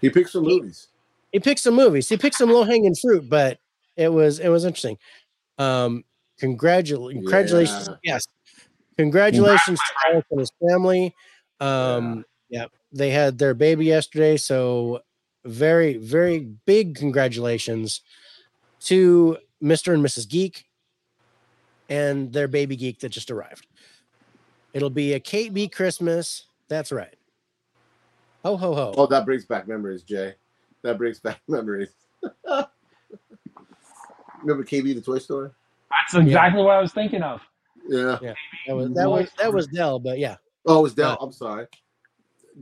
He 0.00 0.10
picked 0.10 0.30
some 0.30 0.44
movies. 0.44 0.88
he 1.32 1.40
picked 1.40 1.60
some 1.60 1.74
movies. 1.74 2.08
He 2.08 2.16
picked 2.16 2.36
some 2.36 2.50
low 2.50 2.64
hanging 2.64 2.94
fruit, 2.94 3.28
but 3.28 3.58
it 3.96 4.08
was 4.12 4.38
it 4.38 4.48
was 4.48 4.64
interesting. 4.64 4.98
Um, 5.58 6.04
congratulations, 6.38 7.22
congratulations, 7.22 7.88
yes, 8.02 8.26
congratulations 8.96 9.78
to 9.78 10.10
Alex 10.10 10.26
and 10.30 10.40
his 10.40 10.52
family. 10.68 11.14
Um, 11.60 12.24
yeah, 12.48 12.66
they 12.92 13.10
had 13.10 13.38
their 13.38 13.54
baby 13.54 13.86
yesterday, 13.86 14.36
so 14.36 15.00
very 15.44 15.96
very 15.96 16.38
big 16.66 16.96
congratulations 16.96 18.00
to 18.80 19.38
Mister 19.60 19.92
and 19.94 20.04
Mrs. 20.04 20.28
Geek 20.28 20.64
and 21.88 22.32
their 22.32 22.48
baby 22.48 22.76
geek 22.76 23.00
that 23.00 23.10
just 23.10 23.30
arrived. 23.30 23.66
It'll 24.72 24.90
be 24.90 25.12
a 25.12 25.20
KB 25.20 25.70
Christmas. 25.70 26.46
That's 26.68 26.90
right. 26.90 27.14
Ho 28.44 28.56
ho 28.56 28.74
ho. 28.74 28.94
Oh, 28.96 29.06
that 29.06 29.24
brings 29.24 29.44
back 29.44 29.68
memories, 29.68 30.02
Jay. 30.02 30.34
That 30.82 30.98
brings 30.98 31.20
back 31.20 31.40
memories. 31.48 31.90
Remember 34.42 34.64
KB 34.64 34.94
the 34.94 35.00
toy 35.00 35.18
store? 35.18 35.54
That's 35.90 36.14
exactly 36.26 36.62
what 36.62 36.76
I 36.76 36.80
was 36.80 36.92
thinking 36.92 37.22
of. 37.22 37.40
Yeah. 37.88 38.18
Yeah, 38.22 38.34
that 38.66 38.74
was 38.76 38.90
that 38.94 39.10
was 39.10 39.30
that 39.38 39.52
was 39.52 39.66
Dell, 39.68 39.98
but 39.98 40.18
yeah. 40.18 40.36
Oh, 40.66 40.80
it 40.80 40.82
was 40.82 40.94
Dell. 40.94 41.18
I'm 41.20 41.32
sorry. 41.32 41.66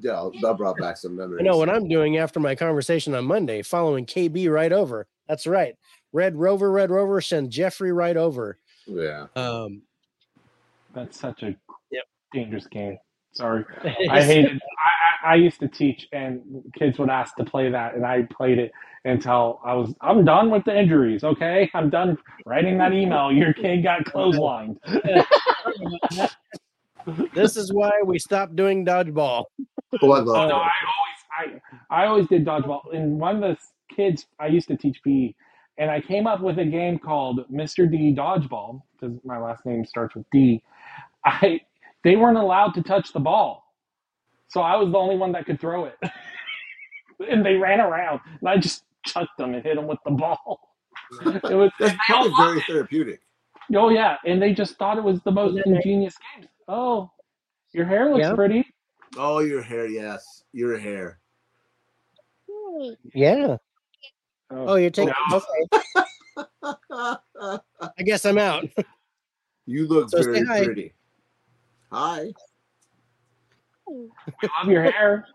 Dell. 0.00 0.32
That 0.40 0.56
brought 0.56 0.78
back 0.78 0.96
some 0.96 1.16
memories. 1.16 1.40
I 1.40 1.44
know 1.44 1.58
what 1.58 1.68
I'm 1.68 1.88
doing 1.88 2.18
after 2.18 2.40
my 2.40 2.54
conversation 2.54 3.14
on 3.14 3.24
Monday, 3.24 3.62
following 3.62 4.06
KB 4.06 4.50
right 4.50 4.72
over. 4.72 5.06
That's 5.28 5.46
right. 5.46 5.74
Red 6.12 6.36
Rover, 6.36 6.70
Red 6.70 6.90
Rover, 6.90 7.20
send 7.20 7.50
Jeffrey 7.50 7.92
right 7.92 8.16
over. 8.16 8.58
Yeah. 8.86 9.26
Um, 9.36 9.82
That's 10.94 11.18
such 11.18 11.42
a 11.42 11.56
dangerous 12.32 12.66
game. 12.66 12.98
Sorry, 13.32 13.64
I 14.10 14.22
hated. 14.22 14.52
I, 14.56 15.28
I 15.28 15.32
I 15.32 15.34
used 15.36 15.60
to 15.60 15.68
teach, 15.68 16.08
and 16.12 16.42
kids 16.76 16.98
would 16.98 17.10
ask 17.10 17.36
to 17.36 17.44
play 17.44 17.70
that, 17.70 17.94
and 17.94 18.04
I 18.04 18.22
played 18.22 18.58
it 18.58 18.72
until 19.04 19.60
I 19.64 19.74
was. 19.74 19.94
I'm 20.00 20.24
done 20.24 20.50
with 20.50 20.64
the 20.64 20.78
injuries. 20.78 21.24
Okay, 21.24 21.70
I'm 21.74 21.90
done 21.90 22.18
writing 22.44 22.78
that 22.78 22.92
email. 22.92 23.32
Your 23.32 23.52
kid 23.52 23.82
got 23.82 24.04
clotheslined. 24.04 24.76
this 27.34 27.56
is 27.56 27.72
why 27.72 27.90
we 28.04 28.18
stopped 28.18 28.56
doing 28.56 28.84
dodgeball. 28.84 29.44
Oh, 30.02 30.12
I 30.12 30.20
love 30.20 30.28
oh, 30.28 30.48
no. 30.48 30.56
I 30.56 30.70
always 31.40 31.60
I 31.90 32.02
I 32.02 32.06
always 32.06 32.26
did 32.28 32.44
dodgeball. 32.44 32.94
And 32.94 33.18
one 33.18 33.42
of 33.42 33.56
the 33.56 33.94
kids 33.94 34.26
I 34.38 34.46
used 34.46 34.68
to 34.68 34.76
teach 34.76 35.02
PE, 35.02 35.34
and 35.78 35.90
I 35.90 36.00
came 36.00 36.26
up 36.26 36.40
with 36.40 36.58
a 36.58 36.64
game 36.64 36.98
called 36.98 37.40
Mr. 37.50 37.90
D 37.90 38.14
Dodgeball 38.16 38.82
because 38.92 39.16
my 39.24 39.38
last 39.38 39.64
name 39.64 39.84
starts 39.84 40.14
with 40.14 40.26
D. 40.30 40.62
I 41.24 41.60
they 42.04 42.16
weren't 42.16 42.38
allowed 42.38 42.74
to 42.74 42.82
touch 42.82 43.12
the 43.12 43.20
ball, 43.20 43.64
so 44.48 44.60
I 44.60 44.76
was 44.76 44.90
the 44.92 44.98
only 44.98 45.16
one 45.16 45.32
that 45.32 45.46
could 45.46 45.60
throw 45.60 45.86
it, 45.86 45.98
and 47.30 47.44
they 47.44 47.54
ran 47.54 47.80
around, 47.80 48.20
and 48.40 48.48
I 48.48 48.58
just 48.58 48.84
chucked 49.04 49.36
them 49.38 49.54
and 49.54 49.64
hit 49.64 49.76
them 49.76 49.86
with 49.86 49.98
the 50.04 50.12
ball. 50.12 50.60
It 51.24 51.54
was 51.54 51.70
That's 51.80 51.96
probably 52.06 52.32
very 52.36 52.60
therapeutic. 52.62 53.20
Oh 53.74 53.88
yeah, 53.88 54.16
and 54.26 54.40
they 54.40 54.52
just 54.52 54.76
thought 54.76 54.96
it 54.98 55.04
was 55.04 55.20
the 55.22 55.30
most 55.30 55.60
ingenious 55.66 56.14
game. 56.36 56.48
Oh, 56.68 57.10
your 57.72 57.84
hair 57.84 58.10
looks 58.10 58.20
Yeah. 58.20 58.34
pretty. 58.34 58.64
Oh, 59.16 59.40
your 59.40 59.62
hair, 59.62 59.86
yes. 59.86 60.44
Your 60.52 60.78
hair. 60.78 61.18
Yeah. 63.14 63.56
Oh, 64.50 64.68
oh 64.68 64.74
you're 64.76 64.90
taking 64.90 65.14
no. 65.30 65.40
okay. 66.64 67.58
I 67.80 68.02
guess 68.04 68.24
I'm 68.24 68.38
out. 68.38 68.66
You 69.66 69.86
look 69.86 70.10
So 70.10 70.22
very 70.22 70.44
hi. 70.44 70.64
pretty. 70.64 70.92
Hi. 71.92 72.32
We 73.86 74.08
love 74.58 74.68
your 74.68 74.82
hair. 74.82 75.26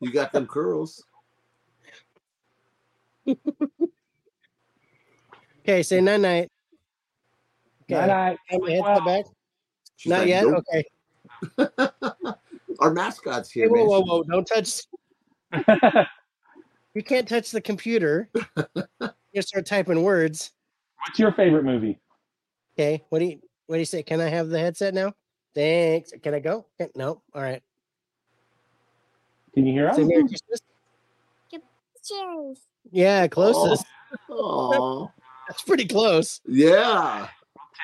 You 0.00 0.10
got 0.10 0.32
them 0.32 0.46
curls. 0.46 1.04
Okay, 5.62 5.82
say 5.82 6.00
night 6.00 6.20
night. 6.20 6.50
Okay. 7.82 7.94
Night-night. 8.06 8.38
Have 8.48 8.60
my 8.60 8.70
headset 8.70 8.84
well. 8.84 9.04
back? 9.04 9.24
She's 9.96 10.10
Not 10.10 10.20
like, 10.20 10.28
yet. 10.28 10.44
"Nope." 10.46 10.64
Okay. 11.58 11.88
Our 12.80 12.92
mascot's 12.94 13.50
Hey, 13.52 13.60
here, 13.60 13.70
whoa, 13.70 13.84
whoa, 13.84 14.00
whoa! 14.00 14.22
Don't 14.22 14.46
touch. 14.46 14.82
You 16.94 17.02
can't 17.04 17.28
touch 17.28 17.50
the 17.52 17.60
computer. 17.60 18.30
You 19.32 19.42
start 19.42 19.66
typing 19.66 20.02
words. 20.02 20.52
What's 21.06 21.18
your 21.18 21.30
favorite 21.32 21.62
movie? 21.62 22.00
Okay. 22.74 23.04
What 23.10 23.18
do 23.18 23.26
you 23.26 23.38
What 23.66 23.76
do 23.76 23.78
you 23.80 23.84
say? 23.84 24.02
Can 24.02 24.22
I 24.22 24.28
have 24.28 24.48
the 24.48 24.58
headset 24.58 24.94
now? 24.94 25.12
Thanks. 25.54 26.12
Can 26.22 26.32
I 26.32 26.40
go? 26.40 26.64
Okay, 26.80 26.90
No. 26.96 27.22
All 27.34 27.42
right. 27.42 27.62
Can 29.54 29.66
you 29.66 29.74
hear 29.74 29.88
us? 29.90 29.96
Say 29.96 30.04
Merry 30.04 30.22
Christmas. 30.22 30.60
Yeah, 32.90 33.24
oh, 33.24 33.28
closest. 33.28 33.84
Oh, 34.30 35.10
That's 35.48 35.62
pretty 35.62 35.86
close. 35.86 36.40
yeah. 36.46 37.28
I'll 37.28 37.30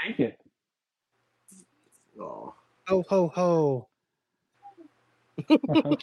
Take 0.07 0.21
it. 0.21 0.41
Oh, 2.21 2.55
Ho 2.89 3.05
ho 3.09 3.29
ho. 3.29 3.89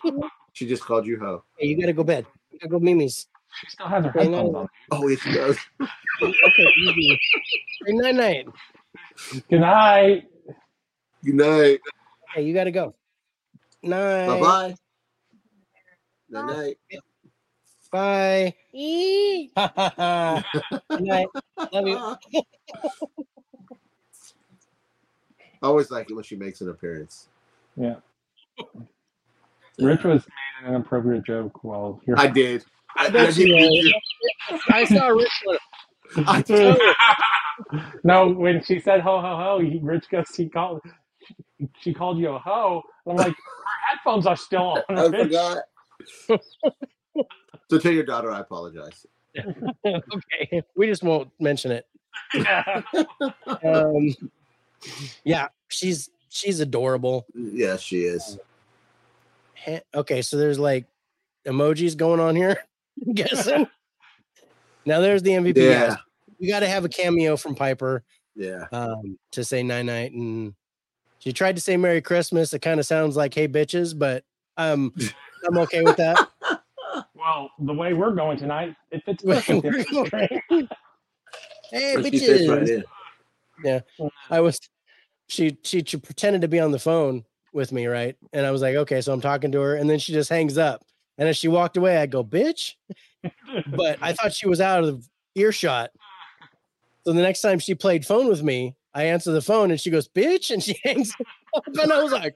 she 0.54 0.68
just 0.68 0.84
called 0.84 1.06
you 1.06 1.20
ho. 1.20 1.44
Hey, 1.58 1.68
you 1.68 1.80
gotta 1.80 1.94
go 1.94 2.04
bed. 2.04 2.26
You 2.52 2.60
gotta 2.60 2.72
go 2.72 2.80
Mimi's. 2.80 3.28
She 3.60 3.68
still 3.70 3.88
has 3.88 4.04
her 4.06 4.12
Hey, 4.12 4.26
headphones 4.26 4.56
on. 4.56 4.68
Oh, 4.92 5.08
yes, 5.08 5.20
she 5.20 5.32
does. 5.32 5.58
Okay, 6.22 6.68
easy. 6.80 7.20
Say 7.86 7.94
night 7.94 8.16
night. 8.16 8.46
Good 9.50 9.60
night. 9.62 10.24
Good 11.24 11.36
night. 11.36 11.80
Hey, 12.34 12.44
you 12.44 12.54
gotta 12.54 12.72
go. 12.72 12.96
Night. 13.84 14.28
Bye 14.28 14.40
bye. 14.40 14.76
Good 16.32 16.46
night. 16.46 16.78
Bye. 17.92 18.56
Good 18.74 19.50
night. 21.02 21.28
Love 21.74 21.88
you. 21.88 21.98
I 25.64 25.68
always 25.68 25.92
like 25.92 26.10
it 26.10 26.14
when 26.14 26.24
she 26.24 26.36
makes 26.36 26.62
an 26.62 26.70
appearance. 26.70 27.28
Yeah. 27.76 27.98
Rich 29.80 30.04
was 30.04 30.26
made 30.26 30.68
an 30.68 30.76
inappropriate 30.76 31.26
joke 31.26 31.64
while 31.64 32.02
here. 32.06 32.16
I 32.18 32.28
did. 32.28 32.66
I, 32.98 33.08
I 33.08 33.10
bet 33.10 33.36
did 33.36 33.46
did. 33.48 33.94
I 34.70 34.86
saw 34.86 35.08
Rich. 35.08 35.30
I 36.28 36.42
did. 36.42 36.78
no, 38.04 38.30
when 38.30 38.64
she 38.64 38.80
said 38.80 39.02
ho 39.02 39.20
ho 39.22 39.36
ho, 39.36 39.60
he, 39.60 39.80
Rich 39.82 40.10
goes, 40.10 40.34
he 40.36 40.50
called, 40.50 40.82
she 41.80 41.94
called 41.94 42.18
you 42.18 42.30
a 42.30 42.40
ho. 42.40 42.82
I'm 43.08 43.16
like, 43.16 43.34
her 43.34 43.36
headphones 43.90 44.26
are 44.26 44.36
still 44.36 44.64
on. 44.64 44.84
I 44.90 45.06
Rich. 45.06 45.28
forgot. 45.28 45.58
so 47.70 47.78
tell 47.80 47.92
your 47.92 48.04
daughter 48.04 48.32
I 48.32 48.40
apologize. 48.40 49.06
okay, 49.86 50.62
we 50.76 50.88
just 50.88 51.04
won't 51.04 51.30
mention 51.40 51.72
it. 51.72 51.86
Yeah. 52.34 52.82
Um, 53.64 54.16
yeah, 55.24 55.48
she's 55.68 56.10
she's 56.30 56.60
adorable. 56.60 57.26
Yeah, 57.36 57.78
she 57.78 58.02
is. 58.04 58.40
He- 59.54 59.80
Okay, 59.94 60.22
so 60.22 60.38
there's 60.38 60.58
like 60.60 60.86
emojis 61.46 61.96
going 61.96 62.20
on 62.20 62.36
here. 62.36 62.58
I'm 63.08 63.14
guessing. 63.14 63.68
now 64.86 65.00
there's 65.00 65.22
the 65.22 65.32
MVP. 65.32 65.58
Yeah. 65.58 65.98
We 66.40 66.48
got 66.48 66.62
to 66.62 66.68
have 66.68 66.84
a 66.86 66.90
cameo 66.90 67.38
from 67.38 67.54
Piper 67.56 68.04
Yeah. 68.36 68.66
um, 68.72 69.20
to 69.34 69.44
say 69.44 69.62
night 69.62 69.84
night, 69.86 70.12
and 70.14 70.56
she 71.20 71.32
tried 71.34 71.56
to 71.56 71.62
say 71.62 71.78
Merry 71.78 72.02
Christmas. 72.02 72.52
It 72.54 72.60
kind 72.64 72.80
of 72.80 72.86
sounds 72.88 73.16
like 73.16 73.34
Hey 73.34 73.48
bitches, 73.48 73.98
but 73.98 74.24
um, 74.58 74.92
I'm 75.48 75.58
okay 75.60 75.82
with 75.84 75.98
that. 75.98 76.18
Well, 77.32 77.50
the 77.60 77.74
way 77.74 77.94
we're 77.94 78.14
going 78.14 78.38
tonight, 78.38 78.76
it 78.92 79.04
it's 79.08 79.24
We're 79.24 79.36
perfect, 79.36 79.66
it's 79.80 79.92
going- 79.92 80.10
great. 80.10 80.70
hey 81.72 81.96
Or 81.96 82.04
she 82.04 82.20
fits 82.20 82.48
right 82.50 82.84
Yeah, 83.64 83.80
I 84.30 84.42
was. 84.42 84.60
She, 85.28 85.58
she 85.64 85.82
she 85.86 85.96
pretended 85.98 86.42
to 86.42 86.50
be 86.50 86.60
on 86.60 86.72
the 86.72 86.80
phone 86.80 87.24
with 87.54 87.72
me, 87.72 87.86
right? 87.88 88.18
And 88.34 88.46
I 88.46 88.52
was 88.52 88.62
like, 88.62 88.76
okay, 88.76 89.00
so 89.00 89.14
I'm 89.14 89.22
talking 89.22 89.52
to 89.54 89.62
her, 89.62 89.76
and 89.76 89.90
then 89.90 89.98
she 89.98 90.12
just 90.12 90.30
hangs 90.30 90.58
up. 90.58 90.84
And 91.18 91.30
as 91.30 91.38
she 91.38 91.48
walked 91.48 91.78
away, 91.78 91.98
I 91.98 92.06
go, 92.06 92.24
bitch. 92.24 92.74
But 93.68 93.98
I 94.02 94.14
thought 94.14 94.34
she 94.34 94.48
was 94.48 94.60
out 94.60 94.84
of 94.84 95.08
earshot. 95.36 95.92
So 97.06 97.14
the 97.14 97.22
next 97.22 97.42
time 97.42 97.60
she 97.60 97.76
played 97.76 98.06
phone 98.06 98.28
with 98.28 98.42
me, 98.44 98.76
I 98.96 99.04
answer 99.04 99.32
the 99.32 99.42
phone 99.42 99.70
and 99.72 99.80
she 99.80 99.90
goes, 99.92 100.08
bitch, 100.08 100.50
and 100.52 100.62
she 100.64 100.80
hangs 100.84 101.14
up. 101.56 101.64
And 101.68 101.92
I 101.94 102.02
was 102.02 102.12
like, 102.12 102.36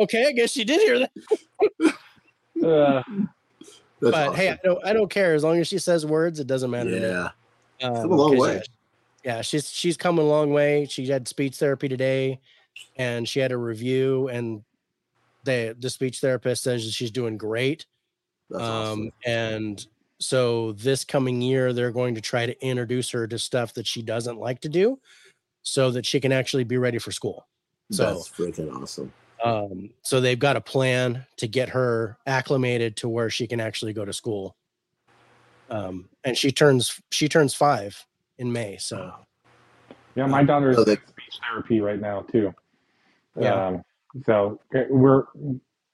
okay, 0.00 0.26
I 0.28 0.32
guess 0.32 0.52
she 0.52 0.64
did 0.64 0.80
hear 0.80 0.98
that. 1.00 1.94
Uh, 2.64 3.02
But 4.10 4.34
hey, 4.34 4.50
I 4.50 4.58
don't 4.62 4.84
I 4.84 4.92
don't 4.92 5.10
care 5.10 5.34
as 5.34 5.44
long 5.44 5.58
as 5.58 5.68
she 5.68 5.78
says 5.78 6.04
words, 6.04 6.40
it 6.40 6.46
doesn't 6.46 6.70
matter. 6.70 6.90
yeah. 6.90 7.30
Um, 7.82 7.94
Come 7.94 8.12
a 8.12 8.16
long 8.16 8.38
way. 8.38 8.62
yeah, 9.24 9.36
yeah, 9.36 9.42
she's 9.42 9.70
she's 9.70 9.96
come 9.96 10.18
a 10.18 10.22
long 10.22 10.52
way. 10.52 10.86
She 10.86 11.06
had 11.06 11.26
speech 11.26 11.56
therapy 11.56 11.88
today, 11.88 12.40
and 12.96 13.28
she 13.28 13.40
had 13.40 13.52
a 13.52 13.56
review, 13.56 14.28
and 14.28 14.62
the 15.44 15.76
the 15.78 15.90
speech 15.90 16.20
therapist 16.20 16.62
says 16.62 16.84
she's 16.92 17.10
doing 17.10 17.36
great. 17.36 17.86
That's 18.50 18.62
um, 18.62 18.70
awesome. 18.70 19.12
and 19.26 19.86
so 20.20 20.72
this 20.72 21.04
coming 21.04 21.42
year, 21.42 21.72
they're 21.72 21.90
going 21.90 22.14
to 22.14 22.20
try 22.20 22.46
to 22.46 22.64
introduce 22.64 23.10
her 23.10 23.26
to 23.26 23.38
stuff 23.38 23.74
that 23.74 23.86
she 23.86 24.02
doesn't 24.02 24.38
like 24.38 24.60
to 24.60 24.68
do, 24.68 24.98
so 25.62 25.90
that 25.90 26.06
she 26.06 26.20
can 26.20 26.32
actually 26.32 26.64
be 26.64 26.76
ready 26.76 26.98
for 26.98 27.10
school. 27.10 27.46
So 27.90 28.04
That's 28.04 28.28
freaking 28.28 28.74
awesome. 28.74 29.12
Um, 29.44 29.90
so 30.02 30.20
they've 30.20 30.40
got 30.40 30.56
a 30.56 30.62
plan 30.62 31.26
to 31.38 31.48
get 31.48 31.70
her 31.70 32.18
acclimated 32.26 32.96
to 32.98 33.10
where 33.10 33.30
she 33.30 33.46
can 33.48 33.60
actually 33.60 33.94
go 33.94 34.06
to 34.06 34.14
school. 34.14 34.56
Um, 35.70 36.10
and 36.24 36.38
she 36.38 36.52
turns 36.52 37.00
she 37.12 37.28
turns 37.28 37.54
five 37.54 38.06
in 38.38 38.52
May. 38.52 38.78
So 38.78 39.12
Yeah, 40.16 40.26
my 40.26 40.44
daughter's 40.44 40.76
So 40.76 40.84
in 40.86 40.98
speech 41.08 41.38
therapy 41.42 41.80
right 41.80 42.00
now 42.00 42.22
too. 42.22 42.54
Yeah. 43.38 43.64
Um, 43.68 43.82
so 44.26 44.60
we're 44.90 45.24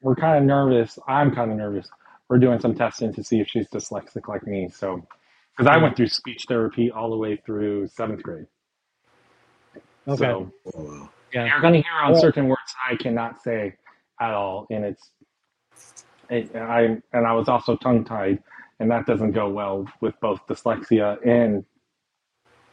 we're 0.02 0.16
kind 0.16 0.39
of 0.39 0.44
nervous. 0.44 0.98
I'm 1.09 1.35
kind 1.35 1.51
of 1.51 1.59
nervous. 1.59 1.89
We're 2.28 2.39
doing 2.39 2.60
some 2.60 2.74
testing 2.74 3.14
to 3.14 3.24
see 3.24 3.40
if 3.40 3.48
she's 3.48 3.68
dyslexic 3.68 4.28
like 4.28 4.47
me. 4.47 4.70
So 4.70 5.06
because 5.56 5.68
I 5.68 5.78
went 5.78 5.97
through 5.97 6.09
speech 6.09 6.47
therapy 6.48 6.90
all 6.90 7.10
the 7.10 7.18
way 7.18 7.36
through 7.47 7.89
seventh 7.89 8.22
grade. 8.22 8.47
okay. 10.09 10.36
So 10.36 10.52
Oh, 10.74 10.85
wow. 10.85 11.10
Yeah. 11.32 11.47
you're 11.47 11.61
going 11.61 11.74
to 11.74 11.81
hear 11.82 11.93
on 12.02 12.12
Well- 12.12 12.20
certain 12.20 12.48
words 12.48 12.74
I 12.89 12.97
cannot 12.97 13.43
say 13.43 13.74
at 14.20 14.31
all, 14.32 14.66
and 14.70 14.85
it's 14.85 15.11
it, 16.28 16.55
I 16.55 17.01
and 17.12 17.27
I 17.27 17.32
was 17.32 17.48
also 17.48 17.77
tongue 17.77 18.05
tied, 18.05 18.43
and 18.78 18.90
that 18.90 19.07
doesn't 19.07 19.32
go 19.32 19.48
well 19.48 19.86
with 20.01 20.19
both 20.20 20.47
dyslexia 20.47 21.19
and 21.27 21.65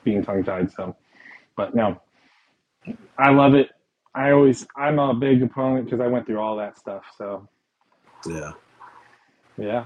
being 0.04 0.24
tongue 0.24 0.44
tied. 0.44 0.72
So, 0.72 0.96
but 1.56 1.74
no, 1.76 2.00
I 3.18 3.32
love 3.32 3.54
it. 3.56 3.70
I 4.14 4.32
always 4.32 4.68
I'm 4.76 5.00
a 5.00 5.14
big 5.14 5.42
opponent 5.44 5.86
because 5.86 6.00
I 6.02 6.08
went 6.08 6.26
through 6.26 6.40
all 6.40 6.56
that 6.58 6.78
stuff. 6.78 7.04
So 7.18 7.48
Yeah. 8.28 8.52
yeah, 9.58 9.86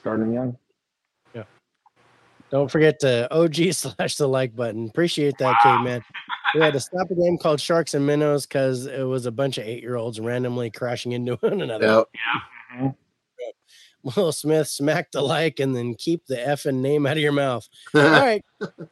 starting 0.00 0.32
young. 0.32 0.56
Yeah. 1.34 1.44
Don't 2.50 2.70
forget 2.70 2.98
to 3.00 3.32
OG 3.32 3.54
slash 3.72 4.16
the 4.16 4.26
like 4.28 4.54
button. 4.56 4.88
Appreciate 4.88 5.38
that, 5.38 5.56
Wow. 5.64 5.76
caveman. 5.76 6.02
We 6.54 6.60
had 6.60 6.72
to 6.72 6.80
stop 6.80 7.10
a 7.10 7.14
game 7.14 7.38
called 7.38 7.60
Sharks 7.60 7.94
and 7.94 8.06
Minnows 8.06 8.46
because 8.46 8.86
it 8.86 9.02
was 9.02 9.26
a 9.26 9.32
bunch 9.32 9.58
of 9.58 9.66
eight 9.66 9.82
year 9.82 9.96
olds 9.96 10.20
randomly 10.20 10.70
crashing 10.70 11.12
into 11.12 11.36
one 11.40 11.60
another. 11.60 11.86
Yep. 11.86 12.06
Yeah. 12.14 12.80
mhm. 12.80 12.94
Will 14.16 14.32
Smith 14.32 14.68
smack 14.68 15.10
the 15.10 15.20
like 15.20 15.60
and 15.60 15.74
then 15.74 15.94
keep 15.94 16.24
the 16.26 16.36
effing 16.36 16.76
name 16.76 17.04
out 17.06 17.16
of 17.16 17.22
your 17.22 17.32
mouth. 17.32 17.68
All 17.94 18.00
right, 18.02 18.42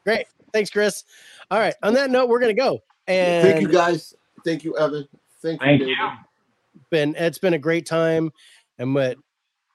great. 0.04 0.26
Thanks, 0.52 0.68
Chris. 0.70 1.04
All 1.50 1.58
right. 1.58 1.74
On 1.82 1.94
that 1.94 2.10
note, 2.10 2.28
we're 2.28 2.40
gonna 2.40 2.54
go. 2.54 2.80
And 3.06 3.46
Thank 3.46 3.60
you 3.62 3.68
guys. 3.68 4.14
Thank 4.44 4.64
you, 4.64 4.76
Evan. 4.76 5.06
Thank 5.40 5.60
you. 5.62 5.68
David. 5.68 5.88
you. 5.88 5.96
been 6.90 7.14
it's 7.16 7.38
been 7.38 7.54
a 7.54 7.58
great 7.58 7.86
time 7.86 8.32
and 8.78 8.92
but 8.94 9.16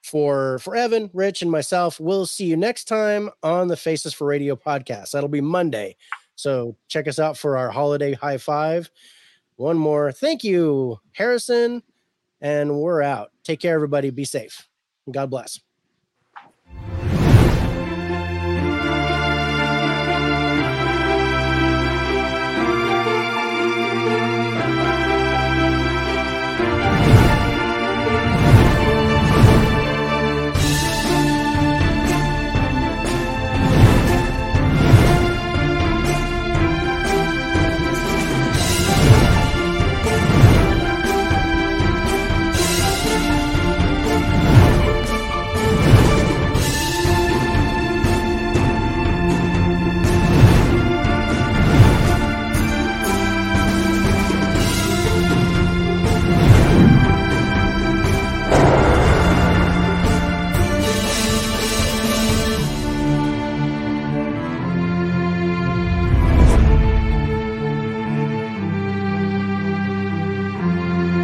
for 0.04 0.60
for 0.60 0.76
evan 0.76 1.10
rich 1.14 1.42
and 1.44 1.52
myself 1.52 2.00
we'll 2.00 2.26
see 2.26 2.46
you 2.46 2.58
next 2.58 2.86
time 2.86 3.30
on 3.44 3.68
the 3.68 3.78
faces 3.78 4.14
for 4.14 4.26
radio 4.28 4.56
podcast 4.56 5.12
that'll 5.12 5.30
be 5.30 5.42
monday 5.42 5.96
so 6.36 6.76
check 6.88 7.08
us 7.08 7.20
out 7.20 7.38
for 7.38 7.58
our 7.58 7.70
holiday 7.70 8.14
high 8.14 8.38
five. 8.38 8.90
One 9.56 9.78
more 9.78 10.12
thank 10.12 10.44
you 10.44 11.00
harrison 11.14 11.84
and 12.42 12.80
we're 12.80 13.02
out. 13.02 13.32
Take 13.44 13.60
care 13.60 13.76
everybody. 13.76 14.10
Be 14.10 14.26
safe. 14.26 14.68
God 15.12 15.30
bless 15.30 15.60